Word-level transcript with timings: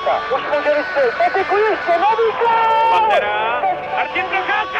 Procházka. 0.00 0.36
Už 0.36 0.42
může 0.56 0.74
vystřelit. 0.78 1.14
Patiku 1.18 1.56
ještě 1.56 1.92
nový 1.98 2.28
gol! 2.40 2.98
Pantera, 2.98 3.62
Martin 3.96 4.24
Procházka, 4.24 4.78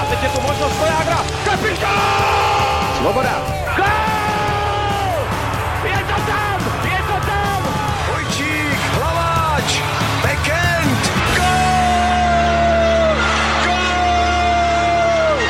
A 0.00 0.04
teď 0.10 0.22
je 0.22 0.28
tu 0.28 0.40
možnost 0.40 0.78
Vojágra. 0.78 1.18
Kapitán! 1.44 2.96
Svoboda. 2.98 3.42
gol! 3.76 3.86
Je 5.84 5.98
to 5.98 6.20
tam, 6.26 6.60
je 6.92 6.98
to 6.98 7.26
tam! 7.26 7.62
Vojčík, 8.12 8.80
Hlaváč, 8.98 9.82
Bekend. 10.22 11.10
Gol! 11.36 13.16
Gol! 13.64 15.40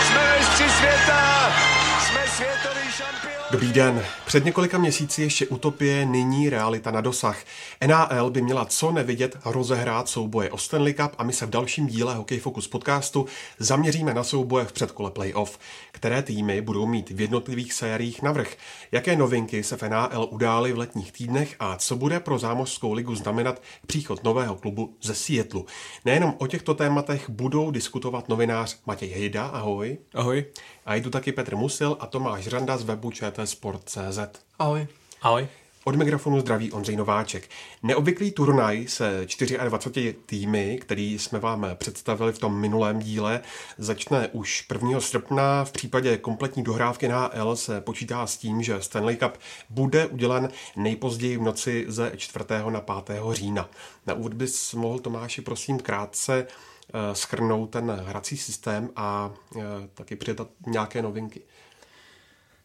Jsme 0.00 0.38
mistři 0.38 0.68
světa! 0.70 1.52
Jsme 2.00 2.20
světový 2.26 2.92
šampion! 2.92 3.44
Dobrý 3.50 3.72
den. 3.72 4.04
Před 4.30 4.44
několika 4.44 4.78
měsíci 4.78 5.22
ještě 5.22 5.46
utopie, 5.46 6.06
nyní 6.06 6.50
realita 6.50 6.90
na 6.90 7.00
dosah. 7.00 7.38
NAL 7.86 8.30
by 8.30 8.42
měla 8.42 8.64
co 8.64 8.92
nevidět 8.92 9.36
rozehrát 9.44 10.08
souboje 10.08 10.50
o 10.50 10.58
Stanley 10.58 10.94
Cup 10.94 11.12
a 11.18 11.24
my 11.24 11.32
se 11.32 11.46
v 11.46 11.50
dalším 11.50 11.86
díle 11.86 12.14
Hockey 12.14 12.38
Focus 12.38 12.68
podcastu 12.68 13.26
zaměříme 13.58 14.14
na 14.14 14.24
souboje 14.24 14.64
v 14.64 14.72
předkole 14.72 15.10
playoff, 15.10 15.58
které 15.92 16.22
týmy 16.22 16.60
budou 16.60 16.86
mít 16.86 17.10
v 17.10 17.20
jednotlivých 17.20 17.72
sériích 17.72 18.22
navrh, 18.22 18.56
jaké 18.92 19.16
novinky 19.16 19.62
se 19.62 19.76
v 19.76 19.82
NAL 19.82 20.28
udály 20.30 20.72
v 20.72 20.78
letních 20.78 21.12
týdnech 21.12 21.56
a 21.58 21.76
co 21.76 21.96
bude 21.96 22.20
pro 22.20 22.38
zámořskou 22.38 22.92
ligu 22.92 23.14
znamenat 23.14 23.62
příchod 23.86 24.24
nového 24.24 24.56
klubu 24.56 24.96
ze 25.02 25.14
Seattleu. 25.14 25.64
Nejenom 26.04 26.34
o 26.38 26.46
těchto 26.46 26.74
tématech 26.74 27.30
budou 27.30 27.70
diskutovat 27.70 28.28
novinář 28.28 28.78
Matěj 28.86 29.08
Hejda, 29.08 29.46
ahoj. 29.46 29.98
Ahoj. 30.14 30.44
A 30.86 30.94
jdu 30.94 31.10
taky 31.10 31.32
Petr 31.32 31.56
Musil 31.56 31.96
a 32.00 32.06
Tomáš 32.06 32.44
Řanda 32.46 32.76
z 32.76 32.82
webu 32.82 33.10
čtsport.cz. 33.10 34.19
Ahoj. 34.58 34.86
Ahoj. 35.22 35.48
Od 35.84 35.96
mikrofonu 35.96 36.40
zdraví 36.40 36.72
Ondřej 36.72 36.96
Nováček. 36.96 37.48
Neobvyklý 37.82 38.30
turnaj 38.30 38.86
se 38.88 39.26
24 39.68 40.14
týmy, 40.26 40.78
který 40.80 41.18
jsme 41.18 41.38
vám 41.38 41.66
představili 41.74 42.32
v 42.32 42.38
tom 42.38 42.60
minulém 42.60 42.98
díle, 42.98 43.40
začne 43.78 44.28
už 44.28 44.66
1. 44.72 45.00
srpna. 45.00 45.64
V 45.64 45.72
případě 45.72 46.16
kompletní 46.16 46.62
dohrávky 46.62 47.08
na 47.08 47.30
L 47.36 47.56
se 47.56 47.80
počítá 47.80 48.26
s 48.26 48.36
tím, 48.36 48.62
že 48.62 48.82
Stanley 48.82 49.16
Cup 49.16 49.38
bude 49.70 50.06
udělen 50.06 50.48
nejpozději 50.76 51.36
v 51.36 51.42
noci 51.42 51.84
ze 51.88 52.12
4. 52.16 52.44
na 52.70 52.80
5. 52.80 53.20
října. 53.32 53.70
Na 54.06 54.14
úvod 54.14 54.34
bys 54.34 54.74
mohl 54.74 54.98
Tomáši 54.98 55.42
prosím 55.42 55.78
krátce 55.78 56.46
eh, 56.46 57.14
schrnout 57.14 57.70
ten 57.70 57.90
hrací 57.90 58.36
systém 58.36 58.90
a 58.96 59.30
eh, 59.56 59.60
taky 59.94 60.16
přidat 60.16 60.48
nějaké 60.66 61.02
novinky. 61.02 61.40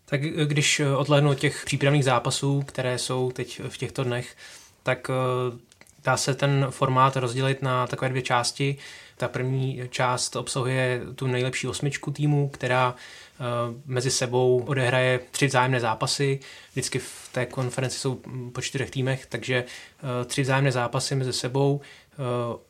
Tak 0.06 0.22
když 0.22 0.82
odhlédnu 0.98 1.30
od 1.30 1.40
těch 1.40 1.66
přípravných 1.66 2.06
zápasů, 2.06 2.62
které 2.62 2.98
jsou 2.98 3.32
teď 3.32 3.62
v 3.70 3.78
těchto 3.78 4.04
dnech, 4.04 4.36
tak 4.84 5.10
eh, 5.10 5.58
dá 6.04 6.18
se 6.18 6.34
ten 6.34 6.68
formát 6.70 7.16
rozdělit 7.16 7.62
na 7.62 7.88
takové 7.88 8.10
dvě 8.10 8.22
části. 8.22 8.78
Ta 9.18 9.28
první 9.28 9.82
část 9.90 10.36
obsahuje 10.36 11.02
tu 11.16 11.28
nejlepší 11.28 11.68
osmičku 11.68 12.12
týmů, 12.12 12.50
která 12.50 12.96
eh, 12.96 13.44
mezi 13.86 14.12
sebou 14.12 14.64
odehraje 14.68 15.20
tři 15.32 15.48
vzájemné 15.48 15.80
zápasy. 15.80 16.40
Vždycky 16.72 17.00
v 17.00 17.30
té 17.32 17.46
konferenci 17.46 18.00
jsou 18.00 18.22
po 18.54 18.62
čtyřech 18.62 18.92
týmech, 18.92 19.26
takže 19.26 19.56
eh, 19.56 20.26
tři 20.26 20.42
vzájemné 20.42 20.72
zápasy 20.72 21.16
mezi 21.16 21.34
sebou 21.34 21.82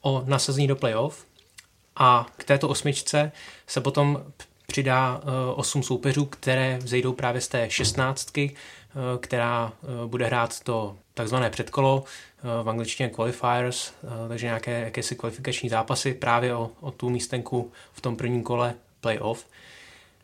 o 0.01 0.23
nasazení 0.25 0.67
do 0.67 0.75
playoff. 0.75 1.25
A 1.95 2.25
k 2.37 2.43
této 2.43 2.69
osmičce 2.69 3.31
se 3.67 3.81
potom 3.81 4.23
přidá 4.67 5.21
8 5.55 5.83
soupeřů, 5.83 6.25
které 6.25 6.77
vzejdou 6.77 7.13
právě 7.13 7.41
z 7.41 7.47
té 7.47 7.69
šestnáctky, 7.69 8.55
která 9.19 9.73
bude 10.07 10.25
hrát 10.25 10.59
to 10.59 10.95
takzvané 11.13 11.49
předkolo, 11.49 12.03
v 12.63 12.69
angličtině 12.69 13.09
qualifiers, 13.09 13.93
takže 14.29 14.45
nějaké 14.45 14.79
jakési 14.81 15.15
kvalifikační 15.15 15.69
zápasy 15.69 16.13
právě 16.13 16.55
o, 16.55 16.69
o 16.79 16.91
tu 16.91 17.09
místenku 17.09 17.71
v 17.93 18.01
tom 18.01 18.15
prvním 18.15 18.43
kole 18.43 18.73
playoff. 19.01 19.45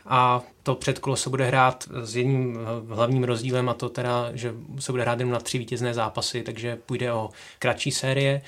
A 0.06 0.42
to 0.64 0.76
předkolo 0.76 1.16
se 1.16 1.30
bude 1.30 1.46
hrát 1.46 1.88
s 2.04 2.16
jedním 2.16 2.60
hlavním 2.90 3.24
rozdílem 3.24 3.70
a 3.70 3.74
to 3.74 3.90
teda, 3.90 4.30
že 4.34 4.54
se 4.80 4.92
bude 4.92 5.04
hrát 5.04 5.20
jen 5.20 5.30
na 5.30 5.40
tři 5.40 5.58
vítězné 5.58 5.94
zápasy, 5.94 6.44
takže 6.44 6.76
půjde 6.76 7.14
o 7.14 7.30
kratší 7.60 7.92
série, 7.92 8.42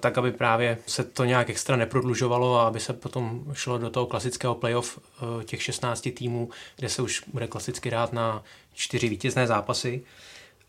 tak 0.00 0.18
aby 0.18 0.32
právě 0.32 0.78
se 0.86 1.04
to 1.04 1.24
nějak 1.24 1.50
extra 1.50 1.76
neprodlužovalo 1.76 2.60
a 2.60 2.66
aby 2.66 2.80
se 2.80 2.92
potom 2.92 3.44
šlo 3.52 3.78
do 3.78 3.90
toho 3.90 4.06
klasického 4.06 4.54
playoff 4.54 4.98
těch 5.44 5.62
16 5.62 6.08
týmů, 6.14 6.50
kde 6.76 6.88
se 6.88 7.02
už 7.02 7.22
bude 7.32 7.46
klasicky 7.46 7.88
hrát 7.88 8.12
na 8.12 8.42
čtyři 8.74 9.08
vítězné 9.08 9.46
zápasy. 9.46 10.02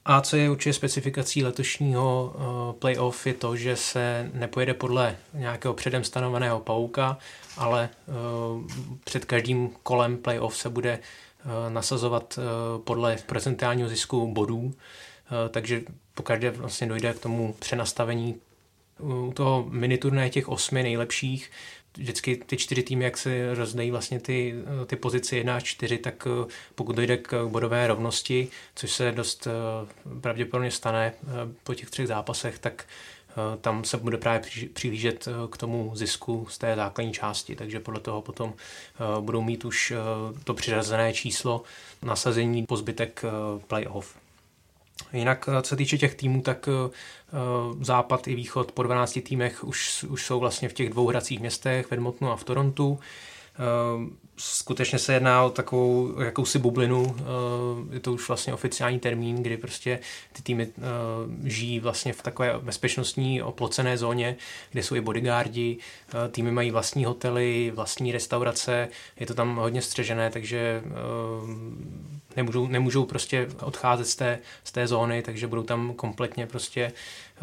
A 0.06 0.22
co 0.22 0.38
je 0.38 0.50
určitě 0.50 0.74
specifikací 0.74 1.44
letošního 1.44 2.36
playoff 2.80 3.28
je 3.28 3.34
to, 3.34 3.56
že 3.56 3.76
se 3.76 4.30
nepojede 4.34 4.74
podle 4.74 5.16
nějakého 5.34 5.74
předem 5.74 6.04
stanoveného 6.04 6.60
pauka, 6.60 7.18
ale 7.58 7.90
před 9.04 9.26
každým 9.26 9.70
kolem 9.84 10.18
playoff 10.18 10.58
se 10.58 10.70
bude 10.70 11.00
nasazovat 11.70 12.40
podle 12.84 13.18
procentálního 13.26 13.90
zisku 13.90 14.34
bodů, 14.34 14.74
takže 15.50 15.82
pokaždé 16.14 16.52
vlastně 16.52 16.88
dojde 16.88 17.14
k 17.14 17.20
tomu 17.20 17.56
přenastavení 17.60 18.36
u 19.00 19.34
toho 19.36 19.66
miniturné 19.70 20.30
těch 20.30 20.50
osmi 20.50 20.84
nejlepších, 20.84 21.52
vždycky 21.98 22.36
ty 22.46 22.58
čtyři 22.58 22.84
týmy, 22.84 23.04
jak 23.04 23.18
se 23.18 23.56
rozdají 23.56 23.92
vlastně 23.92 24.20
ty, 24.20 24.56
ty 24.88 24.96
pozice 24.96 25.36
1 25.36 25.56
až 25.56 25.64
4, 25.64 25.98
tak 25.98 26.28
eh, 26.28 26.52
pokud 26.76 26.96
dojde 26.96 27.18
k 27.18 27.48
bodové 27.48 27.88
rovnosti, 27.88 28.48
což 28.76 28.92
se 28.92 29.12
dost 29.12 29.48
eh, 29.48 29.52
pravděpodobně 30.22 30.72
stane 30.72 31.14
eh, 31.24 31.28
po 31.64 31.74
těch 31.74 31.90
třech 31.90 32.08
zápasech, 32.08 32.60
tak 32.60 32.86
tam 33.62 33.84
se 33.84 33.98
bude 33.98 34.18
právě 34.18 34.42
přihlížet 34.74 35.28
k 35.52 35.58
tomu 35.58 35.92
zisku 35.96 36.48
z 36.50 36.58
té 36.58 36.76
základní 36.76 37.14
části, 37.14 37.56
takže 37.56 37.80
podle 37.80 38.00
toho 38.00 38.22
potom 38.22 38.54
budou 39.20 39.42
mít 39.42 39.66
už 39.66 39.94
to 40.44 40.54
přiřazené 40.54 41.14
číslo 41.14 41.64
nasazení 42.02 42.66
po 42.66 42.78
zbytek 42.78 43.24
playoff. 43.68 44.16
Jinak, 45.14 45.50
co 45.62 45.70
se 45.70 45.76
týče 45.76 45.98
těch 45.98 46.16
týmů, 46.16 46.42
tak 46.42 46.70
západ 47.82 48.28
i 48.28 48.36
východ 48.36 48.72
po 48.72 48.84
12 48.84 49.20
týmech 49.24 49.64
už, 49.64 50.04
už 50.04 50.26
jsou 50.26 50.40
vlastně 50.40 50.70
v 50.70 50.74
těch 50.74 50.90
dvou 50.90 51.08
hracích 51.08 51.40
městech, 51.40 51.86
v 51.86 51.92
Edmontonu 51.92 52.32
a 52.32 52.36
v 52.36 52.44
Torontu. 52.44 53.00
Skutečně 54.38 55.00
se 55.00 55.14
jedná 55.14 55.44
o 55.44 55.50
takovou 55.50 56.22
jakousi 56.22 56.60
bublinu, 56.60 57.16
je 57.92 58.00
to 58.00 58.14
už 58.14 58.28
vlastně 58.28 58.54
oficiální 58.54 59.00
termín, 59.00 59.44
kdy 59.44 59.58
prostě 59.58 60.00
ty 60.34 60.42
týmy 60.42 60.68
žijí 61.44 61.80
vlastně 61.80 62.14
v 62.14 62.22
takové 62.22 62.60
bezpečnostní 62.62 63.42
oplocené 63.42 63.98
zóně, 63.98 64.36
kde 64.72 64.84
jsou 64.84 64.96
i 64.96 65.02
bodyguardi, 65.02 65.78
týmy 66.32 66.52
mají 66.52 66.72
vlastní 66.72 67.06
hotely, 67.06 67.72
vlastní 67.76 68.12
restaurace, 68.12 68.88
je 69.20 69.26
to 69.26 69.34
tam 69.34 69.56
hodně 69.56 69.82
střežené, 69.82 70.30
takže 70.30 70.84
nemůžou, 72.36 72.68
nemůžou 72.68 73.06
prostě 73.06 73.48
odcházet 73.62 74.06
z 74.06 74.16
té, 74.16 74.40
z 74.64 74.72
té 74.72 74.88
zóny, 74.88 75.22
takže 75.22 75.48
budou 75.48 75.64
tam 75.64 75.94
kompletně 75.94 76.48
prostě 76.48 76.92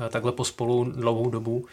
takhle 0.08 0.32
pospolu 0.32 0.84
dlouhou 0.84 1.30
dobu 1.30 1.66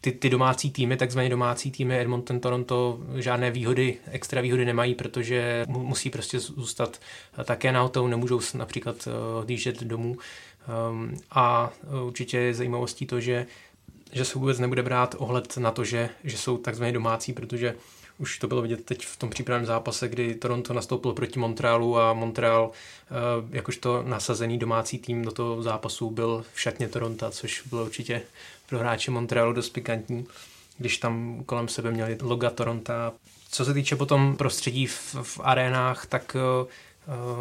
ty, 0.00 0.12
ty 0.12 0.30
domácí 0.30 0.70
týmy, 0.70 0.96
takzvané 0.96 1.28
domácí 1.28 1.70
týmy 1.70 2.00
Edmonton, 2.00 2.40
Toronto, 2.40 2.98
žádné 3.14 3.50
výhody, 3.50 3.98
extra 4.10 4.40
výhody 4.40 4.64
nemají, 4.64 4.94
protože 4.94 5.64
musí 5.68 6.10
prostě 6.10 6.40
zůstat 6.40 7.00
také 7.44 7.72
na 7.72 7.82
hotelu, 7.82 8.06
nemůžou 8.06 8.40
například 8.54 9.08
odjíždět 9.40 9.82
domů. 9.82 10.16
Ehm, 10.68 11.16
a 11.30 11.72
určitě 12.04 12.38
je 12.38 12.54
zajímavostí 12.54 13.06
to, 13.06 13.20
že, 13.20 13.46
že 14.12 14.24
se 14.24 14.38
vůbec 14.38 14.58
nebude 14.58 14.82
brát 14.82 15.14
ohled 15.18 15.56
na 15.56 15.70
to, 15.70 15.84
že, 15.84 16.08
že 16.24 16.38
jsou 16.38 16.58
takzvané 16.58 16.92
domácí, 16.92 17.32
protože 17.32 17.74
už 18.20 18.38
to 18.38 18.48
bylo 18.48 18.62
vidět 18.62 18.84
teď 18.84 19.06
v 19.06 19.16
tom 19.16 19.30
přípravném 19.30 19.66
zápase, 19.66 20.08
kdy 20.08 20.34
Toronto 20.34 20.74
nastoupil 20.74 21.12
proti 21.12 21.38
Montrealu 21.38 21.98
a 21.98 22.12
Montreal 22.12 22.70
jakožto 23.50 24.02
nasazený 24.02 24.58
domácí 24.58 24.98
tým 24.98 25.24
do 25.24 25.32
toho 25.32 25.62
zápasu 25.62 26.10
byl 26.10 26.44
v 26.54 26.60
šatně 26.60 26.88
Toronto, 26.88 27.30
což 27.30 27.62
bylo 27.62 27.84
určitě 27.84 28.22
pro 28.70 28.78
hráče 28.78 29.10
Montrealu 29.10 29.52
dost 29.52 29.70
pikantní, 29.70 30.26
když 30.78 30.98
tam 30.98 31.42
kolem 31.46 31.68
sebe 31.68 31.90
měli 31.90 32.18
loga 32.22 32.50
Toronto. 32.50 32.92
Co 33.50 33.64
se 33.64 33.74
týče 33.74 33.96
potom 33.96 34.36
prostředí 34.36 34.86
v, 34.86 35.16
v 35.22 35.40
arénách, 35.42 36.06
tak 36.06 36.36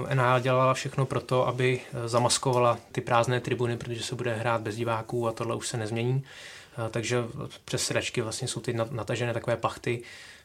uh, 0.05 0.13
NHL 0.13 0.39
dělala 0.39 0.73
všechno 0.73 1.05
pro 1.05 1.21
to, 1.21 1.47
aby 1.47 1.81
zamaskovala 2.05 2.77
ty 2.91 3.01
prázdné 3.01 3.39
tribuny, 3.39 3.77
protože 3.77 4.03
se 4.03 4.15
bude 4.15 4.33
hrát 4.33 4.61
bez 4.61 4.75
diváků 4.75 5.27
a 5.27 5.31
tohle 5.31 5.55
už 5.55 5.67
se 5.67 5.77
nezmění. 5.77 6.13
Uh, 6.13 6.87
takže 6.89 7.17
přes 7.65 7.83
sedačky 7.83 8.21
vlastně 8.21 8.47
jsou 8.47 8.59
ty 8.59 8.73
natažené 8.73 9.33
takové 9.33 9.57
pachty, 9.57 10.01
Eh, 10.01 10.38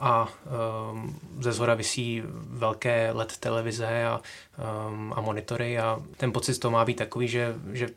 a 0.00 0.28
eh, 0.46 1.12
ze 1.40 1.52
zhora 1.52 1.74
visí 1.74 2.22
velké 2.34 3.10
LED 3.12 3.36
televize 3.36 4.04
a, 4.04 4.20
eh, 4.58 4.62
a 5.14 5.20
monitory 5.20 5.78
a 5.78 6.02
ten 6.16 6.32
pocit 6.32 6.58
toho 6.58 6.72
má 6.72 6.84
být 6.84 6.96
takový, 6.96 7.28
že, 7.28 7.54
že 7.72 7.88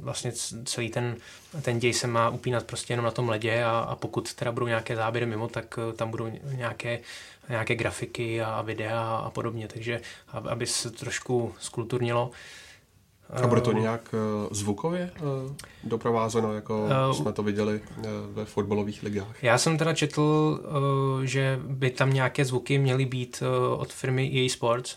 vlastně 0.00 0.32
celý 0.64 0.90
ten, 0.90 1.16
ten 1.62 1.78
děj 1.78 1.92
se 1.92 2.06
má 2.06 2.28
upínat 2.28 2.64
prostě 2.64 2.92
jenom 2.92 3.04
na 3.04 3.10
tom 3.10 3.28
ledě 3.28 3.64
a, 3.64 3.78
a 3.78 3.96
pokud 3.96 4.34
teda 4.34 4.52
budou 4.52 4.66
nějaké 4.66 4.96
záběry 4.96 5.26
mimo, 5.26 5.48
tak 5.48 5.78
tam 5.96 6.10
budou 6.10 6.30
nějaké 6.52 7.00
nějaké 7.48 7.74
grafiky 7.74 8.42
a 8.42 8.62
videa 8.62 9.22
a 9.24 9.30
podobně, 9.30 9.68
takže 9.68 10.00
aby 10.32 10.66
se 10.66 10.90
trošku 10.90 11.54
skulturnilo. 11.58 12.30
A 13.30 13.46
bude 13.46 13.60
to 13.60 13.72
nějak 13.72 14.14
zvukově 14.50 15.10
doprovázeno, 15.84 16.54
jako 16.54 16.88
jsme 17.12 17.32
to 17.32 17.42
viděli 17.42 17.80
ve 18.32 18.44
fotbalových 18.44 19.02
ligách? 19.02 19.44
Já 19.44 19.58
jsem 19.58 19.78
teda 19.78 19.94
četl, 19.94 20.60
že 21.24 21.58
by 21.66 21.90
tam 21.90 22.12
nějaké 22.12 22.44
zvuky 22.44 22.78
měly 22.78 23.04
být 23.06 23.42
od 23.76 23.92
firmy 23.92 24.32
EA 24.34 24.48
Sports, 24.48 24.96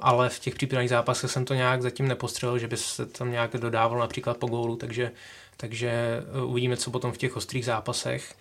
ale 0.00 0.28
v 0.28 0.38
těch 0.38 0.54
přípravných 0.54 0.90
zápasech 0.90 1.30
jsem 1.30 1.44
to 1.44 1.54
nějak 1.54 1.82
zatím 1.82 2.08
nepostřelil, 2.08 2.58
že 2.58 2.68
by 2.68 2.76
se 2.76 3.06
tam 3.06 3.30
nějak 3.30 3.56
dodávalo 3.56 4.00
například 4.00 4.36
po 4.36 4.46
gólu, 4.46 4.76
takže, 4.76 5.10
takže 5.56 6.20
uvidíme, 6.44 6.76
co 6.76 6.90
potom 6.90 7.12
v 7.12 7.18
těch 7.18 7.36
ostrých 7.36 7.64
zápasech. 7.64 8.34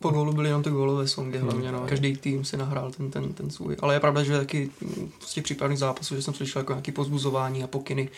Po 0.00 0.10
gólu 0.10 0.32
byly 0.32 0.48
jenom 0.48 0.62
ty 0.62 0.70
gólové 0.70 1.08
songy 1.08 1.38
hmm. 1.38 1.48
hlavně, 1.48 1.72
no. 1.72 1.84
Každý 1.88 2.16
tým 2.16 2.44
si 2.44 2.56
nahrál 2.56 2.90
ten, 2.90 3.10
ten, 3.10 3.32
ten 3.32 3.50
svůj. 3.50 3.76
Ale 3.80 3.94
je 3.94 4.00
pravda, 4.00 4.22
že 4.22 4.38
taky 4.38 4.70
z 5.20 5.34
těch 5.34 5.44
přípravných 5.44 5.78
zápasů, 5.78 6.16
že 6.16 6.22
jsem 6.22 6.34
slyšel 6.34 6.60
jako 6.60 6.72
nějaký 6.72 6.92
pozbuzování 6.92 7.62
a 7.62 7.66
pokyny 7.66 8.08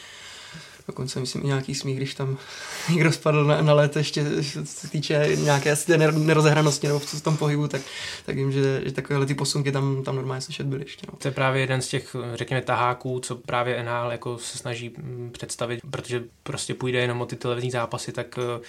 Dokonce 0.86 1.20
myslím 1.20 1.42
i 1.42 1.46
nějaký 1.46 1.74
smích, 1.74 1.96
když 1.96 2.14
tam 2.14 2.38
někdo 2.90 3.12
spadl 3.12 3.44
na, 3.44 3.62
na 3.62 3.74
let, 3.74 3.96
ještě 3.96 4.24
co 4.42 4.66
se 4.66 4.88
týče 4.88 5.28
nějaké 5.36 5.76
nerozehranosti 6.12 6.86
nebo 6.86 6.98
v 6.98 7.20
tom 7.20 7.36
pohybu, 7.36 7.68
tak, 7.68 7.82
tak 8.26 8.36
vím, 8.36 8.52
že, 8.52 8.82
že 8.84 8.92
takovéhle 8.92 9.26
ty 9.26 9.34
posunky 9.34 9.72
tam, 9.72 10.02
tam 10.02 10.16
normálně 10.16 10.40
slyšet 10.40 10.66
byly 10.66 10.82
ještě. 10.82 11.06
No. 11.12 11.18
To 11.18 11.28
je 11.28 11.32
právě 11.32 11.60
jeden 11.60 11.82
z 11.82 11.88
těch, 11.88 12.16
řekněme, 12.34 12.62
taháků, 12.62 13.20
co 13.20 13.36
právě 13.36 13.82
NHL 13.82 14.10
jako 14.10 14.38
se 14.38 14.58
snaží 14.58 14.88
mm, 14.98 15.30
představit, 15.32 15.80
protože 15.90 16.24
prostě 16.42 16.74
půjde 16.74 16.98
jenom 16.98 17.20
o 17.20 17.26
ty 17.26 17.36
televizní 17.36 17.70
zápasy, 17.70 18.12
tak 18.12 18.38
eh, 18.38 18.60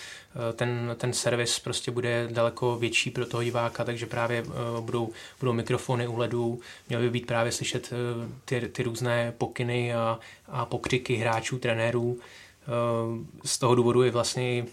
ten, 0.53 0.95
ten 0.97 1.13
servis 1.13 1.59
prostě 1.59 1.91
bude 1.91 2.27
daleko 2.31 2.75
větší 2.75 3.11
pro 3.11 3.25
toho 3.25 3.43
diváka, 3.43 3.83
takže 3.83 4.05
právě 4.05 4.45
eh, 4.47 4.81
budou, 4.81 5.09
budou 5.39 5.53
mikrofony 5.53 6.07
u 6.07 6.17
ledů, 6.17 6.59
měly 6.89 7.03
by 7.03 7.09
být 7.09 7.27
právě 7.27 7.51
slyšet 7.51 7.93
eh, 7.93 8.29
ty, 8.45 8.67
ty 8.67 8.83
různé 8.83 9.33
pokyny 9.37 9.93
a, 9.93 10.19
a 10.47 10.65
pokřiky 10.65 11.15
hráčů, 11.15 11.59
trenérů. 11.59 12.19
Eh, 12.65 13.47
z 13.47 13.57
toho 13.57 13.75
důvodu 13.75 14.03
je 14.03 14.11
vlastně 14.11 14.65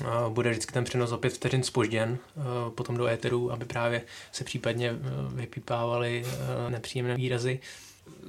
eh, 0.00 0.04
bude 0.28 0.50
vždycky 0.50 0.72
ten 0.72 0.84
přenos 0.84 1.12
opět 1.12 1.32
vteřin 1.32 1.62
spožděn 1.62 2.18
eh, 2.18 2.40
potom 2.70 2.96
do 2.96 3.06
éteru, 3.06 3.52
aby 3.52 3.64
právě 3.64 4.02
se 4.32 4.44
případně 4.44 4.92
vypípávaly 5.34 6.24
nepříjemné 6.68 7.16
výrazy. 7.16 7.60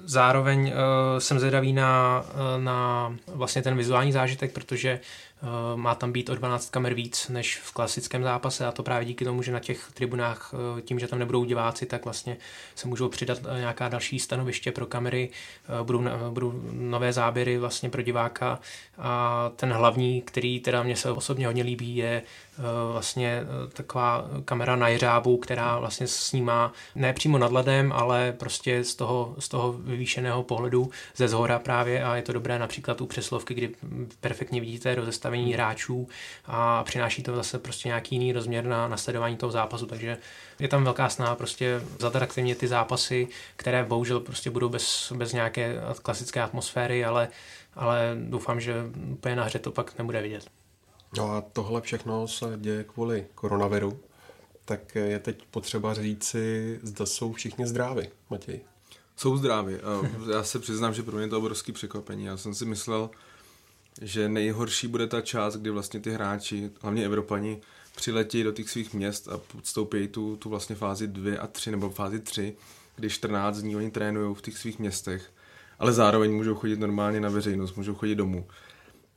Zároveň 0.03 0.73
jsem 1.19 1.39
zvědavý 1.39 1.73
na, 1.73 2.25
na 2.57 3.15
vlastně 3.27 3.62
ten 3.62 3.77
vizuální 3.77 4.12
zážitek, 4.12 4.53
protože 4.53 5.00
Eh, 5.35 5.35
má 5.76 5.96
tam 5.96 6.12
být 6.12 6.30
o 6.30 6.36
12 6.36 6.70
kamer 6.70 6.94
víc 6.94 7.30
než 7.30 7.60
v 7.60 7.72
klasickém 7.74 8.24
zápase 8.24 8.66
a 8.66 8.72
to 8.72 8.84
právě 8.84 9.06
díky 9.06 9.26
tomu, 9.26 9.42
že 9.42 9.52
na 9.52 9.60
těch 9.60 9.92
tribunách 9.94 10.54
eh, 10.78 10.82
tím, 10.82 11.00
že 11.00 11.08
tam 11.08 11.20
nebudou 11.20 11.46
diváci, 11.46 11.86
tak 11.86 12.06
vlastně 12.06 12.38
se 12.76 12.88
můžou 12.88 13.10
přidat 13.10 13.38
eh, 13.46 13.60
nějaká 13.60 13.90
další 13.90 14.20
stanoviště 14.20 14.72
pro 14.72 14.86
kamery, 14.86 15.30
budou, 15.84 16.04
budou 16.30 16.62
nové 16.72 17.14
záběry 17.14 17.58
vlastně 17.58 17.90
pro 17.90 18.02
diváka. 18.02 18.60
A 18.98 19.52
ten 19.56 19.74
hlavní, 19.74 20.22
který 20.22 20.60
teda 20.60 20.84
mě 20.84 20.96
se 20.96 21.12
osobně 21.12 21.48
hodně 21.48 21.64
líbí, 21.64 21.96
je 21.96 22.22
vlastně 22.92 23.44
taková 23.74 24.25
kamera 24.46 24.75
na 24.75 24.88
jeřábu, 24.88 25.38
která 25.38 25.80
vlastně 25.80 26.07
snímá 26.07 26.74
ne 26.96 27.13
přímo 27.13 27.38
nad 27.38 27.52
ledem, 27.52 27.92
ale 27.92 28.31
prostě 28.31 28.84
z 28.84 28.96
toho, 28.96 29.36
z 29.40 29.50
toho 29.50 29.74
vyvýšeného 29.74 30.44
pohledu 30.44 30.92
ze 31.16 31.28
zhora 31.28 31.60
právě 31.60 32.04
a 32.04 32.16
je 32.16 32.22
to 32.22 32.34
dobré 32.34 32.60
například 32.60 33.02
u 33.02 33.06
přeslovky, 33.06 33.54
kdy 33.54 33.72
perfektně 34.19 34.60
vidíte 34.60 34.96
rozestavení 34.96 35.54
hráčů 35.54 36.07
a 36.46 36.84
přináší 36.84 37.24
to 37.24 37.36
zase 37.36 37.60
prostě 37.60 37.90
nějaký 37.90 38.16
jiný 38.16 38.34
rozměr 38.34 38.66
na 38.66 38.88
nasledování 38.88 39.38
toho 39.38 39.51
zápasu, 39.51 39.86
takže 39.86 40.18
je 40.60 40.68
tam 40.68 40.84
velká 40.84 41.10
snaha 41.10 41.36
prostě 41.36 41.81
zatraktivně 42.00 42.56
ty 42.56 42.68
zápasy, 42.68 43.28
které 43.56 43.84
bohužel 43.84 44.19
prostě 44.19 44.50
budou 44.50 44.69
bez, 44.69 45.12
bez 45.16 45.34
nějaké 45.34 45.75
klasické 46.01 46.42
atmosféry, 46.42 47.06
ale, 47.06 47.28
ale 47.75 48.18
doufám, 48.19 48.60
že 48.60 48.75
úplně 49.12 49.36
na 49.36 49.44
hře 49.44 49.60
to 49.60 49.72
pak 49.72 49.98
nebude 49.98 50.22
vidět. 50.22 50.46
No 51.18 51.31
a 51.31 51.42
tohle 51.42 51.81
všechno 51.81 52.28
se 52.28 52.46
děje 52.57 52.84
kvůli 52.84 53.28
koronaviru, 53.36 54.00
tak 54.66 54.96
je 54.96 55.19
teď 55.19 55.46
potřeba 55.52 55.94
říci, 55.94 56.80
zda 56.84 57.06
jsou 57.06 57.34
všichni 57.34 57.68
zdraví, 57.68 58.10
Matěj. 58.30 58.60
Jsou 59.16 59.38
zdraví. 59.38 59.74
Já 60.31 60.44
se 60.44 60.60
přiznám, 60.60 60.94
že 60.94 61.04
pro 61.04 61.18
mě 61.18 61.28
to 61.28 61.38
obrovský 61.38 61.72
překvapení. 61.72 62.25
Já 62.25 62.38
jsem 62.38 62.56
si 62.56 62.66
myslel, 62.66 63.10
že 64.02 64.30
nejhorší 64.30 64.88
bude 64.88 65.07
ta 65.07 65.22
část, 65.22 65.57
kdy 65.57 65.69
vlastně 65.69 66.00
ty 66.00 66.12
hráči, 66.12 66.72
hlavně 66.81 67.06
Evropani, 67.06 67.62
přiletí 67.96 68.44
do 68.44 68.51
těch 68.51 68.69
svých 68.69 68.94
měst 68.94 69.28
a 69.28 69.38
podstoupí 69.38 70.08
tu, 70.08 70.36
tu 70.36 70.50
vlastně 70.50 70.75
fázi 70.75 71.08
2 71.08 71.42
a 71.42 71.48
3 71.48 71.72
nebo 71.72 71.90
fázi 71.90 72.19
3, 72.19 72.56
kdy 72.96 73.10
14 73.10 73.58
dní 73.58 73.75
oni 73.75 73.92
trénují 73.92 74.36
v 74.36 74.42
těch 74.42 74.58
svých 74.58 74.80
městech, 74.80 75.31
ale 75.80 75.94
zároveň 75.94 76.34
můžou 76.34 76.56
chodit 76.56 76.80
normálně 76.80 77.19
na 77.19 77.30
veřejnost, 77.30 77.75
můžou 77.75 77.96
chodit 77.96 78.16
domů. 78.16 78.48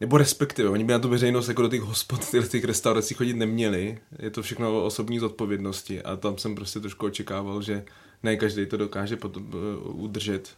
Nebo 0.00 0.18
respektive, 0.18 0.68
oni 0.68 0.84
by 0.84 0.92
na 0.92 0.98
tu 0.98 1.08
veřejnost 1.08 1.48
jako 1.48 1.62
do 1.62 1.68
těch 1.68 1.80
hospod, 1.80 2.30
těch, 2.30 2.48
těch 2.48 2.64
restaurací 2.64 3.14
chodit 3.14 3.34
neměli. 3.34 3.98
Je 4.18 4.30
to 4.30 4.42
všechno 4.42 4.78
o 4.78 4.84
osobní 4.84 5.18
zodpovědnosti 5.18 6.02
a 6.02 6.16
tam 6.16 6.38
jsem 6.38 6.54
prostě 6.54 6.80
trošku 6.80 7.06
očekával, 7.06 7.62
že 7.62 7.84
ne 8.22 8.36
každý 8.36 8.66
to 8.66 8.76
dokáže 8.76 9.16
potom, 9.16 9.50
uh, 9.54 10.04
udržet. 10.04 10.50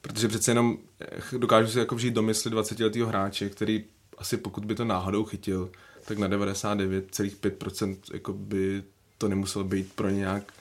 Protože 0.00 0.28
přece 0.28 0.50
jenom 0.50 0.78
eh, 1.00 1.38
dokážu 1.38 1.72
si 1.72 1.78
jako 1.78 1.94
vžít 1.94 2.14
do 2.14 2.22
mysli 2.22 2.50
20 2.50 2.80
letého 2.80 3.08
hráče, 3.08 3.48
který 3.48 3.84
asi 4.18 4.36
pokud 4.36 4.64
by 4.64 4.74
to 4.74 4.84
náhodou 4.84 5.24
chytil, 5.24 5.70
tak 6.04 6.18
na 6.18 6.28
99,5% 6.28 7.96
jako 8.12 8.32
by 8.32 8.82
to 9.18 9.28
nemuselo 9.28 9.64
být 9.64 9.92
pro 9.92 10.10
nějak 10.10 10.52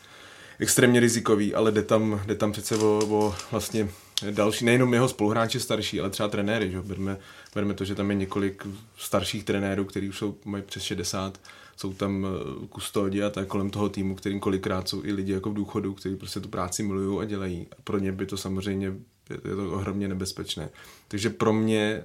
extrémně 0.59 0.99
rizikový, 0.99 1.55
ale 1.55 1.71
jde 1.71 1.81
tam, 1.81 2.21
jde 2.25 2.35
tam 2.35 2.51
přece 2.51 2.75
o, 2.75 2.99
o 3.09 3.35
vlastně 3.51 3.89
další, 4.31 4.65
nejenom 4.65 4.93
jeho 4.93 5.09
spoluhráči 5.09 5.59
starší, 5.59 5.99
ale 5.99 6.09
třeba 6.09 6.29
trenéry, 6.29 6.71
že? 6.71 6.81
Berme, 6.81 7.17
berme 7.55 7.73
to, 7.73 7.85
že 7.85 7.95
tam 7.95 8.09
je 8.09 8.15
několik 8.15 8.67
starších 8.97 9.43
trenérů, 9.43 9.85
kteří 9.85 10.09
už 10.09 10.17
jsou, 10.17 10.35
mají 10.45 10.63
přes 10.63 10.83
60, 10.83 11.39
jsou 11.77 11.93
tam 11.93 12.25
eh, 12.25 12.67
kustodi 12.67 13.23
a 13.23 13.29
tak 13.29 13.47
kolem 13.47 13.69
toho 13.69 13.89
týmu, 13.89 14.15
kterým 14.15 14.39
kolikrát 14.39 14.89
jsou 14.89 15.03
i 15.03 15.11
lidi 15.11 15.33
jako 15.33 15.49
v 15.49 15.53
důchodu, 15.53 15.93
kteří 15.93 16.15
prostě 16.15 16.39
tu 16.39 16.49
práci 16.49 16.83
milují 16.83 17.19
a 17.19 17.25
dělají. 17.25 17.67
A 17.71 17.81
pro 17.83 17.99
ně 17.99 18.11
by 18.11 18.25
to 18.25 18.37
samozřejmě 18.37 18.93
je 19.29 19.55
to 19.55 19.71
ohromně 19.71 20.07
nebezpečné. 20.07 20.69
Takže 21.07 21.29
pro 21.29 21.53
mě 21.53 22.03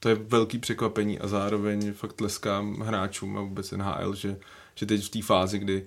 to 0.00 0.08
je 0.08 0.14
velký 0.14 0.58
překvapení 0.58 1.18
a 1.18 1.28
zároveň 1.28 1.92
fakt 1.92 2.12
tleskám 2.12 2.80
hráčům 2.80 3.38
a 3.38 3.40
vůbec 3.40 3.72
NHL, 3.72 4.14
že, 4.14 4.36
že 4.74 4.86
teď 4.86 5.04
v 5.04 5.08
té 5.08 5.22
fázi, 5.22 5.58
kdy, 5.58 5.86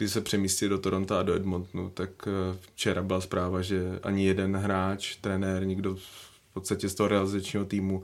kdy 0.00 0.08
se 0.08 0.20
přemístí 0.20 0.68
do 0.68 0.78
Toronto 0.78 1.16
a 1.16 1.22
do 1.22 1.34
Edmontonu, 1.34 1.90
tak 1.90 2.10
eh, 2.26 2.58
včera 2.74 3.02
byla 3.02 3.20
zpráva, 3.20 3.62
že 3.62 4.00
ani 4.02 4.26
jeden 4.26 4.56
hráč, 4.56 5.16
trenér, 5.16 5.66
nikdo 5.66 5.96
v 5.96 6.52
podstatě 6.52 6.88
z 6.88 6.94
toho 6.94 7.08
realizačního 7.08 7.64
týmu 7.64 8.02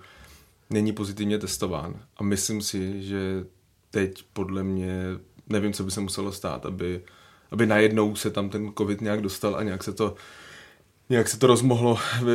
není 0.70 0.92
pozitivně 0.92 1.38
testován. 1.38 2.00
A 2.16 2.22
myslím 2.22 2.62
si, 2.62 3.02
že 3.02 3.44
teď 3.90 4.24
podle 4.32 4.62
mě 4.62 5.02
nevím, 5.48 5.72
co 5.72 5.84
by 5.84 5.90
se 5.90 6.00
muselo 6.00 6.32
stát, 6.32 6.66
aby, 6.66 7.02
aby 7.50 7.66
najednou 7.66 8.16
se 8.16 8.30
tam 8.30 8.50
ten 8.50 8.72
covid 8.78 9.00
nějak 9.00 9.20
dostal 9.20 9.56
a 9.56 9.62
nějak 9.62 9.84
se 9.84 9.92
to 9.92 10.14
nějak 11.08 11.28
se 11.28 11.38
to 11.38 11.46
rozmohlo 11.46 11.98
ve, 12.22 12.34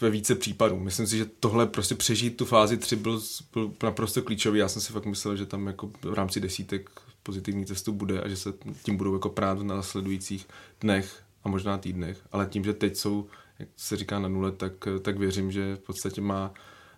ve 0.00 0.10
více 0.10 0.34
případů. 0.34 0.78
Myslím 0.78 1.06
si, 1.06 1.18
že 1.18 1.26
tohle 1.40 1.66
prostě 1.66 1.94
přežít 1.94 2.36
tu 2.36 2.44
fázi 2.44 2.76
3 2.76 2.96
byl, 2.96 3.20
byl 3.52 3.72
naprosto 3.82 4.22
klíčový. 4.22 4.58
Já 4.58 4.68
jsem 4.68 4.82
si 4.82 4.92
fakt 4.92 5.06
myslel, 5.06 5.36
že 5.36 5.46
tam 5.46 5.66
jako 5.66 5.90
v 6.02 6.14
rámci 6.14 6.40
desítek 6.40 6.90
pozitivní 7.22 7.64
testů 7.64 7.92
bude 7.92 8.20
a 8.20 8.28
že 8.28 8.36
se 8.36 8.52
tím 8.82 8.96
budou 8.96 9.14
jako 9.14 9.28
prát 9.28 9.58
v 9.58 9.62
následujících 9.62 10.48
dnech 10.80 11.22
a 11.44 11.48
možná 11.48 11.78
týdnech. 11.78 12.18
Ale 12.32 12.46
tím, 12.46 12.64
že 12.64 12.72
teď 12.72 12.96
jsou, 12.96 13.26
jak 13.58 13.68
se 13.76 13.96
říká 13.96 14.18
na 14.18 14.28
nule, 14.28 14.52
tak, 14.52 14.72
tak 15.02 15.18
věřím, 15.18 15.52
že 15.52 15.76
v 15.76 15.80
podstatě 15.80 16.20
má 16.20 16.54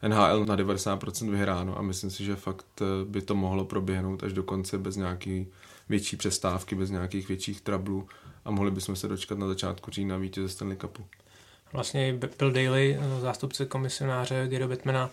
NHL 0.08 0.44
na 0.44 0.56
90% 0.56 1.30
vyhráno 1.30 1.78
a 1.78 1.82
myslím 1.82 2.10
si, 2.10 2.24
že 2.24 2.36
fakt 2.36 2.66
eh, 2.80 2.84
by 3.04 3.22
to 3.22 3.34
mohlo 3.34 3.64
proběhnout 3.64 4.22
až 4.22 4.32
do 4.32 4.42
konce 4.42 4.78
bez 4.78 4.96
nějaký 4.96 5.46
větší 5.88 6.16
přestávky, 6.16 6.74
bez 6.74 6.90
nějakých 6.90 7.28
větších 7.28 7.60
trablů 7.60 8.08
a 8.44 8.50
mohli 8.50 8.70
bychom 8.70 8.96
se 8.96 9.08
dočkat 9.08 9.38
na 9.38 9.46
začátku 9.46 9.90
října 9.90 10.16
vítěze 10.16 10.48
Stanley 10.48 10.76
Cupu. 10.76 11.06
Vlastně 11.72 12.18
Bill 12.38 12.52
Daly, 12.52 12.98
zástupce 13.20 13.66
komisionáře 13.66 14.48
Gary 14.50 14.66
Bettmana, 14.66 15.06
uh, 15.06 15.12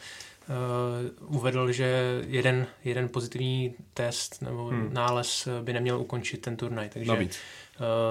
uvedl, 1.20 1.72
že 1.72 2.22
jeden, 2.28 2.68
jeden 2.84 3.10
pozitivní 3.10 3.76
test 3.94 4.42
nebo 4.42 4.68
hmm. 4.68 4.94
nález 4.94 5.48
by 5.62 5.74
neměl 5.74 6.00
ukončit 6.00 6.42
ten 6.42 6.58
turnaj. 6.58 6.90
Takže 6.90 7.12
uh, 7.12 7.28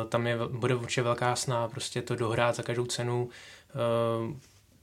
tam 0.09 0.27
je, 0.27 0.39
bude 0.51 0.75
určitě 0.75 1.03
velká 1.03 1.37
sná 1.37 1.69
prostě 1.69 2.03
to 2.03 2.17
dohrát 2.17 2.57
za 2.57 2.63
každou 2.63 2.87
cenu. 2.87 3.29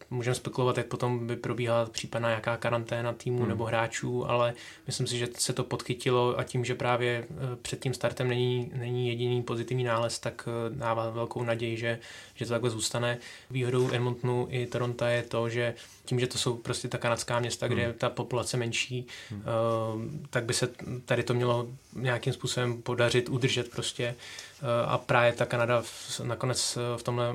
Můžeme 0.09 0.35
spekulovat, 0.35 0.77
jak 0.77 0.87
potom 0.87 1.27
by 1.27 1.35
probíhala 1.35 1.85
případná 1.85 2.29
nějaká 2.29 2.57
karanténa 2.57 3.13
týmu 3.13 3.39
hmm. 3.39 3.49
nebo 3.49 3.65
hráčů, 3.65 4.29
ale 4.29 4.53
myslím 4.87 5.07
si, 5.07 5.17
že 5.17 5.27
se 5.37 5.53
to 5.53 5.63
podchytilo 5.63 6.39
a 6.39 6.43
tím, 6.43 6.65
že 6.65 6.75
právě 6.75 7.27
eh, 7.29 7.55
před 7.61 7.79
tím 7.79 7.93
startem 7.93 8.27
není, 8.27 8.71
není 8.75 9.07
jediný 9.07 9.43
pozitivní 9.43 9.83
nález, 9.83 10.19
tak 10.19 10.49
eh, 10.49 10.75
dává 10.75 11.09
velkou 11.09 11.43
naději, 11.43 11.77
že, 11.77 11.99
že 12.35 12.45
to 12.45 12.53
takhle 12.53 12.69
zůstane. 12.69 13.17
Výhodou 13.51 13.93
Edmontonu 13.93 14.47
i 14.49 14.65
Toronto 14.65 15.05
je 15.05 15.23
to, 15.23 15.49
že 15.49 15.73
tím, 16.05 16.19
že 16.19 16.27
to 16.27 16.37
jsou 16.37 16.57
prostě 16.57 16.87
ta 16.87 16.97
kanadská 16.97 17.39
města, 17.39 17.67
kde 17.67 17.81
hmm. 17.81 17.87
je 17.87 17.93
ta 17.93 18.09
populace 18.09 18.57
menší, 18.57 19.07
hmm. 19.29 19.39
uh, 19.39 20.01
tak 20.29 20.45
by 20.45 20.53
se 20.53 20.69
tady 21.05 21.23
to 21.23 21.33
mělo 21.33 21.67
nějakým 21.95 22.33
způsobem 22.33 22.81
podařit 22.81 23.29
udržet 23.29 23.71
prostě 23.71 24.15
a 24.87 24.97
právě 24.97 25.33
ta 25.33 25.45
Kanada 25.45 25.83
nakonec 26.23 26.77
v 26.97 27.03
tomhle 27.03 27.33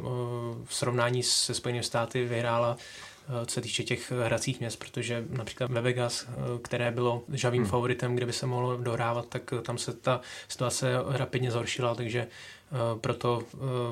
v 0.64 0.74
srovnání 0.74 1.22
se 1.22 1.54
Spojenými 1.54 1.84
státy 1.84 2.24
vyhrála 2.24 2.76
co 3.46 3.54
se 3.54 3.60
týče 3.60 3.82
těch 3.82 4.12
hracích 4.12 4.60
měst, 4.60 4.76
protože 4.76 5.24
například 5.30 5.70
ve 5.70 5.80
Vegas, 5.80 6.26
které 6.62 6.90
bylo 6.90 7.22
žavým 7.32 7.62
hmm. 7.62 7.70
favoritem, 7.70 8.14
kde 8.14 8.26
by 8.26 8.32
se 8.32 8.46
mohlo 8.46 8.76
dohrávat, 8.76 9.28
tak 9.28 9.54
tam 9.62 9.78
se 9.78 9.92
ta 9.92 10.20
situace 10.48 10.92
rapidně 11.06 11.50
zhoršila, 11.50 11.94
takže 11.94 12.26
proto 13.00 13.42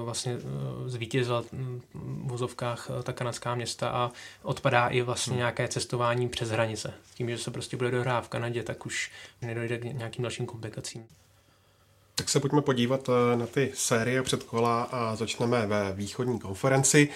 vlastně 0.05 0.37
zvítězila 0.87 1.43
v 1.43 2.27
vozovkách 2.29 2.89
ta 3.03 3.13
kanadská 3.13 3.55
města 3.55 3.89
a 3.89 4.11
odpadá 4.43 4.89
i 4.89 5.01
vlastně 5.01 5.31
hmm. 5.31 5.39
nějaké 5.39 5.69
cestování 5.69 6.29
přes 6.29 6.51
hranice. 6.51 6.95
Tím, 7.15 7.31
že 7.31 7.39
se 7.39 7.51
prostě 7.51 7.77
bude 7.77 7.91
dohrát 7.91 8.25
v 8.25 8.29
Kanadě, 8.29 8.63
tak 8.63 8.87
už 8.87 9.11
nedojde 9.43 9.79
k 9.79 9.85
nějakým 9.85 10.23
dalším 10.23 10.47
komplikacím. 10.47 11.07
Tak 12.21 12.29
se 12.29 12.41
pojďme 12.41 12.63
podívat 12.63 13.09
eh, 13.09 13.37
na 13.37 13.47
ty 13.47 13.73
série 13.75 14.23
předkola 14.23 14.83
a 14.83 15.17
začneme 15.17 15.67
ve 15.67 15.93
východní 15.93 16.39
konferenci. 16.39 17.09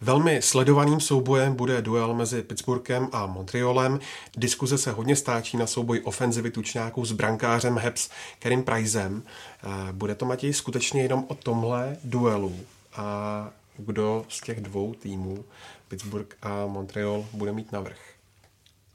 Velmi 0.00 0.42
sledovaným 0.42 1.00
soubojem 1.00 1.54
bude 1.54 1.82
duel 1.82 2.14
mezi 2.14 2.42
Pittsburghem 2.42 3.08
a 3.12 3.26
Montrealem. 3.26 4.00
Diskuze 4.36 4.78
se 4.78 4.90
hodně 4.90 5.16
stáčí 5.16 5.56
na 5.56 5.66
souboj 5.66 6.00
ofenzivy 6.04 6.50
tučňáků 6.50 7.04
s 7.04 7.12
brankářem 7.12 7.78
Hebs 7.78 8.10
Kerim 8.38 8.62
Pricem. 8.62 9.22
Eh, 9.62 9.92
bude 9.92 10.14
to, 10.14 10.24
Matěj, 10.24 10.52
skutečně 10.52 11.02
jenom 11.02 11.24
o 11.28 11.34
tomhle 11.34 11.96
duelu 12.04 12.56
a 12.96 13.50
kdo 13.76 14.24
z 14.28 14.40
těch 14.40 14.60
dvou 14.60 14.94
týmů, 14.94 15.44
Pittsburgh 15.88 16.36
a 16.42 16.66
Montreal, 16.66 17.26
bude 17.32 17.52
mít 17.52 17.72
navrh? 17.72 17.98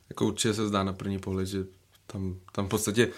Jako 0.10 0.26
určitě 0.26 0.54
se 0.54 0.68
zdá 0.68 0.84
na 0.84 0.94
první 0.94 1.20
pohled, 1.20 1.48
že 1.48 1.64
tam, 2.08 2.36
tam 2.52 2.66
v 2.66 2.70
podstatě 2.70 3.10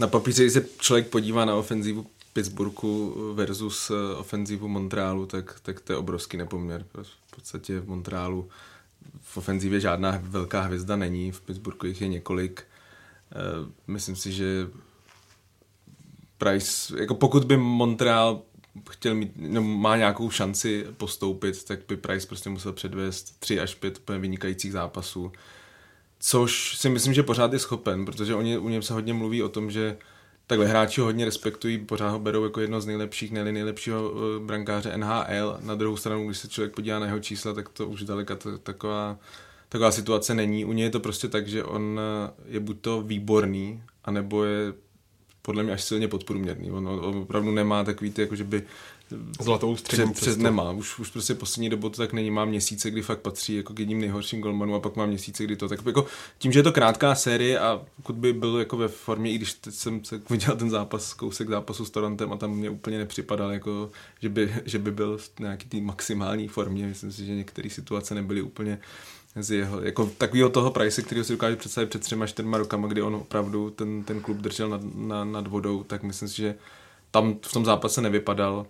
na 0.00 0.06
papíře, 0.06 0.42
když 0.42 0.52
se 0.52 0.66
člověk 0.78 1.08
podívá 1.08 1.44
na 1.44 1.54
ofenzivu 1.54 2.06
Pittsburghu 2.32 3.14
versus 3.34 3.90
eh, 3.90 4.14
ofenzivu 4.14 4.68
Montrealu, 4.68 5.26
tak, 5.26 5.60
tak 5.62 5.80
to 5.80 5.92
je 5.92 5.96
obrovský 5.96 6.36
nepoměr. 6.36 6.84
V 7.02 7.36
podstatě 7.36 7.80
v 7.80 7.88
Montrealu 7.88 8.48
v 9.20 9.36
ofenzivě 9.36 9.80
žádná 9.80 10.18
velká 10.22 10.60
hvězda 10.60 10.96
není, 10.96 11.32
v 11.32 11.40
Pittsburghu 11.40 11.86
jich 11.86 12.00
je 12.00 12.08
několik. 12.08 12.64
Eh, 13.32 13.36
myslím 13.86 14.16
si, 14.16 14.32
že 14.32 14.68
Price, 16.38 17.00
jako 17.00 17.14
pokud 17.14 17.44
by 17.44 17.56
Montreal 17.56 18.42
chtěl 18.90 19.14
mít, 19.14 19.32
no, 19.36 19.62
má 19.62 19.96
nějakou 19.96 20.30
šanci 20.30 20.86
postoupit, 20.96 21.64
tak 21.64 21.78
by 21.88 21.96
Price 21.96 22.26
prostě 22.26 22.50
musel 22.50 22.72
předvést 22.72 23.40
tři 23.40 23.60
až 23.60 23.74
pět 23.74 23.98
úplně 23.98 24.18
vynikajících 24.18 24.72
zápasů 24.72 25.32
což 26.28 26.76
si 26.78 26.88
myslím, 26.88 27.14
že 27.14 27.22
pořád 27.22 27.52
je 27.52 27.58
schopen, 27.58 28.04
protože 28.04 28.34
oni, 28.34 28.58
u 28.58 28.68
něm 28.68 28.82
se 28.82 28.92
hodně 28.94 29.14
mluví 29.14 29.42
o 29.42 29.48
tom, 29.48 29.70
že 29.70 29.96
takhle 30.46 30.66
hráči 30.66 31.00
ho 31.00 31.06
hodně 31.06 31.24
respektují, 31.24 31.78
pořád 31.78 32.10
ho 32.10 32.18
berou 32.18 32.44
jako 32.44 32.60
jedno 32.60 32.80
z 32.80 32.86
nejlepších, 32.86 33.32
ne 33.32 33.52
nejlepšího 33.52 34.10
uh, 34.10 34.46
brankáře 34.46 34.96
NHL. 34.96 35.58
Na 35.62 35.74
druhou 35.74 35.96
stranu, 35.96 36.26
když 36.26 36.38
se 36.38 36.48
člověk 36.48 36.74
podívá 36.74 36.98
na 36.98 37.06
jeho 37.06 37.18
čísla, 37.18 37.54
tak 37.54 37.68
to 37.68 37.86
už 37.86 38.02
daleka 38.02 38.36
to, 38.36 38.58
taková, 38.58 39.18
taková 39.68 39.90
situace 39.90 40.34
není. 40.34 40.64
U 40.64 40.72
něj 40.72 40.84
je 40.84 40.90
to 40.90 41.00
prostě 41.00 41.28
tak, 41.28 41.48
že 41.48 41.64
on 41.64 42.00
eh, 42.00 42.32
je 42.46 42.60
buď 42.60 42.80
to 42.80 43.02
výborný, 43.02 43.82
anebo 44.04 44.44
je 44.44 44.72
podle 45.42 45.62
mě 45.62 45.72
až 45.72 45.84
silně 45.84 46.08
podprůměrný. 46.08 46.70
On, 46.70 46.88
on 46.88 47.16
opravdu 47.16 47.50
nemá 47.50 47.84
takový 47.84 48.10
ty, 48.10 48.20
jako 48.20 48.36
že 48.36 48.44
by 48.44 48.62
Zlatou 49.40 49.76
střední 49.76 50.12
před, 50.12 50.22
před 50.22 50.38
nemá. 50.38 50.70
Už, 50.70 50.98
už 50.98 51.10
prostě 51.10 51.34
poslední 51.34 51.70
dobu 51.70 51.88
to 51.88 51.96
tak 51.96 52.12
není. 52.12 52.30
Má 52.30 52.44
měsíce, 52.44 52.90
kdy 52.90 53.02
fakt 53.02 53.20
patří 53.20 53.56
jako 53.56 53.74
k 53.74 53.78
jedním 53.78 54.00
nejhorším 54.00 54.40
golmanům 54.40 54.74
a 54.74 54.80
pak 54.80 54.96
má 54.96 55.06
měsíce, 55.06 55.44
kdy 55.44 55.56
to 55.56 55.68
tak 55.68 55.86
jako 55.86 56.06
tím, 56.38 56.52
že 56.52 56.58
je 56.58 56.62
to 56.62 56.72
krátká 56.72 57.14
série 57.14 57.58
a 57.58 57.82
pokud 57.96 58.16
by 58.16 58.32
byl 58.32 58.58
jako 58.58 58.76
ve 58.76 58.88
formě, 58.88 59.32
i 59.32 59.38
když 59.38 59.54
teď 59.54 59.74
jsem 59.74 60.04
se 60.04 60.20
viděl 60.30 60.56
ten 60.56 60.70
zápas, 60.70 61.14
kousek 61.14 61.48
zápasu 61.48 61.84
s 61.84 61.90
Torontem 61.90 62.32
a 62.32 62.36
tam 62.36 62.50
mě 62.50 62.70
úplně 62.70 62.98
nepřipadal, 62.98 63.50
jako, 63.50 63.90
že, 64.20 64.28
by, 64.28 64.54
že 64.64 64.78
by 64.78 64.90
byl 64.90 65.18
v 65.18 65.30
nějaký 65.40 65.68
té 65.68 65.80
maximální 65.80 66.48
formě. 66.48 66.86
Myslím 66.86 67.12
si, 67.12 67.26
že 67.26 67.34
některé 67.34 67.70
situace 67.70 68.14
nebyly 68.14 68.42
úplně 68.42 68.78
z 69.36 69.50
jeho, 69.50 69.80
jako 69.80 70.06
takového 70.18 70.50
toho 70.50 70.70
Price, 70.70 71.02
který 71.02 71.24
si 71.24 71.32
dokáže 71.32 71.56
představit 71.56 71.86
před 71.86 72.02
třema, 72.02 72.26
čtyřma 72.26 72.58
rokama, 72.58 72.88
kdy 72.88 73.02
on 73.02 73.14
opravdu 73.14 73.70
ten, 73.70 74.04
ten 74.04 74.20
klub 74.20 74.36
držel 74.36 74.68
nad, 74.68 74.80
nad, 74.94 75.24
nad 75.24 75.46
vodou, 75.46 75.82
tak 75.82 76.02
myslím 76.02 76.28
si, 76.28 76.36
že 76.36 76.54
tam 77.10 77.38
v 77.42 77.52
tom 77.52 77.64
zápase 77.64 78.00
nevypadal 78.00 78.66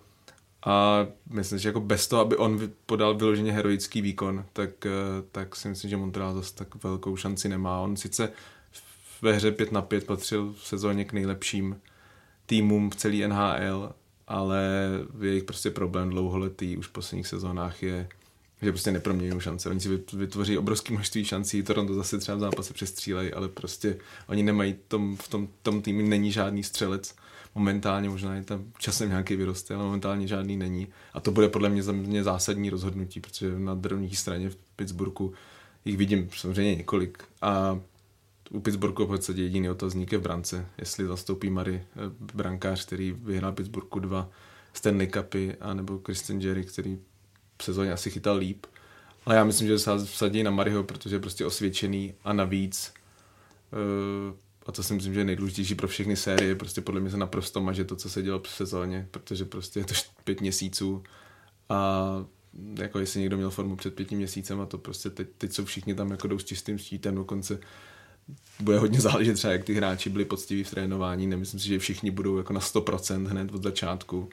a 0.67 1.07
myslím, 1.31 1.59
že 1.59 1.69
jako 1.69 1.81
bez 1.81 2.09
toho, 2.09 2.23
aby 2.23 2.37
on 2.37 2.61
podal 2.87 3.15
vyloženě 3.15 3.53
heroický 3.53 4.01
výkon, 4.01 4.45
tak, 4.53 4.87
eh, 4.87 4.91
tak 5.33 5.57
si 5.57 5.69
myslím, 5.69 5.91
že 5.91 5.97
Montreal 5.97 6.35
zase 6.35 6.55
tak 6.55 6.85
velkou 6.85 7.17
šanci 7.17 7.49
nemá. 7.49 7.81
On 7.81 7.97
sice 7.97 8.33
ve 9.23 9.33
hře 9.33 9.53
5 9.53 9.73
na 9.73 9.83
5 9.83 10.07
patřil 10.07 10.55
v 10.59 10.67
sezóně 10.67 11.05
k 11.05 11.13
nejlepším 11.13 11.81
týmům 12.47 12.91
v 12.91 12.97
celé 12.97 13.17
NHL, 13.17 13.93
ale 14.29 14.91
jejich 15.21 15.45
prostě 15.45 15.71
problém 15.71 16.11
dlouholetý 16.11 16.77
už 16.77 16.87
v 16.87 16.93
posledních 16.93 17.27
sezónách 17.27 17.83
je, 17.83 18.09
že 18.63 18.73
prostě 18.73 18.93
neproměňují 18.93 19.41
šance. 19.41 19.71
Oni 19.71 19.81
si 19.81 20.01
vytvoří 20.13 20.59
obrovské 20.59 20.95
množství 20.95 21.25
šancí, 21.25 21.63
Toronto 21.63 21.95
zase 21.95 22.19
třeba 22.19 22.37
v 22.37 22.41
zápase 22.41 22.75
přestřílejí, 22.75 23.33
ale 23.33 23.49
prostě 23.49 23.99
oni 24.29 24.43
nemají 24.43 24.77
tom, 24.89 25.17
v 25.17 25.29
tom, 25.29 25.49
tom 25.63 25.83
týmu 25.83 26.09
není 26.09 26.33
žádný 26.33 26.63
střelec 26.63 27.15
momentálně 27.57 28.09
možná 28.09 28.35
je 28.35 28.43
tam 28.43 28.65
časem 28.79 29.09
nějaký 29.09 29.37
vyroste, 29.37 29.75
ale 29.75 29.85
momentálně 29.85 30.27
žádný 30.27 30.57
není. 30.57 30.89
A 31.15 31.21
to 31.21 31.31
bude 31.31 31.49
podle 31.49 31.69
mě 31.69 31.83
za 31.83 31.93
mě 31.93 32.25
zásadní 32.25 32.71
rozhodnutí, 32.71 33.21
protože 33.21 33.59
na 33.59 33.75
druhé 33.75 34.09
straně 34.13 34.51
v 34.51 34.57
Pittsburghu 34.77 35.33
jich 35.85 35.97
vidím 35.97 36.29
samozřejmě 36.37 36.75
několik. 36.75 37.25
A 37.43 37.81
u 38.51 38.61
Pittsburghu 38.61 39.05
v 39.05 39.09
podstatě 39.09 39.43
jediný 39.43 39.71
otazník 39.71 40.13
je 40.13 40.19
v 40.19 40.23
brance, 40.23 40.67
jestli 40.79 41.07
zastoupí 41.07 41.51
Mary 41.51 41.75
eh, 41.75 42.35
brankář, 42.35 42.87
který 42.87 43.13
vyhrál 43.13 43.53
Pittsburghu 43.53 44.01
dva 44.01 44.29
Stanley 44.73 45.07
Cupy, 45.07 45.57
anebo 45.61 45.99
Kristen 45.99 46.41
Jerry, 46.41 46.65
který 46.65 46.99
v 47.59 47.65
sezóně 47.65 47.93
asi 47.93 48.11
chytal 48.11 48.37
líp. 48.37 48.67
Ale 49.27 49.37
já 49.37 49.45
myslím, 49.45 49.69
že 49.69 49.79
se 49.79 49.99
vsadí 50.05 50.43
na 50.43 50.51
Maryho, 50.51 50.85
protože 50.85 51.17
je 51.17 51.21
prostě 51.21 51.47
osvědčený 51.47 52.15
a 52.25 52.33
navíc 52.33 52.95
uh, 53.73 54.37
a 54.67 54.73
to 54.73 54.83
si 54.83 54.95
myslím, 54.95 55.15
že 55.15 55.21
je 55.21 55.25
nejdůležitější 55.25 55.75
pro 55.75 55.89
všechny 55.89 56.17
série, 56.17 56.55
prostě 56.55 56.81
podle 56.81 57.01
mě 57.01 57.11
se 57.11 57.17
naprosto 57.17 57.61
maže 57.61 57.85
to, 57.85 57.97
co 57.97 58.11
se 58.11 58.23
dělo 58.23 58.41
v 58.41 58.49
sezóně, 58.49 59.09
protože 59.11 59.45
prostě 59.45 59.81
je 59.81 59.85
to 59.85 59.95
pět 60.25 60.41
měsíců. 60.41 61.03
A 61.69 62.05
jako 62.79 62.99
jestli 62.99 63.21
někdo 63.21 63.37
měl 63.37 63.51
formu 63.51 63.77
před 63.77 63.95
pěti 63.95 64.17
měsícem 64.17 64.61
a 64.61 64.67
to 64.67 64.79
prostě 64.79 65.11
teď, 65.11 65.29
teď 65.39 65.53
jsou 65.53 65.65
všichni 65.65 65.95
tam 65.95 66.11
jako 66.11 66.29
jdou 66.29 66.39
s 66.39 66.45
čistým 66.45 66.79
štítem, 66.79 67.15
dokonce 67.15 67.59
bude 68.61 68.79
hodně 68.79 69.01
záležet 69.01 69.35
třeba, 69.35 69.53
jak 69.53 69.65
ty 69.65 69.75
hráči 69.75 70.11
byli 70.11 70.25
poctiví 70.25 70.65
v 70.65 70.71
trénování, 70.71 71.27
nemyslím 71.27 71.61
si, 71.61 71.67
že 71.67 71.79
všichni 71.79 72.11
budou 72.11 72.39
jako 72.39 72.53
na 72.53 72.61
100% 72.61 73.27
hned 73.27 73.55
od 73.55 73.63
začátku. 73.63 74.29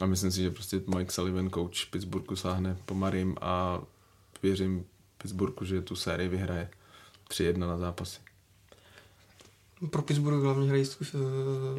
A 0.00 0.06
myslím 0.06 0.30
si, 0.30 0.42
že 0.42 0.50
prostě 0.50 0.82
Mike 0.96 1.12
Sullivan, 1.12 1.50
coach 1.50 1.86
Pittsburghu, 1.90 2.36
sáhne 2.36 2.76
po 2.86 2.94
Marim 2.94 3.36
a 3.40 3.82
věřím 4.42 4.84
Pittsburghu, 5.18 5.66
že 5.66 5.82
tu 5.82 5.96
sérii 5.96 6.28
vyhraje 6.28 6.70
3-1 7.30 7.58
na 7.58 7.78
zápasy. 7.78 8.20
Pro 9.90 10.02
Pittsburgh 10.02 10.42
hlavně 10.42 10.68
hrají 10.68 10.84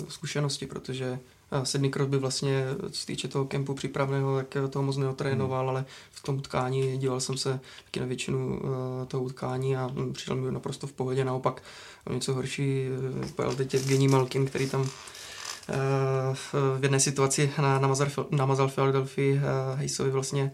zkušenosti, 0.09 0.65
protože 0.65 1.19
Sidney 1.63 1.91
Crosby 1.91 2.17
vlastně, 2.17 2.65
co 2.91 2.99
se 2.99 3.05
týče 3.05 3.27
toho 3.27 3.45
kempu 3.45 3.73
přípravného, 3.73 4.37
tak 4.37 4.57
toho 4.69 4.83
moc 4.83 4.97
neotrénoval, 4.97 5.59
hmm. 5.59 5.69
ale 5.69 5.85
v 6.11 6.23
tom 6.23 6.37
utkání 6.37 6.97
díval 6.97 7.19
jsem 7.19 7.37
se 7.37 7.59
taky 7.85 7.99
na 7.99 8.05
většinu 8.05 8.61
toho 9.07 9.23
utkání 9.23 9.75
a 9.75 9.89
přišel 10.13 10.35
mi 10.35 10.51
naprosto 10.51 10.87
v 10.87 10.93
pohodě. 10.93 11.25
Naopak 11.25 11.63
něco 12.09 12.33
horší 12.33 12.87
byl 13.35 13.55
teď 13.55 13.73
Evgení 13.73 14.07
Malkin, 14.07 14.45
který 14.45 14.69
tam 14.69 14.89
v 16.33 16.55
jedné 16.81 16.99
situaci 16.99 17.51
namazal, 17.57 18.07
namazal 18.31 18.69
Philadelphia 18.69 19.41
Hejsovi 19.75 20.11
vlastně 20.11 20.51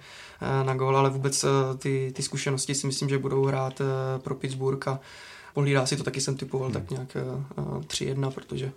na 0.64 0.74
gól, 0.74 0.98
ale 0.98 1.10
vůbec 1.10 1.46
ty, 1.78 2.12
ty 2.16 2.24
zkušenosti 2.24 2.76
si 2.76 2.88
myslím, 2.88 3.10
že 3.10 3.18
budou 3.18 3.46
hrát 3.46 3.82
pro 4.18 4.36
Pittsburgh 4.36 4.88
a 4.88 5.00
pohlídá 5.58 5.86
si 5.86 5.98
to, 5.98 6.04
taky 6.04 6.22
jsem 6.22 6.38
typoval 6.38 6.70
hmm. 6.70 6.74
tak 6.74 6.92
nějak 6.92 7.18
uh, 7.58 7.78
eh, 7.78 7.82
3-1, 7.82 8.32
protože 8.32 8.72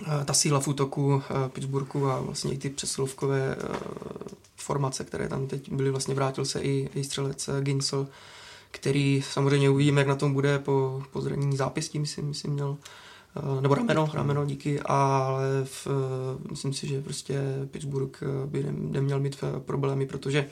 uh, 0.00 0.24
ta 0.24 0.32
síla 0.32 0.60
v 0.60 0.68
útoku 0.68 1.06
uh, 1.06 1.22
Pittsburghu 1.48 2.10
a 2.10 2.20
vlastně 2.20 2.52
i 2.52 2.58
ty 2.58 2.70
přesilovkové 2.70 3.56
uh, 3.56 3.76
formace, 4.56 5.04
které 5.04 5.28
tam 5.28 5.46
teď 5.46 5.72
byly, 5.72 5.90
vlastně 5.90 6.14
vrátil 6.14 6.44
se 6.44 6.60
i, 6.60 6.90
i 6.94 7.04
střelec 7.04 7.48
uh, 7.48 7.60
Ginsel, 7.60 8.06
který 8.70 9.22
samozřejmě 9.30 9.70
uvidíme, 9.70 10.00
jak 10.00 10.08
na 10.08 10.14
tom 10.14 10.32
bude 10.32 10.58
po, 10.58 11.02
po 11.12 11.20
zranění 11.20 11.56
zápěstí, 11.56 11.98
myslím, 11.98 12.26
myslím 12.26 12.52
měl 12.52 12.76
nebo 13.60 13.74
rameno, 13.74 14.10
rameno 14.14 14.44
díky, 14.44 14.80
ale 14.80 15.44
v, 15.64 15.88
myslím 16.50 16.72
si, 16.72 16.86
že 16.88 17.02
prostě 17.02 17.42
Pittsburgh 17.70 18.18
by 18.46 18.66
neměl 18.72 19.20
mít 19.20 19.44
problémy, 19.64 20.06
protože 20.06 20.46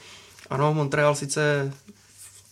ano, 0.51 0.75
Montreal 0.75 1.15
sice 1.15 1.73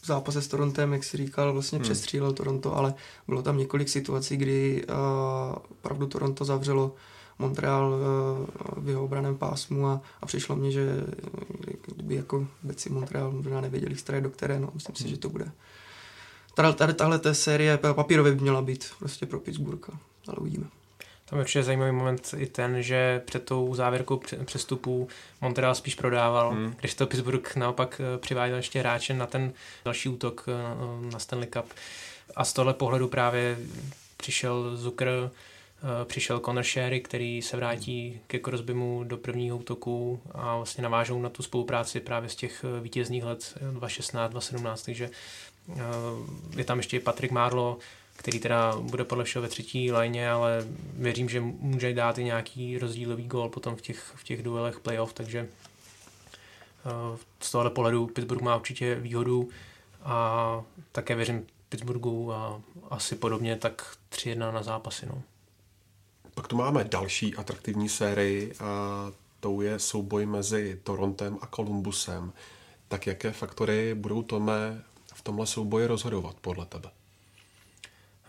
v 0.05 0.07
zápase 0.07 0.43
s 0.43 0.49
Torontem, 0.49 0.93
jak 0.93 1.05
si 1.05 1.17
říkal, 1.17 1.53
vlastně 1.53 1.79
hmm. 1.79 1.83
přestřílel 1.83 2.33
Toronto, 2.33 2.77
ale 2.77 2.95
bylo 3.29 3.43
tam 3.43 3.59
několik 3.59 3.89
situací, 3.89 4.37
kdy 4.37 4.85
uh, 4.89 5.57
opravdu 5.71 6.07
Toronto 6.07 6.45
zavřelo 6.45 6.95
Montreal 7.39 7.95
uh, 7.95 8.85
v 8.85 8.89
jeho 8.89 9.05
obraném 9.05 9.37
pásmu 9.37 9.87
a, 9.87 10.01
a 10.23 10.27
přišlo 10.27 10.57
mně, 10.57 10.71
že 10.71 11.07
kdyby 11.87 12.15
jako 12.15 12.47
beci 12.63 12.91
Montreal 12.91 13.33
možná 13.33 13.61
nevěděli, 13.61 13.95
které 13.95 14.21
do 14.21 14.31
které, 14.31 14.61
no, 14.61 14.71
myslím 14.75 14.97
si, 14.97 15.09
že 15.09 15.19
to 15.19 15.29
bude. 15.29 15.53
Tady, 16.55 16.75
tady 16.75 16.95
tahle 16.95 17.19
té 17.19 17.35
série 17.35 17.79
papírově 17.79 18.33
by 18.33 18.41
měla 18.41 18.63
být 18.63 18.85
prostě 18.99 19.27
pro 19.27 19.41
Pittsburgh, 19.41 19.89
ale 20.27 20.37
uvidíme. 20.41 20.67
Tam 21.27 21.39
je 21.39 21.43
určitě 21.43 21.63
zajímavý 21.63 21.93
moment 21.93 22.35
i 22.37 22.47
ten, 22.47 22.83
že 22.83 23.23
před 23.25 23.45
tou 23.45 23.75
závěrkou 23.75 24.21
přestupů 24.45 25.09
Montreal 25.41 25.75
spíš 25.75 25.95
prodával, 25.95 26.51
hmm. 26.51 26.75
když 26.81 26.95
to 26.95 27.07
Pittsburgh 27.07 27.57
naopak 27.57 28.01
eh, 28.01 28.19
přiváděl 28.19 28.57
ještě 28.57 28.81
hráče 28.81 29.15
na 29.15 29.27
ten 29.27 29.53
další 29.85 30.09
útok 30.09 30.45
eh, 30.49 31.13
na 31.13 31.19
Stanley 31.19 31.49
Cup. 31.49 31.67
A 32.37 32.45
z 32.45 32.53
tohle 32.53 32.75
pohledu 32.75 33.09
právě 33.09 33.59
přišel 34.17 34.77
Zucker, 34.77 35.09
eh, 35.09 36.05
přišel 36.05 36.41
Conor 36.41 36.65
Sherry, 36.65 37.01
který 37.01 37.43
se 37.43 37.57
vrátí 37.57 38.21
ke 38.27 38.39
Crosbymu 38.39 39.05
do 39.05 39.17
prvního 39.17 39.57
útoku 39.57 40.21
a 40.33 40.57
vlastně 40.57 40.83
navážou 40.83 41.23
na 41.23 41.29
tu 41.29 41.43
spolupráci 41.43 42.01
právě 42.01 42.29
z 42.29 42.37
těch 42.37 42.65
vítězných 42.81 43.25
let 43.25 43.55
2016, 43.61 44.31
2017, 44.31 44.83
takže 44.83 45.11
je 46.57 46.65
tam 46.65 46.79
ještě 46.79 47.01
Patrick 47.01 47.33
Marlo, 47.33 47.79
který 48.17 48.41
teda 48.41 48.77
bude 48.77 49.05
podle 49.05 49.25
všeho 49.25 49.43
ve 49.43 49.49
třetí 49.49 49.93
lajně, 49.93 50.31
ale 50.31 50.67
věřím, 50.93 51.29
že 51.29 51.41
může 51.41 51.95
dát 51.95 52.19
i 52.19 52.25
nějaký 52.25 52.79
rozdílový 52.79 53.27
gól 53.27 53.49
potom 53.49 53.77
v 53.77 53.81
těch, 53.81 54.13
v 54.17 54.25
těch 54.25 54.43
duelech 54.43 54.81
playoff, 54.81 55.13
takže 55.13 55.49
eh, 56.87 57.19
z 57.41 57.51
tohohle 57.51 57.71
pohledu 57.71 58.07
Pittsburgh 58.07 58.43
má 58.43 58.57
určitě 58.57 58.95
výhodu 58.95 59.49
a 60.03 60.63
také 60.93 61.15
věřím 61.15 61.47
Pittsburghu 61.69 62.33
a 62.33 62.61
asi 62.91 63.17
podobně 63.17 63.57
tak 63.57 63.97
3-1 64.13 64.53
na 64.53 64.63
zápasy. 64.63 65.07
No. 65.07 65.23
Pak 66.35 66.49
tu 66.49 66.57
máme 66.57 66.85
další 66.85 67.35
atraktivní 67.35 67.89
sérii 67.89 68.55
a 68.61 69.13
tou 69.41 69.61
je 69.61 69.79
souboj 69.79 70.27
mezi 70.27 70.81
Torontem 70.85 71.39
a 71.41 71.47
Columbusem. 71.47 72.33
Tak 72.89 73.07
jaké 73.07 73.33
faktory 73.33 73.95
budou 73.95 74.23
Tome 74.23 74.85
v 75.15 75.23
tomhle 75.23 75.47
souboji 75.47 75.87
rozhodovat 75.87 76.37
podle 76.41 76.67
tebe? 76.67 76.91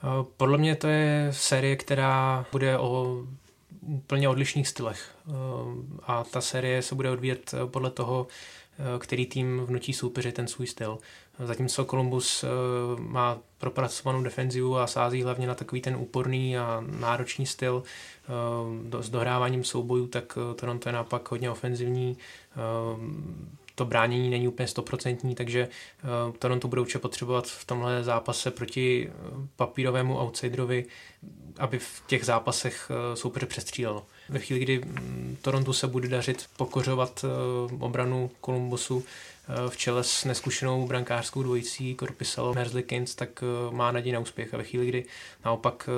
Eh, 0.05 0.25
podle 0.37 0.57
mě 0.57 0.75
to 0.75 0.87
je 0.87 1.27
série, 1.31 1.75
která 1.75 2.45
bude 2.51 2.77
o 2.77 3.23
úplně 3.81 4.29
odlišných 4.29 4.67
stylech. 4.67 5.15
Eh, 5.27 5.31
a 6.03 6.23
ta 6.23 6.41
série 6.41 6.81
se 6.81 6.95
bude 6.95 7.09
odvíjet 7.09 7.53
eh, 7.53 7.67
podle 7.67 7.89
toho, 7.89 8.27
který 8.99 9.25
tým 9.25 9.59
vnutí 9.65 9.93
soupeři 9.93 10.31
ten 10.31 10.47
svůj 10.47 10.67
styl. 10.67 10.97
Zatímco 11.39 11.85
Columbus 11.85 12.45
má 12.99 13.37
propracovanou 13.57 14.23
defenzivu 14.23 14.77
a 14.77 14.87
sází 14.87 15.23
hlavně 15.23 15.47
na 15.47 15.55
takový 15.55 15.81
ten 15.81 15.95
úporný 15.95 16.57
a 16.57 16.83
náročný 16.99 17.45
styl 17.45 17.83
s 18.99 19.09
dohráváním 19.09 19.63
soubojů, 19.63 20.07
tak 20.07 20.37
Toronto 20.55 20.89
je 20.89 20.93
naopak 20.93 21.31
hodně 21.31 21.51
ofenzivní, 21.51 22.17
to 23.75 23.85
bránění 23.85 24.29
není 24.29 24.47
úplně 24.47 24.67
stoprocentní, 24.67 25.35
takže 25.35 25.67
uh, 26.27 26.35
Toronto 26.35 26.67
budou 26.67 26.81
určitě 26.81 26.99
potřebovat 26.99 27.47
v 27.47 27.65
tomhle 27.65 28.03
zápase 28.03 28.51
proti 28.51 29.09
eh, 29.09 29.13
papírovému 29.55 30.19
outsiderovi, 30.19 30.85
aby 31.57 31.79
v 31.79 32.03
těch 32.07 32.25
zápasech 32.25 32.89
uh, 32.89 33.15
soupeře 33.15 33.45
přestřílel. 33.45 34.03
Ve 34.29 34.39
chvíli, 34.39 34.61
kdy 34.61 34.79
um, 34.79 35.37
Toronto 35.41 35.73
se 35.73 35.87
bude 35.87 36.07
dařit 36.07 36.45
pokořovat 36.57 37.25
obranu 37.79 38.31
Columbusu 38.45 38.95
uh, 38.95 39.03
v 39.69 39.77
čele 39.77 40.03
s 40.03 40.25
neskušenou 40.25 40.87
brankářskou 40.87 41.43
dvojicí 41.43 41.95
Korpisalo 41.95 42.53
Merzlikins, 42.53 43.15
tak 43.15 43.43
uh, 43.67 43.73
má 43.73 43.91
naději 43.91 44.13
na 44.13 44.19
úspěch. 44.19 44.53
A 44.53 44.57
ve 44.57 44.63
chvíli, 44.63 44.87
kdy 44.87 45.05
naopak 45.45 45.89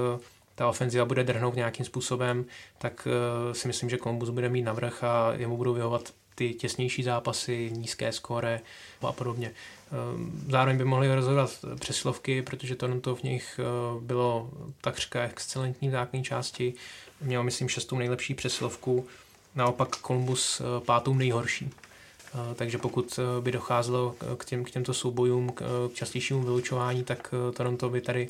ta 0.56 0.68
ofenziva 0.68 1.06
bude 1.06 1.24
drhnout 1.24 1.56
nějakým 1.56 1.86
způsobem, 1.86 2.46
tak 2.78 3.08
si 3.52 3.68
myslím, 3.68 3.90
že 3.90 3.98
Columbus 3.98 4.30
bude 4.30 4.50
mít 4.50 4.62
navrh 4.62 5.04
a 5.04 5.34
jemu 5.34 5.58
budou 5.58 5.74
vyhovat 5.74 6.14
ty 6.38 6.54
těsnější 6.54 7.04
zápasy, 7.04 7.72
nízké 7.74 8.12
skóre 8.12 8.62
a 9.02 9.12
podobně. 9.12 9.52
Ehm, 9.92 10.46
zároveň 10.50 10.78
by 10.78 10.86
mohli 10.86 11.16
rozhodovat 11.16 11.66
přeslovky, 11.80 12.42
protože 12.42 12.76
to 12.76 13.16
v 13.16 13.24
nich 13.24 13.60
eh, 13.60 13.64
bylo 14.02 14.50
takřka 14.82 15.24
excelentní 15.24 15.90
v 15.90 15.92
základní 15.92 16.24
části. 16.24 16.74
Měl, 17.22 17.44
myslím, 17.44 17.70
šestou 17.70 17.98
nejlepší 17.98 18.34
přeslovku, 18.34 19.08
naopak 19.56 19.96
Columbus 19.96 20.62
eh, 20.62 20.86
pátou 20.86 21.14
nejhorší. 21.14 21.70
Eh, 21.70 22.56
takže 22.56 22.78
pokud 22.78 23.20
by 23.42 23.52
docházelo 23.52 24.16
k, 24.38 24.46
těm, 24.46 24.64
k 24.64 24.72
těmto 24.72 24.94
soubojům, 24.94 25.50
k 25.50 25.90
častějšímu 25.94 26.42
vylučování, 26.42 27.04
tak 27.04 27.34
Toronto 27.54 27.90
by 27.90 28.02
tady 28.02 28.30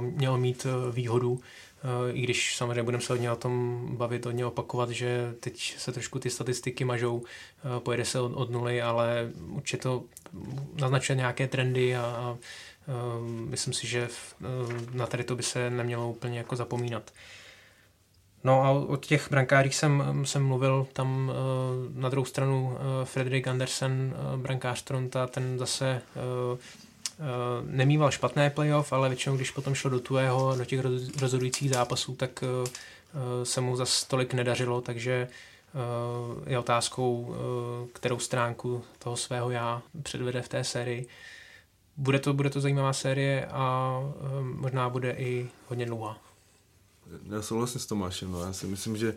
mělo 0.00 0.38
mít 0.38 0.66
výhodu 0.90 1.40
i 2.12 2.20
když 2.20 2.56
samozřejmě 2.56 2.82
budeme 2.82 3.02
se 3.02 3.12
hodně 3.12 3.32
o 3.32 3.36
tom 3.36 3.86
bavit, 3.96 4.26
hodně 4.26 4.46
opakovat, 4.46 4.90
že 4.90 5.34
teď 5.40 5.78
se 5.78 5.92
trošku 5.92 6.18
ty 6.18 6.30
statistiky 6.30 6.84
mažou, 6.84 7.22
pojede 7.78 8.04
se 8.04 8.20
od, 8.20 8.32
od 8.34 8.50
nuly, 8.50 8.82
ale 8.82 9.30
určitě 9.48 9.82
to 9.82 10.04
naznačuje 10.80 11.16
nějaké 11.16 11.48
trendy 11.48 11.96
a, 11.96 12.02
a 12.02 12.36
myslím 13.28 13.74
si, 13.74 13.86
že 13.86 14.08
na 14.92 15.06
tady 15.06 15.24
to 15.24 15.36
by 15.36 15.42
se 15.42 15.70
nemělo 15.70 16.10
úplně 16.10 16.38
jako 16.38 16.56
zapomínat. 16.56 17.12
No 18.44 18.62
a 18.62 18.70
o 18.70 18.96
těch 18.96 19.30
brankářích 19.30 19.74
jsem, 19.74 20.22
jsem 20.24 20.46
mluvil, 20.46 20.86
tam 20.92 21.32
na 21.94 22.08
druhou 22.08 22.24
stranu 22.24 22.78
Frederick 23.04 23.48
Andersen, 23.48 24.14
brankář 24.36 24.82
Toronto, 24.82 25.26
ten 25.26 25.58
zase 25.58 26.02
Eh, 26.16 26.58
nemýval 27.66 28.10
špatné 28.10 28.50
playoff, 28.50 28.92
ale 28.92 29.08
většinou, 29.08 29.36
když 29.36 29.50
potom 29.50 29.74
šlo 29.74 29.90
do 29.90 30.00
tvého, 30.00 30.54
do 30.56 30.64
těch 30.64 30.80
rozhodujících 31.20 31.70
zápasů, 31.70 32.14
tak 32.14 32.42
eh, 32.42 32.70
eh, 32.70 33.44
se 33.44 33.60
mu 33.60 33.76
za 33.76 33.84
tolik 34.08 34.34
nedařilo, 34.34 34.80
takže 34.80 35.28
je 36.46 36.58
otázkou, 36.58 37.36
kterou 37.92 38.18
stránku 38.18 38.84
toho 38.98 39.16
svého 39.16 39.50
já 39.50 39.82
předvede 40.02 40.42
v 40.42 40.48
té 40.48 40.64
sérii. 40.64 41.08
Bude 41.96 42.18
to, 42.18 42.32
bude 42.32 42.50
to 42.50 42.60
zajímavá 42.60 42.92
série 42.92 43.46
a 43.46 44.00
možná 44.42 44.88
bude 44.88 45.12
i 45.12 45.48
hodně 45.68 45.86
dlouhá. 45.86 46.18
Já 47.30 47.42
souhlasím 47.42 47.80
s 47.80 47.86
Tomášem, 47.86 48.32
no. 48.32 48.40
já 48.40 48.52
si 48.52 48.66
myslím, 48.66 48.96
že 48.96 49.14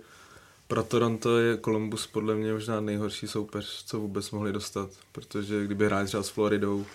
pro 0.68 0.84
Toronto 0.84 1.38
je 1.38 1.58
Columbus 1.58 2.08
podle 2.08 2.36
mě 2.36 2.54
možná 2.54 2.82
nejhorší 2.82 3.28
soupeř, 3.28 3.84
co 3.86 4.00
vůbec 4.00 4.32
mohli 4.32 4.54
dostat, 4.54 4.90
protože 5.12 5.66
kdyby 5.66 5.86
hráli 5.86 6.08
třeba 6.08 6.24
s 6.24 6.30
Floridou, 6.30 6.86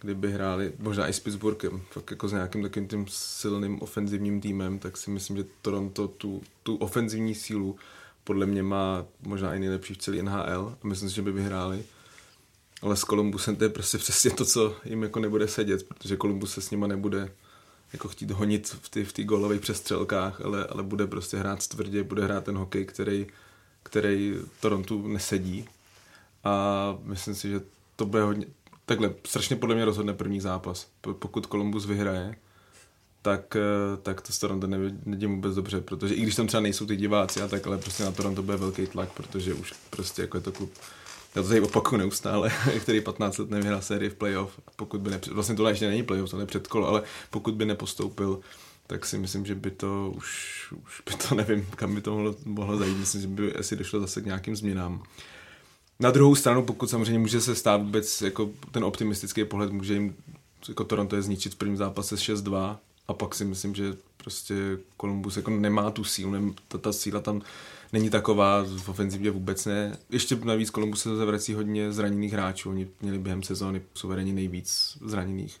kdyby 0.00 0.32
hráli 0.32 0.72
možná 0.78 1.08
i 1.08 1.12
s 1.12 1.20
Pittsburghem, 1.20 1.82
fakt 1.90 2.10
jako 2.10 2.28
s 2.28 2.32
nějakým 2.32 2.62
takovým 2.62 2.88
tím 2.88 3.06
silným 3.08 3.82
ofenzivním 3.82 4.40
týmem, 4.40 4.78
tak 4.78 4.96
si 4.96 5.10
myslím, 5.10 5.36
že 5.36 5.44
Toronto 5.62 6.08
tu, 6.08 6.42
tu 6.62 6.76
ofenzivní 6.76 7.34
sílu 7.34 7.76
podle 8.24 8.46
mě 8.46 8.62
má 8.62 9.06
možná 9.22 9.54
i 9.54 9.58
nejlepší 9.58 9.94
v 9.94 9.98
celé 9.98 10.22
NHL 10.22 10.76
a 10.82 10.86
myslím 10.86 11.08
si, 11.08 11.14
že 11.14 11.22
by 11.22 11.32
vyhráli. 11.32 11.82
Ale 12.82 12.96
s 12.96 13.00
Columbusem 13.00 13.56
to 13.56 13.64
je 13.64 13.70
prostě 13.70 13.98
přesně 13.98 14.30
to, 14.30 14.44
co 14.44 14.76
jim 14.84 15.02
jako 15.02 15.20
nebude 15.20 15.48
sedět, 15.48 15.88
protože 15.88 16.16
Columbus 16.16 16.52
se 16.52 16.60
s 16.60 16.70
nima 16.70 16.86
nebude 16.86 17.30
jako 17.92 18.08
chtít 18.08 18.30
honit 18.30 18.76
v 18.82 18.88
ty, 18.88 19.04
v 19.04 19.12
ty 19.12 19.24
golových 19.24 19.60
přestřelkách, 19.60 20.40
ale, 20.40 20.66
ale 20.66 20.82
bude 20.82 21.06
prostě 21.06 21.36
hrát 21.36 21.66
tvrdě, 21.66 22.02
bude 22.02 22.24
hrát 22.24 22.44
ten 22.44 22.56
hokej, 22.56 22.84
který, 22.84 23.26
který 23.82 24.36
Torontu 24.60 25.08
nesedí. 25.08 25.68
A 26.44 26.98
myslím 27.02 27.34
si, 27.34 27.48
že 27.48 27.60
to 27.96 28.06
bude 28.06 28.22
hodně, 28.22 28.46
takhle, 28.88 29.14
strašně 29.24 29.56
podle 29.56 29.74
mě 29.74 29.84
rozhodne 29.84 30.12
první 30.14 30.40
zápas. 30.40 30.86
Pokud 31.00 31.46
Columbus 31.46 31.86
vyhraje, 31.86 32.36
tak, 33.22 33.56
eh, 33.56 33.96
tak 34.02 34.20
to 34.20 34.32
s 34.32 34.38
Toronto 34.38 34.66
nevidím 34.66 35.34
vůbec 35.34 35.54
dobře, 35.54 35.80
protože 35.80 36.14
i 36.14 36.22
když 36.22 36.34
tam 36.34 36.46
třeba 36.46 36.60
nejsou 36.60 36.86
ty 36.86 36.96
diváci 36.96 37.42
a 37.42 37.48
tak, 37.48 37.66
ale 37.66 37.78
prostě 37.78 38.04
na 38.04 38.12
Toronto 38.12 38.42
bude 38.42 38.56
velký 38.56 38.86
tlak, 38.86 39.12
protože 39.12 39.54
už 39.54 39.74
prostě 39.90 40.22
jako 40.22 40.36
je 40.36 40.40
to 40.40 40.52
klub, 40.52 40.72
já 41.34 41.42
to 41.42 41.48
tady 41.48 41.60
opakuju 41.60 41.98
neustále, 41.98 42.52
který 42.80 43.00
15 43.00 43.38
let 43.38 43.50
nevyhrál 43.50 43.82
sérii 43.82 44.10
v 44.10 44.14
playoff, 44.14 44.60
pokud 44.76 45.00
by 45.00 45.10
nepřed, 45.10 45.32
vlastně 45.32 45.54
to 45.54 45.68
ještě 45.68 45.88
není 45.88 46.02
playoff, 46.02 46.30
to 46.30 46.40
je 46.40 46.46
předkolo, 46.46 46.88
ale 46.88 47.02
pokud 47.30 47.54
by 47.54 47.64
nepostoupil, 47.64 48.40
tak 48.86 49.06
si 49.06 49.18
myslím, 49.18 49.46
že 49.46 49.54
by 49.54 49.70
to 49.70 50.12
už, 50.16 50.56
už 50.84 51.02
by 51.06 51.28
to 51.28 51.34
nevím, 51.40 51.66
kam 51.76 51.94
by 51.94 52.00
to 52.00 52.10
mohlo, 52.10 52.34
mohlo 52.44 52.76
zajít, 52.76 52.98
myslím, 52.98 53.20
že 53.20 53.28
by 53.28 53.54
asi 53.54 53.76
došlo 53.76 54.00
zase 54.00 54.20
k 54.20 54.26
nějakým 54.26 54.56
změnám. 54.56 55.02
Na 56.00 56.10
druhou 56.10 56.34
stranu, 56.34 56.62
pokud 56.62 56.90
samozřejmě 56.90 57.18
může 57.18 57.40
se 57.40 57.54
stát 57.54 57.82
vůbec 57.82 58.22
jako 58.22 58.50
ten 58.70 58.84
optimistický 58.84 59.44
pohled, 59.44 59.72
může 59.72 59.94
jim 59.94 60.16
jako 60.68 60.84
Toronto 60.84 61.16
je 61.16 61.22
zničit 61.22 61.54
v 61.54 61.56
prvním 61.56 61.76
zápase 61.76 62.14
6-2 62.14 62.76
a 63.08 63.12
pak 63.12 63.34
si 63.34 63.44
myslím, 63.44 63.74
že 63.74 63.96
prostě 64.16 64.54
Columbus 65.00 65.36
jako 65.36 65.50
nemá 65.50 65.90
tu 65.90 66.04
sílu, 66.04 66.30
nem, 66.30 66.54
ta, 66.68 66.78
ta 66.78 66.92
síla 66.92 67.20
tam 67.20 67.42
není 67.92 68.10
taková, 68.10 68.64
v 68.76 68.88
ofenzivě 68.88 69.30
vůbec 69.30 69.66
ne. 69.66 69.98
Ještě 70.10 70.36
navíc 70.36 70.70
Columbus 70.70 71.02
se 71.02 71.16
zavrací 71.16 71.54
hodně 71.54 71.92
zraněných 71.92 72.32
hráčů, 72.32 72.70
oni 72.70 72.88
měli 73.00 73.18
během 73.18 73.42
sezóny 73.42 73.82
suverénně 73.94 74.32
nejvíc 74.32 74.98
zraněných. 75.00 75.60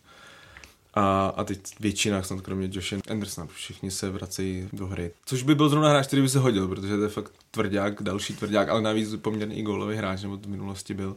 A, 0.94 1.26
a 1.26 1.44
teď 1.44 1.60
většina, 1.80 2.22
snad 2.22 2.40
kromě 2.40 2.68
Joshe 2.72 2.98
Andersona, 3.10 3.46
všichni 3.46 3.90
se 3.90 4.10
vracejí 4.10 4.68
do 4.72 4.86
hry. 4.86 5.10
Což 5.24 5.42
by 5.42 5.54
byl 5.54 5.68
zrovna 5.68 5.88
hráč, 5.88 6.06
který 6.06 6.22
by 6.22 6.28
se 6.28 6.38
hodil, 6.38 6.68
protože 6.68 6.96
to 6.96 7.02
je 7.02 7.08
fakt 7.08 7.32
tvrdák, 7.50 8.02
další 8.02 8.34
tvrdák, 8.34 8.68
ale 8.68 8.82
navíc 8.82 9.16
poměrně 9.16 9.56
i 9.56 9.62
gólový 9.62 9.96
hráč, 9.96 10.22
nebo 10.22 10.36
v 10.36 10.46
minulosti 10.46 10.94
byl. 10.94 11.16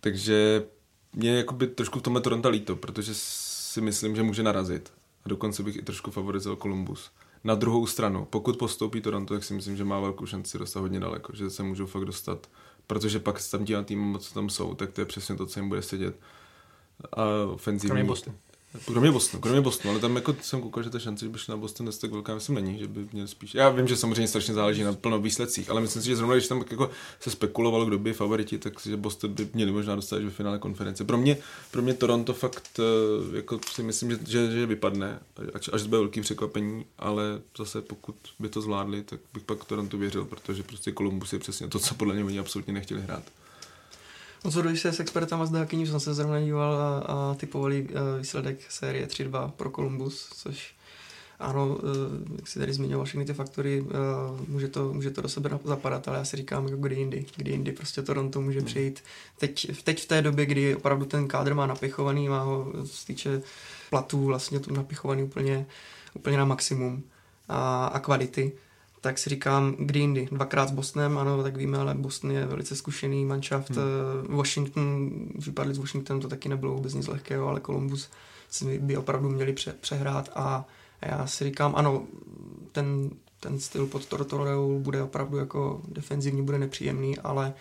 Takže 0.00 0.64
mě 1.12 1.36
jakoby 1.36 1.66
trošku 1.66 1.98
v 1.98 2.02
tomhle 2.02 2.22
Toronto 2.22 2.48
líto, 2.48 2.76
protože 2.76 3.12
si 3.14 3.80
myslím, 3.80 4.16
že 4.16 4.22
může 4.22 4.42
narazit. 4.42 4.92
A 5.24 5.28
dokonce 5.28 5.62
bych 5.62 5.76
i 5.76 5.82
trošku 5.82 6.10
favorizoval 6.10 6.56
Columbus. 6.56 7.10
Na 7.44 7.54
druhou 7.54 7.86
stranu, 7.86 8.26
pokud 8.30 8.56
postoupí 8.56 9.00
Toronto, 9.00 9.34
tak 9.34 9.44
si 9.44 9.54
myslím, 9.54 9.76
že 9.76 9.84
má 9.84 10.00
velkou 10.00 10.26
šanci 10.26 10.58
dostat 10.58 10.80
hodně 10.80 11.00
daleko, 11.00 11.32
že 11.36 11.50
se 11.50 11.62
můžou 11.62 11.86
fakt 11.86 12.04
dostat. 12.04 12.46
Protože 12.86 13.18
pak 13.18 13.40
se 13.40 13.50
tam 13.50 13.64
dívat 13.64 13.86
tým, 13.86 14.18
co 14.20 14.34
tam 14.34 14.50
jsou, 14.50 14.74
tak 14.74 14.92
to 14.92 15.00
je 15.00 15.04
přesně 15.04 15.36
to, 15.36 15.46
co 15.46 15.60
jim 15.60 15.68
bude 15.68 15.82
sedět. 15.82 16.16
A 17.12 17.24
ofenzivní, 17.52 17.88
Kromě 17.88 18.04
kromě 19.40 19.60
Bostonu, 19.60 19.92
ale 19.92 20.00
tam 20.00 20.16
jako 20.16 20.36
jsem 20.40 20.60
koukal, 20.60 20.82
že 20.82 20.90
ta 20.90 20.98
šance, 20.98 21.24
že 21.24 21.28
by 21.28 21.38
šli 21.38 21.50
na 21.50 21.56
Boston, 21.56 21.90
tak 22.00 22.10
velká 22.10 22.34
myslím 22.34 22.54
není, 22.54 22.78
že 22.78 22.88
by 22.88 23.08
měl 23.12 23.26
spíš. 23.26 23.54
Já 23.54 23.68
vím, 23.68 23.88
že 23.88 23.96
samozřejmě 23.96 24.28
strašně 24.28 24.54
záleží 24.54 24.82
na 24.82 24.92
plno 24.92 25.18
výsledcích, 25.18 25.70
ale 25.70 25.80
myslím 25.80 26.02
si, 26.02 26.08
že 26.08 26.16
zrovna 26.16 26.34
když 26.34 26.48
tam 26.48 26.64
jako 26.70 26.90
se 27.20 27.30
spekulovalo, 27.30 27.84
kdo 27.84 27.98
by 27.98 28.12
favoriti, 28.12 28.58
tak 28.58 28.80
si, 28.80 28.90
že 28.90 28.96
Boston 28.96 29.32
by 29.32 29.48
měli 29.54 29.72
možná 29.72 29.96
dostat 29.96 30.22
ve 30.22 30.30
finále 30.30 30.58
konference. 30.58 31.04
Pro 31.04 31.18
mě, 31.18 31.38
pro 31.70 31.82
mě 31.82 31.94
Toronto 31.94 32.34
fakt 32.34 32.70
eh, 32.78 33.36
jako 33.36 33.60
si 33.72 33.82
myslím, 33.82 34.10
že, 34.10 34.18
že, 34.26 34.50
že 34.50 34.66
vypadne, 34.66 35.20
až, 35.54 35.70
až 35.72 35.82
to 35.82 35.88
bude 35.88 36.00
velký 36.00 36.20
překvapení, 36.20 36.84
ale 36.98 37.40
zase 37.58 37.82
pokud 37.82 38.16
by 38.38 38.48
to 38.48 38.60
zvládli, 38.60 39.02
tak 39.02 39.20
bych 39.34 39.42
pak 39.42 39.64
Toronto 39.64 39.98
věřil, 39.98 40.24
protože 40.24 40.62
prostě 40.62 40.92
Columbus 40.92 41.32
je 41.32 41.38
přesně 41.38 41.68
to, 41.68 41.78
co 41.78 41.94
podle 41.94 42.14
mě 42.14 42.24
oni 42.24 42.38
absolutně 42.38 42.74
nechtěli 42.74 43.00
hrát. 43.02 43.22
Rozhoduji 44.46 44.76
se 44.76 44.92
s 44.92 45.00
expertama 45.00 45.46
z 45.46 45.50
Dákyní, 45.50 45.86
jsem 45.86 46.00
se 46.00 46.14
zrovna 46.14 46.40
díval 46.40 46.74
a, 46.74 46.98
a 46.98 47.34
typovali 47.34 47.82
uh, 47.82 48.18
výsledek 48.18 48.58
série 48.68 49.06
3-2 49.06 49.50
pro 49.50 49.70
Columbus, 49.70 50.28
což 50.34 50.74
ano, 51.38 51.66
uh, 51.66 52.36
jak 52.36 52.48
si 52.48 52.58
tady 52.58 52.72
zmiňoval 52.72 53.06
všechny 53.06 53.24
ty 53.24 53.34
faktory, 53.34 53.80
uh, 53.80 53.88
může, 54.48 54.68
to, 54.68 54.92
může 54.92 55.10
to 55.10 55.22
do 55.22 55.28
sebe 55.28 55.50
zapadat, 55.64 56.08
ale 56.08 56.18
já 56.18 56.24
si 56.24 56.36
říkám, 56.36 56.68
jako 56.68 56.76
kdy 56.76 56.96
jindy, 56.96 57.26
kdy 57.36 57.50
jindy 57.50 57.72
prostě 57.72 58.02
Toronto 58.02 58.40
může 58.40 58.58
hmm. 58.58 58.66
přijít. 58.66 59.04
Teď, 59.38 59.82
teď 59.84 60.02
v 60.02 60.06
té 60.06 60.22
době, 60.22 60.46
kdy 60.46 60.76
opravdu 60.76 61.04
ten 61.04 61.28
kádr 61.28 61.54
má 61.54 61.66
napichovaný, 61.66 62.28
má 62.28 62.42
ho, 62.42 62.72
z 62.84 63.04
týče 63.04 63.42
platů 63.90 64.24
vlastně 64.24 64.60
tu 64.60 64.74
napichovaný 64.74 65.22
úplně, 65.22 65.66
úplně 66.14 66.36
na 66.36 66.44
maximum 66.44 67.02
a, 67.48 67.86
a 67.86 67.98
kvality, 67.98 68.52
tak 69.06 69.18
si 69.18 69.30
říkám, 69.30 69.76
kdy 69.78 70.00
jindy. 70.00 70.28
Dvakrát 70.32 70.68
s 70.68 70.72
Bostonem, 70.72 71.18
ano, 71.18 71.42
tak 71.42 71.56
víme, 71.56 71.78
ale 71.78 71.94
Boston 71.94 72.30
je 72.30 72.46
velice 72.46 72.76
zkušený 72.76 73.24
manšaft. 73.24 73.70
Hmm. 73.70 73.78
Eh, 73.78 74.36
Washington, 74.36 75.10
vypadli 75.38 75.74
z 75.74 75.78
Washingtonu, 75.78 76.20
to 76.20 76.28
taky 76.28 76.48
nebylo 76.48 76.74
vůbec 76.74 76.94
nic 76.94 77.06
lehkého, 77.06 77.48
ale 77.48 77.60
Columbus 77.60 78.10
si 78.50 78.78
by 78.78 78.96
opravdu 78.96 79.28
měli 79.28 79.52
pře- 79.52 79.74
přehrát 79.80 80.30
a 80.34 80.64
já 81.02 81.26
si 81.26 81.44
říkám, 81.44 81.74
ano, 81.76 82.06
ten, 82.72 83.10
ten 83.40 83.60
styl 83.60 83.86
pod 83.86 84.06
Tortorou 84.06 84.78
bude 84.78 85.02
opravdu 85.02 85.36
jako 85.36 85.80
defenzivní, 85.88 86.42
bude 86.42 86.58
nepříjemný, 86.58 87.18
ale 87.18 87.54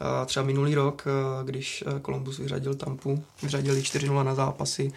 uh, 0.00 0.26
třeba 0.26 0.46
minulý 0.46 0.74
rok, 0.74 1.04
uh, 1.06 1.46
když 1.48 1.84
Columbus 2.06 2.38
vyřadil 2.38 2.74
Tampu, 2.74 3.24
vyřadili 3.42 3.80
4-0 3.80 4.24
na 4.24 4.34
zápasy, 4.34 4.92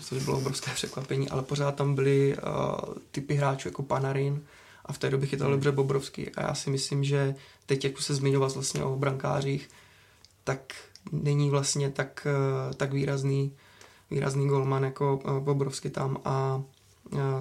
což 0.00 0.22
bylo 0.22 0.38
obrovské 0.38 0.70
překvapení, 0.74 1.28
ale 1.28 1.42
pořád 1.42 1.74
tam 1.74 1.94
byly 1.94 2.36
typy 3.10 3.34
hráčů 3.34 3.68
jako 3.68 3.82
Panarin, 3.82 4.42
a 4.88 4.92
v 4.92 4.98
té 4.98 5.10
době 5.10 5.28
chytal 5.28 5.50
dobře 5.50 5.72
Bobrovský. 5.72 6.30
A 6.30 6.42
já 6.42 6.54
si 6.54 6.70
myslím, 6.70 7.04
že 7.04 7.34
teď, 7.66 7.84
jak 7.84 7.94
už 7.94 8.04
se 8.04 8.14
zmiňoval 8.14 8.50
vlastně 8.50 8.84
o 8.84 8.96
brankářích, 8.96 9.68
tak 10.44 10.74
není 11.12 11.50
vlastně 11.50 11.90
tak, 11.90 12.26
eh, 12.26 12.74
tak 12.74 12.92
výrazný, 12.92 13.52
výrazný 14.10 14.48
golman 14.48 14.84
jako 14.84 15.20
eh, 15.24 15.40
Bobrovský 15.40 15.90
tam. 15.90 16.18
A 16.24 16.62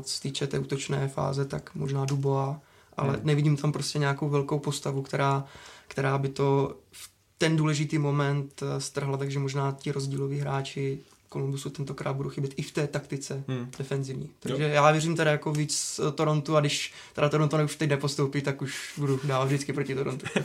co 0.04 0.14
se 0.14 0.22
týče 0.22 0.48
té 0.48 0.60
útočné 0.60 1.08
fáze, 1.08 1.46
tak 1.46 1.76
možná 1.76 2.06
Dubois, 2.06 2.56
ale 2.98 3.14
hmm. 3.14 3.22
nevidím 3.24 3.58
tam 3.58 3.72
prostě 3.72 4.00
nějakou 4.00 4.30
velkou 4.30 4.60
postavu, 4.60 5.02
která, 5.02 5.46
která 5.88 6.18
by 6.18 6.30
to 6.30 6.76
v 6.92 7.10
ten 7.38 7.58
důležitý 7.58 7.98
moment 7.98 8.64
eh, 8.64 8.82
strhla, 8.82 9.18
takže 9.18 9.40
možná 9.40 9.72
ti 9.72 9.92
rozdíloví 9.92 10.40
hráči 10.40 11.00
Kolumbusu 11.38 11.70
tentokrát 11.70 12.14
budu 12.14 12.30
chybět 12.30 12.54
i 12.58 12.62
v 12.62 12.72
té 12.72 12.88
taktice 12.88 13.44
hmm. 13.48 13.72
defenzivní. 13.78 14.30
Takže 14.40 14.64
jo. 14.64 14.70
já 14.70 14.92
věřím 14.92 15.16
teda 15.16 15.32
jako 15.32 15.52
víc 15.52 16.00
eh, 16.08 16.12
Torontu 16.12 16.58
a 16.58 16.60
když 16.60 16.94
teda 17.14 17.30
Toronto 17.30 17.58
už 17.58 17.76
teď 17.76 17.90
nepostoupí, 17.90 18.42
tak 18.42 18.62
už 18.62 18.94
budu 18.98 19.20
dávat 19.24 19.46
vždycky 19.46 19.74
proti 19.74 19.96
Torontu. 19.96 20.26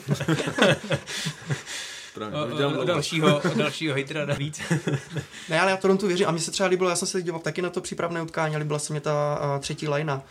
o, 2.33 2.69
o, 2.69 2.81
o, 2.81 2.85
dalšího, 2.85 3.39
o 3.39 3.55
dalšího 3.55 3.95
hejtera 3.95 4.27
navíc. 4.27 4.61
ne, 5.49 5.61
ale 5.61 5.71
já 5.71 5.77
Torontu 5.77 6.07
věřím 6.07 6.29
a 6.29 6.31
mi 6.31 6.41
se 6.41 6.51
třeba 6.51 6.69
líbilo, 6.69 6.91
já 6.91 6.97
jsem 6.97 7.09
se 7.09 7.23
díval 7.23 7.41
taky 7.41 7.63
na 7.63 7.71
to 7.71 7.81
přípravné 7.81 8.23
utkání, 8.23 8.55
ale 8.55 8.65
byla 8.65 8.79
se 8.79 8.93
mě 8.93 9.01
ta 9.01 9.41
uh, 9.41 9.61
třetí 9.61 9.89
lajna 9.89 10.23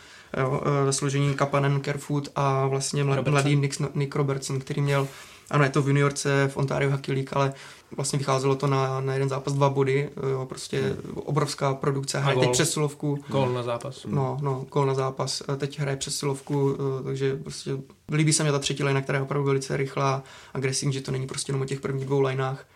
uh, 0.50 0.58
ve 0.84 0.92
složení 0.92 1.34
Kapanen, 1.34 1.80
Kerfoot 1.80 2.28
a 2.36 2.66
vlastně 2.66 3.04
mladý, 3.04 3.30
mladý 3.30 3.56
Nick, 3.56 3.94
Nick 3.94 4.16
Robertson, 4.16 4.60
který 4.60 4.82
měl 4.82 5.08
ano, 5.50 5.64
je 5.64 5.70
to 5.70 5.82
v 5.82 5.88
juniorce 5.88 6.48
v 6.52 6.56
Ontario 6.56 6.90
Hockey 6.90 7.14
League, 7.14 7.30
ale 7.32 7.52
vlastně 7.96 8.18
vycházelo 8.18 8.54
to 8.54 8.66
na, 8.66 9.00
na 9.00 9.12
jeden 9.12 9.28
zápas 9.28 9.52
dva 9.52 9.68
body, 9.68 10.10
jo, 10.30 10.46
prostě 10.46 10.80
hmm. 10.80 11.12
obrovská 11.14 11.74
produkce, 11.74 12.18
hraje 12.18 12.38
teď 12.38 12.50
přesilovku. 12.50 13.18
Gol 13.28 13.52
na 13.52 13.62
zápas. 13.62 14.06
No, 14.08 14.38
no, 14.40 14.66
gol 14.70 14.86
na 14.86 14.94
zápas, 14.94 15.42
teď 15.56 15.78
hraje 15.78 15.96
přesilovku, 15.96 16.76
eh, 17.00 17.02
takže 17.02 17.36
prostě 17.36 17.70
líbí 18.12 18.32
se 18.32 18.44
mi 18.44 18.50
ta 18.50 18.58
třetí 18.58 18.84
line, 18.84 19.02
která 19.02 19.18
je 19.18 19.22
opravdu 19.22 19.46
velice 19.46 19.76
rychlá, 19.76 20.22
agresivní, 20.54 20.92
že 20.92 21.00
to 21.00 21.12
není 21.12 21.26
prostě 21.26 21.50
jenom 21.50 21.62
o 21.62 21.66
těch 21.66 21.80
prvních 21.80 22.06
dvou 22.06 22.20
lineách, 22.20 22.66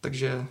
takže 0.00 0.46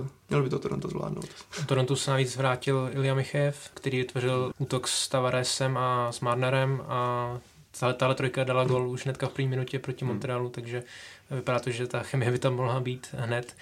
Uh, 0.00 0.06
měl 0.30 0.42
by 0.42 0.48
to 0.48 0.58
Toronto 0.58 0.88
zvládnout. 0.88 1.28
Toronto 1.66 1.96
se 1.96 2.10
navíc 2.10 2.36
vrátil 2.36 2.90
Ilya 2.92 3.14
Michev, 3.14 3.70
který 3.74 3.98
vytvořil 3.98 4.52
útok 4.58 4.88
s 4.88 5.08
Tavaresem 5.08 5.76
a 5.76 6.12
s 6.12 6.20
Marnerem 6.20 6.82
a 6.88 7.38
tahle, 7.78 7.94
tahle 7.94 8.14
trojka 8.14 8.44
dala 8.44 8.64
gol 8.64 8.88
už 8.88 9.04
hnedka 9.04 9.26
v 9.26 9.32
první 9.32 9.48
minutě 9.48 9.78
proti 9.78 10.04
hmm. 10.04 10.14
Montrealu, 10.14 10.48
takže 10.48 10.82
vypadá 11.30 11.58
to, 11.58 11.70
že 11.70 11.86
ta 11.86 12.02
chemie 12.02 12.30
by 12.30 12.38
tam 12.38 12.54
mohla 12.54 12.80
být 12.80 13.08
hned. 13.12 13.56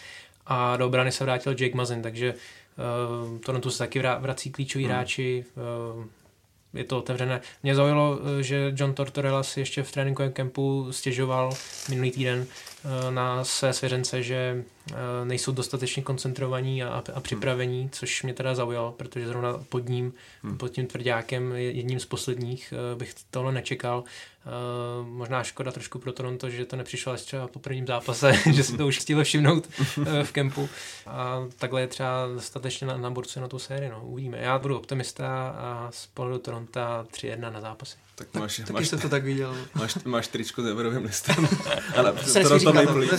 A 0.47 0.77
do 0.77 0.87
obrany 0.87 1.12
se 1.12 1.25
vrátil 1.25 1.53
Jake 1.53 1.77
Mazin, 1.77 2.03
takže 2.03 2.35
uh, 2.35 3.38
Toronto 3.38 3.71
se 3.71 3.79
taky 3.79 4.03
vrací 4.18 4.51
klíčoví 4.51 4.85
hmm. 4.85 4.94
hráči, 4.94 5.44
uh, 5.97 6.05
je 6.75 6.85
to 6.85 6.99
otevřené. 6.99 7.40
Mě 7.62 7.75
zaujalo, 7.75 8.18
eh, 8.21 8.42
že 8.42 8.73
John 8.77 8.94
Tortorella 8.94 9.42
si 9.42 9.61
ještě 9.61 9.83
v 9.83 9.92
tréninkovém 9.92 10.33
kempu 10.33 10.88
stěžoval 10.90 11.51
minulý 11.88 12.11
týden 12.11 12.47
na 13.11 13.45
své 13.45 13.73
svěřence, 13.73 14.23
že 14.23 14.64
nejsou 15.25 15.53
dostatečně 15.53 16.03
koncentrovaní 16.03 16.83
a, 16.83 17.03
a 17.14 17.21
připravení, 17.21 17.91
což 17.93 18.23
mě 18.23 18.35
teda 18.35 18.55
zaujalo, 18.55 18.93
protože 18.93 19.27
zrovna 19.27 19.59
pod 19.69 19.88
ním, 19.88 20.12
hmm. 20.43 20.59
pod 20.59 20.69
tím 20.69 20.87
tvrdákem, 20.87 21.53
jedním 21.53 22.01
z 22.01 22.07
posledních, 22.07 22.75
bych 22.95 23.14
tohle 23.31 23.53
nečekal. 23.53 24.05
Možná 25.03 25.45
škoda 25.45 25.73
trošku 25.73 25.99
pro 25.99 26.12
Toronto, 26.12 26.51
že 26.51 26.64
to 26.64 26.77
nepřišlo 26.77 27.12
až 27.12 27.23
třeba 27.23 27.49
po 27.49 27.59
prvním 27.59 27.87
zápase, 27.87 28.33
že 28.53 28.64
si 28.64 28.77
to 28.77 28.87
už 28.87 28.99
chtělo 28.99 29.25
všimnout 29.25 29.69
v 30.23 30.33
kempu. 30.33 30.69
A 31.07 31.47
takhle 31.59 31.81
je 31.81 31.87
třeba 31.87 32.27
dostatečně 32.35 32.87
na, 32.87 32.97
na 32.97 33.11
borcu 33.11 33.41
na 33.41 33.49
tu 33.49 33.59
sérii. 33.59 33.91
No. 33.91 34.01
Uvidíme. 34.05 34.38
Já 34.41 34.59
budu 34.59 34.77
optimista 34.79 35.49
a 35.59 35.88
z 35.91 36.07
pohledu 36.07 36.38
Toronto 36.38 36.81
3-1 36.81 37.53
na 37.53 37.61
zápasy. 37.61 37.97
Tak 38.14 38.35
máš, 38.35 38.57
tak, 38.57 38.71
máš, 38.71 38.88
taky 38.88 39.03
to 39.03 39.09
tak 39.09 39.25
viděl. 39.25 39.57
Máš, 39.75 39.95
máš 40.05 40.29
tričko 40.29 40.62
s 40.62 40.67
Everovým 40.67 41.05
listem. 41.05 41.49
Ale 41.97 42.12
Toronto 42.72 42.92
Maple 42.92 43.18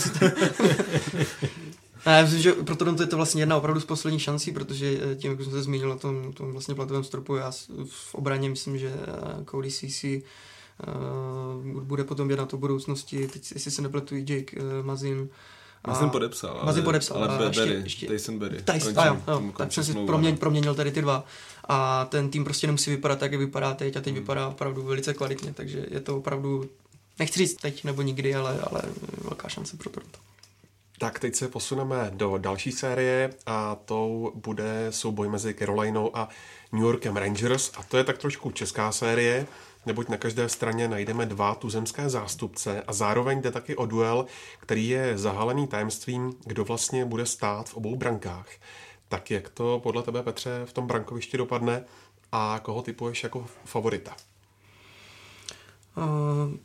A 2.06 2.12
já 2.12 2.22
myslím, 2.22 2.42
že 2.42 2.54
pro 2.54 2.76
Toronto 2.76 3.04
je 3.04 3.08
to 3.08 3.16
vlastně 3.16 3.42
jedna 3.42 3.58
opravdu 3.58 3.82
z 3.82 3.86
posledních 3.86 4.22
šancí, 4.22 4.52
protože 4.52 5.00
eh, 5.12 5.16
tím, 5.16 5.32
jak 5.32 5.42
jsem 5.42 5.52
se 5.52 5.62
zmínil 5.62 5.92
o 5.92 5.98
tom, 5.98 6.34
tom 6.34 6.52
vlastně 6.52 6.76
platovém 6.76 7.04
stropu, 7.04 7.36
já 7.36 7.52
v 7.86 8.16
obraně 8.16 8.50
myslím, 8.50 8.78
že 8.78 8.94
Cody 9.46 9.72
CC 9.72 10.06
Uh, 10.88 11.82
bude 11.84 12.04
potom 12.04 12.28
na 12.28 12.46
to 12.46 12.58
budoucnosti, 12.58 13.28
teď 13.28 13.52
jestli 13.52 13.72
se 13.72 13.82
nepletu 13.82 14.16
Jake 14.16 14.62
uh, 14.62 14.86
Mazin. 14.86 15.30
Mazin 15.88 16.10
podepsal, 16.10 16.50
ale, 16.50 16.66
Mazin 16.66 16.84
podepsal, 16.84 17.18
ale, 17.18 17.28
ale 17.28 17.46
ještě, 17.46 17.62
Berry, 17.62 17.82
ještě, 17.84 18.08
Tyson 18.08 18.40
Berry. 18.40 18.62
Tyson, 18.62 19.00
a 19.00 19.06
jo, 19.06 19.22
jo, 19.28 19.52
tak 19.58 19.74
jsem 19.74 19.84
si 19.84 19.94
proměn, 19.94 20.38
proměnil 20.38 20.76
tady 20.76 20.92
ty 20.92 21.02
dva 21.02 21.26
a 21.68 22.06
ten 22.06 22.30
tým 22.30 22.44
prostě 22.44 22.68
nemusí 22.68 22.92
vypadat 22.92 23.20
tak, 23.20 23.32
jak 23.32 23.40
vypadá 23.40 23.74
teď 23.74 23.98
a 23.98 24.02
teď 24.02 24.14
hmm. 24.14 24.22
vypadá 24.22 24.48
opravdu 24.48 24.84
velice 24.84 25.14
kvalitně, 25.14 25.54
takže 25.54 25.86
je 25.92 26.00
to 26.00 26.18
opravdu, 26.18 26.70
nechci 27.20 27.40
říct 27.40 27.56
teď 27.56 27.84
nebo 27.84 28.02
nikdy, 28.02 28.36
ale, 28.36 28.60
ale 28.60 28.82
velká 29.24 29.50
šance 29.50 29.78
pro 29.78 29.90
Toronto. 29.90 30.20
Tak 31.00 31.20
teď 31.20 31.36
se 31.36 31.48
posuneme 31.48 32.12
do 32.14 32.38
další 32.38 32.72
série 32.72 33.30
a 33.46 33.76
to 33.76 34.32
bude 34.36 34.88
souboj 34.90 35.30
mezi 35.30 35.54
Carolinou 35.54 36.18
a 36.18 36.30
New 36.72 36.82
Yorkem 36.82 37.18
Rangers 37.18 37.72
a 37.78 37.84
to 37.84 37.98
je 37.98 38.04
tak 38.04 38.18
trošku 38.18 38.52
česká 38.52 38.92
série, 38.92 39.48
neboť 39.86 40.10
na 40.10 40.18
každé 40.18 40.50
straně 40.50 40.88
najdeme 40.88 41.26
dva 41.26 41.56
tuzemské 41.56 42.10
zástupce 42.10 42.84
a 42.88 42.94
zároveň 42.94 43.42
jde 43.42 43.52
taky 43.52 43.76
o 43.76 43.86
duel, 43.86 44.26
který 44.60 44.90
je 44.90 45.18
zahalený 45.18 45.68
tajemstvím, 45.68 46.34
kdo 46.46 46.66
vlastně 46.66 47.06
bude 47.06 47.26
stát 47.26 47.70
v 47.70 47.76
obou 47.76 47.96
brankách. 47.96 48.50
Tak 49.10 49.32
jak 49.32 49.50
to 49.50 49.80
podle 49.84 50.04
tebe, 50.04 50.24
Petře, 50.24 50.62
v 50.66 50.74
tom 50.74 50.88
brankovišti 50.88 51.38
dopadne 51.38 51.86
a 52.32 52.60
koho 52.64 52.82
typuješ 52.82 53.24
jako 53.24 53.48
favorita? 53.66 54.16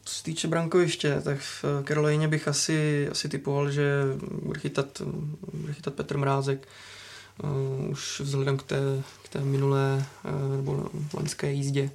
Co 0.04 0.14
se 0.14 0.22
týče 0.22 0.48
brankoviště, 0.48 1.20
tak 1.24 1.38
v 1.38 1.64
Karolíně 1.84 2.28
bych 2.28 2.48
asi, 2.48 3.08
asi 3.10 3.28
typoval, 3.28 3.70
že 3.70 4.02
bude 4.42 4.60
chytat, 4.60 5.02
bude 5.52 5.72
chytat 5.72 5.94
Petr 5.94 6.18
Mrázek. 6.18 6.68
už 7.88 8.20
vzhledem 8.20 8.56
k 8.56 8.62
té, 8.62 9.02
k 9.22 9.28
té 9.28 9.40
minulé 9.40 10.06
nebo 10.56 10.90
loňské 11.14 11.52
jízdě 11.52 11.90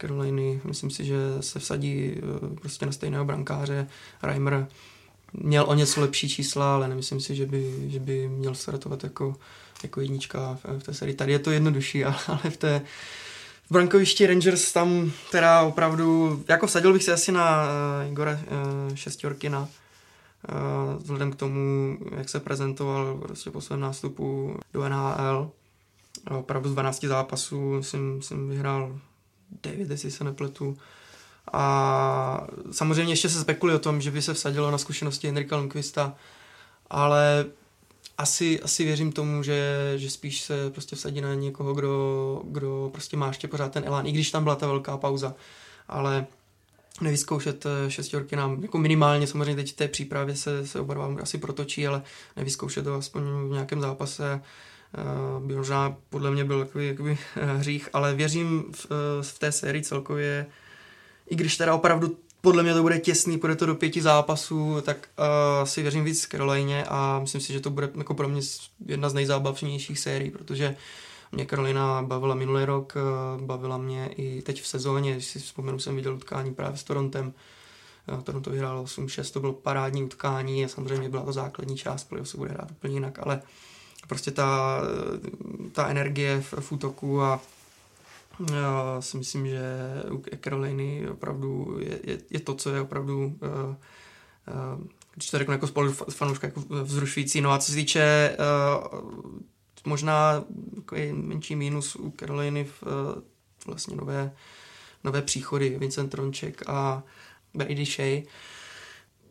Caroliny. 0.00 0.60
Myslím 0.64 0.90
si, 0.90 1.04
že 1.04 1.16
se 1.40 1.58
vsadí 1.58 2.14
eh, 2.16 2.20
prostě 2.60 2.86
na 2.86 2.92
stejného 2.92 3.24
brankáře. 3.24 3.86
Reimer 4.22 4.66
měl 5.32 5.64
o 5.68 5.74
něco 5.74 6.00
lepší 6.00 6.28
čísla, 6.28 6.74
ale 6.74 6.88
nemyslím 6.88 7.20
si, 7.20 7.36
že 7.36 7.46
by, 7.46 7.84
že 7.86 8.00
by 8.00 8.28
měl 8.28 8.54
startovat 8.54 9.04
jako, 9.04 9.36
jako 9.82 10.00
jednička 10.00 10.58
v, 10.78 10.82
té 10.82 10.94
sérii. 10.94 11.14
Tady 11.14 11.32
je 11.32 11.38
to 11.38 11.50
jednodušší, 11.50 12.04
ale 12.04 12.50
v 12.50 12.56
té 12.56 12.82
v 13.68 13.72
brankovišti 13.72 14.26
Rangers 14.26 14.72
tam 14.72 15.12
teda 15.30 15.62
opravdu, 15.62 16.40
jako 16.48 16.66
vsadil 16.66 16.92
bych 16.92 17.04
se 17.04 17.12
asi 17.12 17.32
na 17.32 17.64
uh, 18.02 18.10
Igora 18.10 18.32
uh, 18.32 18.94
Šestorkina, 18.94 19.60
uh, 19.60 19.68
vzhledem 21.02 21.32
k 21.32 21.36
tomu, 21.36 21.98
jak 22.16 22.28
se 22.28 22.40
prezentoval 22.40 23.18
prostě 23.18 23.50
po 23.50 23.60
svém 23.60 23.80
nástupu 23.80 24.56
do 24.72 24.88
NHL 24.88 25.50
opravdu 26.30 26.68
z 26.68 26.72
12 26.72 27.04
zápasů 27.04 27.82
jsem, 27.82 28.22
jsem 28.22 28.48
vyhrál 28.48 28.98
9, 29.62 29.90
jestli 29.90 30.10
se 30.10 30.24
nepletu. 30.24 30.76
A 31.52 32.46
samozřejmě 32.72 33.12
ještě 33.12 33.28
se 33.28 33.40
spekuluje 33.40 33.76
o 33.76 33.80
tom, 33.80 34.00
že 34.00 34.10
by 34.10 34.22
se 34.22 34.34
vsadilo 34.34 34.70
na 34.70 34.78
zkušenosti 34.78 35.26
Henrika 35.26 35.56
Lundqvista, 35.56 36.14
ale 36.90 37.46
asi, 38.18 38.60
asi 38.60 38.84
věřím 38.84 39.12
tomu, 39.12 39.42
že, 39.42 39.92
že 39.96 40.10
spíš 40.10 40.40
se 40.40 40.70
prostě 40.70 40.96
vsadí 40.96 41.20
na 41.20 41.34
někoho, 41.34 41.74
kdo, 41.74 42.42
kdo 42.44 42.90
prostě 42.92 43.16
má 43.16 43.26
ještě 43.26 43.48
pořád 43.48 43.72
ten 43.72 43.84
elán, 43.86 44.06
i 44.06 44.12
když 44.12 44.30
tam 44.30 44.42
byla 44.44 44.56
ta 44.56 44.66
velká 44.66 44.96
pauza. 44.96 45.34
Ale 45.88 46.26
nevyzkoušet 47.00 47.66
eh, 47.66 47.90
šestorky 47.90 48.36
nám, 48.36 48.62
jako 48.62 48.78
minimálně 48.78 49.26
samozřejmě 49.26 49.56
teď 49.56 49.72
v 49.72 49.76
té 49.76 49.88
přípravě 49.88 50.36
se, 50.36 50.66
se 50.66 50.80
oba 50.80 51.16
asi 51.22 51.38
protočí, 51.38 51.86
ale 51.86 52.02
nevyzkoušet 52.36 52.84
to 52.84 52.94
aspoň 52.94 53.22
v 53.22 53.50
nějakém 53.52 53.80
zápase 53.80 54.40
uh, 55.40 55.46
by 55.46 55.56
možná 55.56 55.96
podle 56.10 56.30
mě 56.30 56.44
byl 56.44 56.64
takový 56.64 56.86
jakoby, 56.86 57.18
hřích, 57.34 57.88
ale 57.92 58.14
věřím 58.14 58.64
v, 58.72 58.86
v 59.22 59.38
té 59.38 59.52
sérii 59.52 59.82
celkově, 59.82 60.46
i 61.26 61.36
když 61.36 61.56
teda 61.56 61.74
opravdu 61.74 62.16
podle 62.40 62.62
mě 62.62 62.74
to 62.74 62.82
bude 62.82 62.98
těsný, 62.98 63.38
bude 63.38 63.56
to 63.56 63.66
do 63.66 63.74
pěti 63.74 64.02
zápasů, 64.02 64.80
tak 64.82 65.08
uh, 65.18 65.64
si 65.64 65.82
věřím 65.82 66.04
víc 66.04 66.26
Caroline 66.26 66.84
a 66.84 67.18
myslím 67.20 67.40
si, 67.40 67.52
že 67.52 67.60
to 67.60 67.70
bude 67.70 67.90
jako 67.98 68.14
pro 68.14 68.28
mě 68.28 68.40
jedna 68.86 69.08
z 69.08 69.14
nejzábavnějších 69.14 69.98
sérií, 69.98 70.30
protože 70.30 70.76
mě 71.32 71.46
Karolina 71.46 72.02
bavila 72.02 72.34
minulý 72.34 72.64
rok, 72.64 72.92
uh, 73.36 73.42
bavila 73.42 73.78
mě 73.78 74.10
i 74.16 74.42
teď 74.42 74.62
v 74.62 74.66
sezóně, 74.66 75.12
když 75.12 75.26
si 75.26 75.38
vzpomenu, 75.38 75.78
jsem 75.78 75.96
viděl 75.96 76.14
utkání 76.14 76.54
právě 76.54 76.78
s 76.78 76.84
Torontem, 76.84 77.32
uh, 78.12 78.20
Toronto 78.22 78.50
vyhrálo 78.50 78.84
8-6, 78.84 79.32
to 79.32 79.40
bylo 79.40 79.52
parádní 79.52 80.04
utkání 80.04 80.64
a 80.64 80.68
samozřejmě 80.68 81.08
byla 81.08 81.24
to 81.24 81.32
základní 81.32 81.76
část, 81.76 82.04
playoff 82.04 82.28
se 82.28 82.36
bude 82.36 82.50
hrát 82.50 82.70
úplně 82.70 82.94
jinak, 82.94 83.18
ale 83.22 83.42
prostě 84.08 84.30
ta, 84.30 84.80
ta 85.72 85.88
energie 85.88 86.40
v, 86.40 86.54
v 86.60 86.72
útoku 86.72 87.22
a 87.22 87.40
já 88.54 88.96
si 89.00 89.16
myslím, 89.16 89.46
že 89.46 89.62
u 90.10 90.22
Caroliny 90.44 91.08
opravdu 91.10 91.76
je, 91.80 92.00
je, 92.04 92.18
je 92.30 92.40
to, 92.40 92.54
co 92.54 92.74
je 92.74 92.80
opravdu 92.80 93.26
uh, 93.26 93.32
uh, 93.32 94.84
když 95.14 95.30
to 95.30 95.38
řeknu 95.38 95.52
jako 95.52 95.66
spolu 95.66 95.92
fanouška, 95.92 96.46
jako 96.46 96.60
vzrušující. 96.82 97.40
No 97.40 97.52
a 97.52 97.58
co 97.58 97.70
se 97.70 97.76
týče 97.76 98.36
uh, 98.38 99.00
možná 99.86 100.44
menší 101.12 101.56
mínus 101.56 101.96
u 101.96 102.10
Caroliny 102.10 102.64
v 102.64 102.82
uh, 102.82 103.22
vlastně 103.66 103.96
nové, 103.96 104.32
nové 105.04 105.22
příchody, 105.22 105.76
Vincent 105.78 106.10
Tronček 106.10 106.62
a 106.66 107.02
Brady 107.54 107.84
Shea, 107.84 108.22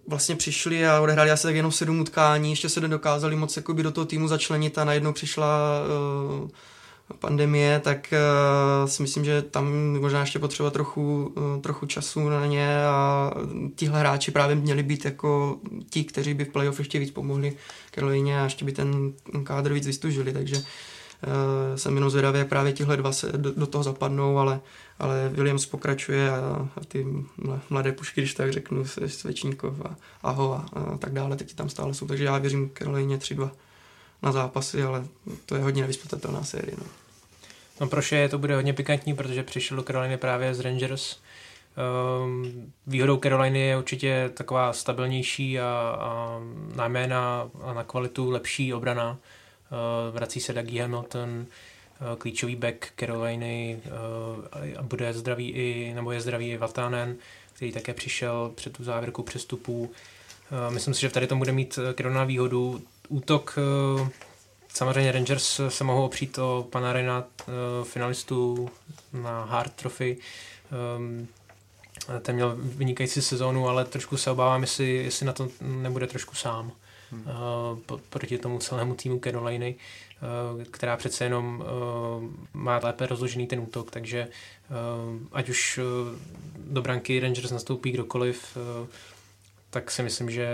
vlastně 0.07 0.35
přišli 0.35 0.87
a 0.87 1.01
odehráli 1.01 1.31
asi 1.31 1.43
tak 1.43 1.55
jenom 1.55 1.71
sedm 1.71 1.99
utkání, 1.99 2.49
ještě 2.49 2.69
se 2.69 2.81
nedokázali 2.81 3.35
moc 3.35 3.57
jakoby 3.57 3.83
do 3.83 3.91
toho 3.91 4.05
týmu 4.05 4.27
začlenit 4.27 4.77
a 4.77 4.85
najednou 4.85 5.13
přišla 5.13 5.81
uh, 6.41 6.49
pandemie, 7.13 7.79
tak 7.79 8.13
uh, 8.13 8.89
si 8.89 9.01
myslím, 9.01 9.25
že 9.25 9.41
tam 9.41 9.73
možná 9.99 10.19
ještě 10.19 10.39
potřeba 10.39 10.69
trochu, 10.69 11.33
uh, 11.35 11.61
trochu 11.61 11.85
času 11.85 12.29
na 12.29 12.45
ně 12.45 12.85
a 12.85 13.31
tihle 13.75 13.99
hráči 13.99 14.31
právě 14.31 14.55
měli 14.55 14.83
být 14.83 15.05
jako 15.05 15.57
ti, 15.89 16.03
kteří 16.03 16.33
by 16.33 16.45
v 16.45 16.49
playoff 16.49 16.79
ještě 16.79 16.99
víc 16.99 17.11
pomohli 17.11 17.53
Karolině 17.91 18.41
a 18.41 18.43
ještě 18.43 18.65
by 18.65 18.71
ten 18.71 19.13
kádr 19.43 19.73
víc 19.73 19.85
vystužili, 19.85 20.33
takže 20.33 20.55
uh, 20.55 20.63
jsem 21.75 21.95
jenom 21.95 22.09
zvědavý, 22.09 22.39
jak 22.39 22.49
právě 22.49 22.73
tihle 22.73 22.97
dva 22.97 23.11
se 23.11 23.31
do, 23.37 23.51
do 23.51 23.67
toho 23.67 23.83
zapadnou, 23.83 24.37
ale, 24.37 24.59
ale 24.99 25.29
Williams 25.33 25.65
pokračuje 25.65 26.31
a, 26.31 26.69
a 26.75 26.85
ty 26.87 27.05
mladé 27.69 27.91
pušky, 27.91 28.21
když 28.21 28.33
tak 28.33 28.53
řeknu, 28.53 28.85
Svečníkov 29.05 29.81
a 29.85 29.95
Aho 30.23 30.53
a, 30.53 30.65
a 30.73 30.97
tak 30.97 31.13
dále, 31.13 31.35
teď 31.35 31.55
tam 31.55 31.69
stále 31.69 31.93
jsou, 31.93 32.07
takže 32.07 32.23
já 32.23 32.37
věřím 32.37 32.69
Karolině 32.69 33.17
3-2 33.17 33.49
na 34.23 34.31
zápasy, 34.31 34.83
ale 34.83 35.05
to 35.45 35.55
je 35.55 35.61
hodně 35.61 35.81
nevyspytatelná 35.81 36.43
série. 36.43 36.77
No. 36.77 36.85
No 37.81 37.87
pro 37.87 38.01
Shea 38.01 38.29
to 38.29 38.37
bude 38.37 38.55
hodně 38.55 38.73
pikantní, 38.73 39.15
protože 39.15 39.43
přišel 39.43 39.77
do 39.77 39.83
Caroliny 39.83 40.17
právě 40.17 40.53
z 40.53 40.59
Rangers. 40.59 41.17
Um, 42.23 42.73
výhodou 42.87 43.17
Caroliny 43.17 43.59
je 43.59 43.77
určitě 43.77 44.31
taková 44.33 44.73
stabilnější 44.73 45.59
a, 45.59 45.97
a 45.99 46.39
na 46.75 46.87
jména 46.87 47.49
a 47.61 47.73
na 47.73 47.83
kvalitu 47.83 48.29
lepší 48.29 48.73
obrana. 48.73 49.09
Uh, 49.11 50.15
vrací 50.15 50.39
se 50.39 50.53
Dougie 50.53 50.81
Hamilton, 50.81 51.29
uh, 51.29 52.15
klíčový 52.17 52.55
back 52.55 52.87
Caroliny 52.99 53.79
uh, 54.77 54.85
bude 54.85 55.13
zdravý 55.13 55.49
i, 55.49 55.91
nebo 55.95 56.11
je 56.11 56.21
zdravý 56.21 56.51
i 56.51 56.57
Vatanen, 56.57 57.15
který 57.53 57.71
také 57.71 57.93
přišel 57.93 58.51
před 58.55 58.77
tu 58.77 58.83
závěrku 58.83 59.23
přestupů. 59.23 59.91
Myslím 60.69 60.93
si, 60.93 61.01
že 61.01 61.09
tady 61.09 61.27
to 61.27 61.35
bude 61.35 61.51
mít 61.51 61.79
Carolina 61.97 62.23
výhodu. 62.23 62.81
Útok 63.09 63.59
Samozřejmě 64.77 65.11
Rangers 65.11 65.61
se 65.69 65.83
mohou 65.83 66.05
opřít 66.05 66.37
o 66.37 66.67
Panarina, 66.69 67.23
eh, 67.39 67.43
finalistu 67.83 68.69
na 69.13 69.43
Hard 69.43 69.73
Trophy. 69.73 70.17
Um, 70.97 71.27
ten 72.21 72.35
měl 72.35 72.55
vynikající 72.59 73.21
sezónu, 73.21 73.69
ale 73.69 73.85
trošku 73.85 74.17
se 74.17 74.31
obávám, 74.31 74.61
jestli, 74.61 74.95
jestli 74.95 75.25
na 75.25 75.33
to 75.33 75.49
nebude 75.61 76.07
trošku 76.07 76.35
sám. 76.35 76.71
Hmm. 77.11 77.23
Proti 78.09 78.37
tomu 78.37 78.59
celému 78.59 78.95
týmu 78.95 79.19
Caroliny, 79.19 79.75
která 80.71 80.97
přece 80.97 81.23
jenom 81.23 81.63
má 82.53 82.79
lépe 82.83 83.05
rozložený 83.05 83.47
ten 83.47 83.59
útok, 83.59 83.91
takže 83.91 84.27
ať 85.31 85.49
už 85.49 85.79
do 86.57 86.81
branky 86.81 87.19
Rangers 87.19 87.51
nastoupí 87.51 87.91
kdokoliv, 87.91 88.57
tak 89.77 89.91
si 89.91 90.03
myslím, 90.03 90.29
že 90.29 90.47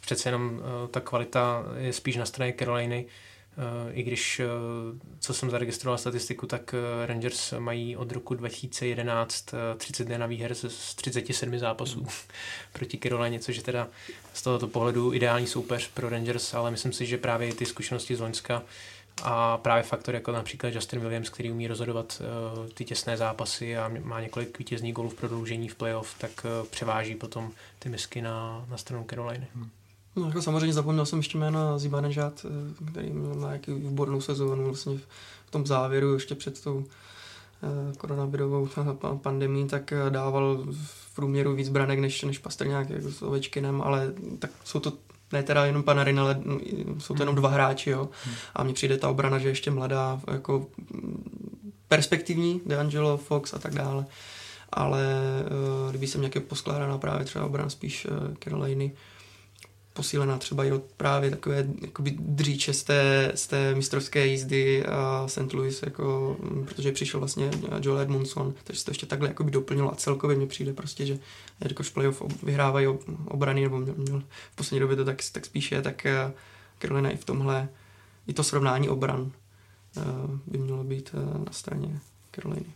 přece 0.00 0.28
jenom 0.28 0.52
uh, 0.52 0.88
ta 0.90 1.00
kvalita 1.00 1.64
je 1.76 1.92
spíš 1.92 2.16
na 2.16 2.26
straně 2.26 2.54
Caroliny, 2.58 3.06
uh, 3.06 3.64
i 3.98 4.02
když, 4.02 4.40
uh, 4.40 4.98
co 5.18 5.34
jsem 5.34 5.50
zaregistroval 5.50 5.98
statistiku, 5.98 6.46
tak 6.46 6.74
Rangers 7.06 7.54
mají 7.58 7.96
od 7.96 8.12
roku 8.12 8.34
2011 8.34 9.52
uh, 9.52 9.58
31 9.78 10.26
výher 10.26 10.54
z, 10.54 10.72
z 10.72 10.94
37 10.94 11.58
zápasů 11.58 12.00
mm. 12.00 12.06
proti 12.72 12.98
Carolině, 12.98 13.40
což 13.40 13.56
je 13.56 13.62
teda 13.62 13.88
z 14.32 14.42
tohoto 14.42 14.68
pohledu 14.68 15.14
ideální 15.14 15.46
soupeř 15.46 15.88
pro 15.88 16.08
Rangers, 16.08 16.54
ale 16.54 16.70
myslím 16.70 16.92
si, 16.92 17.06
že 17.06 17.18
právě 17.18 17.54
ty 17.54 17.66
zkušenosti 17.66 18.16
z 18.16 18.20
Loňska 18.20 18.62
a 19.22 19.56
právě 19.56 19.82
faktor 19.82 20.14
jako 20.14 20.32
například 20.32 20.74
Justin 20.74 21.00
Williams, 21.00 21.28
který 21.28 21.50
umí 21.50 21.66
rozhodovat 21.66 22.22
uh, 22.56 22.66
ty 22.66 22.84
těsné 22.84 23.16
zápasy 23.16 23.76
a 23.76 23.90
má 24.02 24.20
několik 24.20 24.58
vítězných 24.58 24.94
gólů 24.94 25.08
v 25.08 25.14
prodloužení 25.14 25.68
v 25.68 25.74
playoff, 25.74 26.18
tak 26.18 26.30
uh, 26.44 26.68
převáží 26.68 27.14
potom 27.14 27.50
ty 27.78 27.88
misky 27.88 28.22
na, 28.22 28.66
na 28.70 28.76
stranu 28.76 29.04
Caroliny. 29.10 29.46
Hmm. 29.54 29.68
No, 30.16 30.26
jako 30.26 30.42
samozřejmě 30.42 30.72
zapomněl 30.72 31.06
jsem 31.06 31.18
ještě 31.18 31.38
jméno 31.38 31.78
Zibanejad, 31.78 32.46
eh, 32.46 32.84
který 32.90 33.10
měl 33.10 33.34
na 33.34 33.52
jaký 33.52 33.72
výbornou 33.72 34.20
sezónu 34.20 34.64
vlastně 34.64 34.98
v 35.46 35.50
tom 35.50 35.66
závěru 35.66 36.14
ještě 36.14 36.34
před 36.34 36.62
tou 36.62 36.84
koronavirovou 37.98 38.68
pandemí, 39.22 39.68
tak 39.68 39.92
dával 40.08 40.64
v 40.72 41.14
průměru 41.14 41.54
víc 41.54 41.68
branek 41.68 41.98
než, 41.98 42.22
než 42.22 42.38
Pastrňák 42.38 42.90
jako 42.90 43.10
s 43.10 43.22
Ovečkinem, 43.22 43.82
ale 43.82 44.12
tak 44.38 44.50
jsou 44.64 44.80
to 44.80 44.92
ne 45.32 45.42
teda 45.42 45.66
jenom 45.66 45.82
Panarin, 45.82 46.20
ale 46.20 46.42
jsou 46.98 47.14
to 47.14 47.22
jenom 47.22 47.34
dva 47.34 47.48
hráči, 47.48 47.90
jo. 47.90 48.08
A 48.54 48.64
mně 48.64 48.74
přijde 48.74 48.98
ta 48.98 49.10
obrana, 49.10 49.38
že 49.38 49.48
ještě 49.48 49.70
mladá, 49.70 50.20
jako 50.32 50.66
perspektivní, 51.88 52.60
DeAngelo, 52.66 53.16
Fox 53.16 53.54
a 53.54 53.58
tak 53.58 53.74
dále. 53.74 54.06
Ale 54.72 55.04
uh, 55.84 55.90
kdyby 55.90 56.06
jsem 56.06 56.20
nějaké 56.20 56.40
poskládaná 56.40 56.98
právě 56.98 57.24
třeba 57.24 57.44
obrana 57.44 57.70
spíš 57.70 58.06
uh, 58.06 58.34
Caroliny, 58.44 58.92
posílená 59.92 60.38
třeba 60.38 60.64
i 60.64 60.72
od 60.72 60.82
právě 60.96 61.30
takové 61.30 61.66
jakoby 61.80 62.16
dříče 62.18 62.72
z 62.72 62.82
té, 62.82 63.32
z 63.34 63.46
té 63.46 63.74
mistrovské 63.74 64.26
jízdy 64.26 64.86
a 64.86 65.24
St. 65.28 65.52
Louis, 65.52 65.82
jako, 65.82 66.36
protože 66.64 66.92
přišel 66.92 67.20
vlastně 67.20 67.50
Joel 67.80 68.00
Edmondson, 68.00 68.54
takže 68.64 68.80
se 68.80 68.84
to 68.84 68.90
ještě 68.90 69.06
takhle 69.06 69.28
jakoby 69.28 69.50
doplnilo 69.50 69.92
a 69.92 69.96
celkově 69.96 70.36
mně 70.36 70.46
přijde 70.46 70.72
prostě, 70.72 71.06
že 71.06 71.18
jakož 71.60 71.90
playoff 71.90 72.22
vyhrávají 72.42 72.86
obrany, 73.28 73.62
nebo 73.62 73.78
měl, 73.78 73.94
měl 73.96 74.22
v 74.52 74.56
poslední 74.56 74.80
době 74.80 74.96
to 74.96 75.04
tak, 75.04 75.18
tak 75.32 75.44
spíše, 75.44 75.82
tak 75.82 76.06
eh, 76.06 76.32
Carolina 76.78 77.10
i 77.10 77.16
v 77.16 77.24
tomhle, 77.24 77.68
i 78.26 78.32
to 78.32 78.44
srovnání 78.44 78.88
obran 78.88 79.32
eh, 79.96 80.02
by 80.46 80.58
mělo 80.58 80.84
být 80.84 81.10
eh, 81.14 81.38
na 81.38 81.52
straně 81.52 82.00
Caroliny. 82.34 82.74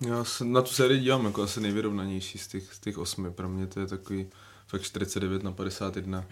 Já 0.00 0.24
se 0.24 0.44
na 0.44 0.62
tu 0.62 0.70
sérii 0.70 1.00
dívám 1.00 1.24
jako 1.24 1.42
asi 1.42 1.60
nejvyrovnanější 1.60 2.38
z 2.38 2.46
těch, 2.46 2.74
z 2.74 2.78
těch 2.78 2.98
osmi. 2.98 3.30
Pro 3.30 3.48
mě 3.48 3.66
to 3.66 3.80
je 3.80 3.86
takový 3.86 4.26
fakt 4.72 4.82
49 4.82 5.42
na 5.42 5.52
51. 5.52 6.24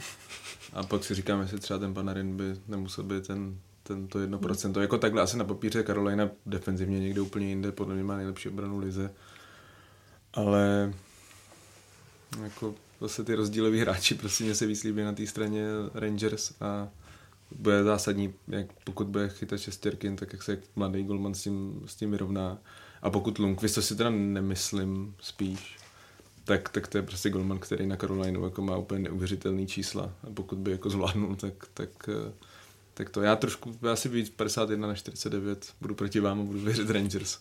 A 0.73 0.83
pak 0.83 1.05
si 1.05 1.15
říkám, 1.15 1.41
jestli 1.41 1.59
třeba 1.59 1.79
ten 1.79 1.95
Panarin 1.95 2.37
by 2.37 2.45
nemusel 2.69 3.05
být 3.05 3.27
ten, 3.27 3.59
ten 3.83 4.09
to 4.09 4.19
1%. 4.19 4.73
Hmm. 4.73 4.83
Jako 4.83 4.99
takhle 4.99 5.23
asi 5.23 5.37
na 5.37 5.45
papíře 5.45 5.83
Karolina 5.83 6.31
defenzivně 6.47 7.01
někde 7.01 7.21
úplně 7.21 7.49
jinde, 7.49 7.73
podle 7.73 7.95
mě 7.95 8.05
má 8.05 8.17
nejlepší 8.17 8.49
obranu 8.49 8.79
lize. 8.79 9.11
Ale 10.35 10.93
jako 12.43 12.75
zase 13.01 13.25
ty 13.25 13.35
rozdíloví 13.35 13.81
hráči 13.81 14.15
prostě 14.15 14.45
mě 14.45 14.55
se 14.55 14.67
víc 14.67 14.83
líbí 14.85 15.03
na 15.03 15.13
té 15.13 15.27
straně 15.27 15.67
Rangers 15.95 16.53
a 16.61 16.89
bude 17.51 17.85
zásadní, 17.85 18.35
jak 18.49 18.67
pokud 18.85 19.07
bude 19.07 19.29
chytat 19.29 19.61
šestěrky, 19.61 20.11
tak 20.17 20.33
jak 20.33 20.43
se 20.43 20.59
mladý 20.77 21.03
golman 21.03 21.35
s 21.35 21.43
tím, 21.43 21.83
s 21.87 21.95
tím 21.95 22.11
vyrovná. 22.11 22.59
A 23.03 23.11
pokud 23.11 23.39
Lundqvist, 23.39 23.75
to 23.75 23.83
si 23.83 23.97
teda 23.97 24.11
nemyslím 24.11 25.15
spíš, 25.21 25.80
tak, 26.51 26.69
tak 26.69 26.89
to 26.89 26.99
je 26.99 27.03
prostě 27.03 27.31
golman, 27.31 27.59
který 27.59 27.87
na 27.87 27.97
Carolinu 27.97 28.45
jako 28.45 28.63
má 28.63 28.77
úplně 28.77 29.01
neuvěřitelný 29.01 29.67
čísla. 29.67 30.03
A 30.23 30.31
pokud 30.35 30.59
by 30.59 30.71
jako 30.71 30.91
zvládnul, 30.91 31.37
tak, 31.37 31.55
tak, 31.75 32.09
tak 32.95 33.11
to 33.11 33.23
já 33.23 33.37
trošku, 33.37 33.79
já 33.83 33.97
si 33.97 34.09
víc 34.09 34.31
51 34.31 34.89
na 34.89 34.95
49, 34.95 35.73
budu 35.81 35.95
proti 35.95 36.21
vám 36.21 36.41
a 36.41 36.45
budu 36.45 36.61
věřit 36.61 36.91
Rangers. 36.91 37.39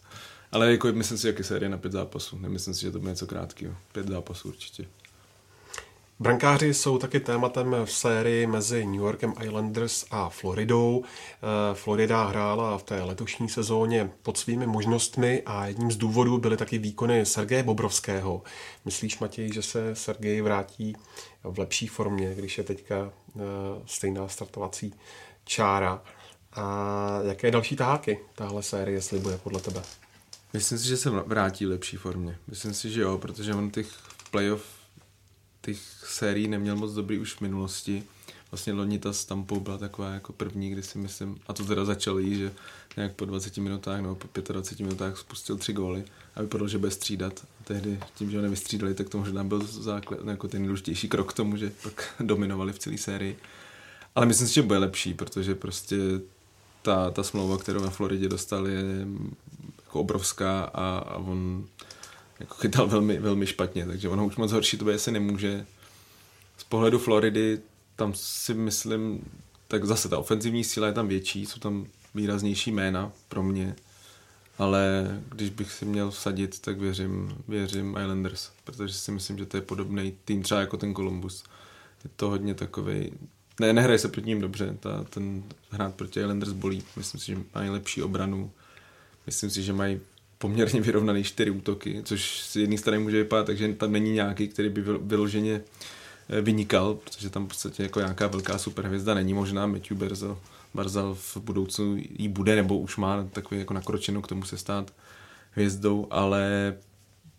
Ale 0.52 0.72
jako 0.72 0.88
myslím 0.92 1.18
si, 1.18 1.28
jaké 1.28 1.44
série 1.44 1.70
na 1.70 1.78
pět 1.78 1.92
zápasů. 1.92 2.38
Nemyslím 2.38 2.74
si, 2.74 2.82
že 2.82 2.92
to 2.92 3.00
bude 3.00 3.12
něco 3.12 3.28
krátkého. 3.28 3.76
Pět 3.92 4.08
zápasů 4.08 4.48
určitě. 4.48 4.86
Brankáři 6.22 6.74
jsou 6.74 6.98
taky 6.98 7.20
tématem 7.20 7.76
v 7.86 7.92
sérii 7.92 8.48
mezi 8.48 8.86
New 8.86 9.02
Yorkem 9.02 9.34
Islanders 9.44 10.06
a 10.12 10.30
Floridou. 10.30 11.04
Eh, 11.04 11.76
Florida 11.76 12.24
hrála 12.24 12.78
v 12.78 12.84
té 12.84 13.04
letošní 13.04 13.50
sezóně 13.50 14.12
pod 14.24 14.38
svými 14.38 14.68
možnostmi 14.68 15.44
a 15.46 15.68
jedním 15.68 15.92
z 15.92 15.98
důvodů 15.98 16.38
byly 16.38 16.58
taky 16.58 16.78
výkony 16.78 17.26
Sergeje 17.26 17.64
Bobrovského. 17.64 18.42
Myslíš, 18.86 19.20
Matěj, 19.20 19.54
že 19.54 19.62
se 19.62 19.96
Sergej 19.96 20.42
vrátí 20.42 20.96
v 21.44 21.60
lepší 21.60 21.88
formě, 21.88 22.36
když 22.36 22.58
je 22.58 22.64
teďka 22.64 22.96
eh, 22.96 23.40
stejná 23.86 24.28
startovací 24.28 24.94
čára? 25.46 26.02
A 26.54 27.20
jaké 27.24 27.52
další 27.52 27.76
taháky 27.76 28.20
tahle 28.36 28.64
série 28.64 29.02
slibuje 29.02 29.38
podle 29.38 29.60
tebe? 29.60 29.82
Myslím 30.54 30.78
si, 30.78 30.88
že 30.88 30.98
se 30.98 31.10
vrátí 31.10 31.66
v 31.66 31.70
lepší 31.70 31.98
formě. 31.98 32.38
Myslím 32.48 32.74
si, 32.74 32.90
že 32.90 33.02
jo, 33.02 33.18
protože 33.18 33.54
on 33.54 33.72
těch 33.72 33.88
playoff 34.32 34.79
těch 35.74 35.82
sérií 36.06 36.48
neměl 36.48 36.76
moc 36.76 36.94
dobrý 36.94 37.20
už 37.20 37.34
v 37.34 37.42
minulosti. 37.42 38.04
Vlastně 38.52 38.74
loni 38.74 39.00
ta 39.00 39.14
stampou 39.14 39.60
byla 39.60 39.78
taková 39.78 40.10
jako 40.10 40.34
první, 40.34 40.70
kdy 40.70 40.84
si 40.84 40.98
myslím, 40.98 41.40
a 41.48 41.54
to 41.54 41.66
teda 41.66 41.86
začal 41.86 42.20
jí, 42.20 42.36
že 42.38 42.52
nějak 42.98 43.16
po 43.16 43.26
20 43.26 43.58
minutách 43.58 44.02
nebo 44.02 44.16
po 44.16 44.42
25 44.42 44.86
minutách 44.86 45.18
spustil 45.18 45.58
tři 45.58 45.74
góly 45.74 46.04
a 46.36 46.42
vypadalo, 46.42 46.68
že 46.68 46.78
bude 46.78 46.92
střídat. 46.92 47.46
A 47.62 47.64
tehdy 47.64 48.00
tím, 48.16 48.32
že 48.32 48.38
ho 48.38 48.44
nevystřídali, 48.44 48.94
tak 48.94 49.10
to 49.10 49.18
možná 49.18 49.44
byl 49.44 49.68
základ, 49.68 50.20
jako 50.28 50.48
ten 50.48 50.62
nejdůležitější 50.62 51.08
krok 51.08 51.34
k 51.34 51.36
tomu, 51.36 51.58
že 51.58 51.72
pak 51.84 52.14
dominovali 52.20 52.74
v 52.74 52.80
celé 52.80 52.98
sérii. 52.98 53.38
Ale 54.16 54.26
myslím 54.26 54.48
si, 54.48 54.54
že 54.54 54.62
bude 54.62 54.80
lepší, 54.80 55.14
protože 55.14 55.56
prostě 55.56 55.98
ta, 56.82 57.12
ta 57.12 57.24
smlouva, 57.24 57.58
kterou 57.58 57.82
na 57.82 57.90
Floridě 57.90 58.30
dostal, 58.30 58.68
je 58.68 59.08
jako 59.86 60.00
obrovská 60.00 60.64
a, 60.64 60.98
a 60.98 61.18
on 61.18 61.66
jako 62.40 62.56
chytal 62.56 62.88
velmi, 62.88 63.20
velmi 63.20 63.48
špatně, 63.48 63.86
takže 63.86 64.10
ono 64.10 64.26
už 64.26 64.36
moc 64.36 64.52
horší 64.52 64.78
to 64.78 65.00
se 65.00 65.12
nemůže. 65.12 65.66
Z 66.58 66.64
pohledu 66.64 67.00
Floridy 67.00 67.60
tam 67.96 68.14
si 68.16 68.54
myslím, 68.54 69.22
tak 69.68 69.86
zase 69.86 70.10
ta 70.10 70.20
ofenzivní 70.20 70.64
síla 70.64 70.88
je 70.88 70.94
tam 70.94 71.08
větší, 71.08 71.46
jsou 71.46 71.60
tam 71.60 71.86
výraznější 72.16 72.72
jména 72.72 73.12
pro 73.28 73.44
mě, 73.44 73.76
ale 74.58 75.08
když 75.30 75.50
bych 75.50 75.72
si 75.72 75.86
měl 75.86 76.12
vsadit, 76.12 76.60
tak 76.60 76.78
věřím, 76.78 77.38
věřím 77.48 77.98
Islanders, 78.02 78.52
protože 78.64 78.94
si 78.94 79.12
myslím, 79.12 79.38
že 79.38 79.46
to 79.46 79.58
je 79.58 79.62
podobný 79.62 80.14
tým 80.26 80.44
třeba 80.44 80.60
jako 80.62 80.78
ten 80.78 80.96
Columbus. 80.96 81.44
Je 82.04 82.10
to 82.16 82.30
hodně 82.30 82.54
takový. 82.54 83.12
Ne, 83.60 83.74
nehraje 83.74 84.00
se 84.00 84.08
proti 84.08 84.28
ním 84.28 84.42
dobře, 84.42 84.78
ta, 84.80 85.04
ten 85.04 85.44
hrát 85.70 85.96
proti 85.96 86.20
Islanders 86.20 86.52
bolí. 86.52 86.84
Myslím 86.96 87.20
si, 87.20 87.26
že 87.28 87.38
mají 87.56 87.70
lepší 87.70 88.04
obranu. 88.04 88.52
Myslím 89.26 89.50
si, 89.50 89.64
že 89.64 89.74
mají 89.74 90.00
poměrně 90.40 90.82
vyrovnaný 90.82 91.24
čtyři 91.24 91.52
útoky, 91.52 92.02
což 92.06 92.42
z 92.42 92.56
jedné 92.56 92.78
strany 92.78 93.00
může 93.00 93.18
vypadat, 93.18 93.46
takže 93.46 93.74
tam 93.74 93.92
není 93.92 94.12
nějaký, 94.12 94.48
který 94.48 94.70
by 94.70 94.84
vyloženě 95.02 95.62
eh, 96.30 96.42
vynikal, 96.42 96.94
protože 96.94 97.30
tam 97.30 97.46
v 97.46 97.48
podstatě 97.48 97.84
jako 97.84 98.00
nějaká 98.00 98.28
velká 98.28 98.58
superhvězda 98.58 99.14
není 99.14 99.34
možná. 99.34 99.68
Matthew 99.68 99.98
Barzal, 99.98 100.38
Barzal 100.74 101.16
v 101.16 101.38
budoucnu 101.38 101.98
jí 101.98 102.28
bude, 102.28 102.56
nebo 102.56 102.80
už 102.80 102.98
má 102.98 103.28
takový 103.32 103.60
jako 103.60 103.74
nakročeno 103.74 104.22
k 104.22 104.28
tomu 104.28 104.44
se 104.44 104.58
stát 104.58 104.94
hvězdou, 105.52 106.08
ale 106.12 106.76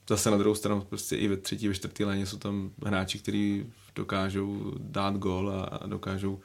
zase 0.09 0.31
na 0.31 0.37
druhou 0.37 0.55
stranu 0.55 0.81
prostě 0.81 1.17
i 1.17 1.29
ve 1.29 1.37
třetí, 1.37 1.69
ve 1.69 1.75
čtvrtý 1.75 2.05
léně 2.05 2.27
jsou 2.27 2.39
tam 2.39 2.71
hráči, 2.87 3.19
kteří 3.19 3.67
dokážou 3.95 4.73
dát 4.79 5.17
gol 5.17 5.51
a 5.51 5.87
dokážou 5.87 6.41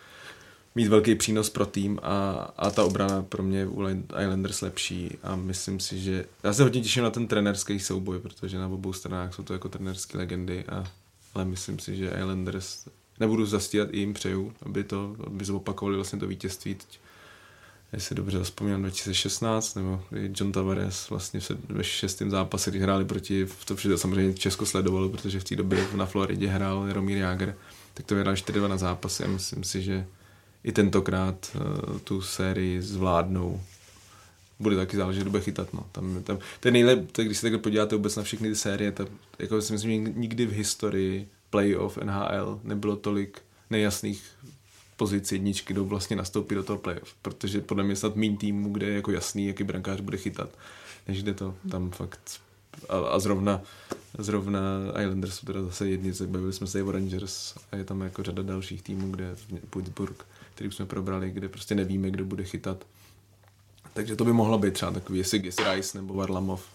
mít 0.76 0.88
velký 0.88 1.16
přínos 1.16 1.50
pro 1.50 1.66
tým 1.66 2.00
a, 2.04 2.32
a 2.58 2.72
ta 2.72 2.84
obrana 2.84 3.24
pro 3.24 3.44
mě 3.44 3.68
u 3.68 3.88
Islanders 4.22 4.62
lepší 4.62 5.18
a 5.24 5.36
myslím 5.36 5.80
si, 5.80 6.00
že 6.00 6.26
já 6.44 6.54
se 6.54 6.64
hodně 6.64 6.82
těším 6.82 7.04
na 7.04 7.10
ten 7.10 7.28
trenerský 7.28 7.80
souboj, 7.80 8.20
protože 8.20 8.58
na 8.58 8.68
obou 8.68 8.94
stranách 8.94 9.34
jsou 9.34 9.44
to 9.44 9.54
jako 9.54 9.70
trenerské 9.70 10.18
legendy 10.18 10.66
a 10.66 10.84
ale 11.36 11.46
myslím 11.46 11.80
si, 11.80 11.98
že 11.98 12.14
Islanders 12.18 12.88
nebudu 13.20 13.46
zastírat 13.46 13.90
i 13.92 14.00
jim 14.00 14.14
přeju, 14.14 14.54
aby 14.66 14.84
to, 14.84 15.16
aby 15.28 15.46
zopakovali 15.46 15.96
vlastně 15.96 16.20
to 16.20 16.28
vítězství 16.28 16.76
teď. 16.76 17.00
Jestli 17.94 18.16
dobře 18.16 18.44
vzpomínám, 18.44 18.82
2016, 18.82 19.76
nebo 19.76 20.02
John 20.12 20.52
Tavares 20.52 21.10
vlastně 21.10 21.40
ve 21.70 21.84
šestém 21.84 22.32
zápase, 22.32 22.72
kdy 22.72 22.80
hráli 22.80 23.06
proti, 23.06 23.48
to 23.66 23.76
všechno 23.76 23.98
samozřejmě 23.98 24.34
Česko 24.34 24.66
sledovalo, 24.66 25.10
protože 25.10 25.40
v 25.40 25.44
té 25.44 25.56
době 25.56 25.88
na 25.96 26.06
Floridě 26.06 26.48
hrál 26.48 26.94
Romír 26.94 27.18
Jager, 27.18 27.56
tak 27.94 28.06
to 28.06 28.16
vyhrál 28.16 28.36
4 28.36 28.60
na 28.60 28.78
zápasy 28.78 29.24
a 29.24 29.28
myslím 29.28 29.64
si, 29.64 29.82
že 29.82 30.06
i 30.66 30.72
tentokrát 30.72 31.56
uh, 31.56 32.00
tu 32.00 32.22
sérii 32.22 32.82
zvládnou. 32.82 33.62
Bude 34.60 34.76
taky 34.76 34.98
záležet, 34.98 35.22
kdo 35.22 35.30
bude 35.30 35.44
chytat. 35.44 35.74
No. 35.74 35.86
Tam, 35.92 36.24
tam, 36.24 36.40
to 36.60 36.68
je 36.68 36.72
nejlep, 36.72 37.12
to, 37.12 37.24
když 37.24 37.38
se 37.38 37.42
takhle 37.42 37.60
podíváte 37.60 37.96
vůbec 37.96 38.16
na 38.16 38.24
všechny 38.24 38.50
ty 38.50 38.56
série, 38.56 38.92
tak 38.92 39.08
jako 39.40 39.62
si 39.62 39.74
myslím, 39.74 40.06
že 40.06 40.12
nikdy 40.16 40.46
v 40.46 40.52
historii 40.52 41.28
playoff 41.50 41.98
NHL 41.98 42.60
nebylo 42.64 42.96
tolik 42.96 43.42
nejasných 43.70 44.24
pozic 44.98 45.32
jedničky, 45.32 45.74
kdo 45.74 45.86
vlastně 45.86 46.16
nastoupí 46.16 46.56
do 46.56 46.64
toho 46.64 46.80
playoff, 46.80 47.14
protože 47.22 47.62
podle 47.62 47.84
mě 47.84 47.96
snad 47.96 48.16
méně 48.16 48.38
týmů, 48.38 48.74
kde 48.74 48.86
je 48.86 48.96
jako 48.96 49.12
jasný, 49.12 49.48
jaký 49.48 49.64
brankář 49.64 50.02
bude 50.02 50.18
chytat, 50.18 50.50
než 51.08 51.24
jde 51.24 51.34
to 51.34 51.56
tam 51.70 51.92
fakt 51.92 52.42
a, 52.90 52.98
a 52.98 53.20
zrovna, 53.20 53.62
zrovna 54.18 54.60
Islanders 55.02 55.36
jsou 55.36 55.46
teda 55.46 55.64
zase 55.64 55.90
jedni, 55.90 56.12
bavili 56.26 56.54
jsme 56.54 56.68
se 56.68 56.80
i 56.80 56.82
o 56.82 56.92
Rangers 56.92 57.56
a 57.72 57.76
je 57.76 57.84
tam 57.84 58.02
jako 58.02 58.24
řada 58.24 58.44
dalších 58.44 58.82
týmů, 58.82 59.12
kde 59.12 59.36
Pittsburgh 59.70 60.26
který 60.56 60.72
jsme 60.72 60.86
probrali, 60.86 61.32
kde 61.32 61.50
prostě 61.50 61.76
nevíme, 61.76 62.12
kdo 62.12 62.26
bude 62.26 62.44
chytat. 62.44 62.86
Takže 63.94 64.16
to 64.16 64.26
by 64.26 64.34
mohlo 64.34 64.58
být 64.58 64.74
třeba 64.74 64.92
takový, 64.92 65.20
jestli, 65.20 65.46
jestli 65.46 65.76
Rice 65.76 65.98
nebo 65.98 66.14
Varlamov, 66.14 66.66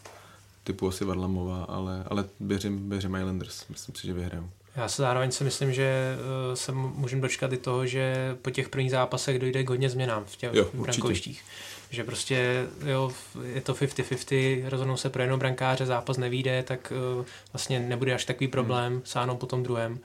typu 0.65 0.89
asi 0.89 1.05
Varlamova, 1.05 1.65
ale, 1.65 2.05
ale 2.07 2.25
věřím, 2.41 2.91
věřím 2.91 3.15
Islanders, 3.15 3.69
myslím 3.69 3.95
si, 3.95 4.07
že 4.07 4.13
vyhrajou. 4.13 4.51
Já 4.77 4.89
se 4.89 5.03
zároveň 5.03 5.31
si 5.31 5.45
myslím, 5.45 5.73
že 5.73 6.17
uh, 6.49 6.55
se 6.55 6.73
můžeme 6.73 7.23
dočkat 7.23 7.53
i 7.53 7.57
toho, 7.57 7.87
že 7.87 8.37
po 8.43 8.51
těch 8.51 8.69
prvních 8.69 8.91
zápasech 8.91 9.39
dojde 9.39 9.65
k 9.65 9.69
hodně 9.69 9.91
změnám 9.91 10.25
v 10.25 10.37
těch 10.37 10.75
brankovištích. 10.75 11.45
Že 11.91 12.05
prostě 12.05 12.67
jo, 12.87 13.13
je 13.43 13.61
to 13.61 13.75
50-50, 13.75 14.69
rozhodnou 14.69 14.97
se 14.97 15.11
pro 15.11 15.23
jednou 15.23 15.37
brankáře, 15.37 15.87
zápas 15.87 16.17
nevíde, 16.17 16.63
tak 16.63 16.93
uh, 17.19 17.25
vlastně 17.53 17.81
nebude 17.81 18.15
až 18.15 18.25
takový 18.25 18.49
problém 18.49 18.93
hmm. 18.93 19.03
sáhnout 19.05 19.37
po 19.37 19.47
tom 19.47 19.63
druhém. 19.63 19.99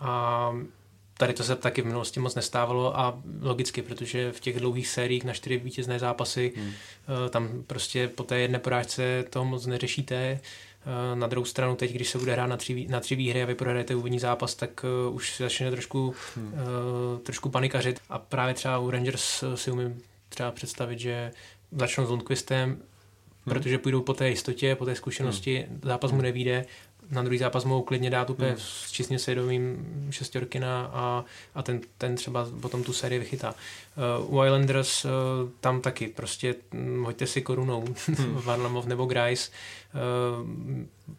A 0.00 0.52
tady 1.18 1.32
to 1.32 1.44
se 1.44 1.56
taky 1.56 1.82
v 1.82 1.86
minulosti 1.86 2.20
moc 2.20 2.34
nestávalo 2.34 2.98
a 2.98 3.18
logicky, 3.40 3.82
protože 3.82 4.32
v 4.32 4.40
těch 4.40 4.60
dlouhých 4.60 4.88
sériích 4.88 5.24
na 5.24 5.32
čtyři 5.32 5.56
vítězné 5.56 5.98
zápasy 5.98 6.52
hmm. 6.56 6.72
Eh, 7.26 7.30
tam 7.30 7.62
prostě 7.66 8.08
po 8.08 8.22
té 8.22 8.38
jedné 8.38 8.58
porážce 8.58 9.24
to 9.30 9.44
moc 9.44 9.66
neřešíte. 9.66 10.16
Eh, 10.16 11.16
na 11.16 11.26
druhou 11.26 11.44
stranu 11.44 11.76
teď, 11.76 11.92
když 11.92 12.10
se 12.10 12.18
bude 12.18 12.32
hrát 12.32 12.46
na 12.46 12.56
tři, 12.56 12.86
na 12.88 13.00
tři 13.00 13.14
výhry 13.16 13.42
a 13.42 13.46
vy 13.46 13.54
prohrajete 13.54 13.94
úvodní 13.94 14.18
zápas, 14.18 14.54
tak 14.54 14.84
uh, 15.08 15.14
už 15.14 15.36
začne 15.38 15.70
trošku, 15.70 16.14
hmm. 16.36 16.52
trošku 17.22 17.48
panikařit 17.48 18.00
a 18.08 18.18
právě 18.18 18.54
třeba 18.54 18.78
u 18.78 18.90
Rangers 18.90 19.44
si 19.54 19.70
umím 19.70 20.02
třeba 20.28 20.50
představit, 20.50 20.98
že 20.98 21.32
začnou 21.72 22.06
s 22.06 22.10
Lundqvistem, 22.10 22.70
hmm. 22.70 22.80
protože 23.44 23.78
půjdou 23.78 24.00
po 24.00 24.14
té 24.14 24.28
jistotě, 24.28 24.74
po 24.74 24.84
té 24.84 24.94
zkušenosti, 24.94 25.66
hmm. 25.68 25.80
zápas 25.82 26.12
mu 26.12 26.22
nevíde 26.22 26.66
na 27.10 27.22
druhý 27.22 27.38
zápas 27.38 27.64
mohou 27.64 27.82
klidně 27.82 28.10
dát 28.10 28.30
úplně 28.30 28.50
hmm. 28.50 28.58
s 28.58 28.90
čistým 28.90 29.18
svědomím 29.18 29.86
šestorkina 30.10 30.90
a, 30.92 31.24
a 31.54 31.62
ten, 31.62 31.80
ten 31.98 32.16
třeba 32.16 32.48
potom 32.60 32.84
tu 32.84 32.92
sérii 32.92 33.18
vychytá. 33.18 33.54
Uh, 34.20 34.34
u 34.34 34.44
Islanders 34.44 35.04
uh, 35.04 35.10
tam 35.60 35.80
taky 35.80 36.08
prostě 36.08 36.54
hm, 36.72 37.04
hoďte 37.04 37.26
si 37.26 37.42
korunou 37.42 37.84
hmm. 38.06 38.34
Varlamov 38.44 38.86
nebo 38.86 39.06
Grice. 39.06 39.50
Uh, 40.44 40.46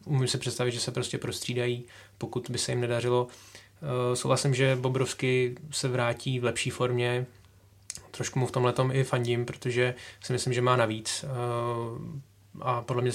umím 0.05 0.27
si 0.27 0.37
představit, 0.37 0.71
že 0.71 0.79
se 0.79 0.91
prostě 0.91 1.17
prostřídají, 1.17 1.85
pokud 2.17 2.49
by 2.49 2.57
se 2.57 2.71
jim 2.71 2.81
nedařilo. 2.81 3.23
Uh, 3.23 4.15
souhlasím, 4.15 4.53
že 4.53 4.75
Bobrovsky 4.75 5.55
se 5.71 5.87
vrátí 5.87 6.39
v 6.39 6.43
lepší 6.43 6.69
formě, 6.69 7.25
trošku 8.11 8.39
mu 8.39 8.47
v 8.47 8.51
tomhle 8.51 8.73
i 8.91 9.03
fandím, 9.03 9.45
protože 9.45 9.95
si 10.21 10.33
myslím, 10.33 10.53
že 10.53 10.61
má 10.61 10.75
navíc. 10.75 11.25
Uh, 11.25 12.19
a 12.61 12.81
podle 12.81 13.01
mě 13.01 13.11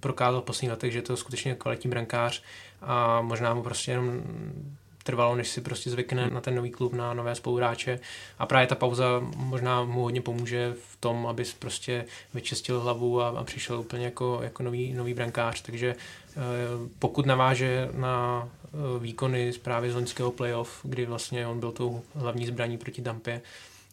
prokázal 0.00 0.40
v 0.40 0.44
posledních 0.44 0.70
letech, 0.70 0.92
že 0.92 0.98
je 0.98 1.02
to 1.02 1.16
skutečně 1.16 1.54
kvalitní 1.54 1.90
brankář 1.90 2.42
a 2.82 3.20
možná 3.20 3.54
mu 3.54 3.62
prostě 3.62 3.90
jenom 3.90 4.22
trvalo, 5.02 5.36
než 5.36 5.48
si 5.48 5.60
prostě 5.60 5.90
zvykne 5.90 6.30
na 6.30 6.40
ten 6.40 6.54
nový 6.54 6.70
klub, 6.70 6.92
na 6.92 7.14
nové 7.14 7.34
spoluhráče. 7.34 8.00
A 8.38 8.46
právě 8.46 8.66
ta 8.66 8.74
pauza 8.74 9.04
možná 9.36 9.84
mu 9.84 10.02
hodně 10.02 10.20
pomůže 10.20 10.74
v 10.90 10.96
tom, 10.96 11.26
aby 11.26 11.44
prostě 11.58 12.04
vyčistil 12.34 12.80
hlavu 12.80 13.22
a, 13.22 13.28
a 13.28 13.44
přišel 13.44 13.80
úplně 13.80 14.04
jako, 14.04 14.38
jako 14.42 14.62
nový, 14.62 14.92
nový 14.92 15.14
brankář, 15.14 15.62
takže 15.62 15.94
eh, 15.96 16.38
pokud 16.98 17.26
naváže 17.26 17.88
na 17.92 18.48
eh, 18.64 18.68
výkony 18.98 19.52
právě 19.62 19.90
z 19.90 19.94
loňského 19.94 20.30
playoff, 20.30 20.80
kdy 20.82 21.06
vlastně 21.06 21.46
on 21.46 21.60
byl 21.60 21.72
tou 21.72 22.02
hlavní 22.14 22.46
zbraní 22.46 22.78
proti 22.78 23.02
Dampě, 23.02 23.42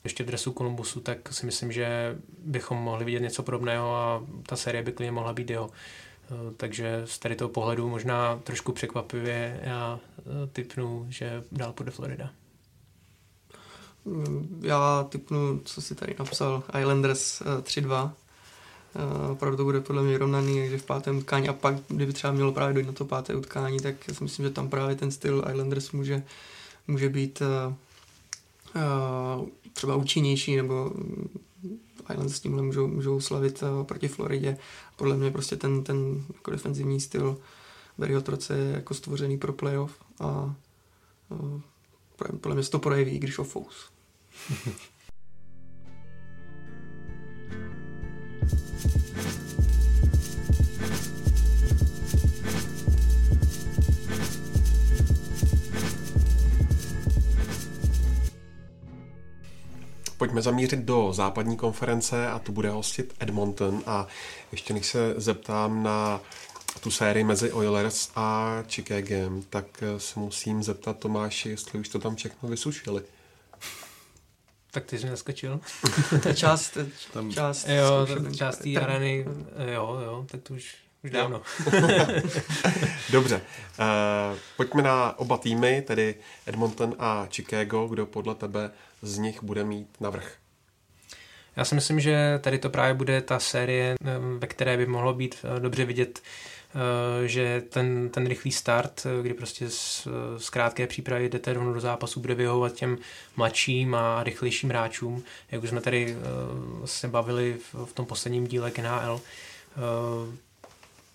ještě 0.03 0.23
v 0.23 0.27
dresu 0.27 0.51
Kolumbusu, 0.51 0.99
tak 0.99 1.33
si 1.33 1.45
myslím, 1.45 1.71
že 1.71 2.17
bychom 2.45 2.77
mohli 2.77 3.05
vidět 3.05 3.19
něco 3.19 3.43
podobného 3.43 3.95
a 3.95 4.23
ta 4.45 4.55
série 4.55 4.83
by 4.83 4.91
klidně 4.91 5.11
mohla 5.11 5.33
být 5.33 5.49
jeho. 5.49 5.69
Eh, 6.31 6.53
takže 6.57 7.01
z 7.05 7.19
tady 7.19 7.35
toho 7.35 7.49
pohledu 7.49 7.89
možná 7.89 8.39
trošku 8.43 8.71
překvapivě 8.71 9.59
já 9.63 9.99
eh, 10.19 10.21
typnu, 10.53 11.05
že 11.09 11.43
dál 11.51 11.73
půjde 11.73 11.91
Florida. 11.91 12.29
Mm, 14.05 14.61
Já 14.63 15.05
typnu, 15.09 15.61
co 15.65 15.81
si 15.81 15.95
tady 15.95 16.15
napsal, 16.19 16.63
Islanders 16.79 17.41
eh, 17.41 17.61
3-2. 17.61 18.11
Eh, 18.95 19.31
Opravdu 19.31 19.63
bude 19.63 19.81
podle 19.81 20.01
mě 20.03 20.11
vyrovnaný, 20.11 20.59
takže 20.59 20.77
v 20.77 20.85
pátém 20.85 21.17
utkání 21.17 21.49
a 21.49 21.53
pak, 21.53 21.75
kdyby 21.87 22.13
třeba 22.13 22.33
mělo 22.33 22.51
právě 22.51 22.73
dojít 22.73 22.87
na 22.87 22.93
to 22.93 23.05
páté 23.05 23.35
utkání, 23.35 23.79
tak 23.79 24.07
já 24.07 24.13
si 24.13 24.23
myslím, 24.23 24.45
že 24.45 24.49
tam 24.51 24.69
právě 24.69 24.95
ten 24.95 25.11
styl 25.11 25.45
Islanders 25.51 25.91
může, 25.91 26.23
může 26.87 27.09
být 27.09 27.41
třeba 29.79 29.95
účinnější, 29.95 30.55
nebo 30.55 30.91
mm, 30.95 31.39
Islanders 32.11 32.35
s 32.35 32.39
tímhle 32.39 32.61
můžou, 32.61 32.87
můžou 32.87 33.21
slavit 33.21 33.63
uh, 33.63 33.83
proti 33.83 34.07
Floridě. 34.07 34.57
Podle 34.95 35.17
mě 35.17 35.31
prostě 35.31 35.55
ten, 35.55 35.83
ten 35.83 36.23
jako 36.33 36.51
defenzivní 36.51 36.99
styl 36.99 37.37
Barryho 37.97 38.21
Troce 38.21 38.57
je 38.57 38.71
jako 38.71 38.93
stvořený 38.93 39.37
pro 39.37 39.53
playoff 39.53 39.93
a 40.19 40.55
uh, 41.29 41.61
podle 42.41 42.55
mě 42.55 42.63
se 42.63 42.71
to 42.71 42.79
projeví, 42.79 43.19
když 43.19 43.39
o 43.39 43.43
fous. 43.43 43.89
Pojďme 60.19 60.41
zamířit 60.41 60.79
do 60.79 61.13
západní 61.13 61.57
konference 61.57 62.27
a 62.27 62.39
tu 62.39 62.51
bude 62.51 62.69
hostit 62.69 63.13
Edmonton 63.19 63.83
a 63.85 64.07
ještě 64.51 64.73
než 64.73 64.85
se 64.85 65.13
zeptám 65.17 65.83
na 65.83 66.21
tu 66.79 66.91
sérii 66.91 67.23
mezi 67.23 67.51
Oilers 67.51 68.09
a 68.15 68.57
Chicagem, 68.69 69.43
tak 69.49 69.65
se 69.97 70.19
musím 70.19 70.63
zeptat 70.63 70.97
Tomáši, 70.99 71.49
jestli 71.49 71.79
už 71.79 71.89
to 71.89 71.99
tam 71.99 72.15
všechno 72.15 72.49
vysušili. 72.49 73.01
Tak 74.71 74.85
ty 74.85 74.97
jsi 74.97 75.03
mě 75.03 75.11
naskočil. 75.11 75.59
Ta 76.23 76.33
část, 76.33 76.77
Tam- 77.13 77.31
část, 77.31 77.67
Jo, 77.69 78.07
ta 78.23 78.35
část 78.35 78.57
té 78.57 78.75
areny, 78.75 79.25
jo, 79.73 79.99
jo, 80.05 80.25
tak 80.31 80.41
to 80.41 80.53
už, 80.53 80.75
už 81.03 81.11
dávno. 81.11 81.41
Dobře, 83.09 83.41
uh, 83.79 84.37
pojďme 84.57 84.83
na 84.83 85.19
oba 85.19 85.37
týmy, 85.37 85.81
tedy 85.81 86.15
Edmonton 86.45 86.95
a 86.99 87.27
Chicago, 87.31 87.87
kdo 87.87 88.05
podle 88.05 88.35
tebe 88.35 88.71
z 89.01 89.17
nich 89.17 89.43
bude 89.43 89.63
mít 89.63 89.87
navrh. 89.99 90.35
Já 91.55 91.65
si 91.65 91.75
myslím, 91.75 91.99
že 91.99 92.39
tady 92.41 92.59
to 92.59 92.69
právě 92.69 92.93
bude 92.93 93.21
ta 93.21 93.39
série, 93.39 93.95
eh, 94.01 94.07
ve 94.37 94.47
které 94.47 94.77
by 94.77 94.85
mohlo 94.85 95.13
být 95.13 95.35
eh, 95.43 95.59
dobře 95.59 95.85
vidět, 95.85 96.21
že 97.25 97.61
ten, 97.69 98.09
ten 98.09 98.27
rychlý 98.27 98.51
start, 98.51 99.07
kdy 99.21 99.33
prostě 99.33 99.69
z, 99.69 100.07
z 100.37 100.49
krátké 100.49 100.87
přípravy 100.87 101.29
jdete 101.29 101.53
rovnou 101.53 101.73
do 101.73 101.79
zápasu, 101.79 102.19
bude 102.19 102.35
vyhovovat 102.35 102.73
těm 102.73 102.97
mladším 103.35 103.95
a 103.95 104.23
rychlejším 104.23 104.69
hráčům, 104.69 105.23
jak 105.51 105.63
už 105.63 105.69
jsme 105.69 105.81
tady 105.81 106.17
se 106.85 107.07
bavili 107.07 107.57
v, 107.73 107.85
v 107.85 107.93
tom 107.93 108.05
posledním 108.05 108.47
díle 108.47 108.71
k 108.71 108.79
NHL. 108.79 109.21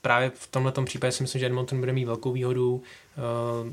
Právě 0.05 0.30
v 0.34 0.46
tomto 0.46 0.82
případě 0.82 1.12
si 1.12 1.22
myslím, 1.22 1.40
že 1.40 1.46
Edmonton 1.46 1.80
bude 1.80 1.92
mít 1.92 2.05
velkou 2.05 2.32
výhodu. 2.32 2.82
Eh, 3.16 3.20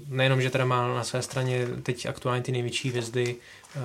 Nejenom, 0.07 0.41
že 0.41 0.49
teda 0.49 0.65
má 0.65 0.95
na 0.95 1.03
své 1.03 1.21
straně 1.21 1.67
teď 1.83 2.05
aktuálně 2.05 2.41
ty 2.41 2.51
největší 2.51 2.89
hvězdy 2.89 3.35
eh, 3.35 3.79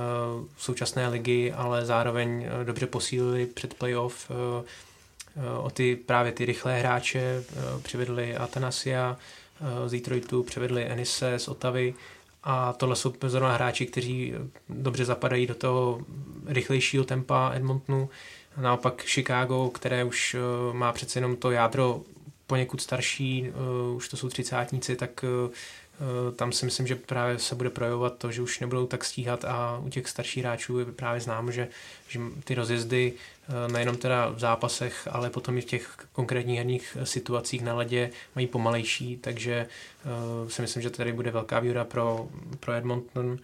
současné 0.58 1.08
ligy, 1.08 1.52
ale 1.52 1.86
zároveň 1.86 2.46
eh, 2.60 2.64
dobře 2.64 2.86
posílili 2.86 3.46
před 3.46 3.74
playoff 3.74 4.30
o 5.60 5.70
ty 5.70 5.96
právě 5.96 6.32
ty 6.32 6.44
rychlé 6.44 6.78
hráče, 6.78 7.44
přivedli 7.82 8.36
Atanasia 8.36 9.16
z 9.86 9.92
Detroitu, 9.92 10.42
přivedli 10.42 10.84
Enise 10.84 11.38
z 11.38 11.48
Otavy 11.48 11.94
a 12.44 12.72
tohle 12.72 12.96
jsou 12.96 13.12
zrovna 13.26 13.54
hráči, 13.54 13.86
kteří 13.86 14.34
dobře 14.68 15.04
zapadají 15.04 15.46
do 15.46 15.54
toho 15.54 16.00
rychlejšího 16.46 17.04
tempa 17.04 17.52
Edmontonu. 17.54 18.08
Naopak 18.60 19.02
Chicago, 19.02 19.70
které 19.70 20.04
už 20.04 20.36
má 20.72 20.92
přece 20.92 21.18
jenom 21.18 21.36
to 21.36 21.50
jádro 21.50 22.02
poněkud 22.46 22.80
starší, 22.80 23.50
uh, 23.90 23.96
už 23.96 24.08
to 24.08 24.16
jsou 24.16 24.28
třicátníci, 24.28 24.96
tak 24.96 25.24
uh, 25.24 25.54
tam 26.36 26.52
si 26.52 26.64
myslím, 26.64 26.86
že 26.86 26.96
právě 26.96 27.38
se 27.38 27.54
bude 27.54 27.70
projevovat 27.70 28.18
to, 28.18 28.32
že 28.32 28.42
už 28.42 28.60
nebudou 28.60 28.86
tak 28.86 29.04
stíhat 29.04 29.44
a 29.44 29.80
u 29.84 29.88
těch 29.88 30.08
starších 30.08 30.44
hráčů 30.44 30.78
je 30.78 30.84
právě 30.84 31.20
známo, 31.20 31.50
že, 31.50 31.68
že 32.08 32.20
ty 32.44 32.54
rozjezdy 32.54 33.12
nejenom 33.72 33.96
teda 33.96 34.28
v 34.28 34.38
zápasech, 34.38 35.08
ale 35.10 35.30
potom 35.30 35.58
i 35.58 35.60
v 35.60 35.64
těch 35.64 35.96
konkrétních 36.12 36.56
herních 36.56 36.96
situacích 37.04 37.62
na 37.62 37.74
ledě 37.74 38.10
mají 38.34 38.46
pomalejší, 38.46 39.16
takže 39.16 39.66
si 40.48 40.62
myslím, 40.62 40.82
že 40.82 40.90
tady 40.90 41.12
bude 41.12 41.30
velká 41.30 41.60
výhoda 41.60 41.84
pro, 41.84 42.28
pro 42.60 42.72
Edmonton. 42.72 43.26
Uh, 43.26 43.38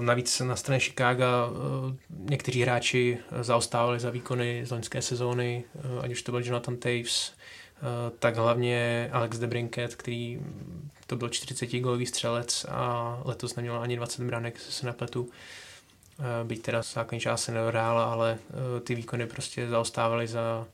Navíc 0.00 0.40
na 0.40 0.56
straně 0.56 0.80
Chicago 0.80 1.24
uh, 1.24 1.94
někteří 2.30 2.62
hráči 2.62 3.18
zaostávali 3.40 4.00
za 4.00 4.10
výkony 4.10 4.66
z 4.66 4.70
loňské 4.70 5.02
sezóny, 5.02 5.64
uh, 5.74 6.04
ať 6.04 6.10
už 6.10 6.22
to 6.22 6.32
byl 6.32 6.44
Jonathan 6.44 6.76
Taves, 6.76 7.32
tak 8.18 8.36
hlavně 8.36 9.08
Alex 9.12 9.38
DeBrinket, 9.38 9.94
který 9.94 10.40
to 11.06 11.16
byl 11.16 11.28
40-golový 11.28 12.06
střelec 12.06 12.66
a 12.68 13.20
letos 13.24 13.56
neměl 13.56 13.80
ani 13.80 13.96
20 13.96 14.24
branek, 14.24 14.58
se 14.58 14.86
nepletu. 14.86 15.30
Byť 16.44 16.62
teda 16.62 16.82
základní 16.82 17.20
část 17.20 17.44
se 17.44 17.52
nedohrála, 17.52 18.12
ale 18.12 18.38
ty 18.84 18.94
výkony 18.94 19.26
prostě 19.26 19.68
zaostávaly 19.68 20.26
za, 20.26 20.66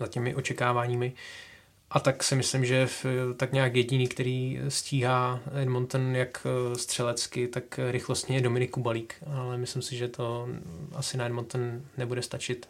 za 0.00 0.06
těmi 0.06 0.34
očekáváními. 0.34 1.12
A 1.94 2.00
tak 2.00 2.24
si 2.24 2.34
myslím, 2.34 2.64
že 2.64 2.86
v, 2.86 3.06
tak 3.36 3.52
nějak 3.52 3.76
jediný, 3.76 4.08
který 4.08 4.60
stíhá 4.68 5.40
Edmonton 5.62 6.16
jak 6.16 6.46
eh, 6.46 6.78
střelecky, 6.78 7.48
tak 7.48 7.80
rychlostně 7.90 8.36
je 8.36 8.42
Dominik 8.42 8.70
Kubalík, 8.70 9.14
ale 9.34 9.58
myslím 9.58 9.82
si, 9.82 9.96
že 9.96 10.08
to 10.08 10.48
asi 10.92 11.16
na 11.16 11.26
Edmonton 11.26 11.82
nebude 11.96 12.22
stačit. 12.22 12.68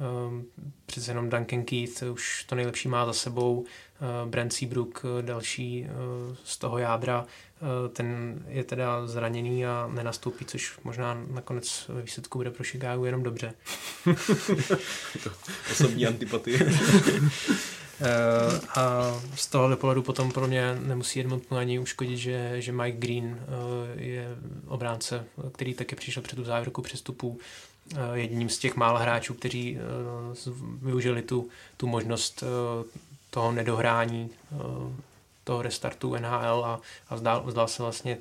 Ehm, 0.00 0.44
Přece 0.86 1.10
jenom 1.10 1.30
Duncan 1.30 1.64
Keith 1.64 2.02
už 2.02 2.44
to 2.44 2.54
nejlepší 2.54 2.88
má 2.88 3.06
za 3.06 3.12
sebou, 3.12 3.64
eh, 3.64 4.30
Brent 4.30 4.52
Seabrook 4.52 5.02
eh, 5.04 5.22
další 5.22 5.86
eh, 5.86 5.90
z 6.44 6.58
toho 6.58 6.78
jádra, 6.78 7.26
eh, 7.26 7.88
ten 7.88 8.38
je 8.48 8.64
teda 8.64 9.06
zraněný 9.06 9.66
a 9.66 9.90
nenastoupí, 9.94 10.44
což 10.44 10.78
možná 10.84 11.24
nakonec 11.30 11.84
ve 11.88 12.02
výsledku 12.02 12.38
bude 12.38 12.50
pro 12.50 12.64
Chicago 12.64 13.04
jenom 13.04 13.22
dobře. 13.22 13.54
Osobní 15.70 16.06
antipatie. 16.06 16.58
Eh, 18.00 18.60
a 18.80 19.14
z 19.34 19.46
tohohle 19.46 19.76
pohledu 19.76 20.02
potom 20.02 20.32
pro 20.32 20.46
mě 20.46 20.74
nemusí 20.74 21.20
Edmontonu 21.20 21.60
ani 21.60 21.78
uškodit, 21.78 22.16
že, 22.16 22.62
že 22.62 22.72
Mike 22.72 22.98
Green 22.98 23.40
eh, 23.40 24.02
je 24.02 24.36
obránce, 24.66 25.24
který 25.52 25.74
taky 25.74 25.96
přišel 25.96 26.22
před 26.22 26.36
tu 26.36 26.44
závěrku 26.44 26.82
přestupů 26.82 27.38
eh, 27.94 27.98
jedním 28.12 28.48
z 28.48 28.58
těch 28.58 28.76
mála 28.76 29.00
hráčů, 29.00 29.34
kteří 29.34 29.78
využili 30.82 31.22
tu, 31.22 31.48
tu 31.76 31.86
možnost 31.86 32.44
toho 33.30 33.52
nedohrání 33.52 34.30
toho 35.44 35.62
restartu 35.62 36.16
NHL 36.16 36.64
a, 36.64 36.80
a 37.08 37.14
vzdál, 37.14 37.42
vzdál 37.46 37.68
se 37.68 37.82
vlastně 37.82 38.18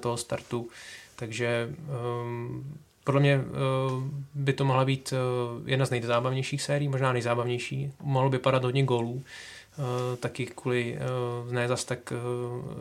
toho 0.00 0.16
startu. 0.16 0.68
Takže 1.16 1.74
um, 2.22 2.78
podle 3.06 3.20
mě 3.20 3.36
uh, 3.38 3.44
by 4.34 4.52
to 4.52 4.64
mohla 4.64 4.84
být 4.84 5.12
uh, 5.12 5.68
jedna 5.68 5.86
z 5.86 5.90
nejzábavnějších 5.90 6.62
sérií, 6.62 6.88
možná 6.88 7.12
nejzábavnější. 7.12 7.92
Mohlo 8.00 8.30
by 8.30 8.38
padat 8.38 8.64
hodně 8.64 8.84
gólů, 8.84 9.12
uh, 9.12 9.84
taky 10.20 10.46
kvůli 10.46 10.98
ne 11.50 11.68
zas 11.68 11.84
tak 11.84 12.12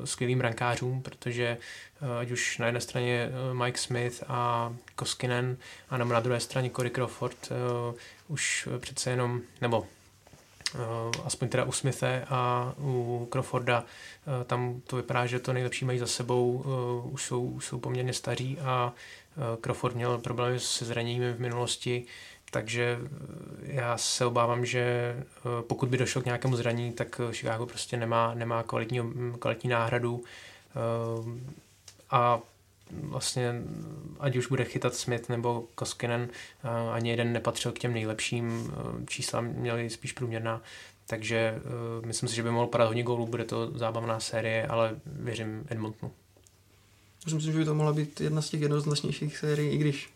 skvělým 0.04 0.40
brankářům, 0.40 1.02
protože 1.02 1.58
ať 2.20 2.32
už 2.32 2.58
na 2.58 2.66
jedné 2.66 2.82
straně 2.82 3.30
Mike 3.64 3.78
Smith 3.78 4.24
a 4.28 4.74
Koskinen 4.96 5.58
a 5.90 5.98
nebo 5.98 6.14
na 6.14 6.20
druhé 6.20 6.40
straně 6.40 6.70
Corey 6.70 6.92
Crawford 6.92 7.52
už 8.28 8.68
přece 8.80 9.10
jenom, 9.10 9.42
nebo 9.62 9.86
aspoň 11.26 11.50
teda 11.50 11.64
u 11.64 11.72
Smithe 11.72 12.26
a 12.30 12.74
u 12.80 13.28
Crawforda 13.32 13.84
tam 14.46 14.82
to 14.88 14.96
vypadá, 14.96 15.26
že 15.26 15.40
to 15.40 15.54
nejlepší 15.54 15.86
mají 15.86 16.00
za 16.00 16.08
sebou, 16.08 16.66
už, 17.12 17.24
jsou, 17.24 17.46
už 17.46 17.66
jsou 17.66 17.80
poměrně 17.80 18.14
staří 18.14 18.58
a 18.60 18.94
Crawford 19.62 19.96
měl 19.96 20.18
problémy 20.18 20.60
se 20.60 20.86
zraněními 20.86 21.34
v 21.34 21.40
minulosti, 21.40 22.06
takže 22.52 22.98
uh, 23.02 23.08
já 23.62 23.98
se 23.98 24.26
obávám, 24.26 24.66
že 24.66 25.16
uh, 25.18 25.62
pokud 25.62 25.90
by 25.90 25.98
došlo 25.98 26.22
k 26.22 26.26
nějakému 26.26 26.56
zranění, 26.56 26.92
tak 26.92 27.22
Chicago 27.32 27.66
prostě 27.66 27.98
nemá, 27.98 28.34
nemá 28.34 28.64
kvalitní, 28.64 29.02
kvalitní 29.40 29.70
náhradu 29.70 30.24
a 32.12 32.42
vlastně 32.92 33.54
ať 34.20 34.36
už 34.36 34.48
bude 34.48 34.66
chytat 34.66 34.96
Smith 34.96 35.30
nebo 35.30 35.68
Koskinen, 35.76 36.30
eh, 36.64 36.68
ani 36.92 37.10
jeden 37.10 37.34
nepatřil 37.34 37.72
k 37.72 37.80
těm 37.80 37.94
nejlepším, 37.94 38.74
eh, 38.74 39.06
čísla 39.06 39.42
měli 39.42 39.90
spíš 39.90 40.12
průměrná, 40.12 40.62
takže 41.08 41.38
eh, 41.38 42.06
myslím 42.06 42.30
si, 42.30 42.36
že 42.36 42.44
by 42.44 42.52
mohl 42.52 42.68
padat 42.68 42.88
hodně 42.88 43.04
gólů, 43.04 43.28
bude 43.28 43.46
to 43.46 43.78
zábavná 43.78 44.20
série, 44.20 44.68
ale 44.68 44.96
věřím 45.06 45.66
Edmontonu. 45.70 46.12
Já 47.26 47.30
si 47.30 47.36
myslím, 47.36 47.54
že 47.54 47.60
by 47.60 47.66
to 47.66 47.76
mohla 47.76 47.94
být 47.94 48.22
jedna 48.22 48.42
z 48.42 48.50
těch 48.50 48.62
jednoznačnějších 48.62 49.38
sérií, 49.38 49.70
i 49.70 49.78
když 49.78 50.10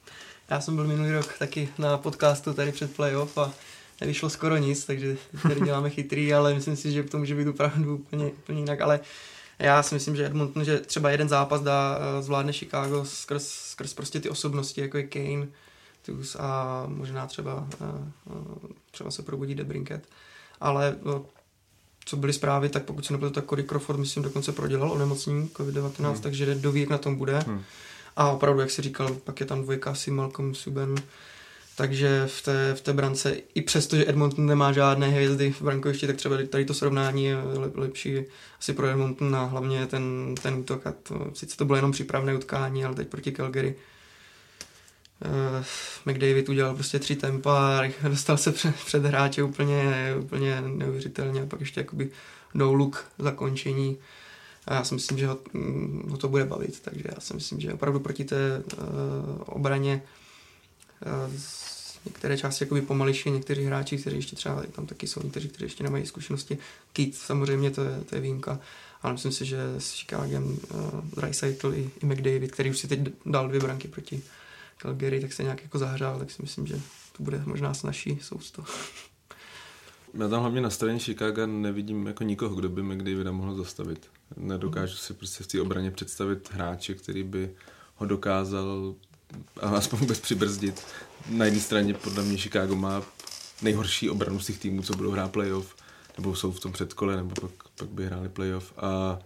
já 0.49 0.61
jsem 0.61 0.75
byl 0.75 0.87
minulý 0.87 1.11
rok 1.11 1.37
taky 1.37 1.69
na 1.77 1.97
podcastu 1.97 2.53
tady 2.53 2.71
před 2.71 2.95
playoff 2.95 3.37
a 3.37 3.53
nevyšlo 4.01 4.29
skoro 4.29 4.57
nic, 4.57 4.85
takže 4.85 5.17
tady 5.43 5.61
děláme 5.61 5.89
chytrý, 5.89 6.33
ale 6.33 6.53
myslím 6.53 6.75
si, 6.75 6.91
že 6.91 7.03
to 7.03 7.17
může 7.17 7.35
být 7.35 7.47
opravdu 7.47 7.95
úplně, 7.95 8.25
úplně 8.25 8.59
jinak, 8.59 8.81
ale 8.81 8.99
Já 9.59 9.83
si 9.83 9.95
myslím, 9.95 10.15
že 10.15 10.25
Edmonton, 10.25 10.65
že 10.65 10.79
třeba 10.79 11.09
jeden 11.09 11.29
zápas 11.29 11.61
dá, 11.61 11.99
eh, 11.99 12.21
zvládne 12.21 12.53
Chicago 12.53 13.05
skrz, 13.05 13.47
skrz 13.47 13.93
prostě 13.93 14.19
ty 14.19 14.29
osobnosti, 14.29 14.81
jako 14.81 14.97
je 14.97 15.03
Kane, 15.03 15.47
Tus 16.05 16.35
a 16.35 16.83
možná 16.87 17.27
třeba, 17.27 17.67
eh, 17.81 18.09
třeba 18.91 19.11
se 19.11 19.23
probudí 19.23 19.55
Debrinket. 19.55 20.07
Ale 20.61 20.95
co 22.09 22.17
byly 22.17 22.33
zprávy, 22.33 22.69
tak 22.69 22.83
pokud 22.83 23.05
se 23.05 23.13
nebylo, 23.13 23.31
tak 23.31 23.49
Cory 23.49 23.63
Crawford, 23.63 23.99
myslím, 23.99 24.23
dokonce 24.23 24.51
prodělal 24.51 24.91
onemocnění 24.91 25.49
COVID-19, 25.49 26.11
hmm. 26.11 26.21
takže 26.21 26.55
kdo 26.55 26.71
ví, 26.71 26.81
jak 26.81 26.89
na 26.89 26.97
tom 26.97 27.15
bude. 27.15 27.39
Hmm. 27.39 27.63
A 28.15 28.29
opravdu, 28.29 28.61
jak 28.61 28.71
si 28.71 28.81
říkal, 28.81 29.13
pak 29.23 29.39
je 29.39 29.45
tam 29.45 29.61
dvojka 29.61 29.95
si 29.95 30.11
Malcolm 30.11 30.55
Subban, 30.55 30.95
takže 31.75 32.23
v 32.27 32.41
té, 32.41 32.73
v 32.73 32.81
té 32.81 32.93
brance, 32.93 33.37
i 33.55 33.61
přesto, 33.61 33.95
že 33.95 34.09
Edmonton 34.09 34.45
nemá 34.45 34.71
žádné 34.71 35.09
hvězdy 35.09 35.51
v 35.51 35.61
brankovišti, 35.61 36.07
tak 36.07 36.15
třeba 36.15 36.37
tady 36.49 36.65
to 36.65 36.73
srovnání 36.73 37.25
je 37.25 37.37
lepší 37.75 38.19
asi 38.59 38.73
pro 38.73 38.87
Edmonton 38.87 39.35
a 39.35 39.43
hlavně 39.43 39.85
ten, 39.85 40.35
ten 40.43 40.53
útok. 40.53 40.87
A 40.87 40.93
to, 41.03 41.31
sice 41.33 41.57
to 41.57 41.65
bylo 41.65 41.75
jenom 41.75 41.91
přípravné 41.91 42.35
utkání, 42.35 42.85
ale 42.85 42.95
teď 42.95 43.07
proti 43.07 43.31
Calgary 43.31 43.75
McDavid 46.05 46.49
udělal 46.49 46.75
prostě 46.75 46.99
tři 46.99 47.15
tempa 47.15 47.81
dostal 48.09 48.37
se 48.37 48.51
před, 48.51 48.75
před 48.75 49.05
hráče 49.05 49.43
úplně, 49.43 50.13
úplně 50.19 50.61
neuvěřitelně 50.61 51.41
a 51.41 51.45
pak 51.45 51.59
ještě 51.59 51.79
jakoby 51.79 52.09
no 52.53 52.73
look 52.73 53.05
zakončení. 53.19 53.97
A 54.65 54.73
já 54.73 54.83
si 54.83 54.93
myslím, 54.93 55.17
že 55.17 55.27
ho, 55.27 55.39
mm, 55.53 56.07
ho 56.11 56.17
to 56.17 56.27
bude 56.27 56.45
bavit, 56.45 56.79
takže 56.79 57.03
já 57.15 57.19
si 57.19 57.33
myslím, 57.33 57.59
že 57.59 57.73
opravdu 57.73 57.99
proti 57.99 58.25
té 58.25 58.63
uh, 58.77 58.83
obraně 59.45 60.01
uh, 61.05 61.33
některé 62.05 62.37
části 62.37 62.63
jakoby 62.63 62.81
pomalejší, 62.81 63.31
někteří 63.31 63.63
hráči, 63.63 63.97
kteří 63.97 64.15
ještě 64.15 64.35
třeba 64.35 64.63
tam 64.71 64.85
taky 64.85 65.07
jsou 65.07 65.23
někteří, 65.23 65.49
kteří 65.49 65.65
ještě 65.65 65.83
nemají 65.83 66.05
zkušenosti. 66.05 66.57
Keith 66.93 67.17
samozřejmě 67.17 67.71
to 67.71 67.83
je, 67.83 68.01
to 68.09 68.15
je 68.15 68.21
výjimka, 68.21 68.59
ale 69.01 69.13
myslím 69.13 69.31
si, 69.31 69.45
že 69.45 69.59
s 69.77 69.93
Chicagem 69.93 70.43
uh, 70.43 70.57
Dreisaitl 71.15 71.73
i, 71.73 71.89
i 72.03 72.05
McDavid, 72.05 72.51
který 72.51 72.69
už 72.69 72.77
si 72.77 72.87
teď 72.87 72.99
dal 73.25 73.47
dvě 73.47 73.59
branky 73.59 73.87
proti 73.87 74.21
Calgary, 74.81 75.19
tak 75.19 75.33
se 75.33 75.43
nějak 75.43 75.63
jako 75.63 75.79
zahřál, 75.79 76.19
tak 76.19 76.31
si 76.31 76.41
myslím, 76.41 76.67
že 76.67 76.75
to 77.17 77.23
bude 77.23 77.41
možná 77.45 77.73
snažší 77.73 78.19
sousto. 78.21 78.63
Já 80.13 80.27
tam 80.27 80.41
hlavně 80.41 80.61
na 80.61 80.69
straně 80.69 80.99
Chicago 80.99 81.47
nevidím 81.47 82.07
jako 82.07 82.23
nikoho, 82.23 82.55
kdo 82.55 82.69
by 82.69 82.83
McDavida 82.83 83.31
mohl 83.31 83.55
zastavit. 83.55 84.09
Nedokážu 84.37 84.95
si 84.95 85.13
prostě 85.13 85.43
v 85.43 85.47
té 85.47 85.61
obraně 85.61 85.91
představit 85.91 86.49
hráče, 86.51 86.93
který 86.93 87.23
by 87.23 87.51
ho 87.95 88.05
dokázal 88.05 88.95
aspoň 89.61 89.99
vůbec 89.99 90.19
přibrzdit. 90.19 90.85
Na 91.29 91.45
jedné 91.45 91.59
straně 91.59 91.93
podle 91.93 92.23
mě 92.23 92.37
Chicago 92.37 92.75
má 92.75 93.03
nejhorší 93.61 94.09
obranu 94.09 94.39
z 94.39 94.45
těch 94.45 94.59
týmů, 94.59 94.81
co 94.81 94.95
budou 94.95 95.11
hrát 95.11 95.31
playoff, 95.31 95.75
nebo 96.17 96.35
jsou 96.35 96.51
v 96.51 96.59
tom 96.59 96.71
předkole, 96.71 97.15
nebo 97.15 97.41
pak, 97.41 97.69
pak 97.75 97.89
by 97.89 98.05
hráli 98.05 98.29
playoff. 98.29 98.73
A 98.77 99.19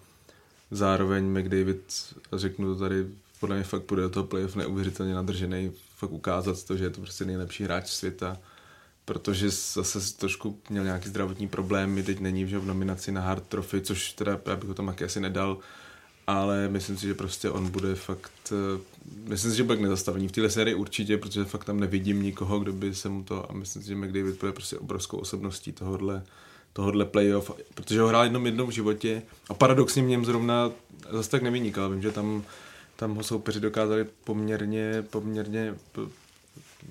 zároveň 0.72 1.40
McDavid, 1.40 1.94
řeknu 2.34 2.74
to 2.74 2.80
tady, 2.80 3.08
podle 3.44 3.56
mě 3.56 3.64
fakt 3.64 3.84
půjde 3.84 4.04
do 4.04 4.10
toho 4.10 4.28
playoff 4.28 4.56
neuvěřitelně 4.56 5.14
nadržený, 5.14 5.72
fakt 5.96 6.12
ukázat 6.12 6.64
to, 6.64 6.78
že 6.78 6.84
je 6.84 6.90
to 6.90 7.02
prostě 7.02 7.26
nejlepší 7.26 7.64
hráč 7.64 7.90
světa 7.90 8.38
protože 9.06 9.50
zase 9.50 10.18
trošku 10.18 10.60
měl 10.70 10.84
nějaký 10.84 11.10
zdravotní 11.10 11.48
problémy, 11.48 12.04
teď 12.04 12.20
není 12.20 12.48
že 12.48 12.60
v 12.60 12.66
nominaci 12.66 13.12
na 13.12 13.22
Hard 13.22 13.48
Trophy, 13.48 13.82
což 13.82 14.14
teda 14.14 14.40
já 14.46 14.56
bych 14.56 14.68
ho 14.68 14.74
tam 14.74 14.96
asi 15.06 15.20
nedal, 15.20 15.58
ale 16.28 16.70
myslím 16.70 16.98
si, 16.98 17.08
že 17.08 17.14
prostě 17.14 17.50
on 17.50 17.70
bude 17.70 17.96
fakt, 17.96 18.32
eh, 18.52 18.82
myslím 19.28 19.52
si, 19.52 19.58
že 19.58 19.64
bude 19.64 19.80
nezastavení 19.80 20.28
v 20.28 20.32
téhle 20.32 20.50
sérii 20.50 20.76
určitě, 20.76 21.18
protože 21.18 21.46
fakt 21.46 21.66
tam 21.66 21.80
nevidím 21.80 22.24
nikoho, 22.24 22.60
kdo 22.60 22.74
by 22.74 22.96
se 22.96 23.10
mu 23.10 23.24
to, 23.24 23.52
a 23.52 23.54
myslím 23.54 23.82
si, 23.82 23.88
že 23.88 23.96
McDavid 23.96 24.40
bude 24.40 24.52
prostě 24.52 24.78
obrovskou 24.78 25.18
osobností 25.18 25.72
tohohle, 25.72 26.24
tohohle 26.74 27.06
playoff, 27.06 27.52
protože 27.76 28.02
ho 28.02 28.08
hrál 28.08 28.24
jednou 28.24 28.46
jednou 28.46 28.68
v 28.68 28.72
životě 28.72 29.22
a 29.50 29.54
paradoxně 29.54 30.02
mě 30.02 30.20
zrovna 30.24 30.72
zase 31.12 31.30
tak 31.30 31.42
nevynikal, 31.42 31.90
vím, 31.90 32.02
že 32.02 32.12
tam 32.12 32.44
tam 33.04 33.16
ho 33.16 33.24
soupeři 33.24 33.60
dokázali 33.60 34.06
poměrně, 34.24 35.04
poměrně 35.10 35.76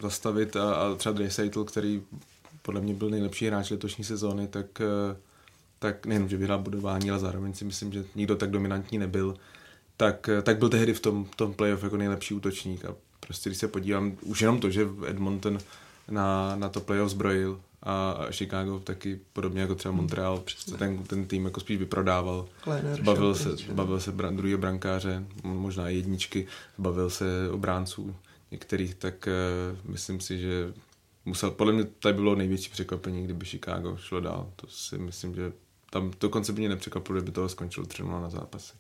zastavit 0.03 0.57
a, 0.57 0.75
a 0.75 0.95
třeba 0.95 1.13
Dreisaitl, 1.13 1.65
který 1.65 2.03
podle 2.63 2.81
mě 2.81 2.95
byl 2.95 3.11
nejlepší 3.11 3.47
hráč 3.47 3.71
letošní 3.71 4.05
sezóny, 4.05 4.49
tak, 4.49 4.81
eh, 4.81 5.17
tak 5.79 6.07
nejenom, 6.07 6.29
že 6.29 6.37
vyhrál 6.37 6.59
budování, 6.59 7.11
ale 7.11 7.19
zároveň 7.21 7.55
si 7.55 7.65
myslím, 7.65 7.93
že 7.93 8.05
nikdo 8.15 8.37
tak 8.37 8.51
dominantní 8.51 8.99
nebyl, 8.99 9.35
tak, 9.97 10.29
eh, 10.29 10.43
tak 10.43 10.59
byl 10.59 10.69
tehdy 10.69 10.95
v 10.95 11.01
tom, 11.01 11.27
tom 11.37 11.55
playoff 11.55 11.83
jako 11.83 11.97
nejlepší 11.97 12.35
útočník. 12.35 12.85
A 12.85 12.95
prostě 13.21 13.51
když 13.51 13.59
se 13.59 13.69
podívám, 13.69 14.17
už 14.23 14.41
jenom 14.41 14.61
to, 14.61 14.71
že 14.71 14.89
Edmonton 15.07 15.59
na, 16.11 16.57
na 16.57 16.69
to 16.69 16.81
playoff 16.81 17.11
zbrojil 17.11 17.61
a 17.83 18.27
Chicago 18.31 18.79
taky 18.79 19.21
podobně 19.33 19.61
jako 19.61 19.75
třeba 19.75 19.95
Montreal, 19.95 20.41
přesto 20.41 20.77
ten, 20.77 21.05
ten 21.05 21.27
tým 21.27 21.45
jako 21.45 21.61
spíš 21.61 21.79
vyprodával. 21.79 22.49
Kleiner, 22.61 23.03
bavil, 23.03 23.35
se, 23.35 23.49
bavil 23.73 24.01
se 24.01 24.13
bran, 24.13 24.37
druhý 24.37 24.57
brankáře, 24.57 25.25
možná 25.43 25.89
jedničky, 25.89 26.47
bavil 26.79 27.11
se 27.11 27.51
obránců 27.51 28.17
některých, 28.51 28.95
tak 28.95 29.29
uh, 29.29 29.91
myslím 29.91 30.21
si, 30.21 30.39
že 30.39 30.73
musel, 31.25 31.51
podle 31.51 31.73
mě 31.73 31.85
tady 31.85 32.15
bylo 32.15 32.35
největší 32.35 32.71
překvapení, 32.71 33.25
kdyby 33.25 33.47
Chicago 33.47 33.97
šlo 33.97 34.21
dál. 34.21 34.51
To 34.57 34.67
si 34.67 34.99
myslím, 34.99 35.35
že 35.35 35.53
tam 35.91 36.11
dokonce 36.21 36.53
by 36.53 36.59
mě 36.59 36.69
nepřekvapilo, 36.69 37.19
kdyby 37.19 37.33
toho 37.33 37.49
skončilo 37.49 37.87
3 37.87 38.03
na 38.03 38.31
zápasy. 38.31 38.73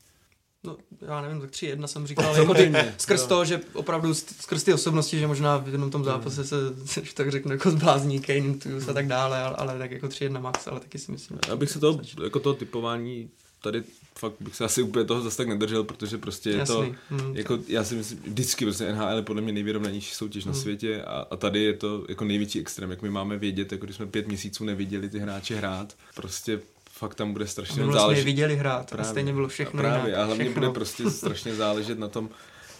No, 0.65 0.77
já 1.01 1.23
nevím, 1.23 1.41
tak 1.41 1.51
3-1 1.51 1.87
jsem 1.87 2.07
říkal, 2.07 2.27
ale 2.29 2.39
jako 2.39 2.55
ty, 2.55 2.73
skrz 2.99 3.27
to, 3.27 3.45
že 3.45 3.61
opravdu 3.73 4.15
skrz 4.15 4.63
ty 4.63 4.73
osobnosti, 4.73 5.19
že 5.19 5.27
možná 5.27 5.57
v 5.57 5.69
jednom 5.69 5.91
tom 5.91 6.05
zápase 6.05 6.45
se, 6.45 6.57
se 6.85 7.03
tak 7.15 7.31
řeknu, 7.31 7.53
jako 7.53 7.71
zblázní 7.71 8.21
Kane, 8.21 8.55
a 8.91 8.93
tak 8.93 9.07
dále, 9.07 9.43
ale, 9.43 9.57
ale 9.57 9.79
tak 9.79 9.91
jako 9.91 10.07
3-1 10.07 10.41
max, 10.41 10.67
ale 10.67 10.81
taky 10.81 10.99
si 10.99 11.13
myslím. 11.13 11.39
Abych 11.53 11.71
se 11.71 11.81
toho, 11.81 12.01
jako 12.25 12.41
toho 12.41 12.55
typování 12.55 13.31
tady 13.63 13.83
fakt 14.19 14.35
bych 14.41 14.57
se 14.57 14.65
asi 14.65 14.83
úplně 14.83 15.05
toho 15.05 15.21
zase 15.21 15.37
tak 15.37 15.49
nedržel, 15.49 15.85
protože 15.85 16.19
prostě 16.19 16.51
je 16.51 16.57
Jasný. 16.57 16.75
to, 16.75 17.15
mm, 17.15 17.37
jako 17.37 17.59
já 17.69 17.85
si 17.85 17.95
myslím, 17.95 18.19
vždycky 18.19 18.65
prostě 18.65 18.93
NHL 18.93 19.17
je 19.17 19.23
podle 19.23 19.43
mě 19.43 19.53
nejvyrovnanější 19.53 20.15
soutěž 20.15 20.45
mm. 20.45 20.53
na 20.53 20.59
světě 20.59 21.03
a, 21.03 21.27
a, 21.31 21.37
tady 21.37 21.63
je 21.63 21.73
to 21.73 22.05
jako 22.09 22.25
největší 22.25 22.61
extrém, 22.61 22.91
jak 22.91 23.03
my 23.03 23.11
máme 23.11 23.39
vědět, 23.39 23.73
jako 23.73 23.85
když 23.85 23.97
jsme 23.97 24.07
pět 24.07 24.29
měsíců 24.29 24.65
neviděli 24.65 25.09
ty 25.09 25.19
hráče 25.19 25.57
hrát, 25.57 25.97
prostě 26.15 26.61
fakt 27.03 27.15
tam 27.15 27.33
bude 27.33 27.47
strašně 27.47 27.83
vlastně 27.83 28.01
záležet. 28.01 28.25
viděli 28.25 28.57
hrát 28.57 28.91
právě, 28.91 29.07
a 29.07 29.11
stejně 29.11 29.33
bylo 29.33 29.49
všechno 29.49 29.81
a 29.81 29.83
právě, 29.83 30.11
jinak, 30.11 30.21
a 30.21 30.25
hlavně 30.25 30.45
všechno. 30.45 30.61
bude 30.61 30.73
prostě 30.73 31.11
strašně 31.11 31.55
záležet 31.55 31.99
na 31.99 32.09
tom, 32.09 32.29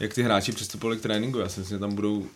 jak 0.01 0.15
ty 0.15 0.23
hráči 0.23 0.53
přistupovali 0.53 0.99
k 0.99 1.03
tréninku. 1.03 1.39
Já 1.39 1.49
si 1.49 1.61
myslím, 1.61 1.77
že 1.77 1.81
tam 1.81 1.95
budou 1.95 2.27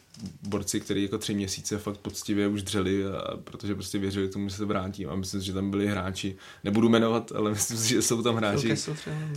borci, 0.42 0.80
kteří 0.80 1.02
jako 1.02 1.18
tři 1.18 1.34
měsíce 1.34 1.78
fakt 1.78 1.96
poctivě 1.96 2.48
už 2.48 2.62
dřeli, 2.62 3.06
a, 3.06 3.36
protože 3.44 3.74
prostě 3.74 3.98
věřili 3.98 4.28
k 4.28 4.32
tomu, 4.32 4.48
že 4.48 4.54
se 4.54 4.64
vrátím. 4.64 5.08
A 5.10 5.16
myslím 5.16 5.40
si, 5.40 5.46
že 5.46 5.52
tam 5.52 5.70
byli 5.70 5.86
hráči, 5.86 6.36
nebudu 6.64 6.88
jmenovat, 6.88 7.32
ale 7.34 7.50
myslím 7.50 7.78
si, 7.78 7.88
že 7.88 8.02
jsou 8.02 8.22
tam 8.22 8.36
hráči, 8.36 8.74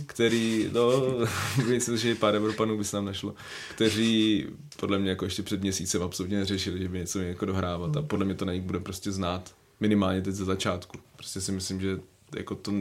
který, 0.06 0.70
no, 0.72 0.90
myslím 1.68 1.98
si, 1.98 2.08
že 2.08 2.14
pár 2.14 2.36
Evropanů 2.36 2.78
by 2.78 2.84
se 2.84 2.92
tam 2.92 3.04
našlo, 3.04 3.34
kteří 3.74 4.46
podle 4.76 4.98
mě 4.98 5.10
jako 5.10 5.24
ještě 5.24 5.42
před 5.42 5.60
měsícem 5.60 6.02
absolutně 6.02 6.38
neřešili, 6.38 6.82
že 6.82 6.88
by 6.88 6.98
něco 6.98 7.20
jako 7.20 7.46
dohrávat. 7.46 7.96
A 7.96 8.02
podle 8.02 8.24
mě 8.24 8.34
to 8.34 8.44
na 8.44 8.52
nich 8.52 8.62
bude 8.62 8.80
prostě 8.80 9.12
znát 9.12 9.54
minimálně 9.80 10.22
teď 10.22 10.34
ze 10.34 10.44
začátku. 10.44 10.98
Prostě 11.16 11.40
si 11.40 11.52
myslím, 11.52 11.80
že 11.80 11.98
jako 12.36 12.54
to 12.54 12.72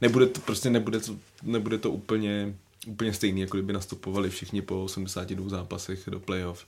nebude 0.00 0.26
to, 0.26 0.40
prostě 0.40 0.70
nebude 0.70 1.00
to, 1.00 1.16
nebude 1.42 1.78
to 1.78 1.90
úplně 1.90 2.54
úplně 2.86 3.12
stejný, 3.12 3.40
jako 3.40 3.56
kdyby 3.56 3.72
nastupovali 3.72 4.30
všichni 4.30 4.62
po 4.62 4.84
82 4.84 5.48
zápasech 5.48 6.00
do 6.06 6.20
playoff. 6.20 6.66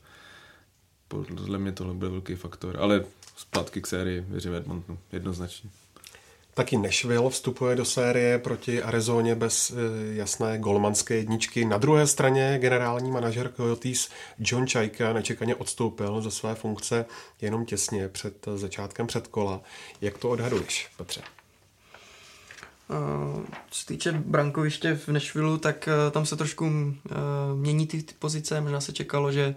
Podle 1.09 1.59
mě 1.59 1.73
tohle 1.73 1.95
bude 1.95 2.11
velký 2.11 2.35
faktor, 2.35 2.77
ale 2.81 3.05
zpátky 3.37 3.81
k 3.81 3.87
sérii 3.87 4.25
věřím 4.29 4.55
Edmontonu, 4.55 4.99
jednoznačně. 5.13 5.71
Taky 6.55 6.77
Nashville 6.77 7.31
vstupuje 7.31 7.77
do 7.77 7.85
série 7.85 8.39
proti 8.39 8.83
Arizoně 8.83 9.35
bez 9.35 9.71
e, 9.71 9.75
jasné 10.15 10.59
golmanské 10.59 11.15
jedničky. 11.15 11.65
Na 11.65 11.79
druhé 11.79 12.07
straně 12.07 12.59
generální 12.61 13.11
manažer 13.11 13.53
Coyotes 13.57 14.09
John 14.39 14.67
Čajka 14.67 15.13
nečekaně 15.13 15.55
odstoupil 15.55 16.23
ze 16.23 16.31
své 16.31 16.55
funkce 16.55 17.05
jenom 17.41 17.65
těsně 17.65 18.09
před 18.09 18.49
začátkem 18.55 19.07
předkola. 19.07 19.61
Jak 20.01 20.19
to 20.19 20.31
odhaduješ, 20.31 20.89
Petře? 20.97 21.23
Co 23.71 23.81
se 23.81 23.87
týče 23.87 24.13
brankoviště 24.13 24.95
v 24.95 25.09
Nashville, 25.09 25.59
tak 25.59 25.89
eh, 25.89 26.11
tam 26.11 26.27
se 26.27 26.37
trošku 26.37 26.67
uh, 26.67 26.71
mění 27.55 27.87
ty, 27.87 28.03
ty 28.03 28.15
pozice. 28.19 28.61
Možná 28.61 28.81
se 28.81 28.93
čekalo, 28.93 29.33
že, 29.33 29.55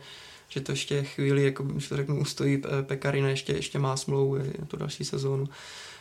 že 0.49 0.61
to 0.61 0.71
ještě 0.71 1.03
chvíli, 1.03 1.43
jako 1.43 1.63
když 1.63 1.89
to 1.89 1.97
řeknu, 1.97 2.19
ustojí 2.19 2.61
Pekarina, 2.81 3.29
ještě, 3.29 3.53
ještě 3.53 3.79
má 3.79 3.97
smlouvu, 3.97 4.35
je 4.35 4.53
to 4.67 4.77
další 4.77 5.05
sezónu. 5.05 5.49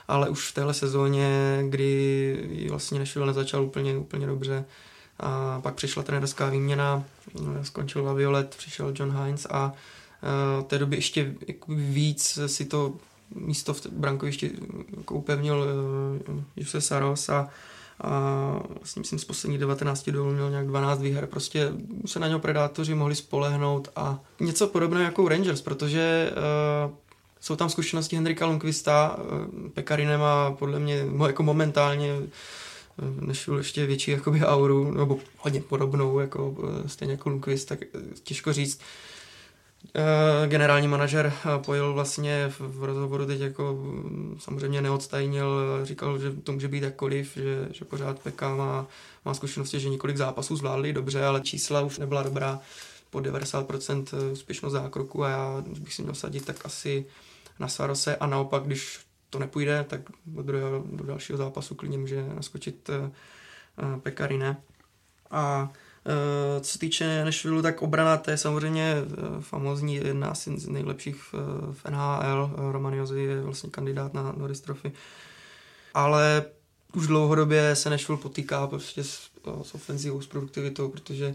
Ale 0.08 0.28
už 0.28 0.50
v 0.50 0.54
téhle 0.54 0.74
sezóně, 0.74 1.58
kdy 1.68 2.66
vlastně 2.70 2.98
Nashville 2.98 3.26
nezačal 3.26 3.64
úplně, 3.64 3.96
úplně 3.96 4.26
dobře, 4.26 4.64
a 5.20 5.60
pak 5.60 5.74
přišla 5.74 6.02
trenerská 6.02 6.48
výměna, 6.48 7.04
eh, 7.38 7.64
skončil 7.64 8.14
Violet, 8.14 8.54
přišel 8.56 8.92
John 8.96 9.24
Hines 9.24 9.46
a 9.50 9.72
uh, 10.56 10.64
té 10.64 10.78
doby 10.78 10.96
ještě 10.96 11.34
víc 11.68 12.38
si 12.46 12.64
to 12.64 12.94
místo 13.34 13.74
v 13.74 13.86
brankovišti 13.86 14.50
jako 14.96 15.14
upevnil 15.14 15.66
uh, 16.28 16.40
Jose 16.56 16.80
Saros 16.80 17.28
a, 17.28 17.48
a 18.00 18.10
vlastně 18.76 19.00
myslím 19.00 19.18
z 19.18 19.24
posledních 19.24 19.60
19 19.60 20.10
dolů 20.10 20.32
měl 20.32 20.50
nějak 20.50 20.66
12 20.66 21.00
výher. 21.00 21.26
Prostě 21.26 21.72
se 22.06 22.18
na 22.18 22.28
něho 22.28 22.40
predátoři 22.40 22.94
mohli 22.94 23.14
spolehnout 23.14 23.88
a 23.96 24.20
něco 24.40 24.66
podobného 24.66 25.04
jako 25.04 25.28
Rangers, 25.28 25.60
protože 25.60 26.30
uh, 26.86 26.94
jsou 27.40 27.56
tam 27.56 27.70
zkušenosti 27.70 28.16
Henrika 28.16 28.46
Lundqvista, 28.46 29.18
uh, 29.18 29.68
Pekarine 29.68 30.18
má 30.18 30.50
podle 30.50 30.78
mě 30.78 31.06
jako 31.26 31.42
momentálně 31.42 32.16
Nashville 33.20 33.60
ještě 33.60 33.86
větší 33.86 34.10
jakoby 34.10 34.40
auru, 34.40 34.90
nebo 34.90 35.18
hodně 35.38 35.60
podobnou, 35.60 36.18
jako 36.18 36.54
stejně 36.86 37.12
jako 37.12 37.28
Lundqvist, 37.28 37.68
tak 37.68 37.78
těžko 38.22 38.52
říct. 38.52 38.80
Generální 40.46 40.88
manažer 40.88 41.32
pojil 41.64 41.94
vlastně 41.94 42.52
v 42.58 42.84
rozhovoru 42.84 43.26
teď 43.26 43.40
jako 43.40 43.74
mm, 43.74 44.36
samozřejmě 44.40 44.82
neodstajnil, 44.82 45.80
říkal, 45.82 46.18
že 46.18 46.32
to 46.32 46.52
může 46.52 46.68
být 46.68 46.82
jakkoliv, 46.82 47.34
že, 47.36 47.68
že 47.72 47.84
pořád 47.84 48.18
PK 48.18 48.42
má, 48.42 48.86
má 49.24 49.34
zkušenosti, 49.34 49.80
že 49.80 49.88
několik 49.88 50.16
zápasů 50.16 50.56
zvládli 50.56 50.92
dobře, 50.92 51.24
ale 51.24 51.40
čísla 51.40 51.80
už 51.80 51.98
nebyla 51.98 52.22
dobrá 52.22 52.60
po 53.10 53.18
90% 53.18 54.32
úspěšnost 54.32 54.72
zákroku 54.72 55.24
a 55.24 55.28
já 55.28 55.64
bych 55.80 55.94
si 55.94 56.02
měl 56.02 56.14
sadit 56.14 56.44
tak 56.44 56.66
asi 56.66 57.06
na 57.58 57.68
Sarose 57.68 58.16
a 58.16 58.26
naopak, 58.26 58.62
když 58.62 59.00
to 59.30 59.38
nepůjde, 59.38 59.84
tak 59.88 60.00
do, 60.26 60.42
druhého, 60.42 60.84
do 60.92 61.04
dalšího 61.04 61.38
zápasu 61.38 61.74
klidně 61.74 61.98
může 61.98 62.24
naskočit 62.34 62.90
Pekarine. 64.02 64.56
A 65.30 65.72
co 66.60 66.72
se 66.72 66.78
týče 66.78 67.24
Nashville, 67.24 67.62
tak 67.62 67.82
obrana 67.82 68.16
to 68.16 68.30
je 68.30 68.36
samozřejmě 68.36 68.94
uh, 68.96 69.40
famozní, 69.40 69.94
jedna 69.94 70.34
z 70.34 70.66
nejlepších 70.68 71.16
v, 71.16 71.34
v 71.72 71.90
NHL. 71.90 72.50
Roman 72.72 72.94
Jozy 72.94 73.20
je 73.20 73.42
vlastně 73.42 73.70
kandidát 73.70 74.14
na 74.14 74.32
Norris 74.36 74.60
Trophy. 74.60 74.92
Ale 75.94 76.44
už 76.94 77.06
dlouhodobě 77.06 77.76
se 77.76 77.90
Nashville 77.90 78.22
potýká 78.22 78.66
prostě 78.66 79.04
s, 79.04 79.30
s 79.62 79.74
ofenzivou, 79.74 80.20
s 80.20 80.26
produktivitou, 80.26 80.88
protože 80.88 81.34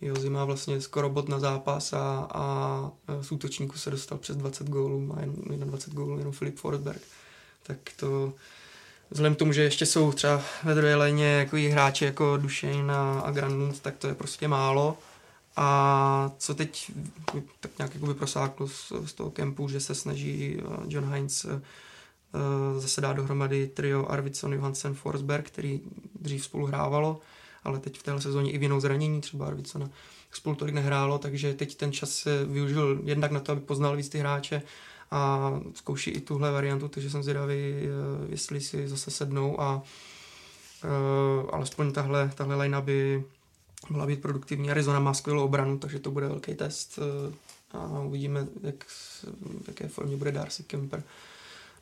Jozi 0.00 0.30
má 0.30 0.44
vlastně 0.44 0.80
skoro 0.80 1.10
bod 1.10 1.28
na 1.28 1.38
zápas 1.38 1.92
a, 1.92 2.28
a 2.32 2.90
z 3.20 3.32
útočníku 3.32 3.78
se 3.78 3.90
dostal 3.90 4.18
přes 4.18 4.36
20 4.36 4.68
gólů, 4.68 5.00
má 5.00 5.20
jen, 5.20 5.34
jen 5.50 5.68
20 5.68 5.94
gólů 5.94 6.18
jenom 6.18 6.32
Filip 6.32 6.56
Forsberg. 6.56 7.02
Tak 7.62 7.78
to 7.96 8.32
vzhledem 9.10 9.34
k 9.34 9.38
tomu, 9.38 9.52
že 9.52 9.62
ještě 9.62 9.86
jsou 9.86 10.12
třeba 10.12 10.42
ve 10.64 10.74
druhé 10.74 10.94
léně 10.94 11.26
jako 11.26 11.56
hráči 11.72 12.04
jako 12.04 12.36
Dušejn 12.36 12.90
a, 12.90 13.30
Granlund, 13.30 13.80
tak 13.80 13.96
to 13.96 14.08
je 14.08 14.14
prostě 14.14 14.48
málo. 14.48 14.98
A 15.56 16.30
co 16.38 16.54
teď 16.54 16.90
tak 17.60 17.70
nějak 17.78 17.94
jako 17.94 18.14
prosáklo 18.14 18.68
z, 18.68 18.92
z 19.04 19.12
toho 19.12 19.30
kempu, 19.30 19.68
že 19.68 19.80
se 19.80 19.94
snaží 19.94 20.58
eh, 20.58 20.62
John 20.88 21.04
Heinz 21.04 21.44
uh, 21.44 21.50
zase 22.78 23.00
dát 23.00 23.12
dohromady 23.12 23.66
trio 23.66 24.06
Arvidsson, 24.06 24.52
Johansen, 24.52 24.94
Forsberg, 24.94 25.46
který 25.46 25.80
dřív 26.20 26.44
spolu 26.44 26.66
hrávalo 26.66 27.20
ale 27.64 27.78
teď 27.78 27.98
v 27.98 28.02
téhle 28.02 28.20
sezóně 28.20 28.52
i 28.52 28.58
vinou 28.58 28.80
zranění 28.80 29.20
třeba 29.20 29.46
Arvidsona 29.46 29.90
spolu 30.32 30.56
tolik 30.56 30.74
nehrálo, 30.74 31.18
takže 31.18 31.54
teď 31.54 31.74
ten 31.74 31.92
čas 31.92 32.10
se 32.10 32.44
využil 32.44 33.00
jednak 33.04 33.30
na 33.30 33.40
to, 33.40 33.52
aby 33.52 33.60
poznal 33.60 33.96
víc 33.96 34.08
ty 34.08 34.18
hráče 34.18 34.62
a 35.10 35.52
zkouší 35.74 36.10
i 36.10 36.20
tuhle 36.20 36.52
variantu, 36.52 36.88
takže 36.88 37.10
jsem 37.10 37.22
zvědavý, 37.22 37.54
eh, 37.54 37.88
jestli 38.28 38.60
si 38.60 38.88
zase 38.88 39.10
sednou 39.10 39.60
a 39.60 39.82
uh, 40.84 41.50
alespoň 41.52 41.92
tahle, 41.92 42.30
tahle 42.34 42.56
line 42.56 42.80
by 42.80 43.24
mohla 43.88 44.06
být 44.06 44.22
produktivní. 44.22 44.70
Arizona 44.70 45.00
má 45.00 45.14
skvělou 45.14 45.44
obranu, 45.44 45.78
takže 45.78 45.98
to 45.98 46.10
bude 46.10 46.28
velký 46.28 46.54
test 46.54 46.98
uh, 46.98 47.34
a 47.80 48.00
uvidíme, 48.00 48.46
jak, 48.62 48.84
v 48.84 49.68
jaké 49.68 49.88
formě 49.88 50.16
bude 50.16 50.32
Darcy 50.32 50.62
Kemper. 50.62 51.02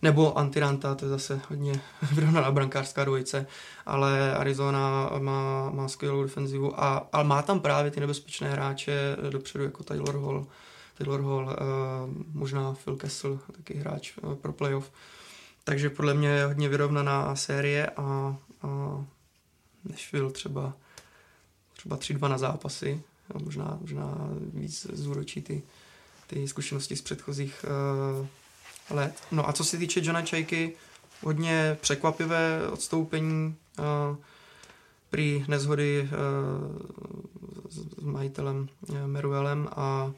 Nebo 0.03 0.39
Antiranta, 0.39 0.95
to 0.95 1.05
je 1.05 1.09
zase 1.09 1.41
hodně 1.49 1.81
vyrovnaná 2.13 2.51
brankářská 2.51 3.05
dvojice, 3.05 3.47
ale 3.87 4.35
Arizona 4.35 5.11
má, 5.19 5.71
má 5.71 5.89
skvělou 5.89 6.23
defenzivu, 6.23 6.81
a, 6.81 7.09
ale 7.13 7.25
má 7.25 7.43
tam 7.43 7.61
právě 7.61 7.91
ty 7.91 8.01
nebezpečné 8.01 8.51
hráče 8.51 9.17
dopředu, 9.31 9.65
jako 9.65 9.85
Taylor 9.85 10.19
Hall, 10.19 10.47
Taylor 10.99 11.21
Hall, 11.21 11.45
uh, 11.45 11.55
možná 12.33 12.75
Phil 12.85 12.97
Kessel, 12.97 13.41
taky 13.57 13.75
hráč 13.75 14.13
uh, 14.17 14.35
pro 14.35 14.53
playoff. 14.53 14.91
Takže 15.65 15.91
podle 15.91 16.15
mě 16.15 16.29
je 16.29 16.47
hodně 16.47 16.69
vyrovnaná 16.69 17.37
série 17.37 17.87
a, 17.87 18.37
a 18.63 19.05
Nashville 19.85 20.33
třeba, 20.33 20.73
třeba 21.73 21.97
3-2 21.97 22.29
na 22.29 22.39
zápasy, 22.39 23.03
možná, 23.45 23.79
možná 23.81 24.29
víc 24.55 24.87
zúročí 24.93 25.43
ty, 25.43 25.63
ty 26.27 26.49
zkušenosti 26.49 26.97
z 26.97 27.03
předchozích 27.03 27.65
uh, 28.21 28.27
let. 28.91 29.23
No 29.33 29.49
a 29.49 29.53
co 29.53 29.65
se 29.65 29.77
týče 29.77 30.01
Johna 30.05 30.23
Čajky, 30.23 30.77
hodně 31.23 31.79
překvapivé 31.81 32.69
odstoupení 32.71 33.57
uh, 33.79 34.17
při 35.11 35.45
nezhody 35.49 36.09
uh, 36.13 36.79
s 37.71 38.03
majitelem 38.03 38.69
uh, 38.89 39.07
Meruelem 39.07 39.69
a 39.77 40.13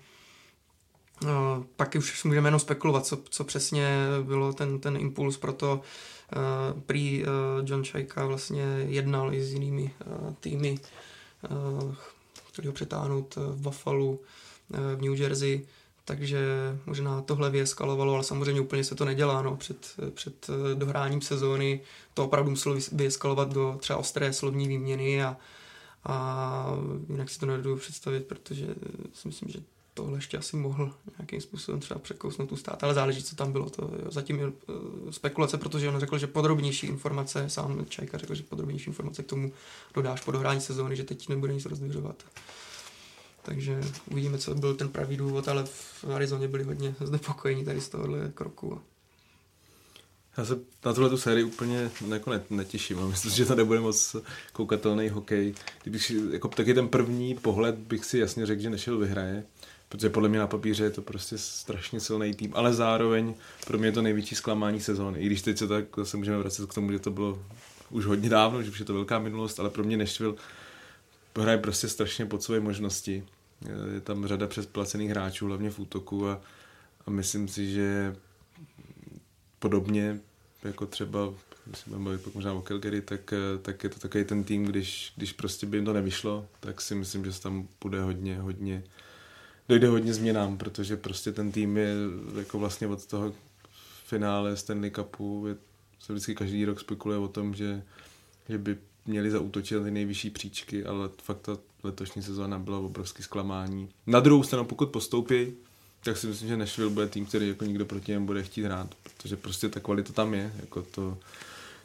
pak 1.76 1.94
už 1.98 2.24
můžeme 2.24 2.48
jenom 2.48 2.60
spekulovat, 2.60 3.06
co, 3.06 3.18
co 3.30 3.44
přesně 3.44 3.96
bylo 4.22 4.52
ten, 4.52 4.80
ten 4.80 4.96
impuls 4.96 5.36
pro 5.36 5.52
to, 5.52 5.80
uh, 6.36 6.80
prý 6.80 7.24
uh, 7.24 7.28
John 7.68 7.84
Čajka 7.84 8.26
vlastně 8.26 8.62
jednal 8.88 9.34
i 9.34 9.42
s 9.42 9.52
jinými 9.52 9.94
uh, 10.06 10.34
týmy, 10.40 10.78
uh, 11.50 11.94
chtěli 12.48 12.66
ho 12.66 12.72
přetáhnout 12.72 13.36
v 13.36 13.60
Buffalo, 13.60 14.06
uh, 14.06 14.18
v 14.96 15.02
New 15.02 15.20
Jersey, 15.20 15.66
takže 16.10 16.38
možná 16.86 17.22
tohle 17.22 17.50
vyeskalovalo, 17.50 18.14
ale 18.14 18.24
samozřejmě 18.24 18.60
úplně 18.60 18.84
se 18.84 18.94
to 18.94 19.04
nedělá. 19.04 19.42
No. 19.42 19.56
Před, 19.56 19.96
před 20.14 20.50
eh, 20.50 20.74
dohráním 20.74 21.20
sezóny 21.20 21.80
to 22.14 22.24
opravdu 22.24 22.50
muselo 22.50 22.76
vyeskalovat 22.92 23.52
do 23.52 23.76
třeba 23.80 23.98
ostré 23.98 24.32
slovní 24.32 24.68
výměny 24.68 25.24
a, 25.24 25.36
a 26.04 26.66
jinak 27.08 27.30
si 27.30 27.38
to 27.38 27.46
nedovedu 27.46 27.76
představit, 27.76 28.26
protože 28.26 28.66
si 29.12 29.28
myslím, 29.28 29.48
že 29.48 29.58
tohle 29.94 30.18
ještě 30.18 30.38
asi 30.38 30.56
mohl 30.56 30.94
nějakým 31.18 31.40
způsobem 31.40 31.80
třeba 31.80 32.00
překousnout 32.00 32.48
tu 32.48 32.56
stát, 32.56 32.84
ale 32.84 32.94
záleží, 32.94 33.22
co 33.22 33.36
tam 33.36 33.52
bylo. 33.52 33.70
To 33.70 33.82
jo. 33.82 34.10
zatím 34.10 34.38
je 34.38 34.46
uh, 34.46 34.52
spekulace, 35.10 35.58
protože 35.58 35.88
on 35.88 36.00
řekl, 36.00 36.18
že 36.18 36.26
podrobnější 36.26 36.86
informace, 36.86 37.50
sám 37.50 37.86
Čajka 37.88 38.18
řekl, 38.18 38.34
že 38.34 38.42
podrobnější 38.42 38.86
informace 38.86 39.22
k 39.22 39.26
tomu 39.26 39.52
dodáš 39.94 40.20
po 40.20 40.32
dohrání 40.32 40.60
sezóny, 40.60 40.96
že 40.96 41.04
teď 41.04 41.28
nebude 41.28 41.54
nic 41.54 41.66
rozdvěřovat. 41.66 42.24
Takže 43.42 43.80
uvidíme, 44.10 44.38
co 44.38 44.54
byl 44.54 44.74
ten 44.74 44.88
pravý 44.88 45.16
důvod, 45.16 45.48
ale 45.48 45.64
v 45.64 46.04
Arizoně 46.14 46.48
byli 46.48 46.64
hodně 46.64 46.94
znepokojení 47.00 47.64
tady 47.64 47.80
z 47.80 47.88
tohohle 47.88 48.30
kroku. 48.34 48.80
Já 50.36 50.44
se 50.44 50.58
na 50.84 50.92
tuhle 50.92 51.10
tu 51.10 51.16
sérii 51.16 51.44
úplně 51.44 51.90
jako 52.08 52.32
netěším 52.50 52.98
a 52.98 53.06
myslím, 53.06 53.32
že 53.32 53.44
to 53.44 53.54
nebude 53.54 53.80
moc 53.80 54.16
koukatelný 54.52 55.08
hokej. 55.08 55.54
Kdybych, 55.82 56.12
jako 56.30 56.48
taky 56.48 56.74
ten 56.74 56.88
první 56.88 57.34
pohled 57.34 57.74
bych 57.74 58.04
si 58.04 58.18
jasně 58.18 58.46
řekl, 58.46 58.62
že 58.62 58.70
nešel 58.70 58.98
vyhraje, 58.98 59.44
protože 59.90 60.10
podle 60.10 60.28
mě 60.28 60.38
na 60.38 60.46
papíře 60.46 60.84
je 60.84 60.90
to 60.90 61.02
prostě 61.02 61.38
strašně 61.38 62.00
silný 62.00 62.34
tým, 62.34 62.52
ale 62.54 62.74
zároveň 62.74 63.34
pro 63.66 63.78
mě 63.78 63.88
je 63.88 63.92
to 63.92 64.02
největší 64.02 64.34
zklamání 64.34 64.80
sezóny. 64.80 65.20
I 65.20 65.26
když 65.26 65.42
teď 65.42 65.58
se 65.58 65.68
tak 65.68 65.84
zase 65.96 66.16
můžeme 66.16 66.38
vracet 66.38 66.70
k 66.70 66.74
tomu, 66.74 66.92
že 66.92 66.98
to 66.98 67.10
bylo 67.10 67.42
už 67.90 68.04
hodně 68.06 68.28
dávno, 68.28 68.62
že 68.62 68.70
už 68.70 68.78
je 68.78 68.84
to 68.84 68.94
velká 68.94 69.18
minulost, 69.18 69.60
ale 69.60 69.70
pro 69.70 69.84
mě 69.84 69.96
Nešvil 69.96 70.36
hraje 71.38 71.58
prostě 71.58 71.88
strašně 71.88 72.26
pod 72.26 72.42
svoje 72.42 72.60
možnosti. 72.60 73.24
Je 73.94 74.00
tam 74.00 74.26
řada 74.26 74.46
přesplacených 74.46 75.10
hráčů, 75.10 75.46
hlavně 75.46 75.70
v 75.70 75.78
útoku 75.78 76.28
a, 76.28 76.40
a 77.06 77.10
myslím 77.10 77.48
si, 77.48 77.72
že 77.72 78.16
podobně 79.58 80.20
jako 80.64 80.86
třeba 80.86 81.34
když 81.66 81.82
budeme 81.86 82.04
bavit 82.04 82.34
možná 82.34 82.52
o 82.52 82.62
Calgary, 82.62 83.00
tak, 83.00 83.34
tak 83.62 83.84
je 83.84 83.90
to 83.90 83.98
takový 83.98 84.24
ten 84.24 84.44
tým, 84.44 84.64
když, 84.64 85.12
když 85.16 85.32
prostě 85.32 85.66
by 85.66 85.76
jim 85.76 85.84
to 85.84 85.92
nevyšlo, 85.92 86.46
tak 86.60 86.80
si 86.80 86.94
myslím, 86.94 87.24
že 87.24 87.32
se 87.32 87.42
tam 87.42 87.68
bude 87.82 88.02
hodně, 88.02 88.38
hodně, 88.38 88.82
dojde 89.70 89.88
hodně 89.88 90.14
změnám, 90.14 90.58
protože 90.58 90.96
prostě 90.96 91.32
ten 91.32 91.52
tým 91.52 91.76
je 91.76 91.94
jako 92.38 92.58
vlastně 92.58 92.86
od 92.86 93.06
toho 93.06 93.32
finále 94.04 94.56
Stanley 94.56 94.90
Cupu, 94.90 95.44
je, 95.48 95.56
se 96.00 96.12
vždycky 96.12 96.34
každý 96.34 96.64
rok 96.64 96.80
spekuluje 96.80 97.18
o 97.18 97.28
tom, 97.28 97.54
že, 97.54 97.82
že 98.48 98.58
by 98.58 98.78
měli 99.06 99.30
zaútočit 99.30 99.84
ty 99.84 99.90
nejvyšší 99.90 100.30
příčky, 100.30 100.84
ale 100.84 101.08
fakt 101.22 101.40
ta 101.40 101.58
letošní 101.82 102.22
sezóna 102.22 102.58
byla 102.58 102.78
obrovský 102.78 103.22
zklamání. 103.22 103.88
Na 104.06 104.20
druhou 104.20 104.42
stranu, 104.42 104.64
pokud 104.64 104.90
postoupí, 104.90 105.52
tak 106.04 106.16
si 106.16 106.26
myslím, 106.26 106.48
že 106.48 106.56
Nashville 106.56 106.90
bude 106.90 107.06
tým, 107.06 107.26
který 107.26 107.48
jako 107.48 107.64
nikdo 107.64 107.86
proti 107.86 108.12
němu 108.12 108.26
bude 108.26 108.42
chtít 108.42 108.64
hrát, 108.64 108.94
protože 109.02 109.36
prostě 109.36 109.68
ta 109.68 109.80
kvalita 109.80 110.12
tam 110.12 110.34
je, 110.34 110.52
jako 110.60 110.82
to, 110.82 111.18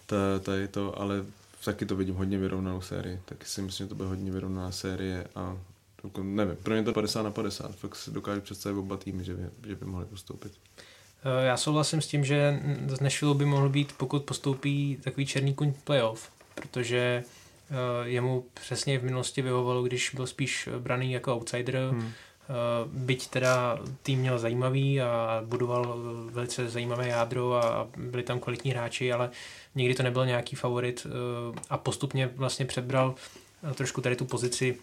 ta, 0.06 0.16
ta 0.40 0.56
je 0.56 0.68
to, 0.68 1.00
ale 1.00 1.26
taky 1.66 1.86
to 1.86 1.96
vidím 1.96 2.16
hodně 2.16 2.38
vyrovnanou 2.38 2.82
sérii, 2.82 3.20
taky 3.26 3.46
si 3.46 3.62
myslím, 3.62 3.86
že 3.86 3.90
to 3.90 3.96
bude 3.96 4.08
hodně 4.08 4.32
vyrovnaná 4.32 4.72
série 4.72 5.28
a 5.36 5.58
jako, 6.06 6.24
nevím, 6.24 6.56
pro 6.64 6.74
mě 6.74 6.84
to 6.84 6.94
50 6.94 7.24
na 7.24 7.32
50, 7.32 7.76
fakt 7.76 7.96
si 7.96 8.12
dokážu 8.12 8.42
představit 8.42 8.80
oba 8.80 8.98
týmy, 8.98 9.24
že 9.24 9.34
by, 9.34 9.70
že 9.70 9.76
by 9.76 9.86
mohli 9.86 10.06
postoupit. 10.06 10.52
Eh, 11.26 11.46
já 11.46 11.58
souhlasím 11.58 12.02
s 12.02 12.08
tím, 12.08 12.26
že 12.26 12.60
z 12.88 13.00
Nashville 13.00 13.36
by 13.36 13.46
mohl 13.46 13.70
být, 13.70 13.94
pokud 13.98 14.24
postoupí 14.24 14.98
takový 15.04 15.26
černý 15.26 15.54
kuň 15.54 15.74
playoff, 15.84 16.30
protože 16.56 17.24
uh, 17.70 18.08
jemu 18.08 18.46
přesně 18.54 19.00
v 19.00 19.04
minulosti 19.04 19.42
vyhovovalo, 19.42 19.84
když 19.84 20.12
byl 20.16 20.28
spíš 20.28 20.70
braný 20.80 21.12
jako 21.12 21.36
outsider, 21.36 21.78
hmm. 21.92 22.00
uh, 22.00 22.06
byť 22.92 23.28
teda 23.28 23.80
tým 24.04 24.20
měl 24.20 24.40
zajímavý 24.40 25.02
a 25.02 25.42
budoval 25.46 25.98
velice 26.32 26.70
zajímavé 26.70 27.08
jádro 27.08 27.54
a 27.54 27.88
byli 27.98 28.24
tam 28.24 28.40
kvalitní 28.40 28.72
hráči, 28.72 29.14
ale 29.14 29.30
nikdy 29.76 29.96
to 29.96 30.04
nebyl 30.04 30.26
nějaký 30.26 30.56
favorit 30.56 31.08
a 31.70 31.78
postupně 31.78 32.30
vlastně 32.36 32.66
přebral 32.66 33.16
trošku 33.74 34.02
tady 34.02 34.16
tu 34.16 34.26
pozici 34.26 34.78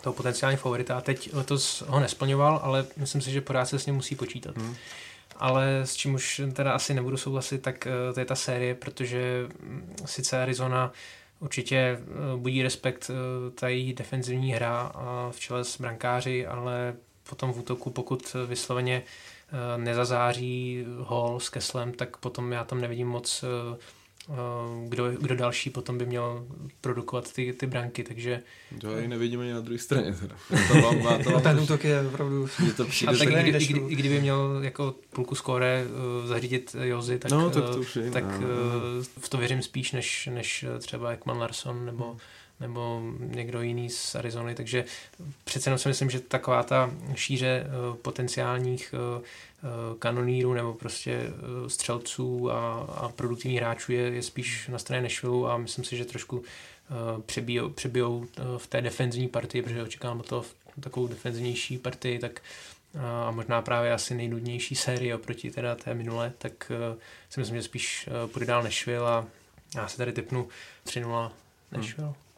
toho 0.00 0.14
potenciální 0.14 0.56
favorita 0.56 0.98
a 0.98 1.00
teď 1.00 1.30
letos 1.32 1.82
ho 1.86 2.00
nesplňoval, 2.00 2.60
ale 2.62 2.86
myslím 2.96 3.20
si, 3.20 3.30
že 3.30 3.40
pořád 3.40 3.64
se 3.64 3.78
s 3.78 3.86
ním 3.86 3.94
musí 3.94 4.16
počítat. 4.16 4.56
Hmm. 4.56 4.76
ale 5.36 5.80
s 5.84 5.94
čím 5.94 6.14
už 6.14 6.40
teda 6.52 6.72
asi 6.72 6.94
nebudu 6.94 7.16
souhlasit, 7.16 7.62
tak 7.62 7.86
uh, 7.86 8.14
to 8.14 8.20
je 8.20 8.26
ta 8.26 8.34
série, 8.34 8.74
protože 8.74 9.48
mm, 9.62 9.96
sice 10.06 10.42
Arizona 10.42 10.92
určitě 11.40 11.98
uh, 12.00 12.40
budí 12.40 12.62
respekt 12.62 13.10
uh, 13.10 13.16
ta 13.54 13.68
její 13.68 13.92
defenzivní 13.92 14.52
hra 14.52 14.92
v 15.30 15.40
čele 15.40 15.64
s 15.64 15.80
brankáři, 15.80 16.46
ale 16.46 16.94
potom 17.28 17.52
v 17.52 17.58
útoku, 17.58 17.90
pokud 17.90 18.36
vysloveně 18.46 19.02
nezazáří 19.76 20.84
hol 20.98 21.40
s 21.40 21.48
Keslem, 21.48 21.92
tak 21.92 22.16
potom 22.16 22.52
já 22.52 22.64
tam 22.64 22.80
nevidím 22.80 23.08
moc 23.08 23.44
Eh, 23.44 23.76
kdo, 24.88 25.10
kdo 25.10 25.36
další 25.36 25.70
potom 25.70 25.98
by 25.98 26.06
měl 26.06 26.46
produkovat 26.80 27.32
ty, 27.32 27.52
ty 27.52 27.66
branky, 27.66 28.04
takže... 28.04 28.42
To 28.80 28.90
já 28.90 28.98
ji 28.98 29.08
nevidím 29.08 29.40
ani 29.40 29.52
na 29.52 29.60
druhé 29.60 29.78
straně 29.78 30.12
teda. 30.12 30.36
To 30.68 30.74
má, 31.02 31.18
to 31.18 31.30
mám, 31.30 31.42
ten 31.42 31.60
útok 31.60 31.84
je 31.84 32.00
opravdu... 32.00 32.48
Je 32.66 32.72
to 32.72 32.84
přijde, 32.84 33.18
tak 33.18 33.28
i, 33.28 33.50
i, 33.50 33.86
i, 33.88 33.96
kdyby 33.96 34.20
měl 34.20 34.60
jako 34.62 34.94
půlku 35.10 35.34
skóre 35.34 35.84
uh, 35.84 36.26
zařídit 36.26 36.76
Jozy, 36.82 37.18
tak, 37.18 37.30
no, 37.30 37.50
tak, 37.50 37.64
to, 37.64 37.80
už 37.80 37.96
je, 37.96 38.10
tak 38.10 38.24
uh, 38.24 38.42
v 39.20 39.28
to 39.28 39.38
věřím 39.38 39.62
spíš, 39.62 39.92
než, 39.92 40.28
než 40.32 40.64
třeba 40.78 41.10
Ekman 41.10 41.38
Larson 41.38 41.86
nebo 41.86 42.04
hmm 42.04 42.18
nebo 42.60 43.02
někdo 43.18 43.62
jiný 43.62 43.90
z 43.90 44.14
Arizony, 44.14 44.54
takže 44.54 44.84
přece 45.44 45.70
jenom 45.70 45.78
si 45.78 45.88
myslím, 45.88 46.10
že 46.10 46.20
taková 46.20 46.62
ta 46.62 46.90
šíře 47.14 47.66
uh, 47.66 47.96
potenciálních 47.96 48.94
uh, 49.16 49.22
kanonírů 49.98 50.54
nebo 50.54 50.74
prostě 50.74 51.20
uh, 51.28 51.68
střelců 51.68 52.50
a, 52.50 52.74
a 52.80 53.08
produktivních 53.08 53.60
hráčů 53.60 53.92
je, 53.92 54.00
je 54.00 54.22
spíš 54.22 54.68
na 54.68 54.78
straně 54.78 55.02
Nashville 55.02 55.52
a 55.52 55.56
myslím 55.56 55.84
si, 55.84 55.96
že 55.96 56.04
trošku 56.04 56.38
uh, 56.38 56.44
přebijou, 57.26 57.68
přebijou 57.68 58.26
v 58.56 58.66
té 58.66 58.80
defenzivní 58.80 59.28
partii, 59.28 59.62
protože 59.62 59.82
očekávám 59.82 60.20
to 60.20 60.42
v 60.42 60.54
takovou 60.80 61.08
defenzivnější 61.08 61.78
partii, 61.78 62.18
tak 62.18 62.42
a 63.26 63.30
možná 63.30 63.62
právě 63.62 63.92
asi 63.92 64.14
nejnudnější 64.14 64.74
série 64.74 65.14
oproti 65.14 65.50
teda 65.50 65.74
té 65.74 65.94
minule, 65.94 66.32
tak 66.38 66.72
si 67.30 67.40
myslím, 67.40 67.56
že 67.56 67.62
spíš 67.62 68.08
půjde 68.32 68.46
dál 68.46 68.62
Nashville 68.62 69.08
a 69.08 69.26
já 69.76 69.88
se 69.88 69.96
tady 69.96 70.12
typnu 70.12 70.48
3-0 70.86 71.30
Nashville. 71.72 72.08
Hmm. 72.08 72.29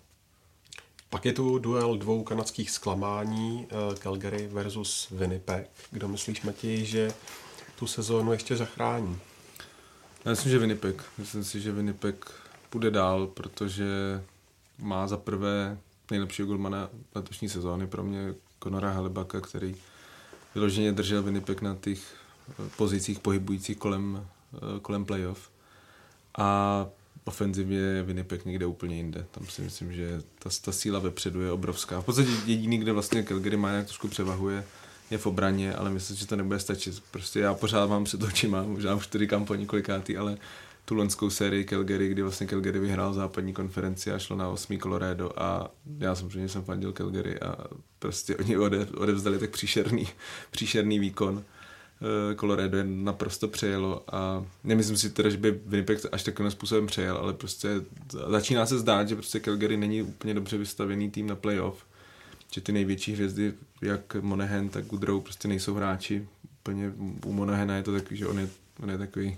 Pak 1.12 1.24
je 1.24 1.32
tu 1.32 1.58
duel 1.58 1.96
dvou 1.96 2.24
kanadských 2.24 2.70
zklamání, 2.70 3.66
uh, 3.72 3.94
Calgary 3.94 4.46
versus 4.46 5.08
Winnipeg. 5.10 5.70
Kdo 5.90 6.08
myslíš, 6.08 6.42
Matěj, 6.42 6.84
že 6.84 7.12
tu 7.78 7.86
sezónu 7.86 8.32
ještě 8.32 8.56
zachrání? 8.56 9.18
Já 10.24 10.30
myslím, 10.30 10.52
že 10.52 10.58
Winnipeg. 10.58 11.04
Myslím 11.18 11.44
si, 11.44 11.60
že 11.60 11.72
Winnipeg 11.72 12.30
půjde 12.70 12.90
dál, 12.90 13.26
protože 13.26 13.86
má 14.78 15.06
za 15.06 15.16
prvé 15.16 15.78
nejlepšího 16.10 16.48
golmana 16.48 16.88
letošní 17.14 17.48
sezóny 17.48 17.86
pro 17.86 18.02
mě 18.02 18.34
Conora 18.62 18.92
Halibaka, 18.92 19.40
který 19.40 19.76
vyloženě 20.54 20.92
držel 20.92 21.22
Winnipeg 21.22 21.62
na 21.62 21.76
těch 21.80 22.14
eh, 22.50 22.70
pozicích 22.76 23.18
pohybujících 23.18 23.76
kolem, 23.76 24.26
eh, 24.54 24.80
kolem 24.80 25.04
playoff. 25.04 25.50
A 26.38 26.86
ofenzivně 27.24 27.78
je 27.78 28.02
Winnipeg 28.02 28.44
někde 28.44 28.66
úplně 28.66 28.96
jinde. 28.96 29.26
Tam 29.30 29.46
si 29.46 29.62
myslím, 29.62 29.92
že 29.92 30.22
ta, 30.38 30.50
ta 30.64 30.72
síla 30.72 30.98
vepředu 30.98 31.40
je 31.40 31.52
obrovská. 31.52 32.00
V 32.00 32.04
podstatě 32.04 32.30
jediný, 32.46 32.78
kde 32.78 32.92
vlastně 32.92 33.22
Calgary 33.22 33.56
má 33.56 33.70
nějak 33.70 33.86
trošku 33.86 34.08
převahuje, 34.08 34.64
je 35.10 35.18
v 35.18 35.26
obraně, 35.26 35.74
ale 35.74 35.90
myslím, 35.90 36.16
že 36.16 36.26
to 36.26 36.36
nebude 36.36 36.58
stačit. 36.58 37.02
Prostě 37.10 37.40
já 37.40 37.54
pořád 37.54 37.90
mám 37.90 38.04
před 38.04 38.22
očima, 38.22 38.62
možná 38.62 38.94
už 38.94 39.06
to 39.06 39.18
říkám 39.18 39.44
po 39.44 39.54
několikátý, 39.54 40.16
ale 40.16 40.36
tu 40.84 40.94
lonskou 40.94 41.30
sérii 41.30 41.64
Calgary, 41.64 42.08
kdy 42.08 42.22
vlastně 42.22 42.46
Calgary 42.46 42.78
vyhrál 42.78 43.14
západní 43.14 43.52
konferenci 43.52 44.12
a 44.12 44.18
šlo 44.18 44.36
na 44.36 44.48
osmý 44.48 44.78
Colorado 44.78 45.42
a 45.42 45.70
já 45.98 46.14
samozřejmě 46.14 46.48
jsem 46.48 46.64
fandil 46.64 46.92
Calgary 46.92 47.40
a 47.40 47.56
prostě 47.98 48.36
oni 48.36 48.56
ode, 48.56 48.86
odevzdali 48.86 49.38
tak 49.38 49.50
příšerný, 49.50 50.08
příšerný 50.50 50.98
výkon 50.98 51.44
Colorado 52.40 52.78
je 52.78 52.84
naprosto 52.84 53.48
přejelo 53.48 54.04
a 54.12 54.46
nemyslím 54.64 54.96
si 54.96 55.10
teda, 55.10 55.30
že 55.30 55.36
by 55.36 55.60
Winnipeg 55.66 56.00
až 56.12 56.22
takovým 56.22 56.50
způsobem 56.50 56.86
přejel, 56.86 57.16
ale 57.16 57.32
prostě 57.32 57.68
začíná 58.28 58.66
se 58.66 58.78
zdát, 58.78 59.08
že 59.08 59.14
prostě 59.14 59.40
Calgary 59.40 59.76
není 59.76 60.02
úplně 60.02 60.34
dobře 60.34 60.58
vystavený 60.58 61.10
tým 61.10 61.26
na 61.26 61.36
playoff, 61.36 61.84
že 62.54 62.60
ty 62.60 62.72
největší 62.72 63.12
hvězdy, 63.12 63.54
jak 63.82 64.16
Monahan, 64.20 64.68
tak 64.68 64.86
Goodrow, 64.86 65.22
prostě 65.22 65.48
nejsou 65.48 65.74
hráči. 65.74 66.28
Úplně 66.60 66.92
u 67.24 67.32
Monahana 67.32 67.76
je 67.76 67.82
to 67.82 67.92
takový, 67.92 68.16
že 68.16 68.26
on 68.26 68.38
je, 68.38 68.48
on 68.82 68.90
je 68.90 68.98
takový 68.98 69.36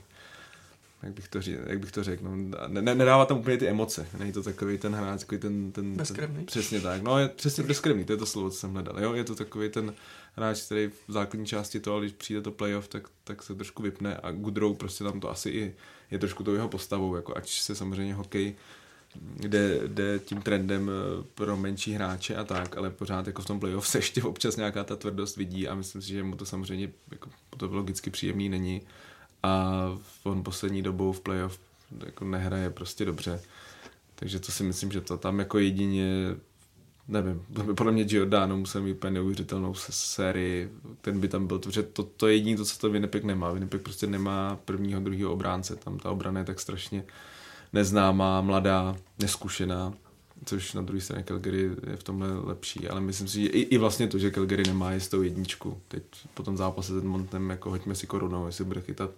jak 1.05 1.15
bych 1.15 1.29
to, 1.29 1.43
řík, 1.43 1.59
jak 1.67 1.79
bych 1.79 1.93
to 1.93 2.05
řekl, 2.05 2.25
no, 2.25 2.37
ne, 2.69 2.95
nedává 2.95 3.27
tam 3.27 3.39
úplně 3.39 3.57
ty 3.59 3.69
emoce, 3.69 4.07
není 4.19 4.33
to 4.33 4.43
takový 4.43 4.79
ten 4.79 4.95
hráč, 4.95 5.21
takový 5.21 5.41
ten, 5.41 5.73
ten, 5.73 5.97
bezkrevný. 5.97 6.45
přesně 6.45 6.81
tak, 6.81 7.03
no 7.03 7.19
je 7.19 7.29
přesně 7.29 7.65
bezkrevný, 7.65 8.05
to 8.05 8.13
je 8.13 8.17
to 8.17 8.27
slovo, 8.27 8.51
co 8.51 8.57
jsem 8.57 8.73
hledal, 8.73 9.03
jo, 9.03 9.15
je 9.15 9.25
to 9.25 9.35
takový 9.35 9.69
ten 9.69 9.95
hráč, 10.37 10.63
který 10.63 10.91
v 11.09 11.13
základní 11.13 11.47
části 11.47 11.81
toho, 11.81 12.01
když 12.01 12.13
přijde 12.13 12.43
to 12.43 12.51
playoff, 12.51 12.89
tak, 12.89 13.09
tak 13.25 13.43
se 13.43 13.55
trošku 13.55 13.83
vypne 13.83 14.17
a 14.17 14.31
Goodrow 14.31 14.77
prostě 14.77 15.05
tam 15.05 15.21
to 15.21 15.31
asi 15.31 15.51
i 15.51 15.75
je 16.11 16.19
trošku 16.19 16.45
tou 16.45 16.55
jeho 16.55 16.69
postavou, 16.69 17.17
jako 17.17 17.37
ať 17.37 17.51
se 17.51 17.75
samozřejmě 17.75 18.15
hokej 18.15 18.55
jde, 19.41 19.81
jde 19.87 20.19
tím 20.19 20.43
trendem 20.43 20.91
eh, 20.91 21.25
pro 21.35 21.57
menší 21.57 21.93
hráče 21.93 22.37
a 22.37 22.45
tak, 22.45 22.77
ale 22.77 22.91
pořád 22.91 23.27
jako 23.27 23.43
v 23.43 23.47
tom 23.47 23.61
playoff 23.61 23.89
se 23.89 23.99
ještě 23.99 24.23
občas 24.23 24.57
nějaká 24.57 24.85
ta 24.85 24.97
tvrdost 24.97 25.37
vidí 25.37 25.69
a 25.69 25.75
myslím 25.75 26.03
si, 26.03 26.09
že 26.09 26.23
mu 26.23 26.37
to 26.37 26.47
samozřejmě 26.47 26.93
jako, 27.11 27.31
to 27.57 27.67
logicky 27.67 28.11
příjemný 28.11 28.49
není 28.49 28.83
a 29.45 29.73
on 30.23 30.43
poslední 30.43 30.83
dobou 30.83 31.13
v 31.13 31.21
playoff 31.21 31.59
jako 32.07 32.25
nehraje 32.25 32.71
prostě 32.71 33.05
dobře. 33.05 33.41
Takže 34.15 34.41
to 34.41 34.53
si 34.53 34.63
myslím, 34.63 34.93
že 34.93 35.01
to 35.01 35.19
tam 35.19 35.39
jako 35.39 35.59
jedině 35.59 36.37
nevím, 37.09 37.47
podle 37.75 37.93
mě 37.93 38.05
Giordano 38.05 38.57
musel 38.57 38.83
mít 38.83 38.93
úplně 38.93 39.11
neuvěřitelnou 39.11 39.75
sérii, 39.91 40.71
ten 41.01 41.21
by 41.21 41.29
tam 41.29 41.47
byl, 41.47 41.59
protože 41.59 41.83
to, 41.83 42.03
to 42.03 42.29
je 42.29 42.35
jediné, 42.35 42.57
to, 42.57 42.65
co 42.65 42.79
to 42.79 42.91
Winnipeg 42.91 43.25
nemá. 43.25 43.53
Winnipeg 43.53 43.83
prostě 43.83 44.07
nemá 44.07 44.59
prvního, 44.65 45.01
druhého 45.01 45.33
obránce, 45.33 45.77
tam 45.77 45.99
ta 45.99 46.11
obrana 46.11 46.41
je 46.41 46.47
tak 46.47 46.61
strašně 46.61 47.05
neznámá, 47.73 48.41
mladá, 48.41 48.97
neskušená, 49.19 49.93
což 50.45 50.73
na 50.73 50.83
druhé 50.83 51.01
straně 51.01 51.25
Calgary 51.25 51.71
je 51.91 51.97
v 51.97 52.03
tomhle 52.03 52.29
lepší, 52.35 52.89
ale 52.89 53.01
myslím 53.01 53.29
si, 53.29 53.43
že 53.43 53.49
i, 53.49 53.61
i 53.61 53.79
vlastně 53.79 54.09
to, 54.09 54.19
že 54.19 54.31
Calgary 54.31 54.63
nemá 54.67 54.93
jistou 54.93 55.23
jedničku. 55.23 55.81
Teď 55.89 56.03
po 56.35 56.43
tom 56.43 56.57
zápase 56.57 56.93
s 56.95 56.97
Edmontem, 56.97 57.51
jako 57.51 57.71
hoďme 57.71 57.95
si 57.95 58.07
korunou, 58.07 58.47
jestli 58.47 58.65
bude 58.65 58.81
chytat 58.81 59.11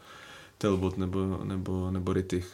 Telbot 0.59 0.99
nebo, 0.99 1.41
nebo, 1.45 1.91
nebo 1.91 2.13
Rittich. 2.13 2.53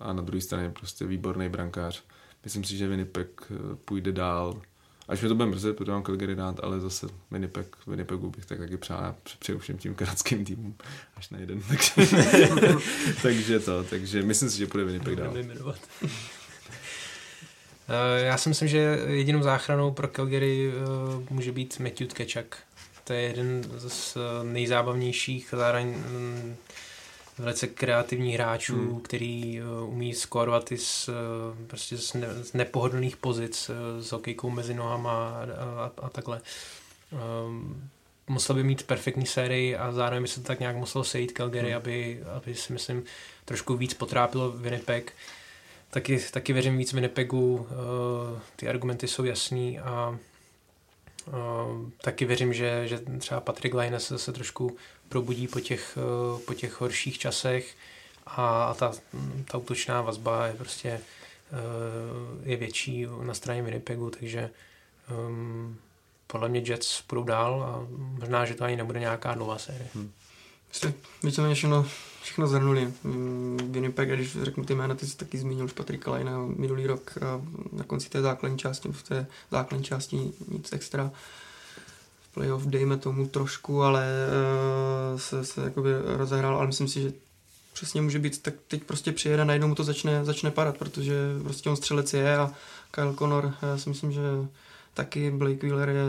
A 0.00 0.12
na 0.12 0.22
druhé 0.22 0.40
straně 0.40 0.70
prostě 0.70 1.06
výborný 1.06 1.48
brankář. 1.48 2.02
Myslím 2.44 2.64
si, 2.64 2.76
že 2.76 2.88
Winnipeg 2.88 3.28
eh, 3.50 3.76
půjde 3.84 4.12
dál. 4.12 4.60
Až 5.08 5.22
mi 5.22 5.28
to 5.28 5.34
bude 5.34 5.48
mrzet, 5.48 5.76
protože 5.76 5.92
mám 5.92 6.02
Calgary 6.02 6.34
rád, 6.34 6.60
ale 6.62 6.80
zase 6.80 7.06
Winnipeg, 7.30 7.76
Winnipegu 7.86 8.30
bych 8.30 8.46
tak 8.46 8.58
taky 8.58 8.76
přál, 8.76 9.14
přeju 9.38 9.58
všem 9.58 9.78
tím 9.78 9.94
kanadským 9.94 10.44
týmům 10.44 10.74
až 11.16 11.30
na 11.30 11.38
jeden. 11.38 11.62
Takže, 11.68 12.16
takže 13.22 13.60
to, 13.60 13.84
takže 13.84 14.22
myslím 14.22 14.50
si, 14.50 14.58
že 14.58 14.66
půjde 14.66 14.84
Winnipeg 14.84 15.16
dál. 15.16 15.34
Eh, 17.88 18.24
já 18.24 18.38
si 18.38 18.48
myslím, 18.48 18.68
že 18.68 18.98
jedinou 19.06 19.42
záchranou 19.42 19.90
pro 19.90 20.08
Calgary 20.08 20.72
eh, 20.72 21.24
může 21.30 21.52
být 21.52 21.78
Matthew 21.78 22.06
Tkečak. 22.06 22.58
To 23.04 23.12
je 23.12 23.20
jeden 23.20 23.64
z 23.76 24.16
nejzábavnějších, 24.42 25.54
zároveň 25.56 25.88
mm, 25.88 26.56
velice 27.38 27.66
kreativních 27.66 28.34
hráčů, 28.34 28.76
hmm. 28.76 29.00
který 29.00 29.60
umí 29.86 30.14
skórovat 30.14 30.72
i 30.72 30.78
z, 30.78 31.10
prostě 31.66 31.98
z, 31.98 32.14
ne, 32.14 32.26
z 32.42 32.52
nepohodlných 32.52 33.16
pozic 33.16 33.70
s 34.00 34.12
hokejkou 34.12 34.50
mezi 34.50 34.74
nohama 34.74 35.28
a, 35.28 35.46
a, 35.84 35.92
a 36.06 36.08
takhle. 36.08 36.40
Um, 37.46 37.90
musel 38.28 38.56
by 38.56 38.62
mít 38.62 38.82
perfektní 38.82 39.26
sérii 39.26 39.76
a 39.76 39.92
zároveň 39.92 40.22
by 40.22 40.28
se 40.28 40.40
to 40.40 40.46
tak 40.46 40.60
nějak 40.60 40.76
muselo 40.76 41.04
sejít 41.04 41.32
Calgary, 41.32 41.68
hmm. 41.68 41.76
aby, 41.76 42.22
aby 42.36 42.54
si 42.54 42.72
myslím 42.72 43.04
trošku 43.44 43.76
víc 43.76 43.94
potrápilo 43.94 44.50
Winnipeg. 44.50 45.12
Taky, 45.90 46.18
taky 46.30 46.52
věřím 46.52 46.78
víc 46.78 46.92
Winnipegu, 46.92 47.54
uh, 47.54 47.66
ty 48.56 48.68
argumenty 48.68 49.08
jsou 49.08 49.24
jasný 49.24 49.78
a 49.78 50.18
uh, 51.26 51.90
taky 52.00 52.24
věřím, 52.24 52.52
že, 52.52 52.88
že 52.88 53.00
třeba 53.18 53.40
Patrick 53.40 53.74
Laine 53.74 54.00
se, 54.00 54.18
se 54.18 54.32
trošku 54.32 54.76
probudí 55.08 55.48
po 55.48 55.60
těch, 55.60 55.98
eh, 55.98 56.40
po 56.46 56.54
těch 56.54 56.80
horších 56.80 57.18
časech 57.18 57.74
a 58.26 58.74
ta, 58.74 58.92
ta 59.50 59.58
útočná 59.58 60.02
vazba 60.02 60.46
je 60.46 60.52
prostě 60.52 60.88
eh, 60.88 61.00
je 62.42 62.56
větší 62.56 63.06
na 63.22 63.34
straně 63.34 63.62
Winnipegu, 63.62 64.10
takže 64.10 64.50
um, 65.28 65.78
podle 66.26 66.48
mě 66.48 66.62
Jets 66.66 67.02
půjdou 67.02 67.24
dál 67.24 67.62
a 67.62 67.86
možná, 67.96 68.44
že 68.44 68.54
to 68.54 68.64
ani 68.64 68.76
nebude 68.76 69.00
nějaká 69.00 69.34
nová 69.34 69.58
série. 69.58 69.88
Hmm. 69.94 70.12
Jste 70.72 70.92
víceméně 71.22 71.54
všechno, 71.54 71.86
všechno 72.26 72.46
zhrnuli. 72.46 72.92
Mm, 73.04 73.58
Winnipeg, 73.70 74.08
když 74.08 74.36
řeknu 74.42 74.64
ty 74.64 74.74
jména, 74.74 74.94
ty 74.94 75.06
jsi 75.06 75.16
taky 75.16 75.38
zmínil 75.38 75.64
už 75.64 75.72
Patrika 75.72 76.10
Lajna 76.10 76.46
minulý 76.56 76.86
rok 76.86 77.18
a 77.22 77.40
na 77.72 77.84
konci 77.84 78.08
té 78.08 78.22
základní 78.22 78.58
části, 78.58 78.88
v 78.92 79.02
té 79.02 79.26
základní 79.50 79.84
části 79.84 80.32
nic 80.48 80.72
extra 80.72 81.10
playoff, 82.34 82.66
dejme 82.66 82.96
tomu 82.96 83.26
trošku, 83.26 83.82
ale 83.82 84.06
uh, 85.12 85.18
se, 85.18 85.44
se 85.44 85.62
jakoby 85.62 85.90
rozehrál, 86.04 86.56
ale 86.56 86.66
myslím 86.66 86.88
si, 86.88 87.02
že 87.02 87.12
přesně 87.72 88.02
může 88.02 88.18
být, 88.18 88.42
tak 88.42 88.54
teď 88.68 88.84
prostě 88.84 89.12
přijede, 89.12 89.44
najednou 89.44 89.68
mu 89.68 89.74
to 89.74 89.84
začne, 89.84 90.24
začne 90.24 90.50
padat, 90.50 90.76
protože 90.76 91.14
prostě 91.42 91.70
on 91.70 91.76
střelec 91.76 92.14
je 92.14 92.38
a 92.38 92.52
Kyle 92.90 93.14
Connor, 93.14 93.54
já 93.62 93.78
si 93.78 93.88
myslím, 93.88 94.12
že 94.12 94.20
taky 94.94 95.30
Blake 95.30 95.66
Wheeler 95.66 95.88
je 95.88 96.04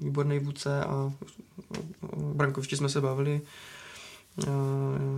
výborný 0.00 0.38
vůdce 0.38 0.84
a 0.84 1.12
o 2.10 2.16
Brankoviči 2.16 2.76
jsme 2.76 2.88
se 2.88 3.00
bavili. 3.00 3.40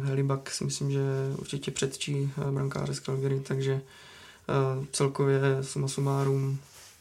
Helibak 0.03 0.51
si 0.51 0.65
myslím, 0.65 0.91
že 0.91 1.01
určitě 1.37 1.71
předčí 1.71 2.33
brankáře 2.51 2.95
z 2.95 3.01
Calgary, 3.01 3.41
takže 3.41 3.75
uh, 3.75 4.85
celkově 4.93 5.41
suma 5.62 5.89
sumárum 5.89 6.59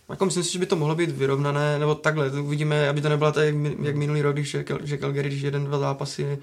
jako 0.10 0.26
myslím 0.26 0.44
si, 0.44 0.52
že 0.52 0.60
by 0.60 0.66
to 0.66 0.76
mohlo 0.76 0.96
být 0.96 1.10
vyrovnané, 1.10 1.80
nebo 1.80 1.96
takhle, 1.96 2.32
uvidíme, 2.32 2.90
aby 2.90 3.02
to 3.02 3.10
nebylo 3.10 3.32
tak, 3.32 3.46
jak, 3.82 3.96
minulý 3.96 4.22
rok, 4.22 4.36
když 4.36 4.58
že 4.84 4.98
Calgary, 4.98 5.30
když 5.30 5.42
jeden, 5.42 5.66
dva 5.66 5.80
zápasy 5.80 6.40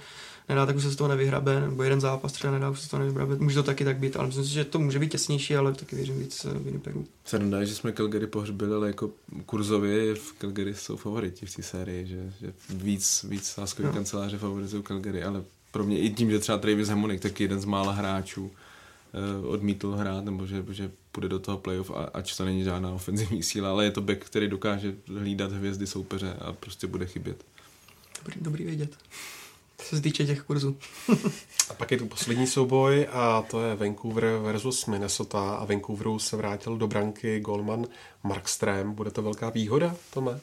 nedá, 0.49 0.67
tak 0.67 0.77
už 0.77 0.83
se 0.83 0.91
z 0.91 0.97
toho 0.97 1.09
nevyhrabe, 1.09 1.61
nebo 1.61 1.83
jeden 1.83 2.01
zápas 2.01 2.33
třeba 2.33 2.53
nedá, 2.53 2.71
už 2.71 2.81
se 2.81 2.87
z 2.87 2.89
toho 2.89 3.01
nevyhrabe. 3.01 3.37
Může 3.37 3.57
to 3.57 3.63
taky 3.63 3.85
tak 3.85 3.97
být, 3.97 4.17
ale 4.17 4.27
myslím 4.27 4.45
si, 4.45 4.51
že 4.51 4.65
to 4.65 4.79
může 4.79 4.99
být 4.99 5.13
těsnější, 5.13 5.57
ale 5.57 5.75
taky 5.75 5.97
věřím 5.97 6.19
víc 6.19 6.45
eh, 6.45 6.59
Winnipegu. 6.59 7.07
Se 7.25 7.39
nedá, 7.39 7.65
že 7.65 7.75
jsme 7.75 7.93
Calgary 7.93 8.27
pohřbili, 8.27 8.75
ale 8.75 8.87
jako 8.87 9.11
kurzově 9.47 10.15
v 10.15 10.35
Calgary 10.39 10.75
jsou 10.75 10.97
favoriti 10.97 11.47
v 11.47 11.57
té 11.57 11.63
sérii, 11.63 12.07
že, 12.07 12.33
že 12.41 12.53
víc, 12.71 13.25
víc 13.29 13.45
sáskový 13.45 13.87
no. 13.89 13.95
kanceláře 13.95 14.39
favorizují 14.39 14.83
Calgary, 14.83 15.23
ale 15.23 15.45
pro 15.71 15.85
mě 15.85 15.99
i 15.99 16.11
tím, 16.11 16.31
že 16.31 16.39
třeba 16.39 16.59
Travis 16.59 16.89
Hamonik, 16.89 17.21
tak 17.21 17.41
jeden 17.41 17.61
z 17.61 17.65
mála 17.65 17.93
hráčů, 17.93 18.51
eh, 19.15 19.47
odmítl 19.47 19.93
hrát, 19.93 20.25
nebo 20.25 20.47
že, 20.47 20.65
že 20.71 20.91
půjde 21.13 21.29
do 21.29 21.39
toho 21.39 21.59
playoff, 21.59 21.91
a, 21.91 22.11
ač 22.15 22.37
to 22.37 22.45
není 22.45 22.65
žádná 22.65 22.91
ofenzivní 22.93 23.43
síla, 23.43 23.71
ale 23.71 23.85
je 23.85 23.91
to 23.91 24.01
back, 24.01 24.19
který 24.19 24.49
dokáže 24.49 24.95
hlídat 25.07 25.53
hvězdy 25.53 25.87
soupeře 25.87 26.37
a 26.41 26.53
prostě 26.53 26.87
bude 26.87 27.07
chybět. 27.07 27.45
Dobrý, 28.19 28.41
dobrý 28.41 28.65
vědět 28.65 28.97
co 29.85 29.97
se 29.97 30.03
týče 30.03 30.27
těch 30.27 30.43
kurzů. 30.43 30.77
a 31.71 31.75
pak 31.75 31.91
je 31.91 31.99
tu 31.99 32.07
poslední 32.07 32.47
souboj 32.47 33.09
a 33.13 33.43
to 33.43 33.63
je 33.63 33.77
Vancouver 33.77 34.25
versus 34.25 34.87
Minnesota 34.87 35.55
a 35.55 35.65
Vancouveru 35.65 36.19
se 36.19 36.37
vrátil 36.37 36.77
do 36.77 36.89
branky 36.89 37.41
golman 37.41 37.87
Markström. 38.25 38.93
Bude 38.93 39.11
to 39.11 39.23
velká 39.23 39.51
výhoda, 39.51 39.97
Tome? 40.15 40.41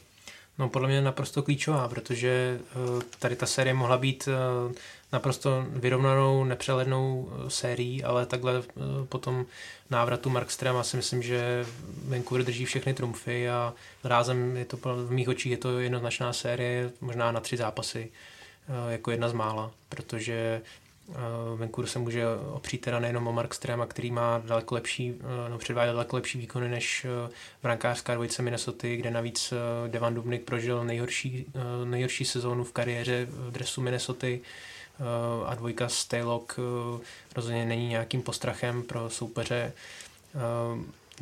No 0.57 0.69
podle 0.69 0.87
mě 0.87 1.01
naprosto 1.01 1.43
klíčová, 1.43 1.87
protože 1.87 2.59
eh, 2.61 3.03
tady 3.19 3.35
ta 3.35 3.45
série 3.45 3.73
mohla 3.73 3.97
být 3.97 4.27
eh, 4.27 4.73
naprosto 5.11 5.65
vyrovnanou, 5.69 6.43
nepřehlednou 6.43 7.29
eh, 7.31 7.49
sérií, 7.49 8.03
ale 8.03 8.25
takhle 8.25 8.63
potom 9.09 9.45
návratu 9.89 10.29
Markstrema 10.29 10.83
si 10.83 10.97
myslím, 10.97 11.23
že 11.23 11.65
Vancouver 12.07 12.45
drží 12.45 12.65
všechny 12.65 12.93
trumfy 12.93 13.49
a 13.49 13.73
rázem 14.03 14.57
je 14.57 14.65
to 14.65 14.77
v 14.77 15.11
mých 15.11 15.29
očích 15.29 15.51
je 15.51 15.57
to 15.57 15.79
jednoznačná 15.79 16.33
série, 16.33 16.91
možná 17.01 17.31
na 17.31 17.39
tři 17.39 17.57
zápasy. 17.57 18.11
Eh, 18.69 18.91
jako 18.91 19.11
jedna 19.11 19.29
z 19.29 19.33
mála, 19.33 19.71
protože 19.89 20.61
eh, 21.09 21.13
Vancouver 21.55 21.89
se 21.89 21.99
může 21.99 22.23
opřít 22.53 22.81
teda 22.81 22.99
nejenom 22.99 23.27
o 23.27 23.31
Markstrema, 23.31 23.85
který 23.85 24.11
má 24.11 24.41
daleko 24.45 24.75
lepší, 24.75 25.13
eh, 25.19 25.49
no 25.49 25.57
předvádá 25.57 25.91
daleko 25.91 26.15
lepší 26.15 26.39
výkony 26.39 26.69
než 26.69 27.05
brankářská 27.63 28.13
dvojice 28.13 28.41
Minnesota, 28.41 28.87
kde 28.87 29.11
navíc 29.11 29.53
Devan 29.87 30.15
Dubnik 30.15 30.43
prožil 30.43 30.83
nejhorší, 30.83 31.45
nejhorší 31.83 32.25
sezónu 32.25 32.63
v 32.63 32.71
kariéře 32.71 33.27
v 33.29 33.51
dresu 33.51 33.81
Minnesota 33.81 34.27
a 35.45 35.55
dvojka 35.55 35.89
Staylock 35.89 36.59
rozhodně 37.35 37.65
není 37.65 37.87
nějakým 37.87 38.21
postrachem 38.21 38.83
pro 38.83 39.09
soupeře. 39.09 39.73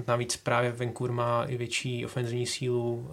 Navíc 0.07 0.38
právě 0.38 0.71
Vancouver 0.71 1.11
má 1.11 1.45
i 1.45 1.57
větší 1.57 2.05
ofenzivní 2.05 2.47
sílu, 2.47 3.09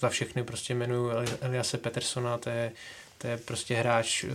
za 0.00 0.08
všechny 0.08 0.44
prostě 0.44 0.74
jmenuji 0.74 1.10
Eliase 1.40 1.78
Petersona, 1.78 2.38
to 2.38 2.50
je, 2.50 2.72
to 3.18 3.26
je 3.26 3.36
prostě 3.36 3.74
hráč 3.74 4.24
eh, 4.24 4.28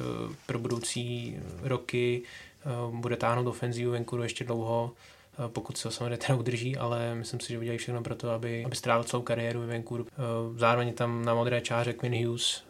pro 0.45 0.59
budoucí 0.59 1.38
roky, 1.61 2.21
eh, 2.21 2.69
bude 2.91 3.15
táhnout 3.15 3.47
ofenzívu 3.47 3.91
venku 3.91 4.17
ještě 4.17 4.43
dlouho, 4.43 4.91
eh, 4.91 5.47
pokud 5.47 5.77
se 5.77 5.88
ho 5.88 5.91
samozřejmě 5.91 6.17
teda 6.17 6.36
udrží, 6.36 6.77
ale 6.77 7.15
myslím 7.15 7.39
si, 7.39 7.53
že 7.53 7.59
udělají 7.59 7.77
všechno 7.77 8.03
pro 8.03 8.15
to, 8.15 8.29
aby, 8.29 8.65
aby 8.65 8.75
strávil 8.75 9.03
celou 9.03 9.23
kariéru 9.23 9.59
ve 9.59 9.67
Vancouveru. 9.67 10.07
Zároveň 10.57 10.93
tam 10.93 11.25
na 11.25 11.33
modré 11.33 11.61
čáře 11.61 11.93
Quinn 11.93 12.25
Hughes, 12.25 12.63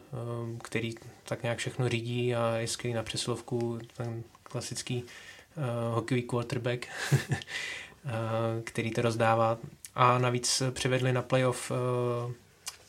který 0.63 0.95
tak 1.23 1.43
nějak 1.43 1.57
všechno 1.57 1.89
řídí 1.89 2.35
a 2.35 2.55
je 2.55 2.67
skvělý 2.67 2.93
na 2.93 3.03
přesilovku, 3.03 3.79
ten 3.97 4.23
klasický 4.43 5.03
uh, 5.03 5.95
hokejový 5.95 6.23
quarterback, 6.23 6.87
který 8.63 8.91
to 8.91 9.01
rozdává. 9.01 9.57
A 9.95 10.17
navíc 10.17 10.63
přivedli 10.73 11.13
na 11.13 11.21
playoff 11.21 11.71
uh, 11.71 12.31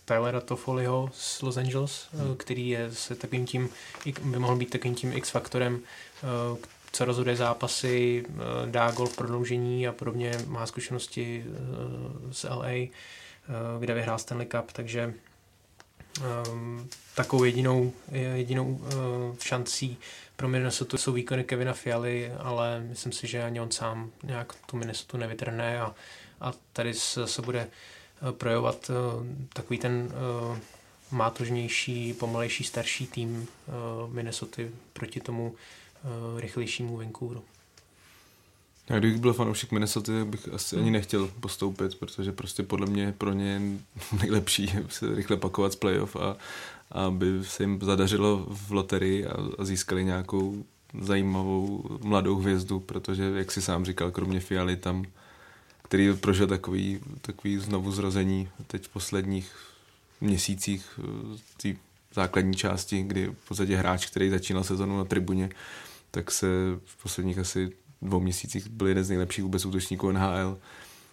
Tylera 0.06 0.40
Toffoliho 0.40 1.10
z 1.12 1.42
Los 1.42 1.56
Angeles, 1.56 2.08
hmm. 2.12 2.32
Eh, 2.32 2.36
který 2.36 2.68
je 2.68 2.92
se 2.92 3.14
takovým 3.14 3.46
tím, 3.46 3.68
by 4.24 4.38
mohl 4.38 4.56
být 4.56 4.70
takovým 4.70 4.94
tím 4.94 5.12
X-faktorem, 5.12 5.80
eh, 5.80 6.66
co 6.92 7.04
rozhoduje 7.04 7.36
zápasy, 7.36 8.24
eh, 8.28 8.70
dá 8.70 8.90
gol 8.90 9.06
v 9.06 9.16
prodloužení 9.16 9.88
a 9.88 9.92
podobně, 9.92 10.32
má 10.46 10.66
zkušenosti 10.66 11.44
z 12.30 12.44
LA, 12.44 12.90
kde 13.78 13.94
vyhrál 13.94 14.18
Stanley 14.18 14.46
Cup, 14.46 14.72
takže 14.72 15.14
takovou 17.14 17.44
jedinou, 17.44 17.92
jedinou 18.12 18.66
uh, 18.68 19.36
šancí 19.38 19.98
pro 20.36 20.48
Minnesota 20.48 20.98
jsou 20.98 21.12
výkony 21.12 21.44
Kevina 21.44 21.72
Fialy, 21.72 22.32
ale 22.38 22.80
myslím 22.80 23.12
si, 23.12 23.26
že 23.26 23.42
ani 23.42 23.60
on 23.60 23.70
sám 23.70 24.10
nějak 24.22 24.52
tu 24.66 24.76
Minnesota 24.76 25.18
nevytrhne 25.18 25.80
a, 25.80 25.94
a 26.40 26.52
tady 26.72 26.94
se, 26.94 27.26
se 27.26 27.42
bude 27.42 27.68
Eh, 28.22 28.32
projevovat 28.32 28.90
eh, 28.90 28.94
takový 29.52 29.78
ten 29.78 30.10
eh, 30.12 30.60
mátožnější, 31.10 32.12
pomalejší, 32.12 32.64
starší 32.64 33.06
tým 33.06 33.48
Minnesota 34.08 34.62
proti 34.92 35.20
tomu 35.20 35.54
rychlejšímu 36.36 36.96
Vancouveru. 36.96 37.44
Já 38.90 38.98
kdybych 38.98 39.20
byl 39.20 39.32
fanoušek 39.32 39.72
Minnesota, 39.72 40.12
tak 40.12 40.26
bych 40.26 40.48
asi 40.48 40.76
ani 40.76 40.90
nechtěl 40.90 41.30
postoupit, 41.40 41.94
protože 41.94 42.32
prostě 42.32 42.62
podle 42.62 42.86
mě 42.86 43.14
pro 43.18 43.32
ně 43.32 43.60
nejlepší 44.20 44.72
se 44.88 45.14
rychle 45.14 45.36
pakovat 45.36 45.72
z 45.72 45.76
playoff 45.76 46.16
a, 46.16 46.36
a 46.92 47.06
aby 47.06 47.26
se 47.42 47.62
jim 47.62 47.78
zadařilo 47.82 48.46
v 48.48 48.70
loterii 48.72 49.26
a, 49.26 49.36
a 49.58 49.64
získali 49.64 50.04
nějakou 50.04 50.64
zajímavou 51.00 51.84
mladou 52.02 52.36
hvězdu, 52.36 52.80
protože, 52.80 53.32
jak 53.34 53.52
si 53.52 53.62
sám 53.62 53.84
říkal, 53.84 54.10
kromě 54.10 54.40
Fialy 54.40 54.76
tam 54.76 55.04
který 55.86 56.14
prožil 56.16 56.46
takový, 56.46 57.00
takový 57.20 57.58
znovu 57.58 57.92
zrození 57.92 58.48
teď 58.66 58.84
v 58.84 58.88
posledních 58.88 59.52
měsících 60.20 60.98
eh, 60.98 61.38
té 61.62 61.78
základní 62.14 62.54
části, 62.54 63.02
kdy 63.02 63.26
v 63.26 63.48
podstatě 63.48 63.76
hráč, 63.76 64.06
který 64.06 64.30
začínal 64.30 64.64
sezonu 64.64 64.98
na 64.98 65.04
tribuně, 65.04 65.50
tak 66.10 66.30
se 66.30 66.46
v 66.84 67.02
posledních 67.02 67.38
asi 67.38 67.70
dvou 68.02 68.20
měsících 68.20 68.68
byl 68.68 68.86
jeden 68.86 69.04
z 69.04 69.08
nejlepších 69.08 69.44
vůbec 69.44 69.66
útočníků 69.66 70.12
NHL, 70.12 70.58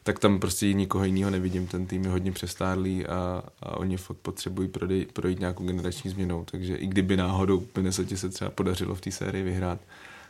tak 0.03 0.19
tam 0.19 0.39
prostě 0.39 0.73
nikoho 0.73 1.05
jiného 1.05 1.31
nevidím. 1.31 1.67
Ten 1.67 1.87
tým 1.87 2.03
je 2.03 2.09
hodně 2.09 2.31
přestárlý 2.31 3.05
a, 3.05 3.43
a 3.61 3.77
oni 3.77 3.97
fakt 3.97 4.17
potřebují 4.17 4.67
projít, 4.67 5.11
projít 5.11 5.39
nějakou 5.39 5.67
generační 5.67 6.11
změnou. 6.11 6.45
Takže 6.45 6.75
i 6.75 6.87
kdyby 6.87 7.17
náhodou 7.17 7.67
Minnesota 7.75 8.15
se 8.15 8.29
třeba 8.29 8.49
podařilo 8.51 8.95
v 8.95 9.01
té 9.01 9.11
sérii 9.11 9.43
vyhrát, 9.43 9.79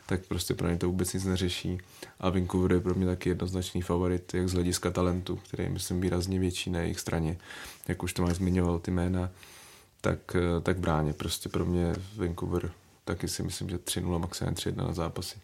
tak 0.06 0.26
prostě 0.26 0.54
pro 0.54 0.68
ně 0.68 0.76
to 0.76 0.86
vůbec 0.86 1.12
nic 1.12 1.24
neřeší. 1.24 1.78
A 2.20 2.30
Vancouver 2.30 2.72
je 2.72 2.80
pro 2.80 2.94
mě 2.94 3.06
taky 3.06 3.28
jednoznačný 3.28 3.82
favorit, 3.82 4.34
jak 4.34 4.48
z 4.48 4.52
hlediska 4.52 4.90
talentu, 4.90 5.36
který 5.36 5.62
je, 5.62 5.70
myslím, 5.70 6.00
výrazně 6.00 6.38
větší 6.38 6.70
na 6.70 6.80
jejich 6.80 7.00
straně. 7.00 7.36
Jak 7.88 8.02
už 8.02 8.12
to 8.12 8.22
máš 8.22 8.36
zmiňoval 8.36 8.78
ty 8.78 8.90
jména, 8.90 9.30
tak, 10.00 10.18
eh, 10.36 10.60
tak 10.60 10.78
bráně. 10.78 11.12
Prostě 11.12 11.48
pro 11.48 11.64
mě 11.64 11.94
Vancouver 12.16 12.70
taky 13.04 13.28
si 13.28 13.42
myslím, 13.42 13.70
že 13.70 13.78
3-0, 13.78 14.18
maximálně 14.18 14.56
3-1 14.56 14.86
na 14.86 14.92
zápasy. 14.92 15.36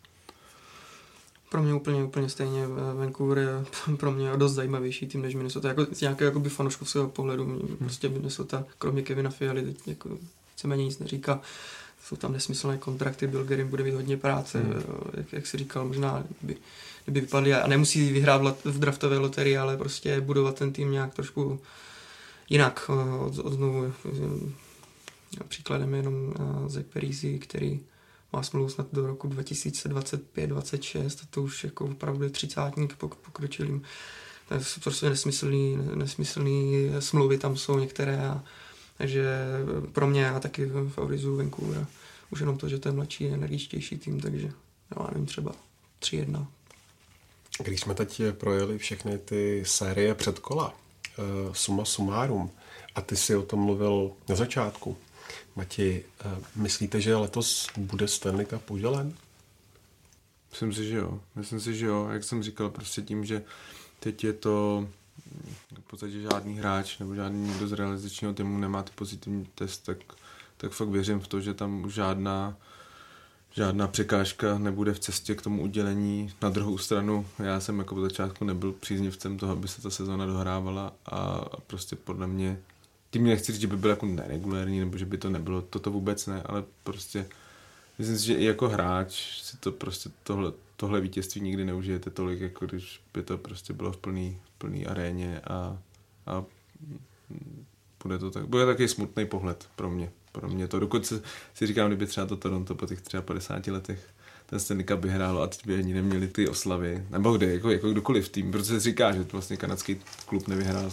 Pro 1.51 1.63
mě 1.63 1.75
úplně, 1.75 2.05
úplně 2.05 2.29
stejně. 2.29 2.67
Vancouver 2.97 3.39
je 3.39 3.97
pro 3.97 4.13
mě 4.13 4.37
dost 4.37 4.53
zajímavější 4.53 5.07
tým 5.07 5.23
než 5.23 5.35
Minnesota. 5.35 5.69
Jako, 5.69 5.87
z 5.93 6.01
nějakého 6.01 6.29
jakoby 6.29 6.49
fanouškovského 6.49 7.09
pohledu. 7.09 7.45
Hmm. 7.45 7.77
Prostě 7.79 8.09
Minnesota, 8.09 8.65
kromě 8.79 9.03
Kevina 9.03 9.31
Fialy, 9.31 9.63
teď 9.63 9.77
jako, 9.87 10.19
víceméně 10.53 10.85
nic 10.85 10.99
neříká 10.99 11.41
jsou 12.05 12.17
tam 12.17 12.33
nesmyslné 12.33 12.79
kontrakty, 12.79 13.27
Bill 13.27 13.45
Gerin 13.45 13.69
bude 13.69 13.85
mít 13.85 13.95
hodně 13.95 14.17
práce, 14.17 14.59
hmm. 14.59 14.83
jak, 15.15 15.33
jak 15.33 15.47
si 15.47 15.57
říkal, 15.59 15.85
možná 15.85 16.25
by, 16.43 16.57
kdyby 17.05 17.21
vypadli 17.21 17.55
a 17.55 17.67
nemusí 17.67 18.13
vyhrát 18.13 18.43
v 18.65 18.79
draftové 18.79 19.19
loterii, 19.19 19.57
ale 19.57 19.77
prostě 19.77 20.21
budovat 20.21 20.59
ten 20.59 20.73
tým 20.73 20.93
nějak 20.93 21.15
trošku 21.15 21.61
jinak. 22.49 22.91
Od, 23.27 23.39
od 23.39 23.53
znovu 23.53 23.93
příkladem 25.49 25.95
jenom 25.95 26.35
Zach 26.67 26.85
Perisi, 26.85 27.39
který 27.39 27.81
má 28.33 28.43
smlouvu 28.43 28.69
snad 28.69 28.87
do 28.93 29.07
roku 29.07 29.29
2025-26 29.29 31.07
a 31.07 31.27
to 31.31 31.43
už 31.43 31.65
jako 31.65 31.85
opravdu 31.85 32.25
je 32.25 32.31
třicátník 32.31 32.97
pokročilým. 32.97 33.83
To 34.49 34.55
je 34.55 34.61
prostě 34.83 35.09
nesmyslný, 35.09 35.79
nesmyslný 35.95 36.91
smlouvy 36.99 37.39
tam 37.39 37.57
jsou 37.57 37.79
některé 37.79 38.19
a 38.29 38.45
takže 38.99 39.27
pro 39.93 40.07
mě 40.07 40.23
já 40.23 40.41
taky 40.41 40.71
favorizuju 40.89 41.37
Vancouver. 41.37 41.87
Už 42.31 42.41
jenom 42.41 42.59
to, 42.59 42.69
že 42.69 42.79
to 42.79 42.89
je 42.89 42.93
mladší, 42.93 43.29
energičtější 43.29 43.99
tým, 43.99 44.21
takže 44.21 44.53
já 44.97 45.07
nevím, 45.11 45.27
třeba 45.27 45.53
3-1. 46.01 46.47
Když 47.65 47.81
jsme 47.81 47.95
teď 47.95 48.23
projeli 48.33 48.79
všechny 48.79 49.19
ty 49.19 49.63
série 49.67 50.15
předkola, 50.15 50.75
uh, 51.19 51.53
suma 51.53 51.85
sumárum, 51.85 52.51
a 52.95 53.01
ty 53.01 53.17
si 53.17 53.37
o 53.37 53.43
tom 53.43 53.61
mluvil 53.61 54.11
na 54.29 54.37
začátku, 54.37 54.97
Mati, 55.57 56.05
uh, 56.25 56.33
myslíte, 56.57 57.01
že 57.01 57.17
letos 57.17 57.69
bude 57.77 58.09
Stanley 58.09 58.47
Cup 58.47 58.71
udělen? 58.71 59.15
Myslím 60.51 60.73
si, 60.73 60.89
že 60.89 60.97
jo. 60.97 61.21
Myslím 61.35 61.61
si, 61.61 61.75
že 61.75 61.87
jo. 61.87 62.09
Jak 62.13 62.25
jsem 62.25 62.43
říkal, 62.43 62.71
prostě 62.71 63.03
tím, 63.03 63.25
že 63.25 63.43
teď 64.01 64.25
je 64.25 64.33
to 64.33 64.89
v 65.81 65.91
podstatě 65.91 66.21
žádný 66.21 66.59
hráč 66.59 66.99
nebo 66.99 67.15
žádný 67.15 67.49
někdo 67.49 67.69
z 67.69 67.73
realizačního 67.73 68.35
týmu 68.35 68.59
nemá 68.59 68.83
ty 68.83 68.91
pozitivní 68.95 69.49
test, 69.55 69.79
tak 69.79 69.99
tak 70.61 70.73
fakt 70.73 70.89
věřím 70.89 71.21
v 71.21 71.29
to, 71.29 71.41
že 71.41 71.55
tam 71.55 71.85
už 71.85 71.95
žádná 71.95 72.57
žádná 73.55 73.89
překážka 73.89 74.59
nebude 74.59 74.95
v 74.95 74.99
cestě 74.99 75.35
k 75.35 75.43
tomu 75.43 75.63
udělení. 75.63 76.33
Na 76.43 76.51
druhou 76.51 76.79
stranu, 76.79 77.27
já 77.39 77.61
jsem 77.61 77.79
jako 77.79 77.95
v 77.95 78.01
začátku 78.01 78.45
nebyl 78.45 78.73
příznivcem 78.73 79.39
toho, 79.39 79.53
aby 79.53 79.69
se 79.69 79.83
ta 79.83 79.91
sezóna 79.91 80.27
dohrávala 80.27 80.93
a 81.07 81.45
prostě 81.67 81.97
podle 81.97 82.27
mě, 82.27 82.61
tím 83.11 83.25
nechci 83.25 83.53
říct, 83.53 83.61
že 83.61 83.67
by 83.67 83.77
byl 83.77 83.91
jako 83.91 84.07
neregulérní, 84.07 84.81
nebo 84.81 84.99
že 84.99 85.07
by 85.07 85.19
to 85.19 85.31
nebylo, 85.31 85.63
toto 85.63 85.91
vůbec 85.91 86.27
ne, 86.27 86.43
ale 86.47 86.65
prostě 86.85 87.27
myslím 87.99 88.19
si, 88.19 88.27
že 88.27 88.35
i 88.35 88.45
jako 88.45 88.69
hráč 88.69 89.41
si 89.43 89.57
to 89.57 89.73
prostě 89.73 90.11
tohle, 90.23 90.53
tohle 90.77 91.01
vítězství 91.01 91.41
nikdy 91.41 91.65
neužijete 91.65 92.11
tolik, 92.11 92.41
jako 92.41 92.67
když 92.67 93.01
by 93.15 93.23
to 93.23 93.39
prostě 93.39 93.73
bylo 93.73 93.93
v 93.93 93.97
plný, 93.97 94.39
plný 94.59 94.87
aréně 94.87 95.41
a, 95.41 95.79
a 96.27 96.45
bude 98.03 98.19
to 98.19 98.31
tak, 98.31 98.47
bude 98.47 98.67
taky 98.67 98.89
smutný 98.89 99.27
pohled 99.27 99.69
pro 99.77 99.91
mě. 99.91 100.11
Pro 100.33 100.49
mě 100.49 100.69
to, 100.69 100.81
dokonce 100.81 101.23
si 101.55 101.67
říkám, 101.67 101.87
kdyby 101.87 102.07
třeba 102.07 102.27
to 102.27 102.37
Toronto 102.37 102.75
po 102.75 102.87
těch 102.87 103.01
53 103.25 103.71
letech 103.71 104.09
ten 104.47 104.61
Stanley 104.61 104.85
Cup 104.85 105.01
vyhrál 105.01 105.43
a 105.43 105.47
teď 105.47 105.67
by 105.67 105.75
ani 105.75 105.95
neměli 105.95 106.29
ty 106.29 106.49
oslavy, 106.49 107.05
nebo 107.11 107.37
kde, 107.37 107.55
jako, 107.55 107.71
jako 107.71 107.91
kdokoliv 107.91 108.29
tým, 108.29 108.51
protože 108.53 108.65
se 108.65 108.81
říká, 108.81 109.13
že 109.13 109.27
vlastně 109.33 109.57
kanadský 109.57 110.01
klub 110.27 110.49
nevyhrál 110.49 110.91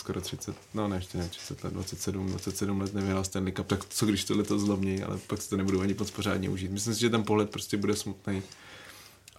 skoro 0.00 0.20
30, 0.20 0.56
no 0.74 0.88
ne, 0.88 0.96
ještě 0.96 1.18
ne, 1.18 1.28
30 1.28 1.64
let, 1.64 1.72
27, 1.72 2.26
27 2.26 2.80
let 2.80 2.94
nevyhrál 2.94 3.24
Stanley 3.24 3.52
Cup, 3.52 3.66
tak 3.66 3.84
co 3.84 4.06
když 4.06 4.24
tohle 4.24 4.44
to 4.44 4.58
zlomní, 4.58 5.02
ale 5.02 5.18
pak 5.26 5.42
si 5.42 5.50
to 5.50 5.56
nebudu 5.56 5.80
ani 5.80 5.94
moc 5.98 6.10
pořádně 6.10 6.48
užít. 6.48 6.70
Myslím 6.70 6.94
si, 6.94 7.00
že 7.00 7.10
ten 7.10 7.22
pohled 7.22 7.50
prostě 7.50 7.76
bude 7.76 7.96
smutný, 7.96 8.42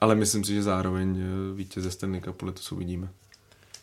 ale 0.02 0.16
myslím 0.16 0.44
si, 0.44 0.54
že 0.54 0.64
zároveň 0.64 1.20
eh, 1.20 1.56
vítěze 1.56 1.92
Stanley 1.92 2.22
Cupu 2.22 2.46
letos 2.46 2.72
uvidíme. 2.72 3.10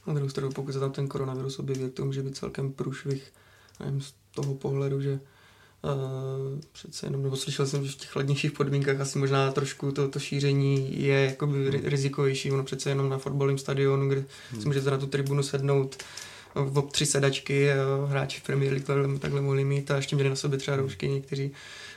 Na 0.07 0.15
druhou 0.15 0.31
stranu, 0.31 0.53
pokud 0.53 0.73
se 0.73 0.81
tam 0.81 0.93
ten 0.93 1.09
koronavirus 1.09 1.59
objeví, 1.59 1.91
to 1.91 2.05
může 2.05 2.23
být 2.23 2.37
celkem 2.37 2.73
průšvih 2.73 3.33
nevím, 3.81 4.01
z 4.01 4.15
toho 4.35 4.55
pohledu, 4.55 5.01
že 5.01 5.21
Uh, 5.83 6.61
přece 6.73 7.07
jenom, 7.07 7.23
nebo 7.23 7.37
slyšel 7.37 7.67
jsem, 7.67 7.85
že 7.87 7.93
v 7.93 7.97
těch 7.97 8.11
chladnějších 8.11 8.53
podmínkách 8.53 9.01
asi 9.01 9.19
možná 9.19 9.53
trošku 9.53 9.93
to, 9.93 10.09
to 10.09 10.19
šíření 10.19 11.03
je 11.03 11.25
jakoby 11.25 11.71
hmm. 11.71 11.81
rizikovější. 11.85 12.53
Ono 12.53 12.65
přece 12.65 12.91
jenom 12.91 13.09
na 13.09 13.19
fotbalovém 13.19 13.59
stadionu, 13.59 14.09
kde 14.09 14.25
hmm. 14.51 14.63
si 14.63 14.69
můžete 14.69 14.91
na 14.91 14.99
tu 14.99 15.07
tribunu 15.07 15.43
sednout 15.43 15.97
v 16.55 16.83
tři 16.83 17.07
sedačky, 17.07 17.69
hráči 18.09 18.41
v 18.41 18.43
Premier 18.43 18.73
League 18.73 18.87
takhle, 18.87 19.19
takhle 19.19 19.41
mohli 19.41 19.65
mít 19.65 19.91
a 19.91 19.97
ještě 19.97 20.17
měli 20.17 20.31
na 20.31 20.37
sobě 20.37 20.59
třeba 20.59 20.77
roušky 20.77 21.09
někteří. 21.09 21.51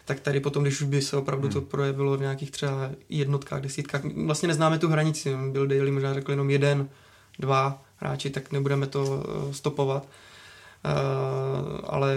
Tak 0.05 0.19
tady 0.19 0.39
potom, 0.39 0.63
když 0.63 0.81
už 0.81 0.87
by 0.87 1.01
se 1.01 1.17
opravdu 1.17 1.47
hmm. 1.47 1.53
to 1.53 1.61
projevilo 1.61 2.17
v 2.17 2.21
nějakých 2.21 2.51
třeba 2.51 2.89
jednotkách, 3.09 3.61
desítkách, 3.61 4.01
vlastně 4.25 4.47
neznáme 4.47 4.79
tu 4.79 4.89
hranici. 4.89 5.35
Byl 5.51 5.67
Daily 5.67 5.91
možná 5.91 6.13
řekl 6.13 6.31
jenom 6.31 6.49
jeden, 6.49 6.89
dva 7.39 7.83
hráči, 7.97 8.29
tak 8.29 8.51
nebudeme 8.51 8.87
to 8.87 9.23
eh, 9.23 9.53
stopovat. 9.53 10.07
Uh, 10.85 11.79
ale 11.83 12.15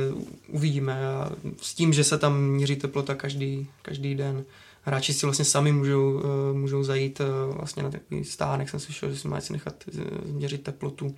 uvidíme. 0.49 1.09
A 1.09 1.31
s 1.63 1.75
tím, 1.75 1.93
že 1.93 2.05
se 2.05 2.19
tam 2.19 2.43
měří 2.43 2.77
teplota 2.77 3.15
každý, 3.15 3.69
každý 3.83 4.15
den, 4.15 4.45
hráči 4.83 5.15
si 5.15 5.27
vlastně 5.27 5.45
sami 5.45 5.73
můžou, 5.73 6.13
uh, 6.13 6.23
můžou 6.57 6.85
zajít 6.85 7.21
uh, 7.21 7.57
vlastně 7.57 7.83
na 7.83 7.91
takový 7.91 8.25
stánek, 8.25 8.69
jsem 8.69 8.81
slyšel, 8.81 9.11
že 9.11 9.17
si 9.17 9.29
mají 9.29 9.43
si 9.43 9.53
nechat 9.53 9.85
měřit 10.25 10.63
teplotu. 10.63 11.17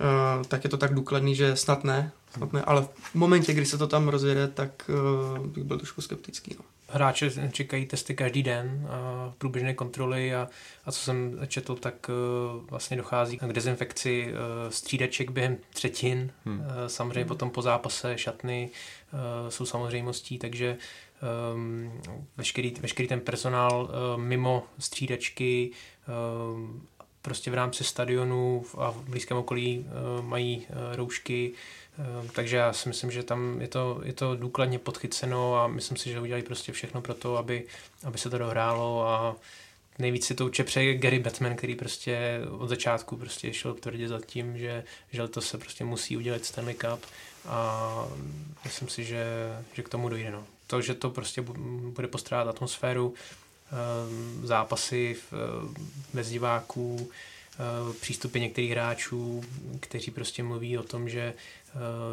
Uh, 0.00 0.42
tak 0.44 0.64
je 0.64 0.70
to 0.70 0.76
tak 0.76 0.94
důkladný, 0.94 1.34
že 1.34 1.56
snad 1.56 1.84
ne, 1.84 2.12
snad 2.32 2.52
ne, 2.52 2.62
ale 2.62 2.88
v 3.00 3.14
momentě, 3.14 3.52
kdy 3.52 3.66
se 3.66 3.78
to 3.78 3.86
tam 3.86 4.08
rozjede, 4.08 4.48
tak 4.48 4.90
uh, 5.38 5.46
bych 5.46 5.64
byl 5.64 5.78
trošku 5.78 6.00
skeptický. 6.00 6.56
No 6.58 6.64
hráče 6.88 7.50
čekají 7.52 7.86
testy 7.86 8.14
každý 8.14 8.42
den, 8.42 8.88
a 8.90 9.32
průběžné 9.38 9.74
kontroly 9.74 10.34
a, 10.34 10.48
a 10.84 10.92
co 10.92 11.00
jsem 11.00 11.38
četl, 11.46 11.74
tak 11.74 12.08
uh, 12.08 12.64
vlastně 12.70 12.96
dochází 12.96 13.38
k 13.38 13.52
dezinfekci 13.52 14.26
uh, 14.26 14.70
střídaček 14.70 15.30
během 15.30 15.56
třetin. 15.72 16.32
Hmm. 16.44 16.60
Uh, 16.60 16.66
samozřejmě 16.86 17.20
hmm. 17.20 17.28
potom 17.28 17.50
po 17.50 17.62
zápase 17.62 18.18
šatny 18.18 18.70
uh, 19.12 19.48
jsou 19.48 19.66
samozřejmostí, 19.66 20.38
takže 20.38 20.76
um, 21.54 21.92
veškerý, 22.36 22.74
veškerý 22.80 23.08
ten 23.08 23.20
personál 23.20 23.82
uh, 23.82 24.22
mimo 24.22 24.66
střídačky 24.78 25.70
uh, 26.08 26.70
prostě 27.24 27.50
v 27.50 27.54
rámci 27.54 27.84
stadionu 27.84 28.64
a 28.78 28.90
v 28.90 29.08
blízkém 29.08 29.36
okolí 29.36 29.78
uh, 29.78 30.24
mají 30.24 30.58
uh, 30.58 30.96
roušky, 30.96 31.52
Ehm, 31.98 32.28
takže 32.28 32.56
já 32.56 32.72
si 32.72 32.88
myslím, 32.88 33.10
že 33.10 33.22
tam 33.22 33.60
je 33.60 33.68
to, 33.68 34.00
je 34.04 34.12
to 34.12 34.36
důkladně 34.36 34.78
podchyceno 34.78 35.56
a 35.56 35.66
myslím 35.66 35.96
si, 35.96 36.10
že 36.10 36.20
udělali 36.20 36.42
prostě 36.42 36.72
všechno 36.72 37.02
pro 37.02 37.14
to, 37.14 37.36
aby, 37.36 37.66
aby 38.04 38.18
se 38.18 38.30
to 38.30 38.38
dohrálo 38.38 39.08
a 39.08 39.36
nejvíc 39.98 40.26
si 40.26 40.34
to 40.34 40.44
určitě 40.44 40.64
přeje 40.64 40.94
Gary 40.94 41.18
Batman, 41.18 41.56
který 41.56 41.74
prostě 41.74 42.40
od 42.50 42.68
začátku 42.68 43.16
prostě 43.16 43.52
šel 43.52 43.74
tvrdě 43.74 44.08
za 44.08 44.20
tím, 44.20 44.58
že, 44.58 44.84
že 45.12 45.28
to 45.28 45.40
se 45.40 45.58
prostě 45.58 45.84
musí 45.84 46.16
udělat 46.16 46.44
Stanley 46.44 46.74
Cup 46.74 47.06
a 47.46 48.08
myslím 48.64 48.88
si, 48.88 49.04
že, 49.04 49.26
že 49.72 49.82
k 49.82 49.88
tomu 49.88 50.08
dojde. 50.08 50.30
No. 50.30 50.44
To, 50.66 50.80
že 50.80 50.94
to 50.94 51.10
prostě 51.10 51.42
bude 51.90 52.08
postrádat 52.08 52.54
atmosféru, 52.54 53.14
zápasy 54.42 55.16
bez 56.14 56.28
diváků, 56.28 57.10
ehm, 57.58 57.94
přístupy 58.00 58.40
některých 58.40 58.70
hráčů, 58.70 59.44
kteří 59.80 60.10
prostě 60.10 60.42
mluví 60.42 60.78
o 60.78 60.82
tom, 60.82 61.08
že 61.08 61.34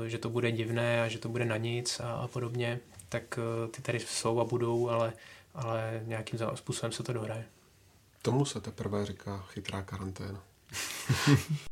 že 0.07 0.17
to 0.17 0.29
bude 0.29 0.51
divné 0.51 1.01
a 1.01 1.07
že 1.07 1.19
to 1.19 1.29
bude 1.29 1.45
na 1.45 1.57
nic 1.57 1.99
a, 1.99 2.13
a 2.13 2.27
podobně, 2.27 2.79
tak 3.09 3.39
ty 3.71 3.81
tady 3.81 3.99
jsou 3.99 4.39
a 4.39 4.45
budou, 4.45 4.89
ale, 4.89 5.13
ale 5.53 6.01
nějakým 6.05 6.39
způsobem 6.55 6.91
se 6.91 7.03
to 7.03 7.13
dohraje. 7.13 7.45
Tomu 8.21 8.45
se 8.45 8.61
teprve 8.61 9.05
říká 9.05 9.45
chytrá 9.47 9.81
karanténa. 9.81 10.41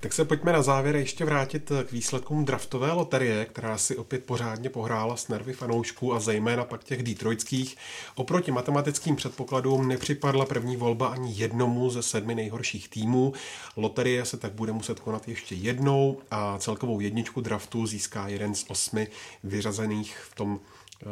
Tak 0.00 0.12
se 0.12 0.24
pojďme 0.24 0.52
na 0.52 0.62
závěr 0.62 0.96
ještě 0.96 1.24
vrátit 1.24 1.72
k 1.84 1.92
výsledkům 1.92 2.44
draftové 2.44 2.92
loterie, 2.92 3.44
která 3.44 3.78
si 3.78 3.96
opět 3.96 4.24
pořádně 4.24 4.70
pohrála 4.70 5.16
s 5.16 5.28
nervy 5.28 5.52
fanoušků 5.52 6.14
a 6.14 6.20
zejména 6.20 6.64
pak 6.64 6.84
těch 6.84 7.02
detroitských. 7.02 7.76
Oproti 8.14 8.52
matematickým 8.52 9.16
předpokladům 9.16 9.88
nepřipadla 9.88 10.46
první 10.46 10.76
volba 10.76 11.08
ani 11.08 11.32
jednomu 11.36 11.90
ze 11.90 12.02
sedmi 12.02 12.34
nejhorších 12.34 12.88
týmů. 12.88 13.32
Loterie 13.76 14.24
se 14.24 14.36
tak 14.36 14.52
bude 14.52 14.72
muset 14.72 15.00
konat 15.00 15.28
ještě 15.28 15.54
jednou 15.54 16.20
a 16.30 16.58
celkovou 16.58 17.00
jedničku 17.00 17.40
draftu 17.40 17.86
získá 17.86 18.28
jeden 18.28 18.54
z 18.54 18.64
osmi 18.68 19.08
vyřazených 19.44 20.18
v 20.18 20.34
tom 20.34 20.60
e, 20.60 21.06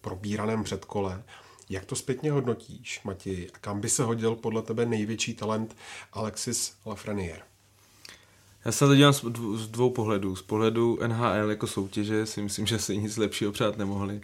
probíraném 0.00 0.64
předkole. 0.64 1.22
Jak 1.70 1.84
to 1.84 1.96
zpětně 1.96 2.32
hodnotíš, 2.32 3.00
Mati? 3.04 3.48
Kam 3.60 3.80
by 3.80 3.88
se 3.88 4.02
hodil 4.02 4.36
podle 4.36 4.62
tebe 4.62 4.86
největší 4.86 5.34
talent 5.34 5.76
Alexis 6.12 6.74
Lafreniere? 6.86 7.49
Já 8.64 8.72
se 8.72 8.86
to 8.86 8.94
dělám 8.94 9.12
z 9.54 9.68
dvou 9.68 9.90
pohledů. 9.90 10.36
Z 10.36 10.42
pohledu 10.42 10.98
NHL 11.06 11.50
jako 11.50 11.66
soutěže 11.66 12.26
si 12.26 12.42
myslím, 12.42 12.66
že 12.66 12.78
si 12.78 12.96
nic 12.96 13.16
lepšího 13.16 13.52
přát 13.52 13.78
nemohli, 13.78 14.20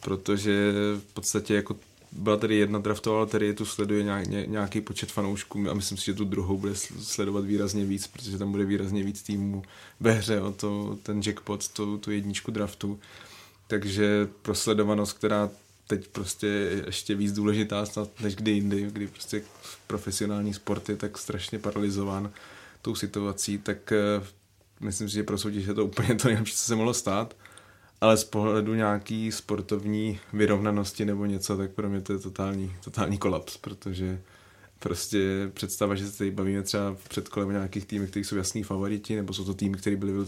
protože 0.00 0.72
v 0.98 1.14
podstatě 1.14 1.54
jako 1.54 1.76
byla 2.12 2.36
tady 2.36 2.56
jedna 2.56 2.78
draftová 2.78 3.18
loterie, 3.18 3.54
tu 3.54 3.64
sleduje 3.64 4.24
nějaký 4.46 4.80
počet 4.80 5.12
fanoušků 5.12 5.70
a 5.70 5.74
myslím 5.74 5.98
si, 5.98 6.04
že 6.04 6.14
tu 6.14 6.24
druhou 6.24 6.58
bude 6.58 6.74
sledovat 7.02 7.44
výrazně 7.44 7.84
víc, 7.84 8.06
protože 8.06 8.38
tam 8.38 8.50
bude 8.50 8.64
výrazně 8.64 9.02
víc 9.02 9.22
týmů 9.22 9.62
ve 10.00 10.12
hře 10.12 10.40
o 10.40 10.52
to, 10.52 10.98
ten 11.02 11.20
jackpot, 11.26 11.68
tu, 11.68 11.98
tu 11.98 12.10
jedničku 12.10 12.50
draftu. 12.50 13.00
Takže 13.66 14.28
prosledovanost, 14.42 15.12
která 15.12 15.50
teď 15.86 16.08
prostě 16.08 16.46
je 16.46 16.82
ještě 16.86 17.14
víc 17.14 17.32
důležitá 17.32 17.86
snad 17.86 18.08
než 18.20 18.34
kdy 18.34 18.50
jindy, 18.50 18.88
kdy 18.92 19.06
prostě 19.06 19.42
profesionální 19.86 20.54
sport 20.54 20.88
je 20.88 20.96
tak 20.96 21.18
strašně 21.18 21.58
paralizován 21.58 22.30
tou 22.82 22.94
situací, 22.94 23.58
tak 23.58 23.92
uh, 24.18 24.26
myslím 24.80 25.08
si, 25.08 25.14
že 25.14 25.22
pro 25.22 25.38
soutěž 25.38 25.66
je 25.66 25.74
to 25.74 25.84
úplně 25.84 26.14
to 26.14 26.28
nejlepší, 26.28 26.54
co 26.54 26.62
se 26.62 26.76
mohlo 26.76 26.94
stát. 26.94 27.36
Ale 28.00 28.16
z 28.16 28.24
pohledu 28.24 28.74
nějaký 28.74 29.32
sportovní 29.32 30.20
vyrovnanosti 30.32 31.04
nebo 31.04 31.26
něco, 31.26 31.56
tak 31.56 31.70
pro 31.70 31.88
mě 31.88 32.00
to 32.00 32.12
je 32.12 32.18
totální, 32.18 32.76
totální 32.84 33.18
kolaps, 33.18 33.56
protože 33.56 34.20
prostě 34.78 35.50
představa, 35.54 35.94
že 35.94 36.10
se 36.10 36.18
tady 36.18 36.30
bavíme 36.30 36.62
třeba 36.62 36.96
před 37.08 37.28
kolem 37.28 37.50
nějakých 37.50 37.86
týmů, 37.86 38.06
kteří 38.06 38.24
jsou 38.24 38.36
jasní 38.36 38.62
favoriti, 38.62 39.16
nebo 39.16 39.32
jsou 39.32 39.44
to 39.44 39.54
týmy, 39.54 39.76
které 39.76 39.96
byly, 39.96 40.26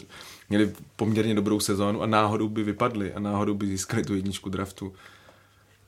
měli 0.49 0.73
poměrně 0.97 1.35
dobrou 1.35 1.61
sezónu 1.61 2.03
a 2.03 2.07
náhodou 2.07 2.49
by 2.49 2.63
vypadly 2.63 3.15
a 3.15 3.19
náhodou 3.19 3.55
by 3.55 3.67
získali 3.67 4.05
tu 4.05 4.15
jedničku 4.15 4.49
draftu, 4.49 4.93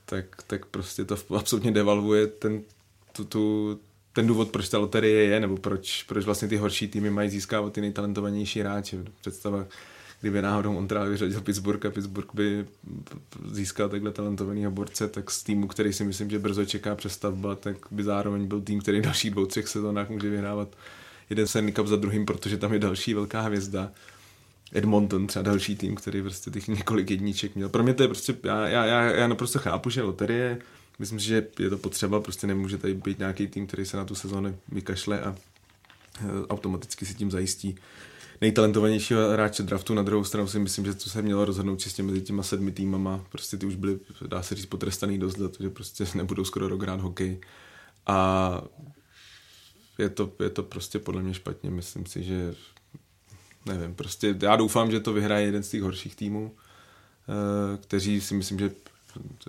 tak, 0.05 0.43
tak 0.47 0.65
prostě 0.65 1.05
to 1.05 1.17
absolutně 1.37 1.71
devalvuje 1.71 2.27
ten, 2.27 2.61
tu, 3.11 3.25
tu, 3.25 3.79
ten 4.17 4.27
důvod, 4.27 4.49
proč 4.49 4.69
ta 4.69 4.77
loterie 4.77 5.23
je, 5.23 5.39
nebo 5.39 5.57
proč, 5.57 6.03
proč 6.03 6.25
vlastně 6.25 6.47
ty 6.47 6.57
horší 6.57 6.87
týmy 6.87 7.09
mají 7.09 7.29
získávat 7.29 7.73
ty 7.73 7.81
nejtalentovanější 7.81 8.59
hráče. 8.59 8.97
Představa, 9.21 9.65
kdyby 10.21 10.41
náhodou 10.41 10.73
Montreal 10.73 11.09
vyřadil 11.09 11.41
Pittsburgh 11.41 11.85
a 11.85 11.91
Pittsburgh 11.91 12.27
by 12.33 12.65
získal 13.51 13.89
takhle 13.89 14.11
talentovaného 14.11 14.71
borce, 14.71 15.07
tak 15.07 15.31
z 15.31 15.43
týmu, 15.43 15.67
který 15.67 15.93
si 15.93 16.03
myslím, 16.03 16.29
že 16.29 16.39
brzo 16.39 16.65
čeká 16.65 16.95
přestavba, 16.95 17.55
tak 17.55 17.77
by 17.91 18.03
zároveň 18.03 18.47
byl 18.47 18.61
tým, 18.61 18.81
který 18.81 18.99
v 18.99 19.03
dalších 19.03 19.31
dvou, 19.31 19.45
třech 19.45 19.67
sezónách 19.67 20.09
může 20.09 20.29
vyhrávat 20.29 20.69
jeden 21.29 21.47
Stanley 21.47 21.73
Cup 21.73 21.87
za 21.87 21.95
druhým, 21.95 22.25
protože 22.25 22.57
tam 22.57 22.73
je 22.73 22.79
další 22.79 23.13
velká 23.13 23.41
hvězda. 23.41 23.91
Edmonton, 24.73 25.27
třeba 25.27 25.43
další 25.43 25.75
tým, 25.75 25.95
který 25.95 26.21
prostě 26.21 26.51
těch 26.51 26.67
několik 26.67 27.11
jedniček 27.11 27.55
měl. 27.55 27.69
Pro 27.69 27.83
mě 27.83 27.93
to 27.93 28.03
je 28.03 28.07
prostě, 28.07 28.35
já, 28.43 28.67
já, 28.67 28.85
já, 28.85 29.01
já 29.03 29.27
naprosto 29.27 29.59
chápu, 29.59 29.89
že 29.89 30.01
loterie, 30.01 30.59
myslím 30.99 31.19
si, 31.19 31.25
že 31.25 31.47
je 31.59 31.69
to 31.69 31.77
potřeba, 31.77 32.19
prostě 32.19 32.47
nemůže 32.47 32.77
tady 32.77 32.93
být 32.93 33.19
nějaký 33.19 33.47
tým, 33.47 33.67
který 33.67 33.85
se 33.85 33.97
na 33.97 34.05
tu 34.05 34.15
sezónu 34.15 34.57
vykašle 34.69 35.21
a 35.21 35.35
eh, 35.35 36.25
automaticky 36.49 37.05
si 37.05 37.13
tím 37.13 37.31
zajistí 37.31 37.75
nejtalentovanějšího 38.41 39.29
hráče 39.29 39.63
draftu. 39.63 39.93
Na 39.93 40.03
druhou 40.03 40.23
stranu 40.23 40.47
si 40.47 40.59
myslím, 40.59 40.85
že 40.85 40.93
to 40.93 41.09
se 41.09 41.21
mělo 41.21 41.45
rozhodnout 41.45 41.79
čistě 41.79 42.03
mezi 42.03 42.21
těma 42.21 42.43
sedmi 42.43 42.71
týmama. 42.71 43.25
Prostě 43.31 43.57
ty 43.57 43.65
už 43.65 43.75
byly, 43.75 43.99
dá 44.27 44.43
se 44.43 44.55
říct, 44.55 44.65
potrestaný 44.65 45.19
dost 45.19 45.37
za 45.37 45.49
to, 45.49 45.63
že 45.63 45.69
prostě 45.69 46.05
nebudou 46.15 46.45
skoro 46.45 46.67
rok 46.67 46.81
hrát 46.81 47.01
hokej. 47.01 47.41
A 48.07 48.61
je 49.97 50.09
to, 50.09 50.31
je 50.43 50.49
to 50.49 50.63
prostě 50.63 50.99
podle 50.99 51.23
mě 51.23 51.33
špatně. 51.33 51.69
Myslím 51.69 52.05
si, 52.05 52.23
že 52.23 52.55
nevím, 53.65 53.95
prostě 53.95 54.35
já 54.41 54.55
doufám, 54.55 54.91
že 54.91 54.99
to 54.99 55.13
vyhraje 55.13 55.45
jeden 55.45 55.63
z 55.63 55.69
těch 55.69 55.81
horších 55.81 56.15
týmů, 56.15 56.55
eh, 56.55 57.77
kteří 57.77 58.21
si 58.21 58.33
myslím, 58.33 58.59
že 58.59 58.71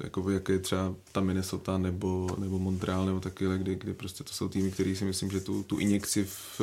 jako 0.04 0.30
jak 0.30 0.48
je 0.48 0.58
třeba 0.58 0.94
ta 1.12 1.20
Minnesota 1.20 1.78
nebo, 1.78 2.36
nebo 2.38 2.58
Montreal 2.58 3.06
nebo 3.06 3.20
takové, 3.20 3.58
kdy, 3.58 3.74
kdy 3.74 3.94
prostě 3.94 4.24
to 4.24 4.32
jsou 4.32 4.48
týmy, 4.48 4.70
které 4.70 4.96
si 4.96 5.04
myslím, 5.04 5.30
že 5.30 5.40
tu, 5.40 5.62
tu 5.62 5.78
injekci 5.78 6.24
v, 6.24 6.60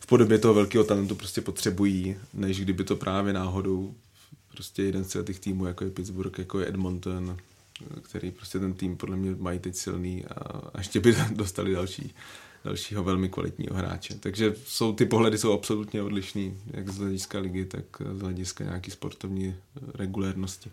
v 0.00 0.06
podobě 0.06 0.38
toho 0.38 0.54
velkého 0.54 0.84
talentu 0.84 1.14
prostě 1.14 1.40
potřebují, 1.40 2.16
než 2.34 2.60
kdyby 2.60 2.84
to 2.84 2.96
právě 2.96 3.32
náhodou 3.32 3.94
prostě 4.52 4.82
jeden 4.82 5.04
z 5.04 5.24
těch 5.24 5.40
týmů, 5.40 5.66
jako 5.66 5.84
je 5.84 5.90
Pittsburgh, 5.90 6.38
jako 6.38 6.60
je 6.60 6.68
Edmonton, 6.68 7.36
který 8.02 8.30
prostě 8.30 8.58
ten 8.58 8.74
tým 8.74 8.96
podle 8.96 9.16
mě 9.16 9.36
mají 9.38 9.58
teď 9.58 9.74
silný 9.74 10.24
a, 10.24 10.34
a 10.74 10.78
ještě 10.78 11.00
by 11.00 11.16
dostali 11.32 11.72
další, 11.72 12.14
dalšího 12.64 13.04
velmi 13.04 13.28
kvalitního 13.28 13.76
hráče. 13.76 14.14
Takže 14.14 14.54
jsou, 14.66 14.92
ty 14.92 15.06
pohledy 15.06 15.38
jsou 15.38 15.52
absolutně 15.52 16.02
odlišný, 16.02 16.58
jak 16.66 16.88
z 16.88 16.98
hlediska 16.98 17.38
ligy, 17.38 17.64
tak 17.64 17.84
z 18.14 18.20
hlediska 18.20 18.64
nějaký 18.64 18.90
sportovní 18.90 19.54
regulérnosti 19.94 20.70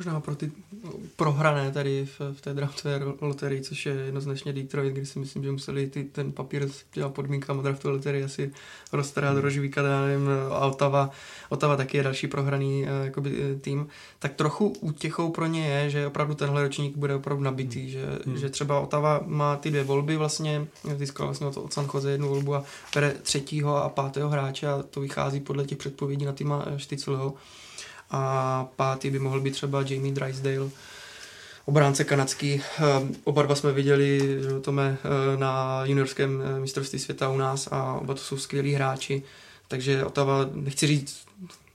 možná 0.00 0.20
pro 0.20 0.34
ty 0.34 0.52
prohrané 1.16 1.72
tady 1.72 2.06
v, 2.06 2.20
v 2.32 2.40
té 2.40 2.54
draftové 2.54 3.00
loterii, 3.20 3.62
což 3.62 3.86
je 3.86 3.92
jednoznačně 3.92 4.52
Detroit, 4.52 4.92
kdy 4.92 5.06
si 5.06 5.18
myslím, 5.18 5.44
že 5.44 5.52
museli 5.52 5.86
ty, 5.86 6.04
ten 6.04 6.32
papír 6.32 6.68
s 6.68 6.84
těma 6.90 7.08
podmínkama 7.08 7.62
draftové 7.62 7.94
loterii 7.94 8.24
asi 8.24 8.52
roztrhat, 8.92 9.32
hmm. 9.32 9.42
rozžvíkat, 9.42 9.86
já 9.86 10.00
nevím, 10.00 10.28
Otava, 10.60 11.10
Otava 11.48 11.76
taky 11.76 11.96
je 11.96 12.02
další 12.02 12.26
prohraný 12.26 12.82
uh, 12.82 13.04
jakoby, 13.04 13.42
eh, 13.42 13.58
tým, 13.58 13.86
tak 14.18 14.34
trochu 14.34 14.68
útěchou 14.68 15.30
pro 15.30 15.46
ně 15.46 15.68
je, 15.68 15.90
že 15.90 16.06
opravdu 16.06 16.34
tenhle 16.34 16.62
ročník 16.62 16.96
bude 16.96 17.14
opravdu 17.14 17.42
nabitý, 17.44 17.80
hmm. 17.80 17.90
že, 17.90 18.06
hmm. 18.26 18.36
že 18.36 18.50
třeba 18.50 18.80
Otava 18.80 19.20
má 19.26 19.56
ty 19.56 19.70
dvě 19.70 19.84
volby 19.84 20.16
vlastně, 20.16 20.66
získal 20.96 21.26
vlastně 21.26 21.46
od, 21.46 21.56
od 21.56 21.72
San 21.72 21.88
Jose 21.94 22.10
jednu 22.10 22.28
volbu 22.28 22.54
a 22.54 22.64
bere 22.94 23.14
třetího 23.22 23.76
a 23.76 23.88
pátého 23.88 24.28
hráče 24.28 24.66
a 24.66 24.82
to 24.82 25.00
vychází 25.00 25.40
podle 25.40 25.64
těch 25.64 25.78
předpovědí 25.78 26.24
na 26.24 26.32
týma 26.32 26.66
Štyclho 26.76 27.34
a 28.10 28.66
pátý 28.76 29.10
by 29.10 29.18
mohl 29.18 29.40
být 29.40 29.50
třeba 29.50 29.84
Jamie 29.88 30.14
Drysdale, 30.14 30.70
obránce 31.64 32.04
kanadský. 32.04 32.62
Ehm, 32.78 33.14
oba 33.24 33.42
dva 33.42 33.54
jsme 33.54 33.72
viděli 33.72 34.38
tome, 34.60 34.98
eh, 35.04 35.36
na 35.36 35.82
juniorském 35.84 36.42
eh, 36.42 36.60
mistrovství 36.60 36.98
světa 36.98 37.28
u 37.28 37.36
nás 37.36 37.68
a 37.70 37.94
oba 37.94 38.14
to 38.14 38.20
jsou 38.20 38.36
skvělí 38.36 38.72
hráči. 38.72 39.22
Takže 39.68 40.04
Otava, 40.04 40.46
nechci 40.54 40.86
říct, 40.86 41.26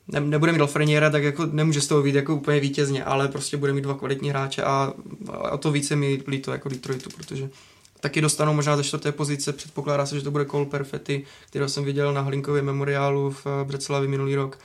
ne, 0.08 0.20
nebude 0.20 0.52
mít 0.52 0.62
Lafreniera, 0.62 1.10
tak 1.10 1.24
jako 1.24 1.46
nemůže 1.46 1.82
z 1.82 1.88
toho 1.88 2.04
být 2.04 2.16
jako 2.16 2.36
úplně 2.36 2.60
vítězně, 2.60 3.04
ale 3.04 3.28
prostě 3.28 3.58
bude 3.58 3.74
mít 3.74 3.82
dva 3.82 3.94
kvalitní 3.94 4.30
hráče 4.30 4.64
a, 4.64 4.94
a 5.32 5.52
o 5.52 5.58
to 5.58 5.72
více 5.72 5.96
mi 5.96 6.24
líto 6.28 6.52
jako 6.52 6.70
Detroitu, 6.70 7.10
protože 7.10 7.50
taky 8.00 8.22
dostanou 8.22 8.54
možná 8.54 8.78
ze 8.78 8.84
čtvrté 8.84 9.12
pozice. 9.12 9.54
Předpokládá 9.54 10.06
se, 10.06 10.16
že 10.16 10.24
to 10.24 10.32
bude 10.32 10.46
Cole 10.46 10.66
Perfetti, 10.66 11.26
kterého 11.50 11.70
jsem 11.70 11.84
viděl 11.84 12.14
na 12.14 12.22
Hlinkově 12.22 12.62
memoriálu 12.62 13.32
v 13.32 13.48
eh, 13.48 13.66
Břeclavi 13.66 14.08
minulý 14.08 14.36
rok 14.36 14.60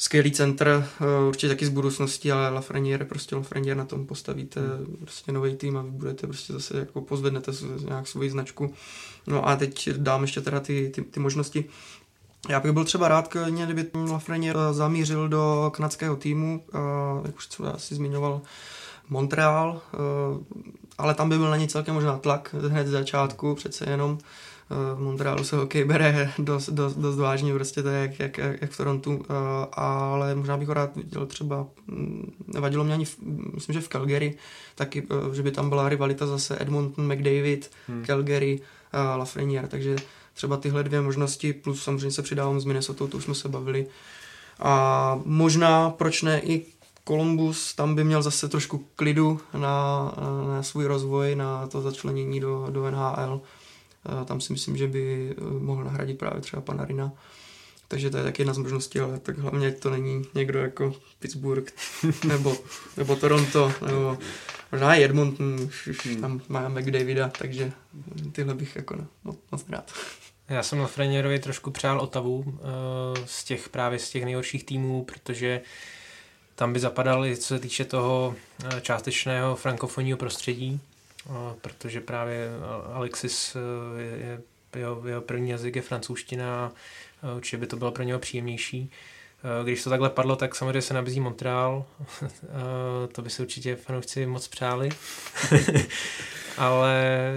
skvělý 0.00 0.32
centr, 0.32 0.86
eh, 1.00 1.28
určitě 1.28 1.48
taky 1.48 1.66
z 1.66 1.68
budoucnosti, 1.68 2.32
ale 2.32 2.48
Lafreniere, 2.48 3.04
prostě 3.04 3.36
Lafreniere 3.36 3.78
na 3.78 3.84
tom 3.84 4.06
postavíte 4.06 4.60
hmm. 4.60 4.96
prostě 5.00 5.32
nový 5.32 5.56
tým 5.56 5.76
a 5.76 5.82
vy 5.82 5.90
budete 5.90 6.26
prostě 6.26 6.52
zase 6.52 6.78
jako 6.78 7.00
pozvednete 7.00 7.52
nějak 7.84 8.06
svoji 8.06 8.30
značku. 8.30 8.74
No 9.26 9.48
a 9.48 9.56
teď 9.56 9.90
dám 9.90 10.22
ještě 10.22 10.40
teda 10.40 10.60
ty, 10.60 10.90
ty, 10.94 11.02
ty 11.02 11.20
možnosti. 11.20 11.64
Já 12.48 12.60
bych 12.60 12.72
byl 12.72 12.84
třeba 12.84 13.08
rád, 13.08 13.36
kdyby 13.64 13.90
Lafreniere 14.10 14.58
zamířil 14.72 15.28
do 15.28 15.72
kanadského 15.74 16.16
týmu, 16.16 16.64
eh, 16.74 16.78
jak 17.26 17.36
už 17.36 17.48
jsem 17.48 17.66
asi 17.66 17.94
zmiňoval, 17.94 18.40
Montreal, 19.08 19.80
eh, 19.94 19.98
ale 20.98 21.14
tam 21.14 21.28
by 21.28 21.38
byl 21.38 21.50
na 21.50 21.56
ně 21.56 21.68
celkem 21.68 21.94
možná 21.94 22.18
tlak 22.18 22.54
hned 22.68 22.86
z 22.86 22.90
začátku, 22.90 23.54
přece 23.54 23.90
jenom 23.90 24.18
v 24.70 25.00
Montrealu 25.00 25.44
se 25.44 25.56
hokej 25.56 25.84
bere 25.84 26.32
dost, 26.38 26.70
dost, 26.70 26.94
dost 26.94 27.16
vážně, 27.16 27.54
prostě 27.54 27.82
to 27.82 27.88
je 27.88 28.00
jak, 28.00 28.18
jak, 28.18 28.38
jak 28.60 28.70
v 28.70 28.76
Torontu, 28.76 29.24
eh, 29.24 29.34
ale 29.72 30.34
možná 30.34 30.56
bych 30.56 30.68
ho 30.68 30.74
rád 30.74 30.96
viděl 30.96 31.26
třeba, 31.26 31.66
mm, 31.86 32.32
nevadilo 32.46 32.84
mě 32.84 32.94
ani, 32.94 33.04
v, 33.04 33.18
myslím, 33.54 33.72
že 33.72 33.80
v 33.80 33.88
Calgary, 33.88 34.34
taky, 34.74 35.06
eh, 35.10 35.34
že 35.34 35.42
by 35.42 35.50
tam 35.50 35.68
byla 35.68 35.88
rivalita 35.88 36.26
zase 36.26 36.56
Edmonton, 36.60 37.12
McDavid, 37.12 37.70
hmm. 37.88 38.04
Calgary, 38.04 38.60
eh, 38.92 39.16
Lafreniere, 39.16 39.68
takže 39.68 39.96
třeba 40.34 40.56
tyhle 40.56 40.84
dvě 40.84 41.00
možnosti, 41.00 41.52
plus 41.52 41.82
samozřejmě 41.82 42.10
se 42.10 42.22
přidávám 42.22 42.60
z 42.60 42.64
Minnesota, 42.64 43.06
to 43.06 43.16
už 43.16 43.24
jsme 43.24 43.34
se 43.34 43.48
bavili. 43.48 43.86
A 44.60 45.20
možná, 45.24 45.90
proč 45.90 46.22
ne, 46.22 46.40
i 46.40 46.66
Columbus, 47.08 47.74
tam 47.74 47.94
by 47.94 48.04
měl 48.04 48.22
zase 48.22 48.48
trošku 48.48 48.84
klidu 48.96 49.40
na, 49.54 50.12
na 50.48 50.62
svůj 50.62 50.86
rozvoj, 50.86 51.34
na 51.34 51.66
to 51.66 51.80
začlenění 51.80 52.40
do, 52.40 52.66
do 52.70 52.90
NHL 52.90 53.40
tam 54.24 54.40
si 54.40 54.52
myslím, 54.52 54.76
že 54.76 54.88
by 54.88 55.34
eh, 55.38 55.40
mohl 55.40 55.84
nahradit 55.84 56.18
právě 56.18 56.40
třeba 56.40 56.62
Panarina. 56.62 57.12
Takže 57.88 58.10
to 58.10 58.16
je 58.16 58.22
taky 58.22 58.42
jedna 58.42 58.54
z 58.54 58.58
možností, 58.58 59.00
ale 59.00 59.18
tak 59.18 59.38
hlavně 59.38 59.72
to 59.72 59.90
není 59.90 60.24
někdo 60.34 60.58
jako 60.58 60.94
Pittsburgh 61.18 61.72
nebo, 62.28 62.56
nebo 62.96 63.16
Toronto, 63.16 63.72
nebo 63.86 64.18
možná 64.72 64.94
i 64.94 65.04
Edmonton, 65.04 65.60
už, 65.66 66.06
hmm. 66.06 66.20
tam 66.20 66.40
má 66.48 66.68
McDavida, 66.68 67.28
takže 67.38 67.72
tyhle 68.32 68.54
bych 68.54 68.76
jako 68.76 68.96
ne, 68.96 69.06
moc, 69.24 69.36
moc 69.52 69.64
rád. 69.68 69.92
Já 70.48 70.62
jsem 70.62 70.80
Lafrenierovi 70.80 71.38
trošku 71.38 71.70
přál 71.70 72.00
Otavu 72.00 72.38
uh, 72.38 72.54
z 73.24 73.44
těch 73.44 73.68
právě 73.68 73.98
z 73.98 74.10
těch 74.10 74.24
nejhorších 74.24 74.64
týmů, 74.64 75.04
protože 75.04 75.60
tam 76.54 76.72
by 76.72 76.80
zapadal 76.80 77.26
i 77.26 77.36
co 77.36 77.46
se 77.46 77.58
týče 77.58 77.84
toho 77.84 78.34
uh, 78.64 78.80
částečného 78.80 79.56
frankofonního 79.56 80.18
prostředí, 80.18 80.80
protože 81.60 82.00
právě 82.00 82.48
Alexis 82.92 83.56
e, 83.56 84.02
je, 84.02 84.08
je 84.08 84.40
jeho, 84.76 85.08
jeho 85.08 85.20
první 85.20 85.50
jazyk 85.50 85.76
je 85.76 85.82
francouzština 85.82 86.72
a 87.22 87.34
určitě 87.36 87.56
by 87.56 87.66
to 87.66 87.76
bylo 87.76 87.92
pro 87.92 88.02
něho 88.02 88.18
příjemnější. 88.18 88.90
Když 89.64 89.84
to 89.84 89.90
takhle 89.90 90.10
padlo, 90.10 90.36
tak 90.36 90.54
samozřejmě 90.54 90.82
se 90.82 90.94
nabízí 90.94 91.20
Montreal. 91.20 91.84
To 93.12 93.22
by 93.22 93.30
se 93.30 93.42
určitě 93.42 93.76
fanoušci 93.76 94.26
moc 94.26 94.48
přáli. 94.48 94.88
Ale 96.58 97.32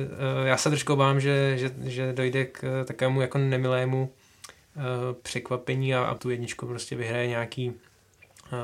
já 0.46 0.58
se 0.58 0.70
trošku 0.70 0.94
obávám, 0.94 1.20
že, 1.20 1.58
že, 1.58 1.72
že 1.84 2.14
dojde 2.14 2.46
k 2.46 2.86
takovému 2.88 3.22
jako 3.22 3.38
nemilému 3.38 4.14
překvapení 5.22 5.96
a, 5.96 6.04
a 6.04 6.16
tu 6.16 6.30
jedničku 6.30 6.68
prostě 6.68 6.96
vyhraje 6.96 7.28
nějaký 7.28 7.74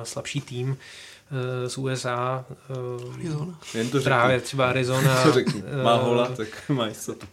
slabší 0.04 0.42
tým 0.42 0.78
z 1.68 1.78
USA. 1.78 2.46
Arizona. 3.14 3.60
Jen 3.74 3.90
to 3.90 4.02
právě 4.02 4.42
třeba 4.42 4.70
Arizona. 4.70 5.24
to 5.24 5.32
řekni. 5.32 5.64
Má 5.84 5.96
hola, 5.96 6.28
tak 6.28 6.70
má 6.70 6.88
jistotu. 6.88 7.28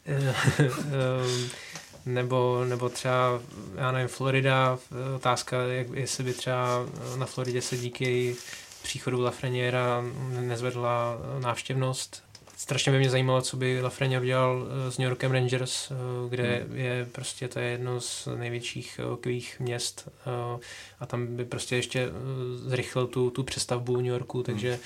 nebo, 2.06 2.64
nebo 2.68 2.88
třeba, 2.88 3.40
já 3.74 3.92
nevím, 3.92 4.08
Florida, 4.08 4.78
otázka, 5.16 5.62
jak, 5.62 5.86
jestli 5.92 6.24
by 6.24 6.32
třeba 6.32 6.86
na 7.16 7.26
Floridě 7.26 7.62
se 7.62 7.76
díky 7.76 8.36
příchodu 8.82 9.20
Lafreniera 9.22 10.04
nezvedla 10.40 11.18
návštěvnost 11.40 12.22
strašně 12.64 12.92
by 12.92 12.98
mě 12.98 13.10
zajímalo, 13.10 13.42
co 13.42 13.56
by 13.56 13.80
Lafreniere 13.82 14.22
udělal 14.22 14.66
eh, 14.66 14.90
s 14.90 14.98
New 14.98 15.08
Yorkem 15.08 15.32
Rangers, 15.32 15.90
eh, 15.90 15.94
kde 16.28 16.64
hmm. 16.68 16.76
je 16.76 17.08
prostě 17.12 17.48
to 17.48 17.58
je 17.58 17.66
jedno 17.66 18.00
z 18.00 18.28
největších 18.36 19.00
hokejových 19.04 19.60
měst 19.60 20.08
eh, 20.08 20.60
a 21.00 21.06
tam 21.06 21.36
by 21.36 21.44
prostě 21.44 21.76
ještě 21.76 22.08
zrychlil 22.56 23.06
tu, 23.06 23.30
tu 23.30 23.42
přestavbu 23.42 23.96
New 23.96 24.06
Yorku, 24.06 24.38
hmm. 24.38 24.44
takže 24.44 24.78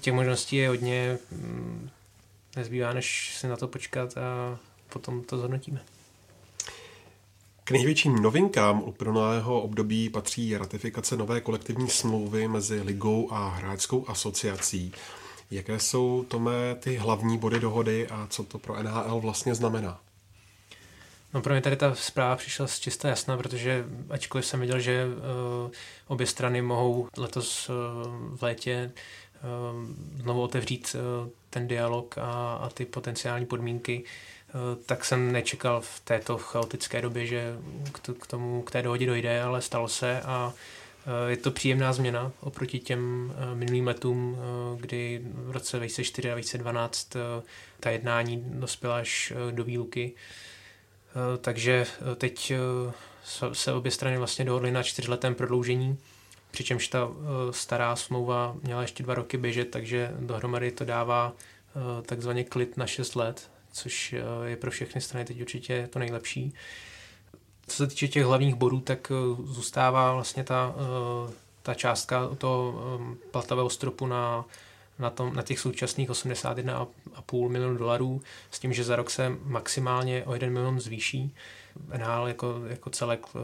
těch 0.00 0.14
možností 0.14 0.56
je 0.56 0.68
hodně. 0.68 1.18
Mm, 1.30 1.90
nezbývá, 2.56 2.92
než 2.92 3.36
si 3.36 3.48
na 3.48 3.56
to 3.56 3.68
počkat 3.68 4.16
a 4.18 4.58
potom 4.92 5.22
to 5.22 5.38
zhodnotíme. 5.38 5.80
K 7.64 7.70
největším 7.70 8.22
novinkám 8.22 8.82
uplynulého 8.82 9.62
období 9.62 10.08
patří 10.08 10.56
ratifikace 10.56 11.16
nové 11.16 11.40
kolektivní 11.40 11.88
smlouvy 11.88 12.48
mezi 12.48 12.82
ligou 12.82 13.32
a 13.32 13.48
hráčskou 13.48 14.04
asociací. 14.08 14.92
Jaké 15.52 15.78
jsou, 15.78 16.24
Tome, 16.28 16.74
ty 16.80 16.96
hlavní 16.96 17.38
body 17.38 17.60
dohody 17.60 18.08
a 18.08 18.26
co 18.30 18.44
to 18.44 18.58
pro 18.58 18.82
NHL 18.82 19.20
vlastně 19.20 19.54
znamená? 19.54 20.00
No 21.34 21.42
pro 21.42 21.52
mě 21.54 21.60
tady 21.60 21.76
ta 21.76 21.94
zpráva 21.94 22.36
přišla 22.36 22.66
z 22.66 22.80
čista 22.80 23.08
jasná, 23.08 23.36
protože 23.36 23.84
ačkoliv 24.10 24.46
jsem 24.46 24.60
viděl, 24.60 24.80
že 24.80 25.06
uh, 25.06 25.70
obě 26.06 26.26
strany 26.26 26.62
mohou 26.62 27.08
letos 27.16 27.68
uh, 27.68 27.76
v 28.36 28.42
létě 28.42 28.92
uh, 28.92 30.20
znovu 30.22 30.42
otevřít 30.42 30.96
uh, 31.24 31.28
ten 31.50 31.68
dialog 31.68 32.18
a, 32.18 32.54
a 32.54 32.68
ty 32.68 32.84
potenciální 32.84 33.46
podmínky, 33.46 34.04
tak 34.86 35.04
jsem 35.04 35.32
nečekal 35.32 35.80
v 35.80 36.00
této 36.00 36.38
chaotické 36.38 37.02
době, 37.02 37.26
že 37.26 37.56
k 38.20 38.26
tomu, 38.26 38.62
k 38.62 38.70
té 38.70 38.82
dohodě 38.82 39.06
dojde, 39.06 39.42
ale 39.42 39.62
stalo 39.62 39.88
se 39.88 40.20
a 40.22 40.52
je 41.28 41.36
to 41.36 41.50
příjemná 41.50 41.92
změna 41.92 42.32
oproti 42.40 42.78
těm 42.78 43.32
minulým 43.54 43.86
letům, 43.86 44.38
kdy 44.80 45.20
v 45.24 45.50
roce 45.50 45.76
2004 45.76 46.30
a 46.30 46.34
2012 46.34 47.16
ta 47.80 47.90
jednání 47.90 48.44
dospěla 48.46 48.96
až 48.96 49.32
do 49.50 49.64
výluky. 49.64 50.12
Takže 51.40 51.86
teď 52.16 52.52
se 53.52 53.72
obě 53.72 53.90
strany 53.90 54.18
vlastně 54.18 54.44
dohodly 54.44 54.70
na 54.70 54.82
čtyřletém 54.82 55.34
prodloužení, 55.34 55.98
přičemž 56.50 56.88
ta 56.88 57.08
stará 57.50 57.96
smlouva 57.96 58.56
měla 58.62 58.82
ještě 58.82 59.02
dva 59.02 59.14
roky 59.14 59.36
běžet, 59.36 59.70
takže 59.70 60.10
dohromady 60.20 60.70
to 60.70 60.84
dává 60.84 61.32
takzvaně 62.06 62.44
klid 62.44 62.76
na 62.76 62.86
6 62.86 63.16
let, 63.16 63.50
což 63.72 64.14
je 64.44 64.56
pro 64.56 64.70
všechny 64.70 65.00
strany 65.00 65.24
teď 65.24 65.40
určitě 65.40 65.88
to 65.92 65.98
nejlepší. 65.98 66.52
Co 67.66 67.76
se 67.76 67.86
týče 67.86 68.08
těch 68.08 68.24
hlavních 68.24 68.54
bodů, 68.54 68.80
tak 68.80 69.12
zůstává 69.44 70.12
vlastně 70.12 70.44
ta, 70.44 70.74
ta 71.62 71.74
částka 71.74 72.30
toho 72.38 72.74
platového 73.30 73.70
stropu 73.70 74.06
na, 74.06 74.44
na, 74.98 75.10
tom, 75.10 75.34
na 75.34 75.42
těch 75.42 75.60
současných 75.60 76.10
81,5 76.10 77.48
milionů 77.48 77.76
dolarů, 77.76 78.22
s 78.50 78.58
tím, 78.58 78.72
že 78.72 78.84
za 78.84 78.96
rok 78.96 79.10
se 79.10 79.36
maximálně 79.44 80.24
o 80.24 80.34
1 80.34 80.48
milion 80.48 80.80
zvýší. 80.80 81.34
NHL 81.98 82.28
jako, 82.28 82.62
jako 82.66 82.90
celek 82.90 83.34
uh, 83.34 83.40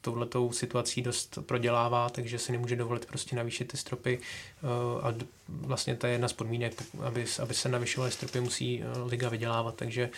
touhletou 0.00 0.52
situací 0.52 1.02
dost 1.02 1.38
prodělává, 1.46 2.10
takže 2.10 2.38
si 2.38 2.52
nemůže 2.52 2.76
dovolit 2.76 3.06
prostě 3.06 3.36
navýšit 3.36 3.64
ty 3.64 3.76
stropy 3.76 4.20
a 5.02 5.14
vlastně 5.48 5.96
to 5.96 6.06
je 6.06 6.12
jedna 6.12 6.28
z 6.28 6.32
podmínek, 6.32 6.82
aby, 7.02 7.24
aby 7.42 7.54
se 7.54 7.68
navyšovaly 7.68 8.12
stropy, 8.12 8.40
musí 8.40 8.82
liga 9.06 9.28
vydělávat, 9.28 9.74
takže 9.74 10.10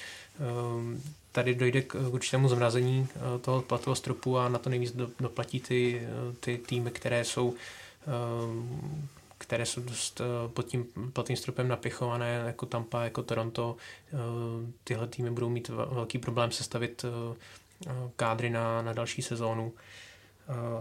tady 1.37 1.55
dojde 1.55 1.83
k 1.83 1.95
určitému 1.95 2.49
zmrazení 2.49 3.09
toho 3.41 3.63
platového 3.63 3.95
stropu 3.97 4.39
a 4.39 4.49
na 4.49 4.59
to 4.59 4.71
nejvíc 4.71 4.97
doplatí 5.21 5.61
ty, 5.61 6.09
ty 6.41 6.59
týmy, 6.59 6.91
které 6.91 7.25
jsou 7.25 7.55
které 9.39 9.67
jsou 9.67 9.81
dost 9.81 10.21
pod 10.47 10.67
tím 10.67 10.87
platným 11.13 11.37
stropem 11.37 11.69
napěchované, 11.69 12.43
jako 12.47 12.67
Tampa, 12.67 13.03
jako 13.03 13.23
Toronto. 13.23 13.77
Tyhle 14.85 15.07
týmy 15.07 15.31
budou 15.31 15.49
mít 15.49 15.69
velký 15.69 16.19
problém 16.19 16.51
sestavit 16.53 17.05
kádry 18.17 18.51
na, 18.51 18.83
na 18.83 18.93
další 18.93 19.23
sezónu. 19.23 19.73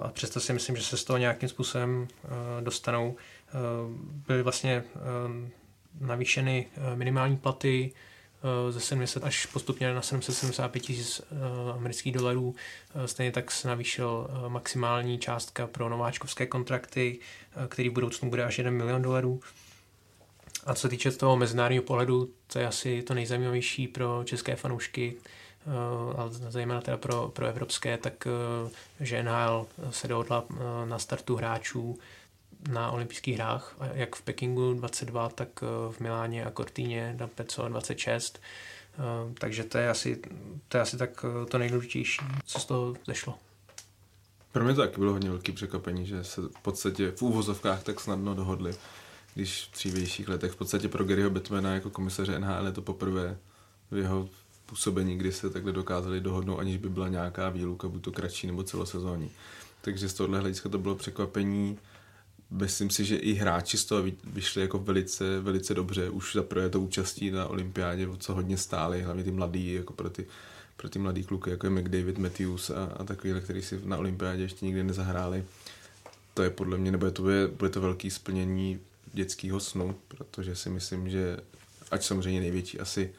A 0.02 0.08
přesto 0.08 0.40
si 0.40 0.54
myslím, 0.54 0.76
že 0.76 0.84
se 0.84 0.98
z 0.98 1.04
toho 1.04 1.18
nějakým 1.18 1.50
způsobem 1.50 2.08
dostanou. 2.62 3.16
Byly 4.28 4.44
vlastně 4.44 4.84
navýšeny 6.00 6.68
minimální 6.96 7.38
platy 7.38 7.92
ze 8.70 8.80
70 8.80 9.24
až 9.24 9.46
postupně 9.46 9.94
na 9.94 10.02
775 10.02 10.80
tisíc 10.80 11.22
amerických 11.74 12.14
dolarů. 12.14 12.56
Stejně 13.06 13.32
tak 13.32 13.52
se 13.52 13.68
navýšil 13.68 14.28
maximální 14.48 15.20
částka 15.20 15.68
pro 15.68 15.90
nováčkovské 15.90 16.46
kontrakty, 16.46 17.20
který 17.68 17.90
v 17.90 17.94
budoucnu 17.94 18.30
bude 18.30 18.44
až 18.44 18.58
1 18.58 18.72
milion 18.72 19.02
dolarů. 19.02 19.42
A 20.66 20.74
co 20.74 20.82
se 20.82 20.90
týče 20.90 21.12
toho 21.12 21.38
mezinárodního 21.38 21.84
pohledu, 21.84 22.30
to 22.48 22.60
je 22.60 22.68
asi 22.68 23.02
to 23.02 23.14
nejzajímavější 23.14 23.88
pro 23.88 24.22
české 24.26 24.56
fanoušky, 24.56 25.16
ale 26.18 26.30
zejména 26.32 26.82
teda 26.82 26.98
pro, 26.98 27.28
pro 27.28 27.46
evropské, 27.46 27.98
tak 27.98 28.28
že 29.00 29.24
NHL 29.24 29.68
se 29.90 30.08
dohodla 30.08 30.46
na 30.86 31.00
startu 31.00 31.36
hráčů 31.36 32.00
na 32.70 32.92
olympijských 32.92 33.36
hrách, 33.36 33.76
jak 33.94 34.16
v 34.16 34.22
Pekingu 34.22 34.74
22, 34.74 35.30
tak 35.30 35.62
v 35.92 36.00
Miláně 36.00 36.46
a 36.46 36.52
Cortíně 36.52 37.16
na 37.20 37.28
Peco 37.28 37.68
26. 37.68 38.42
Takže 39.34 39.64
to 39.64 39.78
je 39.78 39.90
asi, 39.90 40.22
to 40.68 40.78
je 40.78 40.82
asi 40.82 40.98
tak 40.98 41.26
to 41.50 41.58
nejdůležitější, 41.58 42.22
co 42.46 42.60
z 42.60 42.66
toho 42.66 42.96
zešlo. 43.08 43.36
Pro 44.52 44.64
mě 44.64 44.74
to 44.74 44.82
taky 44.82 44.98
bylo 44.98 45.12
hodně 45.12 45.30
velký 45.30 45.52
překvapení, 45.52 46.06
že 46.06 46.24
se 46.24 46.42
v 46.42 46.62
podstatě 46.62 47.12
v 47.12 47.22
úvozovkách 47.22 47.84
tak 47.84 48.00
snadno 48.00 48.36
dohodli, 48.36 48.76
když 49.34 49.70
v 49.72 49.74
dřívějších 49.74 50.30
letech 50.30 50.52
v 50.52 50.56
podstatě 50.56 50.88
pro 50.88 51.04
Garyho 51.04 51.30
Batmana 51.30 51.74
jako 51.74 51.90
komisaře 51.90 52.40
NHL 52.40 52.66
je 52.66 52.72
to 52.72 52.82
poprvé 52.82 53.38
v 53.92 53.98
jeho 53.98 54.30
působení, 54.66 55.18
kdy 55.18 55.32
se 55.32 55.50
takhle 55.50 55.72
dokázali 55.72 56.22
dohodnout, 56.22 56.60
aniž 56.60 56.78
by 56.78 56.90
byla 56.90 57.08
nějaká 57.08 57.50
výluka, 57.50 57.88
buď 57.88 58.04
to 58.04 58.12
kratší 58.12 58.48
nebo 58.48 58.64
celosezónní. 58.64 59.32
Takže 59.82 60.10
z 60.10 60.14
tohohle 60.14 60.40
hlediska 60.40 60.70
to 60.70 60.78
bylo 60.78 60.96
překvapení. 60.96 61.80
Myslím 62.50 62.90
si, 62.90 63.06
že 63.06 63.16
i 63.16 63.34
hráči 63.34 63.78
z 63.78 63.86
toho 63.86 64.04
vyšli 64.24 64.62
jako 64.62 64.80
velice, 64.80 65.40
velice 65.40 65.74
dobře. 65.74 66.10
Už 66.10 66.36
za 66.36 66.44
prvé 66.44 66.70
to 66.70 66.82
účastí 66.82 67.32
na 67.32 67.48
olympiádě, 67.48 68.08
co 68.18 68.34
hodně 68.34 68.58
stáli, 68.58 69.02
hlavně 69.02 69.24
ty 69.24 69.32
mladí, 69.32 69.74
jako 69.74 69.94
pro 69.94 70.10
ty, 70.10 70.26
pro 70.78 70.90
ty 70.90 71.00
mladý 71.00 71.24
kluky, 71.24 71.50
jako 71.50 71.68
je 71.68 71.72
McDavid, 71.72 72.18
Matthews 72.18 72.70
a, 72.70 72.86
a 72.98 73.04
takovýhle, 73.04 73.42
který 73.42 73.62
si 73.62 73.82
na 73.86 73.98
olympiádě 73.98 74.42
ještě 74.42 74.66
nikdy 74.66 74.84
nezahráli. 74.84 75.44
To 76.34 76.44
je 76.44 76.50
podle 76.50 76.78
mě, 76.78 76.92
nebo 76.92 77.06
je 77.06 77.12
to, 77.12 77.22
bude, 77.22 77.48
bude 77.48 77.70
to 77.70 77.82
velký 77.82 78.10
splnění 78.10 78.80
dětského 79.14 79.60
snu, 79.60 79.96
protože 80.08 80.56
si 80.56 80.70
myslím, 80.70 81.10
že 81.10 81.38
ať 81.92 82.04
samozřejmě 82.04 82.40
největší 82.40 82.80
asi 82.80 83.14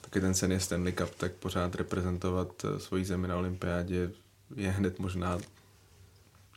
taky 0.00 0.20
ten 0.20 0.34
sen 0.34 0.52
je 0.52 0.60
Stanley 0.60 0.92
Cup, 0.92 1.14
tak 1.14 1.32
pořád 1.32 1.74
reprezentovat 1.74 2.64
eh, 2.64 2.80
svoji 2.80 3.04
zemi 3.04 3.28
na 3.28 3.36
olympiádě 3.36 4.10
je 4.56 4.70
hned 4.70 4.98
možná, 4.98 5.38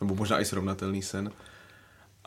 nebo 0.02 0.16
možná 0.16 0.40
i 0.40 0.46
srovnatelný 0.46 1.02
sen. 1.02 1.32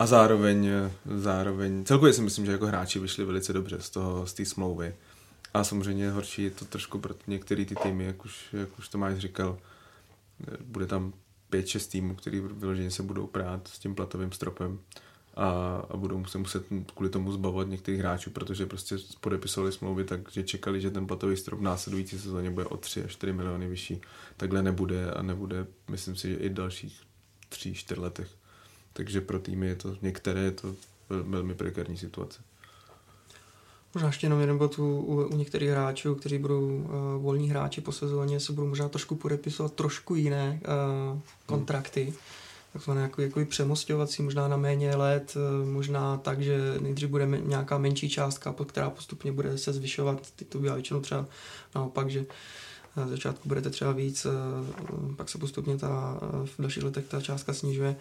A 0.03 0.05
zároveň, 0.05 0.69
zároveň, 1.15 1.85
celkově 1.85 2.13
si 2.13 2.21
myslím, 2.21 2.45
že 2.45 2.51
jako 2.51 2.67
hráči 2.67 2.99
vyšli 2.99 3.25
velice 3.25 3.53
dobře 3.53 3.81
z 3.81 3.89
toho, 3.89 4.27
z 4.27 4.33
té 4.33 4.45
smlouvy. 4.45 4.95
A 5.53 5.63
samozřejmě 5.63 6.11
horší 6.11 6.43
je 6.43 6.51
to 6.51 6.65
trošku 6.65 6.99
pro 6.99 7.15
některé 7.27 7.65
ty 7.65 7.75
týmy, 7.75 8.05
jak 8.05 8.25
už, 8.25 8.53
jak 8.53 8.79
už 8.79 8.87
Tomáš 8.89 9.17
říkal, 9.17 9.57
bude 10.65 10.85
tam 10.85 11.13
5-6 11.51 11.91
týmů, 11.91 12.15
který 12.15 12.39
vyloženě 12.39 12.91
se 12.91 13.03
budou 13.03 13.27
prát 13.27 13.67
s 13.67 13.79
tím 13.79 13.95
platovým 13.95 14.31
stropem 14.31 14.79
a, 15.35 15.49
a 15.89 15.97
budou 15.97 16.25
se 16.25 16.37
muset 16.37 16.65
kvůli 16.95 17.09
tomu 17.09 17.31
zbavovat 17.31 17.67
některých 17.67 17.99
hráčů, 17.99 18.29
protože 18.29 18.65
prostě 18.65 18.95
podepisovali 19.21 19.71
smlouvy, 19.71 20.03
takže 20.03 20.43
čekali, 20.43 20.81
že 20.81 20.91
ten 20.91 21.07
platový 21.07 21.37
strop 21.37 21.59
v 21.59 21.63
následující 21.63 22.19
sezóně 22.19 22.49
bude 22.49 22.65
o 22.65 22.77
3 22.77 23.03
až 23.03 23.11
4 23.11 23.33
miliony 23.33 23.67
vyšší. 23.67 24.01
Takhle 24.37 24.63
nebude 24.63 25.11
a 25.11 25.21
nebude, 25.21 25.67
myslím 25.89 26.15
si, 26.15 26.29
že 26.29 26.35
i 26.35 26.49
dalších 26.49 27.01
3-4 27.51 28.01
letech. 28.01 28.42
Takže 28.93 29.21
pro 29.21 29.39
týmy 29.39 29.67
je 29.67 29.75
to, 29.75 29.97
některé 30.01 30.41
je 30.41 30.51
to 30.51 30.75
velmi 31.09 31.55
prekární 31.55 31.97
situace. 31.97 32.41
Možná 33.93 34.07
ještě 34.07 34.25
jenom 34.25 34.39
jeden 34.39 34.57
bod 34.57 34.79
u, 34.79 34.97
u, 34.99 35.27
u 35.27 35.37
některých 35.37 35.69
hráčů, 35.69 36.15
kteří 36.15 36.37
budou 36.37 36.67
uh, 36.67 36.89
volní 37.17 37.49
hráči 37.49 37.81
po 37.81 37.91
sezóně, 37.91 38.39
se 38.39 38.53
budou 38.53 38.67
možná 38.67 38.89
trošku 38.89 39.15
podepisovat 39.15 39.73
trošku 39.73 40.15
jiné 40.15 40.61
uh, 41.13 41.19
kontrakty. 41.45 42.03
Hmm 42.03 42.13
takzvané 42.73 43.01
jako, 43.01 43.21
jako 43.21 43.45
přemostovací, 43.45 44.23
možná 44.23 44.47
na 44.47 44.57
méně 44.57 44.95
let, 44.95 45.33
eh, 45.35 45.65
možná 45.65 46.17
tak, 46.17 46.41
že 46.41 46.57
nejdřív 46.79 47.09
bude 47.09 47.25
nějaká 47.25 47.77
menší 47.77 48.09
částka, 48.09 48.53
pod 48.53 48.71
která 48.71 48.89
postupně 48.89 49.31
bude 49.31 49.57
se 49.57 49.73
zvyšovat, 49.73 50.31
ty 50.35 50.45
to 50.45 50.59
bývá 50.59 50.73
většinou 50.73 51.01
třeba 51.01 51.25
naopak, 51.75 52.09
že 52.09 52.25
na 52.95 53.07
začátku 53.07 53.49
budete 53.49 53.69
třeba 53.69 53.91
víc, 53.91 54.27
pak 55.15 55.29
se 55.29 55.37
postupně 55.37 55.77
ta, 55.77 56.19
v 56.45 56.61
dalších 56.61 56.83
letech 56.83 57.05
ta 57.07 57.21
částka 57.21 57.53
snižuje. 57.53 57.95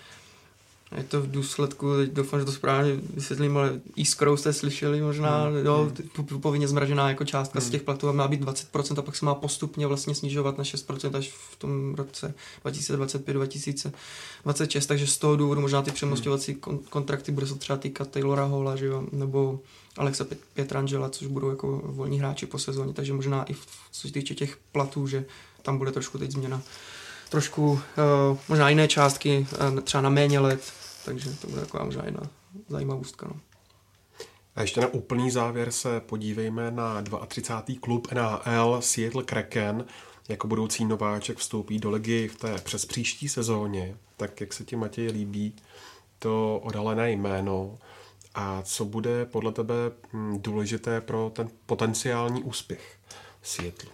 Je 0.97 1.05
to 1.05 1.21
v 1.21 1.31
důsledku, 1.31 1.87
doufám, 2.13 2.41
že 2.41 2.47
to 2.47 2.53
správně 2.53 2.97
vysvětlím, 3.15 3.57
ale 3.57 3.81
jiskrout 3.97 4.41
jste 4.41 4.53
slyšeli 4.53 5.01
možná, 5.01 5.45
hmm. 5.45 5.67
jo, 5.67 5.93
hmm. 6.31 6.41
povinně 6.41 6.69
zmražená 6.69 7.09
jako 7.09 7.25
částka 7.25 7.59
hmm. 7.59 7.69
z 7.69 7.71
těch 7.71 7.83
platů 7.83 8.13
má 8.13 8.29
být 8.29 8.41
20% 8.41 8.99
a 8.99 9.03
pak 9.03 9.17
se 9.17 9.25
má 9.25 9.35
postupně 9.35 9.87
vlastně 9.87 10.15
snižovat 10.15 10.59
na 10.59 10.65
6% 10.65 11.17
až 11.17 11.33
v 11.51 11.57
tom 11.57 11.95
roce 11.95 12.35
2025-2026, 12.65 14.87
takže 14.87 15.07
z 15.07 15.19
toho 15.19 15.37
důvodu 15.37 15.61
možná 15.61 15.83
ty 15.83 15.91
přemostovací 15.91 16.57
hmm. 16.67 16.79
kontrakty 16.79 17.33
bude 17.33 17.47
se 17.47 17.55
třeba 17.55 17.77
týkat 17.77 18.11
Taylora 18.11 18.45
Hola, 18.45 18.77
že 18.77 18.87
jo, 18.87 19.05
nebo 19.13 19.61
Alexa 19.97 20.27
Pietrangela, 20.55 21.09
což 21.09 21.27
budou 21.27 21.51
jako 21.51 21.83
volní 21.85 22.19
hráči 22.19 22.47
po 22.47 22.59
sezóně, 22.59 22.93
takže 22.93 23.13
možná 23.13 23.45
i 23.45 23.53
v, 23.53 23.67
co 23.91 24.09
se 24.09 24.15
týče 24.15 24.35
těch 24.35 24.59
platů, 24.73 25.07
že 25.07 25.25
tam 25.63 25.79
bude 25.79 25.93
trošku 25.93 26.19
teď 26.19 26.31
změna 26.31 26.63
trošku 27.33 27.73
uh, 27.73 27.81
možná 28.49 28.69
jiné 28.69 28.89
částky, 28.89 29.47
uh, 29.73 29.81
třeba 29.81 30.03
na 30.03 30.11
méně 30.11 30.41
let, 30.41 30.73
takže 31.05 31.31
to 31.31 31.47
bude 31.47 31.61
taková 31.61 31.85
možná 31.85 32.05
jedna 32.05 32.23
zajímavostka. 32.69 33.27
No. 33.29 33.41
A 34.57 34.63
ještě 34.63 34.81
na 34.81 34.87
úplný 34.87 35.31
závěr 35.31 35.73
se 35.73 36.01
podívejme 36.01 36.71
na 36.71 37.03
32. 37.27 37.81
klub 37.81 38.13
NHL 38.13 38.79
Seattle 38.81 39.23
Kraken. 39.23 39.85
Jako 40.29 40.47
budoucí 40.47 40.85
nováček 40.85 41.39
vstoupí 41.39 41.79
do 41.79 41.91
ligy 41.91 42.29
v 42.29 42.37
té 42.37 42.55
přes 42.59 42.87
příští 42.87 43.29
sezóně. 43.29 43.97
Tak 44.17 44.41
jak 44.41 44.53
se 44.53 44.65
ti 44.65 44.77
Matěj 44.77 45.11
líbí 45.11 45.55
to 46.19 46.61
odhalené 46.63 47.11
jméno 47.11 47.79
a 48.35 48.63
co 48.63 48.85
bude 48.85 49.27
podle 49.27 49.53
tebe 49.53 49.75
hm, 50.13 50.39
důležité 50.43 51.01
pro 51.01 51.33
ten 51.35 51.49
potenciální 51.67 52.43
úspěch 52.43 52.99
Seattle? 53.43 53.91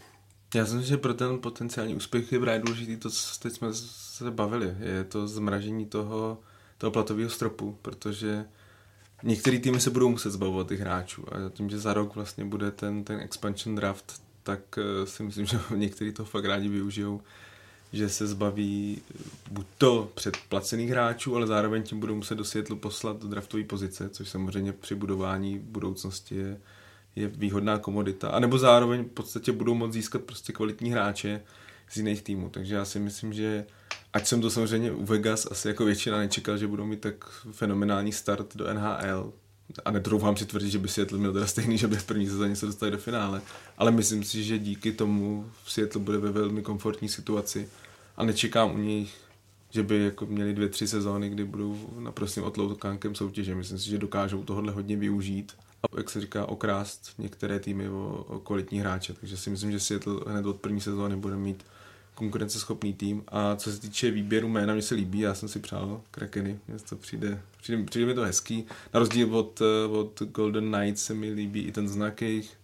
Já 0.54 0.66
si 0.66 0.74
myslím, 0.74 0.88
že 0.88 0.96
pro 0.96 1.14
ten 1.14 1.38
potenciální 1.38 1.94
úspěch 1.94 2.32
je 2.32 2.40
právě 2.40 2.60
důležitý 2.60 2.96
to, 2.96 3.10
co 3.10 3.40
teď 3.40 3.52
jsme 3.52 3.68
se 3.74 4.30
bavili. 4.30 4.74
Je 4.80 5.04
to 5.04 5.28
zmražení 5.28 5.86
toho 5.86 6.38
toho 6.78 6.90
platového 6.90 7.30
stropu, 7.30 7.78
protože 7.82 8.44
některé 9.22 9.58
týmy 9.58 9.80
se 9.80 9.90
budou 9.90 10.08
muset 10.08 10.30
zbavovat 10.30 10.68
těch 10.68 10.80
hráčů 10.80 11.24
a 11.34 11.50
tím, 11.50 11.70
že 11.70 11.78
za 11.78 11.94
rok 11.94 12.14
vlastně 12.14 12.44
bude 12.44 12.70
ten, 12.70 13.04
ten 13.04 13.20
expansion 13.20 13.76
draft, 13.76 14.22
tak 14.42 14.60
eh, 14.78 15.06
si 15.06 15.22
myslím, 15.22 15.46
že 15.46 15.58
někteří 15.76 16.12
to 16.12 16.24
fakt 16.24 16.44
rádi 16.44 16.68
využijou, 16.68 17.20
že 17.92 18.08
se 18.08 18.26
zbaví 18.26 19.02
buď 19.50 19.66
to 19.78 20.10
předplacených 20.14 20.90
hráčů, 20.90 21.36
ale 21.36 21.46
zároveň 21.46 21.82
tím 21.82 22.00
budou 22.00 22.14
muset 22.14 22.34
do 22.34 22.44
světlu 22.44 22.76
poslat 22.76 23.22
do 23.22 23.28
draftové 23.28 23.64
pozice, 23.64 24.08
což 24.08 24.28
samozřejmě 24.28 24.72
při 24.72 24.94
budování 24.94 25.58
budoucnosti 25.58 26.36
je, 26.36 26.60
je 27.16 27.28
výhodná 27.28 27.78
komodita. 27.78 28.28
A 28.28 28.38
nebo 28.38 28.58
zároveň 28.58 29.04
v 29.04 29.08
podstatě 29.08 29.52
budou 29.52 29.74
moct 29.74 29.92
získat 29.92 30.22
prostě 30.22 30.52
kvalitní 30.52 30.90
hráče 30.90 31.42
z 31.90 31.96
jiných 31.96 32.22
týmů. 32.22 32.50
Takže 32.50 32.74
já 32.74 32.84
si 32.84 32.98
myslím, 32.98 33.32
že 33.32 33.66
ať 34.12 34.26
jsem 34.26 34.40
to 34.40 34.50
samozřejmě 34.50 34.92
u 34.92 35.04
Vegas 35.04 35.48
asi 35.50 35.68
jako 35.68 35.84
většina 35.84 36.18
nečekal, 36.18 36.58
že 36.58 36.66
budou 36.66 36.84
mít 36.84 37.00
tak 37.00 37.44
fenomenální 37.52 38.12
start 38.12 38.56
do 38.56 38.74
NHL, 38.74 39.32
a 39.84 39.90
netroufám 39.90 40.36
si 40.36 40.46
tvrdit, 40.46 40.70
že 40.70 40.78
by 40.78 40.88
Seattle 40.88 41.18
měl 41.18 41.32
teda 41.32 41.46
stejný, 41.46 41.78
že 41.78 41.86
by 41.86 41.96
v 41.96 42.04
první 42.04 42.26
sezóně 42.26 42.56
se 42.56 42.66
dostali 42.66 42.90
do 42.90 42.98
finále, 42.98 43.42
ale 43.78 43.90
myslím 43.90 44.24
si, 44.24 44.44
že 44.44 44.58
díky 44.58 44.92
tomu 44.92 45.50
Seattle 45.66 46.02
bude 46.02 46.18
ve 46.18 46.32
velmi 46.32 46.62
komfortní 46.62 47.08
situaci 47.08 47.68
a 48.16 48.24
nečekám 48.24 48.74
u 48.74 48.78
nich, 48.78 49.14
že 49.70 49.82
by 49.82 50.04
jako 50.04 50.26
měli 50.26 50.54
dvě, 50.54 50.68
tři 50.68 50.88
sezóny, 50.88 51.30
kdy 51.30 51.44
budou 51.44 51.90
naprostým 51.98 52.44
otloukánkem 52.44 53.14
soutěže. 53.14 53.54
Myslím 53.54 53.78
si, 53.78 53.88
že 53.88 53.98
dokážou 53.98 54.44
tohle 54.44 54.72
hodně 54.72 54.96
využít 54.96 55.52
a 55.82 55.96
jak 55.96 56.10
se 56.10 56.20
říká, 56.20 56.46
okrást 56.46 57.10
některé 57.18 57.60
týmy 57.60 57.88
o, 57.88 58.24
o 58.28 58.38
kvalitní 58.38 58.80
hráče. 58.80 59.12
Takže 59.12 59.36
si 59.36 59.50
myslím, 59.50 59.72
že 59.72 59.80
Seattle 59.80 60.20
hned 60.26 60.46
od 60.46 60.60
první 60.60 60.80
sezóny 60.80 61.16
bude 61.16 61.36
mít 61.36 61.64
konkurenceschopný 62.18 62.94
tým. 62.94 63.24
A 63.28 63.56
co 63.56 63.72
se 63.72 63.80
týče 63.80 64.10
výběru 64.10 64.48
jména, 64.48 64.72
mě 64.72 64.82
se 64.82 64.94
líbí, 64.94 65.20
já 65.20 65.34
jsem 65.34 65.48
si 65.48 65.58
přál 65.58 66.00
Krakeny, 66.10 66.58
mně 66.68 66.78
to 66.88 66.96
přijde, 66.96 67.42
přijde, 67.62 67.82
přijde 67.82 68.06
mi 68.06 68.14
to 68.14 68.22
hezký. 68.22 68.66
Na 68.94 69.00
rozdíl 69.00 69.36
od, 69.36 69.62
od 69.90 70.22
Golden 70.22 70.72
Knights 70.72 71.04
se 71.04 71.14
mi 71.14 71.32
líbí 71.32 71.62
i 71.62 71.72
ten 71.72 71.88
znak 71.88 72.22
jejich. 72.22 72.56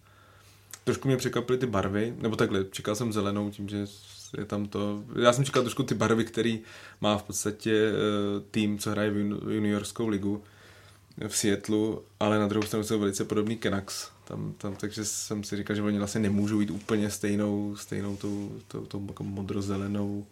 Trošku 0.83 1.07
mě 1.07 1.17
překvapily 1.17 1.57
ty 1.57 1.65
barvy, 1.65 2.13
nebo 2.21 2.35
takhle, 2.35 2.65
čekal 2.71 2.95
jsem 2.95 3.13
zelenou 3.13 3.49
tím, 3.49 3.69
že 3.69 3.85
je 4.37 4.45
tam 4.45 4.65
to, 4.65 5.03
já 5.21 5.33
jsem 5.33 5.45
čekal 5.45 5.63
trošku 5.63 5.83
ty 5.83 5.95
barvy, 5.95 6.25
který 6.25 6.59
má 7.01 7.17
v 7.17 7.23
podstatě 7.23 7.71
eh, 7.71 8.41
tým, 8.51 8.79
co 8.79 8.91
hraje 8.91 9.11
v 9.11 9.17
juniorskou 9.51 10.07
ligu 10.07 10.43
v 11.27 11.37
Seattleu, 11.37 11.99
ale 12.19 12.39
na 12.39 12.47
druhou 12.47 12.67
stranu 12.67 12.83
jsou 12.83 12.99
velice 12.99 13.25
podobný 13.25 13.57
Canucks, 13.57 14.11
tam, 14.27 14.53
tam, 14.57 14.75
takže 14.75 15.05
jsem 15.05 15.43
si 15.43 15.57
říkal, 15.57 15.75
že 15.75 15.81
oni 15.81 15.97
vlastně 15.97 16.21
nemůžou 16.21 16.59
jít 16.59 16.71
úplně 16.71 17.09
stejnou, 17.09 17.75
stejnou 17.75 18.15
tou, 18.15 18.51
tou, 18.67 18.85
tou 18.85 19.05
jako 19.07 19.23
modrozelenou, 19.23 20.25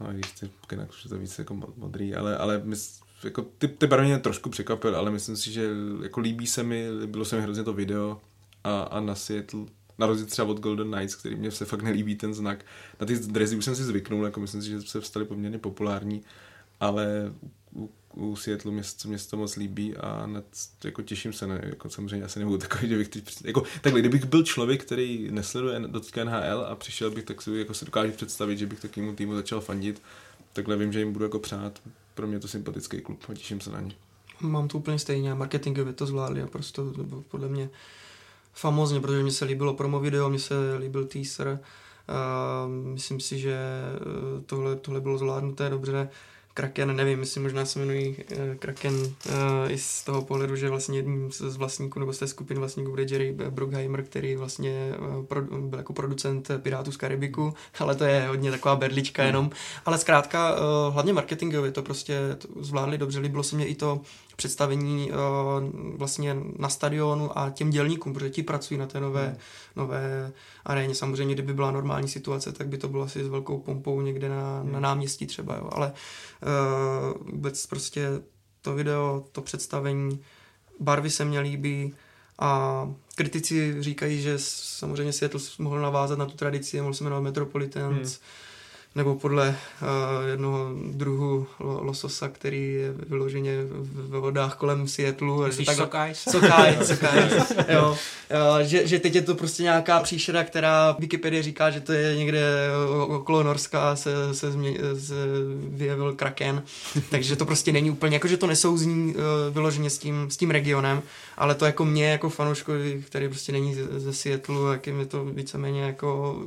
a 0.00 0.12
když 0.12 0.32
ty 0.32 0.50
Canucks 0.66 0.96
už 0.96 1.04
je 1.04 1.10
to 1.10 1.18
víc 1.18 1.38
jako 1.38 1.54
modrý, 1.76 2.14
ale, 2.14 2.36
ale 2.36 2.62
mys, 2.64 3.00
jako 3.24 3.42
ty, 3.58 3.68
ty 3.68 3.86
barvy 3.86 4.06
mě 4.06 4.18
trošku 4.18 4.50
překvapily, 4.50 4.96
ale 4.96 5.10
myslím 5.10 5.36
si, 5.36 5.52
že 5.52 5.70
jako 6.02 6.20
líbí 6.20 6.46
se 6.46 6.62
mi, 6.62 6.90
líbilo 6.90 7.24
se 7.24 7.36
mi 7.36 7.42
hrozně 7.42 7.64
to 7.64 7.72
video 7.72 8.20
a, 8.64 8.80
a 8.80 9.00
na 9.00 9.14
Seattle 9.14 9.66
na 9.98 10.06
rozdíl 10.06 10.26
třeba 10.26 10.48
od 10.48 10.60
Golden 10.60 10.92
Knights, 10.92 11.14
který 11.14 11.36
mě 11.36 11.50
se 11.50 11.64
fakt 11.64 11.82
nelíbí 11.82 12.16
ten 12.16 12.34
znak. 12.34 12.64
Na 13.00 13.06
ty 13.06 13.18
dresy 13.18 13.56
už 13.56 13.64
jsem 13.64 13.76
si 13.76 13.84
zvyknul, 13.84 14.24
jako 14.24 14.40
myslím 14.40 14.62
si, 14.62 14.68
že 14.68 14.82
se 14.82 15.00
vstali 15.00 15.24
poměrně 15.24 15.58
populární, 15.58 16.22
ale 16.80 17.32
u, 18.14 18.26
u 18.26 18.36
Seattle 18.36 18.72
mě, 18.72 18.82
mě 19.06 19.18
se 19.18 19.30
to 19.30 19.36
moc 19.36 19.56
líbí 19.56 19.96
a 19.96 20.26
nad, 20.26 20.44
jako 20.84 21.02
těším 21.02 21.32
se, 21.32 21.46
ne, 21.46 21.60
jako 21.64 21.90
samozřejmě 21.90 22.24
asi 22.24 22.38
nebudu 22.38 22.58
takový, 22.58 22.88
že 22.88 22.96
bych 22.98 23.08
teď, 23.08 23.44
jako, 23.44 23.62
takhle, 23.80 24.00
kdybych 24.00 24.24
byl 24.24 24.42
člověk, 24.42 24.84
který 24.84 25.28
nesleduje 25.30 25.80
do 25.80 26.00
NHL 26.24 26.66
a 26.68 26.74
přišel 26.74 27.10
bych, 27.10 27.24
tak 27.24 27.42
si 27.42 27.58
jako 27.58 27.74
se 27.74 27.84
dokážu 27.84 28.12
představit, 28.12 28.58
že 28.58 28.66
bych 28.66 28.80
takovému 28.80 29.14
týmu 29.14 29.34
začal 29.34 29.60
fandit, 29.60 30.02
takhle 30.52 30.76
vím, 30.76 30.92
že 30.92 30.98
jim 30.98 31.12
budu 31.12 31.24
jako 31.24 31.38
přát, 31.38 31.80
pro 32.14 32.26
mě 32.26 32.40
to 32.40 32.48
sympatický 32.48 33.00
klub 33.00 33.24
a 33.28 33.34
těším 33.34 33.60
se 33.60 33.70
na 33.70 33.80
ně. 33.80 33.92
Mám 34.40 34.68
to 34.68 34.78
úplně 34.78 34.98
stejně, 34.98 35.34
marketingově 35.34 35.92
to 35.92 36.06
zvládli 36.06 36.42
a 36.42 36.46
prostě 36.46 36.82
podle 37.28 37.48
mě 37.48 37.70
famozně, 38.52 39.00
protože 39.00 39.22
mi 39.22 39.30
se 39.30 39.44
líbilo 39.44 39.74
promo 39.74 40.00
video, 40.00 40.30
mi 40.30 40.38
se 40.38 40.54
líbil 40.78 41.04
teaser, 41.04 41.48
uh, 41.48 42.72
myslím 42.72 43.20
si, 43.20 43.38
že 43.38 43.54
eh, 43.54 44.42
tohle, 44.46 44.76
tohle 44.76 45.00
bylo 45.00 45.18
zvládnuté 45.18 45.70
dobře. 45.70 46.08
Kraken, 46.54 46.96
nevím, 46.96 47.18
myslím, 47.18 47.42
možná 47.42 47.64
se 47.64 47.78
jmenují 47.78 48.08
uh, 48.08 48.54
Kraken 48.58 48.94
uh, 48.94 49.12
i 49.68 49.78
z 49.78 50.04
toho 50.04 50.22
pohledu, 50.22 50.56
že 50.56 50.68
vlastně 50.68 50.98
jedním 50.98 51.32
z 51.32 51.56
vlastníků 51.56 52.00
nebo 52.00 52.12
z 52.12 52.18
té 52.18 52.26
skupiny 52.26 52.60
vlastníků 52.60 52.90
bude 52.90 53.02
Jerry 53.02 53.36
Bruckheimer, 53.50 54.02
který 54.02 54.36
vlastně 54.36 54.94
uh, 54.98 55.24
pro, 55.24 55.42
byl 55.42 55.78
jako 55.78 55.92
producent 55.92 56.50
Pirátů 56.58 56.92
z 56.92 56.96
Karibiku, 56.96 57.54
ale 57.78 57.94
to 57.94 58.04
je 58.04 58.26
hodně 58.28 58.50
taková 58.50 58.76
berlička 58.76 59.22
hmm. 59.22 59.26
jenom. 59.26 59.50
Ale 59.86 59.98
zkrátka, 59.98 60.54
uh, 60.54 60.94
hlavně 60.94 61.12
marketingově 61.12 61.72
to 61.72 61.82
prostě 61.82 62.18
to 62.38 62.48
zvládli 62.62 62.98
dobře, 62.98 63.20
líbilo 63.20 63.42
se 63.42 63.56
mě 63.56 63.66
i 63.66 63.74
to 63.74 64.00
představení 64.40 65.12
uh, 65.12 65.16
vlastně 65.96 66.36
na 66.58 66.68
stadionu 66.68 67.38
a 67.38 67.50
těm 67.50 67.70
dělníkům, 67.70 68.12
protože 68.14 68.30
ti 68.30 68.42
pracují 68.42 68.80
na 68.80 68.86
té 68.86 69.00
nové, 69.00 69.26
hmm. 69.26 69.36
nové 69.76 70.32
aréně. 70.64 70.94
Samozřejmě, 70.94 71.34
kdyby 71.34 71.54
byla 71.54 71.70
normální 71.70 72.08
situace, 72.08 72.52
tak 72.52 72.68
by 72.68 72.78
to 72.78 72.88
bylo 72.88 73.04
asi 73.04 73.24
s 73.24 73.28
velkou 73.28 73.58
pompou 73.58 74.00
někde 74.00 74.28
na, 74.28 74.60
hmm. 74.60 74.72
na 74.72 74.80
náměstí 74.80 75.26
třeba, 75.26 75.56
jo. 75.56 75.68
ale 75.72 75.92
uh, 75.92 77.32
vůbec 77.32 77.66
prostě 77.66 78.08
to 78.62 78.74
video, 78.74 79.24
to 79.32 79.42
představení, 79.42 80.20
barvy 80.80 81.10
se 81.10 81.24
mně 81.24 81.40
líbí 81.40 81.94
a 82.38 82.88
kritici 83.14 83.76
říkají, 83.80 84.22
že 84.22 84.34
samozřejmě 84.38 85.12
Seattle 85.12 85.40
mohl 85.58 85.80
navázat 85.80 86.18
na 86.18 86.26
tu 86.26 86.36
tradici, 86.36 86.80
mohl 86.80 86.94
se 86.94 87.04
jmenovat 87.04 87.22
Metropolitans, 87.22 88.12
hmm 88.12 88.49
nebo 88.94 89.14
podle 89.14 89.48
uh, 89.48 90.28
jednoho 90.30 90.70
druhu 90.84 91.46
lososa, 91.58 92.28
který 92.28 92.74
je 92.74 92.92
vyloženě 93.08 93.56
ve 93.94 94.18
vodách 94.18 94.56
kolem 94.56 94.88
Seattleu. 94.88 95.46
Myslíš 95.46 95.66
tak, 95.66 95.76
Sokaj? 95.76 96.14
Sokaj, 96.14 96.78
Sokaj, 96.82 97.28
jo. 97.68 97.90
Uh, 97.90 98.58
že, 98.58 98.86
že 98.86 98.98
teď 98.98 99.14
je 99.14 99.22
to 99.22 99.34
prostě 99.34 99.62
nějaká 99.62 100.00
příšera, 100.00 100.44
která 100.44 100.96
Wikipedia 100.98 101.42
říká, 101.42 101.70
že 101.70 101.80
to 101.80 101.92
je 101.92 102.16
někde 102.16 102.42
okolo 103.08 103.42
Norska 103.42 103.96
se, 103.96 104.34
se, 104.34 104.52
změ, 104.52 104.78
se 104.98 105.14
vyjevil 105.68 106.14
kraken, 106.14 106.62
takže 107.10 107.36
to 107.36 107.46
prostě 107.46 107.72
není 107.72 107.90
úplně, 107.90 108.16
jako 108.16 108.28
že 108.28 108.36
to 108.36 108.46
nesouzní 108.46 109.14
uh, 109.14 109.22
vyloženě 109.50 109.90
s 109.90 109.98
tím, 109.98 110.30
s 110.30 110.36
tím 110.36 110.50
regionem, 110.50 111.02
ale 111.36 111.54
to 111.54 111.64
jako 111.64 111.84
mě, 111.84 112.10
jako 112.10 112.30
fanouškovi, 112.30 113.04
který 113.06 113.28
prostě 113.28 113.52
není 113.52 113.74
ze, 113.74 114.00
ze 114.00 114.12
Seattleu, 114.12 114.66
jak 114.66 114.86
je 114.86 114.92
mi 114.92 115.06
to 115.06 115.24
víceméně 115.24 115.82
jako, 115.82 116.38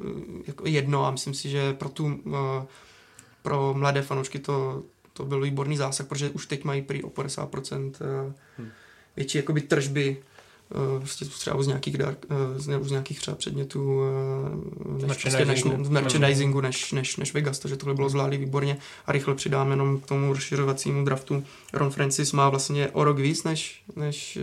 jako 0.48 0.64
jedno 0.68 1.06
a 1.06 1.12
myslím 1.12 1.34
si, 1.34 1.50
že 1.50 1.74
pro 1.74 1.90
tu 1.90 2.20
pro 3.42 3.74
mladé 3.74 4.02
fanoušky 4.02 4.40
to, 4.40 4.84
to 5.14 5.26
byl 5.26 5.42
výborný 5.42 5.78
zásah, 5.78 6.08
protože 6.08 6.30
už 6.30 6.46
teď 6.46 6.64
mají 6.64 6.82
prý 6.82 7.04
o 7.04 7.10
50% 7.10 7.92
hmm. 8.58 8.72
větší 9.16 9.38
jakoby 9.38 9.62
tržby 9.62 10.18
prostě 10.98 11.26
třeba 11.26 11.64
z 11.64 11.68
nějakých, 11.68 11.98
dark, 11.98 12.26
z, 12.58 12.80
z 12.82 12.92
nějakých 12.92 13.20
třeba 13.20 13.38
předmětů 13.38 14.02
než, 15.08 15.22
prostě 15.22 15.46
než, 15.46 15.64
v 15.64 15.92
merchandisingu 15.92 16.62
než, 16.62 16.92
než, 16.92 17.18
než 17.18 17.34
Vegas, 17.34 17.60
takže 17.60 17.78
tohle 17.78 17.96
bylo 17.96 18.10
zvládli 18.10 18.38
výborně 18.38 18.78
a 19.06 19.12
rychle 19.12 19.36
přidám 19.36 19.72
jenom 19.72 20.00
k 20.00 20.06
tomu 20.06 20.34
rozšiřovacímu 20.34 21.06
draftu. 21.06 21.44
Ron 21.74 21.92
Francis 21.92 22.32
má 22.32 22.50
vlastně 22.50 22.90
o 22.90 23.04
rok 23.04 23.20
víc, 23.20 23.44
než, 23.44 23.84
než 23.96 24.40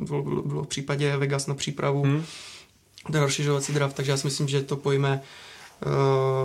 bylo, 0.00 0.22
bylo 0.22 0.62
v 0.62 0.66
případě 0.66 1.16
Vegas 1.16 1.46
na 1.46 1.54
přípravu 1.54 2.02
hmm. 2.02 2.24
ten 3.12 3.22
rozšiřovací 3.22 3.72
draft, 3.72 3.96
takže 3.96 4.10
já 4.10 4.16
si 4.16 4.26
myslím, 4.26 4.48
že 4.48 4.62
to 4.62 4.76
pojme 4.76 5.22
Eh, 5.22 5.22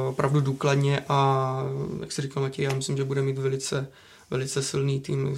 opravdu 0.09 0.41
důkladně 0.41 1.03
a 1.09 1.63
jak 1.99 2.11
se 2.11 2.21
říkal 2.21 2.43
Matěj, 2.43 2.65
já 2.65 2.73
myslím, 2.73 2.97
že 2.97 3.03
bude 3.03 3.21
mít 3.21 3.37
velice, 3.37 3.87
velice 4.29 4.63
silný 4.63 4.99
tým 4.99 5.37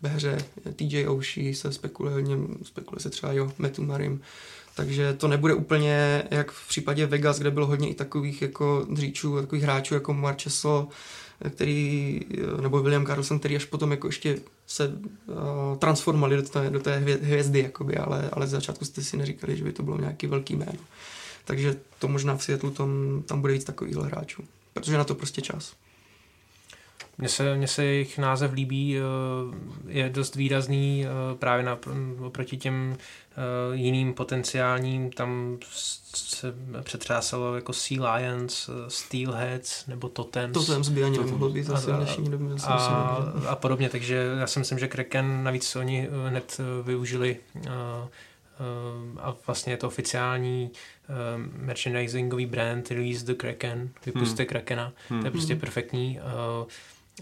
ve 0.00 0.08
hře 0.08 0.38
TJ 0.76 1.08
Oshie 1.08 1.54
se 1.54 1.72
spekuluje 1.72 2.14
hodně, 2.14 2.36
spekuluje 2.62 3.00
se 3.00 3.10
třeba 3.10 3.32
jo, 3.32 3.52
Metu 3.58 3.84
Marim, 3.84 4.20
takže 4.76 5.12
to 5.12 5.28
nebude 5.28 5.54
úplně 5.54 6.22
jak 6.30 6.50
v 6.50 6.68
případě 6.68 7.06
Vegas, 7.06 7.38
kde 7.38 7.50
bylo 7.50 7.66
hodně 7.66 7.88
i 7.88 7.94
takových 7.94 8.42
jako 8.42 8.86
dříčů, 8.90 9.40
takových 9.40 9.64
hráčů 9.64 9.94
jako 9.94 10.14
Marcheso, 10.14 10.88
který, 11.50 12.20
nebo 12.60 12.82
William 12.82 13.06
Carlson, 13.06 13.38
který 13.38 13.56
až 13.56 13.64
potom 13.64 13.90
jako 13.90 14.06
ještě 14.06 14.38
se 14.66 14.88
uh, 14.88 15.34
transformovali 15.78 16.36
do 16.36 16.42
té, 16.42 16.70
do 16.70 16.80
té 16.80 16.96
hvězdy, 16.98 17.60
jakoby, 17.60 17.96
ale, 17.96 18.30
ale 18.32 18.46
z 18.46 18.50
začátku 18.50 18.84
jste 18.84 19.02
si 19.02 19.16
neříkali, 19.16 19.56
že 19.56 19.64
by 19.64 19.72
to 19.72 19.82
bylo 19.82 20.00
nějaký 20.00 20.26
velký 20.26 20.56
jméno. 20.56 20.78
Takže 21.44 21.76
to 21.98 22.08
možná 22.08 22.36
v 22.36 22.42
Seattleu 22.42 22.70
tam, 22.70 23.22
tam 23.26 23.40
bude 23.40 23.52
víc 23.52 23.64
takovýchhle 23.64 24.06
hráčů, 24.06 24.44
protože 24.72 24.98
na 24.98 25.04
to 25.04 25.14
prostě 25.14 25.42
čas. 25.42 25.74
Mně 27.18 27.28
se, 27.28 27.56
mně 27.56 27.68
se 27.68 27.84
jejich 27.84 28.18
název 28.18 28.52
líbí, 28.52 28.98
eh, 28.98 29.02
je 29.86 30.10
dost 30.10 30.34
výrazný 30.34 31.06
eh, 31.06 31.34
právě 31.34 31.64
na, 31.64 31.78
oproti 32.26 32.56
těm 32.56 32.96
eh, 32.96 33.36
jiným 33.76 34.14
potenciálním, 34.14 35.10
tam 35.10 35.58
se 36.14 36.54
přetřásalo 36.82 37.54
jako 37.54 37.72
Sea 37.72 38.14
Lions, 38.14 38.70
Steelheads 38.88 39.86
nebo 39.86 40.08
Totems. 40.08 40.54
Totems 40.54 40.88
by 40.88 41.04
ani 41.04 41.18
nemohlo 41.18 41.50
být 41.50 41.64
zase 41.64 41.92
v 41.92 41.96
dnešní 41.96 42.30
době. 42.30 42.48
A, 42.66 42.76
a 43.48 43.56
podobně, 43.56 43.88
takže 43.88 44.34
já 44.40 44.46
si 44.46 44.58
myslím, 44.58 44.78
že 44.78 44.88
Kraken 44.88 45.44
navíc 45.44 45.76
oni 45.76 46.08
hned 46.28 46.60
využili 46.82 47.36
a 49.18 49.36
vlastně 49.46 49.72
je 49.72 49.76
to 49.76 49.86
oficiální 49.86 50.70
um, 50.70 51.66
merchandisingový 51.66 52.46
brand 52.46 52.90
Release 52.90 53.24
the 53.24 53.34
Kraken, 53.34 53.90
vypuste 54.06 54.42
hmm. 54.42 54.48
Krakena, 54.48 54.92
hmm. 55.08 55.20
to 55.20 55.26
je 55.26 55.30
prostě 55.30 55.56
perfektní 55.56 56.20
uh, 56.20 56.66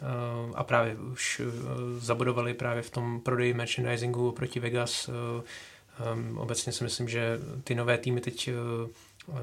uh, 0.03 0.53
a 0.55 0.65
právě 0.65 0.97
už 0.97 1.41
uh, 1.41 1.51
zabudovali 1.99 2.55
právě 2.55 2.83
v 2.83 2.91
tom 2.91 3.21
prodeji 3.21 3.55
merchandisingu 3.55 4.33
proti 4.33 4.61
Vegas 4.61 5.09
uh, 5.09 5.15
Um, 6.13 6.39
obecně 6.39 6.73
si 6.73 6.85
myslím, 6.85 7.09
že 7.09 7.39
ty 7.65 7.75
nové 7.75 7.99
týmy 7.99 8.21
teď 8.21 8.51
uh, 8.51 8.91
uh, 9.29 9.37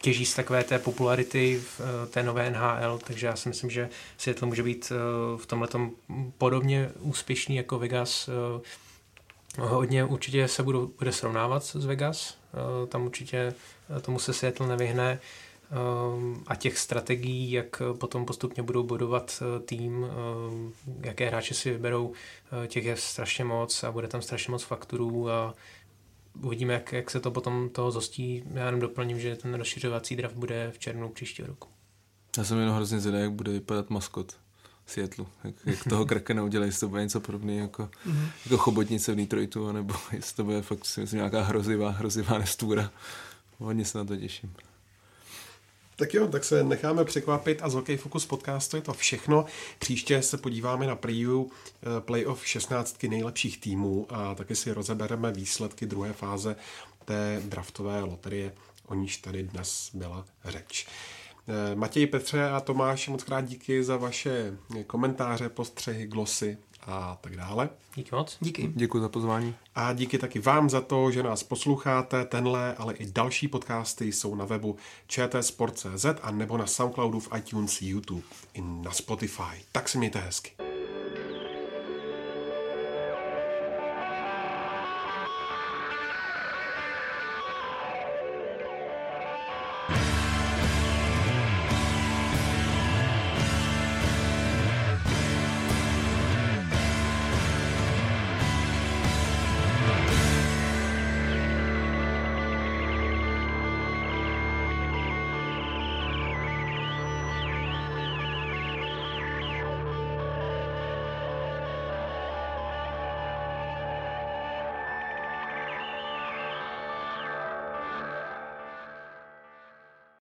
těží 0.00 0.26
z 0.26 0.34
takové 0.34 0.64
té 0.64 0.78
popularity 0.78 1.60
v 1.64 1.80
uh, 1.80 1.86
té 2.10 2.22
nové 2.22 2.50
NHL, 2.50 2.98
takže 3.06 3.26
já 3.26 3.36
si 3.36 3.48
myslím, 3.48 3.70
že 3.70 3.88
Seattle 4.18 4.48
může 4.48 4.62
být 4.62 4.92
uh, 4.92 5.40
v 5.40 5.46
tomhle 5.46 5.68
podobně 6.38 6.90
úspěšný 7.00 7.56
jako 7.56 7.78
Vegas. 7.78 8.30
Uh, 9.58 9.64
hodně 9.64 10.04
určitě 10.04 10.48
se 10.48 10.62
budou, 10.62 10.86
bude 10.98 11.12
srovnávat 11.12 11.64
s 11.64 11.84
Vegas, 11.84 12.38
uh, 12.80 12.88
tam 12.88 13.04
určitě 13.06 13.54
tomu 14.02 14.18
se 14.18 14.32
Seattle 14.32 14.68
nevyhne. 14.68 15.20
A 16.46 16.54
těch 16.54 16.78
strategií, 16.78 17.52
jak 17.52 17.82
potom 17.98 18.26
postupně 18.26 18.62
budou 18.62 18.82
budovat 18.82 19.42
eh, 19.42 19.60
tým, 19.60 20.06
jaké 21.00 21.28
hráče 21.28 21.54
si 21.54 21.70
vyberou, 21.70 22.12
eh, 22.64 22.66
těch 22.66 22.84
je 22.84 22.96
strašně 22.96 23.44
moc 23.44 23.84
a 23.84 23.92
bude 23.92 24.08
tam 24.08 24.22
strašně 24.22 24.50
moc 24.50 24.62
fakturů 24.62 25.30
a 25.30 25.54
uvidíme, 26.42 26.74
jak, 26.74 26.92
jak 26.92 27.10
se 27.10 27.20
to 27.20 27.30
potom 27.30 27.68
toho 27.68 27.90
zostí. 27.90 28.44
Já 28.54 28.66
jenom 28.66 28.80
doplním, 28.80 29.20
že 29.20 29.36
ten 29.36 29.54
rozšiřovací 29.54 30.16
draft 30.16 30.36
bude 30.36 30.70
v 30.74 30.78
červnu 30.78 31.08
příštího 31.08 31.48
roku. 31.48 31.68
Já 32.38 32.44
jsem 32.44 32.58
jenom 32.58 32.76
hrozně 32.76 33.00
zvědavý, 33.00 33.24
jak 33.24 33.32
bude 33.32 33.52
vypadat 33.52 33.90
maskot 33.90 34.36
Seattle. 34.88 35.26
Jak, 35.44 35.54
jak 35.66 35.84
toho 35.88 36.06
Krakena 36.06 36.42
udělají, 36.42 36.68
jestli 36.68 36.80
to 36.80 36.88
bude 36.88 37.02
něco 37.02 37.20
podobného 37.20 37.60
jako, 37.60 37.82
mm-hmm. 37.82 38.28
jako 38.44 38.58
chobotnice 38.58 39.12
v 39.12 39.16
Detroitu, 39.16 39.72
nebo 39.72 39.94
jestli 40.12 40.36
to 40.36 40.44
bude 40.44 40.62
fakt 40.62 40.84
si 40.84 41.00
myslím, 41.00 41.16
nějaká 41.16 41.42
hrozivá, 41.42 41.90
hrozivá 41.90 42.38
nestvůra. 42.38 42.90
Hodně 43.58 43.84
se 43.84 43.98
na 43.98 44.04
to 44.04 44.16
těším. 44.16 44.54
Tak 45.96 46.14
jo, 46.14 46.28
tak 46.28 46.44
se 46.44 46.64
necháme 46.64 47.04
překvapit 47.04 47.58
a 47.62 47.68
z 47.68 47.74
Hokej 47.74 47.96
Focus 47.96 48.26
podcastu 48.26 48.76
je 48.76 48.82
to 48.82 48.92
všechno. 48.92 49.44
Příště 49.78 50.22
se 50.22 50.36
podíváme 50.36 50.86
na 50.86 50.96
preview 50.96 51.40
eh, 51.40 52.00
playoff 52.00 52.46
16 52.46 53.02
nejlepších 53.02 53.60
týmů 53.60 54.06
a 54.10 54.34
taky 54.34 54.56
si 54.56 54.72
rozebereme 54.72 55.32
výsledky 55.32 55.86
druhé 55.86 56.12
fáze 56.12 56.56
té 57.04 57.42
draftové 57.44 58.00
loterie, 58.00 58.52
o 58.86 58.94
níž 58.94 59.16
tady 59.16 59.42
dnes 59.42 59.90
byla 59.94 60.24
řeč. 60.44 60.86
Eh, 61.48 61.74
Matěj, 61.74 62.06
Petře 62.06 62.50
a 62.50 62.60
Tomáš, 62.60 63.08
moc 63.08 63.24
krát 63.24 63.40
díky 63.40 63.84
za 63.84 63.96
vaše 63.96 64.56
komentáře, 64.86 65.48
postřehy, 65.48 66.06
glosy 66.06 66.58
a 66.86 67.18
tak 67.20 67.36
dále. 67.36 67.68
Díky 67.94 68.14
moc. 68.14 68.36
Díky. 68.40 68.72
Děkuji 68.74 69.00
za 69.00 69.08
pozvání. 69.08 69.54
A 69.74 69.92
díky 69.92 70.18
taky 70.18 70.38
vám 70.38 70.70
za 70.70 70.80
to, 70.80 71.10
že 71.10 71.22
nás 71.22 71.42
posloucháte. 71.42 72.24
Tenhle, 72.24 72.74
ale 72.74 72.94
i 72.94 73.06
další 73.12 73.48
podcasty 73.48 74.12
jsou 74.12 74.34
na 74.34 74.44
webu 74.44 74.76
čtsport.cz 75.06 76.06
a 76.22 76.30
nebo 76.30 76.56
na 76.56 76.66
Soundcloudu 76.66 77.20
v 77.20 77.28
iTunes, 77.36 77.82
YouTube 77.82 78.22
i 78.54 78.60
na 78.60 78.90
Spotify. 78.90 79.64
Tak 79.72 79.88
se 79.88 79.98
mějte 79.98 80.18
hezky. 80.18 80.77